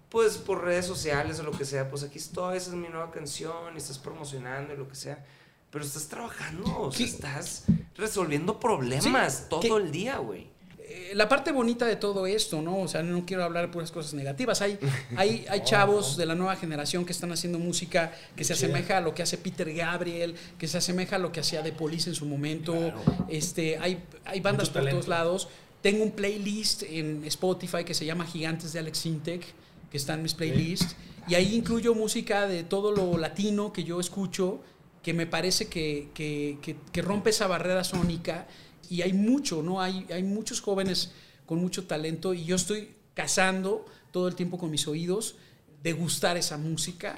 Pues 0.09 0.37
por 0.37 0.63
redes 0.63 0.85
sociales 0.85 1.39
o 1.39 1.43
lo 1.43 1.51
que 1.51 1.63
sea, 1.63 1.89
pues 1.89 2.03
aquí 2.03 2.17
estoy, 2.17 2.57
esa 2.57 2.71
es 2.71 2.75
mi 2.75 2.89
nueva 2.89 3.11
canción 3.11 3.73
y 3.73 3.77
estás 3.77 3.97
promocionando 3.97 4.73
y 4.73 4.77
lo 4.77 4.87
que 4.89 4.95
sea. 4.95 5.23
Pero 5.69 5.85
estás 5.85 6.09
trabajando, 6.09 6.81
o 6.81 6.91
sea, 6.91 6.97
¿Qué? 6.97 7.11
estás 7.11 7.63
resolviendo 7.95 8.59
problemas 8.59 9.33
Sí, 9.33 9.43
todo 9.49 9.77
el 9.77 9.91
día, 9.91 10.17
güey. 10.17 10.47
eh, 10.79 11.11
la 11.13 11.27
parte 11.29 11.51
bonita 11.51 11.85
de 11.85 11.95
todo 11.95 12.25
esto, 12.27 12.61
¿no? 12.61 12.79
O 12.79 12.87
sea, 12.87 13.03
no 13.03 13.25
quiero 13.25 13.43
hablar 13.43 13.67
de 13.67 13.71
puras 13.73 13.91
cosas 13.91 14.13
negativas. 14.13 14.61
Hay, 14.61 14.77
hay, 15.17 15.45
hay 15.49 15.63
chavos 15.63 16.17
de 16.17 16.25
la 16.25 16.35
nueva 16.35 16.55
generación 16.55 17.05
que 17.05 17.11
están 17.11 17.31
haciendo 17.31 17.59
música 17.59 18.13
que 18.35 18.43
se 18.43 18.53
asemeja 18.53 18.97
a 18.97 19.01
lo 19.01 19.13
que 19.13 19.23
hace 19.23 19.37
Peter 19.37 19.71
Gabriel, 19.73 20.35
que 20.57 20.67
se 20.67 20.77
asemeja 20.77 21.15
a 21.17 21.19
lo 21.19 21.31
que 21.31 21.39
hacía 21.41 21.61
The 21.63 21.71
Police 21.73 22.09
en 22.09 22.15
su 22.15 22.25
momento. 22.25 22.93
Este, 23.29 23.77
hay, 23.77 24.03
hay 24.25 24.39
bandas 24.39 24.67
Mucho 24.69 24.73
por 24.73 24.81
talento. 24.81 24.97
todos 24.99 25.07
lados. 25.09 25.47
Tengo 25.81 26.03
un 26.03 26.11
playlist 26.11 26.83
en 26.83 27.23
Spotify 27.25 27.83
que 27.83 27.93
se 27.93 28.05
llama 28.05 28.25
Gigantes 28.25 28.71
de 28.73 28.79
Alex 28.79 29.05
Intec, 29.07 29.43
que 29.89 29.97
está 29.97 30.13
en 30.13 30.21
mis 30.23 30.33
playlists. 30.33 30.95
Y 31.27 31.35
ahí 31.35 31.55
incluyo 31.55 31.93
música 31.95 32.47
de 32.47 32.63
todo 32.63 32.91
lo 32.91 33.17
latino 33.17 33.71
que 33.73 33.83
yo 33.83 33.99
escucho, 33.99 34.59
que 35.01 35.13
me 35.13 35.25
parece 35.27 35.67
que, 35.67 36.09
que- 36.13 36.57
que- 36.61 36.77
que 36.91 37.01
rompe 37.01 37.29
esa 37.31 37.47
barrera 37.47 37.83
sónica. 37.83 38.47
Y 38.89 39.01
hay 39.03 39.13
mucho, 39.13 39.63
¿no? 39.63 39.81
Hay, 39.81 40.05
hay 40.11 40.23
muchos 40.23 40.61
jóvenes 40.61 41.11
con 41.45 41.59
mucho 41.59 41.85
talento 41.87 42.33
y 42.33 42.43
yo 42.45 42.55
estoy 42.55 42.89
cazando 43.13 43.85
todo 44.11 44.27
el 44.27 44.35
tiempo 44.35 44.57
con 44.57 44.69
mis 44.71 44.87
oídos 44.87 45.35
de 45.83 45.93
gustar 45.93 46.37
esa 46.37 46.57
música 46.57 47.15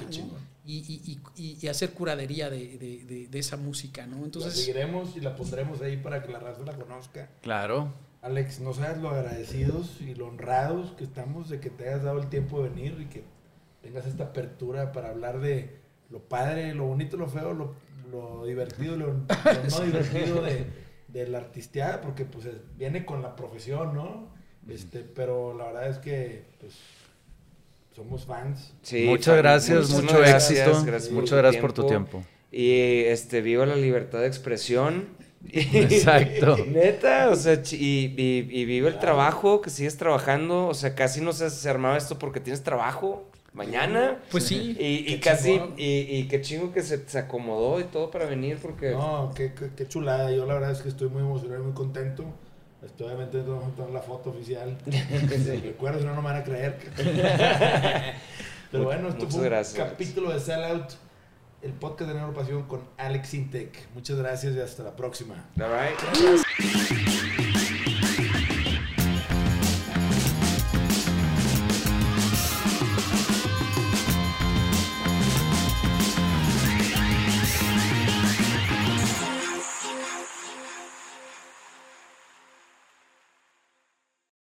y, 0.65 0.73
y- 0.77 1.19
y- 1.35 1.57
y 1.61 1.67
hacer 1.67 1.91
curadería 1.91 2.49
de, 2.49 2.77
de- 2.77 3.03
de- 3.05 3.27
de 3.27 3.39
esa 3.39 3.57
música, 3.57 4.05
¿no? 4.07 4.19
la 4.19 4.25
Entonces, 4.25 4.53
seguiremos 4.57 5.17
y 5.17 5.19
la 5.19 5.35
pondremos 5.35 5.81
ahí 5.81 5.97
para 5.97 6.23
que 6.23 6.31
la 6.31 6.39
raza 6.39 6.61
la 6.63 6.73
conozca. 6.73 7.29
Claro. 7.41 7.93
Alex, 8.21 8.61
no 8.61 8.73
sabes 8.73 8.99
lo 9.01 9.09
agradecidos 9.09 9.99
y 9.99 10.15
lo 10.15 10.27
honrados 10.27 10.91
que 10.93 11.03
estamos 11.03 11.49
de 11.49 11.59
que 11.59 11.69
te 11.69 11.89
hayas 11.89 12.03
dado 12.03 12.21
el 12.21 12.29
tiempo 12.29 12.63
de 12.63 12.69
venir 12.69 12.97
y 13.01 13.05
que 13.07 13.23
tengas 13.81 14.05
esta 14.05 14.23
apertura 14.25 14.93
para 14.93 15.09
hablar 15.09 15.41
de 15.41 15.81
lo 16.13 16.19
padre, 16.19 16.73
lo 16.73 16.85
bonito, 16.85 17.17
lo 17.17 17.27
feo, 17.27 17.51
lo, 17.53 17.73
lo 18.11 18.45
divertido, 18.45 18.95
lo, 18.95 19.07
lo 19.07 19.13
no 19.71 19.79
divertido 19.81 20.41
de, 20.43 20.65
de 21.09 21.27
la 21.27 21.39
artisteada, 21.39 21.99
porque 21.99 22.23
pues 22.23 22.45
es- 22.45 22.61
viene 22.77 23.03
con 23.03 23.21
la 23.21 23.35
profesión, 23.35 23.93
¿no? 23.95 24.31
Este, 24.69 24.99
pero 24.99 25.57
la 25.57 25.65
verdad 25.65 25.89
es 25.89 25.97
que 25.97 26.45
pues 26.59 26.75
somos 27.95 28.25
fans. 28.25 28.73
Sí, 28.81 29.05
Muchas 29.07 29.37
gracias, 29.37 29.89
mucho 29.89 30.17
gracias, 30.19 30.51
éxito. 30.67 30.85
gracias 30.85 31.11
Muchas 31.11 31.37
gracias 31.39 31.61
por 31.61 31.73
tu 31.73 31.85
tiempo. 31.87 32.23
Y 32.51 33.01
este, 33.05 33.41
viva 33.41 33.65
la 33.65 33.75
libertad 33.75 34.19
de 34.19 34.27
expresión. 34.27 35.09
Exacto. 35.51 36.57
Neta, 36.67 37.29
o 37.29 37.35
sea, 37.35 37.61
y, 37.71 37.75
y, 38.15 38.47
y 38.51 38.65
viva 38.65 38.87
el 38.87 38.99
trabajo, 38.99 39.59
que 39.61 39.69
sigues 39.69 39.97
trabajando. 39.97 40.67
O 40.67 40.73
sea, 40.73 40.95
casi 40.95 41.19
no 41.21 41.33
se, 41.33 41.49
se 41.49 41.69
armaba 41.69 41.97
esto 41.97 42.17
porque 42.19 42.39
tienes 42.39 42.63
trabajo 42.63 43.29
mañana. 43.53 44.19
pues 44.31 44.45
sí. 44.45 44.75
Y, 44.79 45.13
y 45.13 45.19
casi, 45.19 45.59
y, 45.77 46.17
y 46.17 46.27
qué 46.27 46.41
chingo 46.41 46.71
que 46.71 46.81
se, 46.81 47.07
se 47.07 47.19
acomodó 47.19 47.79
y 47.79 47.85
todo 47.85 48.11
para 48.11 48.25
venir 48.25 48.57
porque... 48.61 48.91
No, 48.91 49.31
qué, 49.35 49.53
qué, 49.53 49.69
qué 49.75 49.87
chulada. 49.87 50.31
Yo 50.31 50.45
la 50.45 50.55
verdad 50.55 50.71
es 50.71 50.81
que 50.81 50.89
estoy 50.89 51.09
muy 51.09 51.21
emocionado 51.21 51.61
y 51.61 51.65
muy 51.65 51.73
contento. 51.73 52.25
Estoy 52.83 53.07
obviamente 53.07 53.41
vamos 53.41 53.71
a 53.71 53.75
tomar 53.75 53.91
la 53.91 54.01
foto 54.01 54.31
oficial. 54.31 54.77
Recuerdo, 55.63 55.99
si 55.99 56.05
no, 56.05 56.15
no 56.15 56.21
me 56.21 56.27
van 56.29 56.41
a 56.41 56.43
creer. 56.43 56.77
Pero 58.71 58.83
bueno, 58.85 59.07
esto 59.09 59.19
Muchas 59.19 59.33
fue 59.33 59.41
un 59.41 59.45
gracias, 59.45 59.89
capítulo 59.89 60.33
de 60.33 60.39
Sellout, 60.39 60.93
el 61.61 61.73
podcast 61.73 62.09
de 62.09 62.17
Neuropasión 62.17 62.63
con 62.63 62.81
Alex 62.97 63.35
Intec. 63.35 63.87
Muchas 63.93 64.17
gracias 64.17 64.55
y 64.55 64.59
hasta 64.59 64.83
la 64.83 64.95
próxima. 64.95 65.45
All 65.59 65.69
right. 65.69 67.22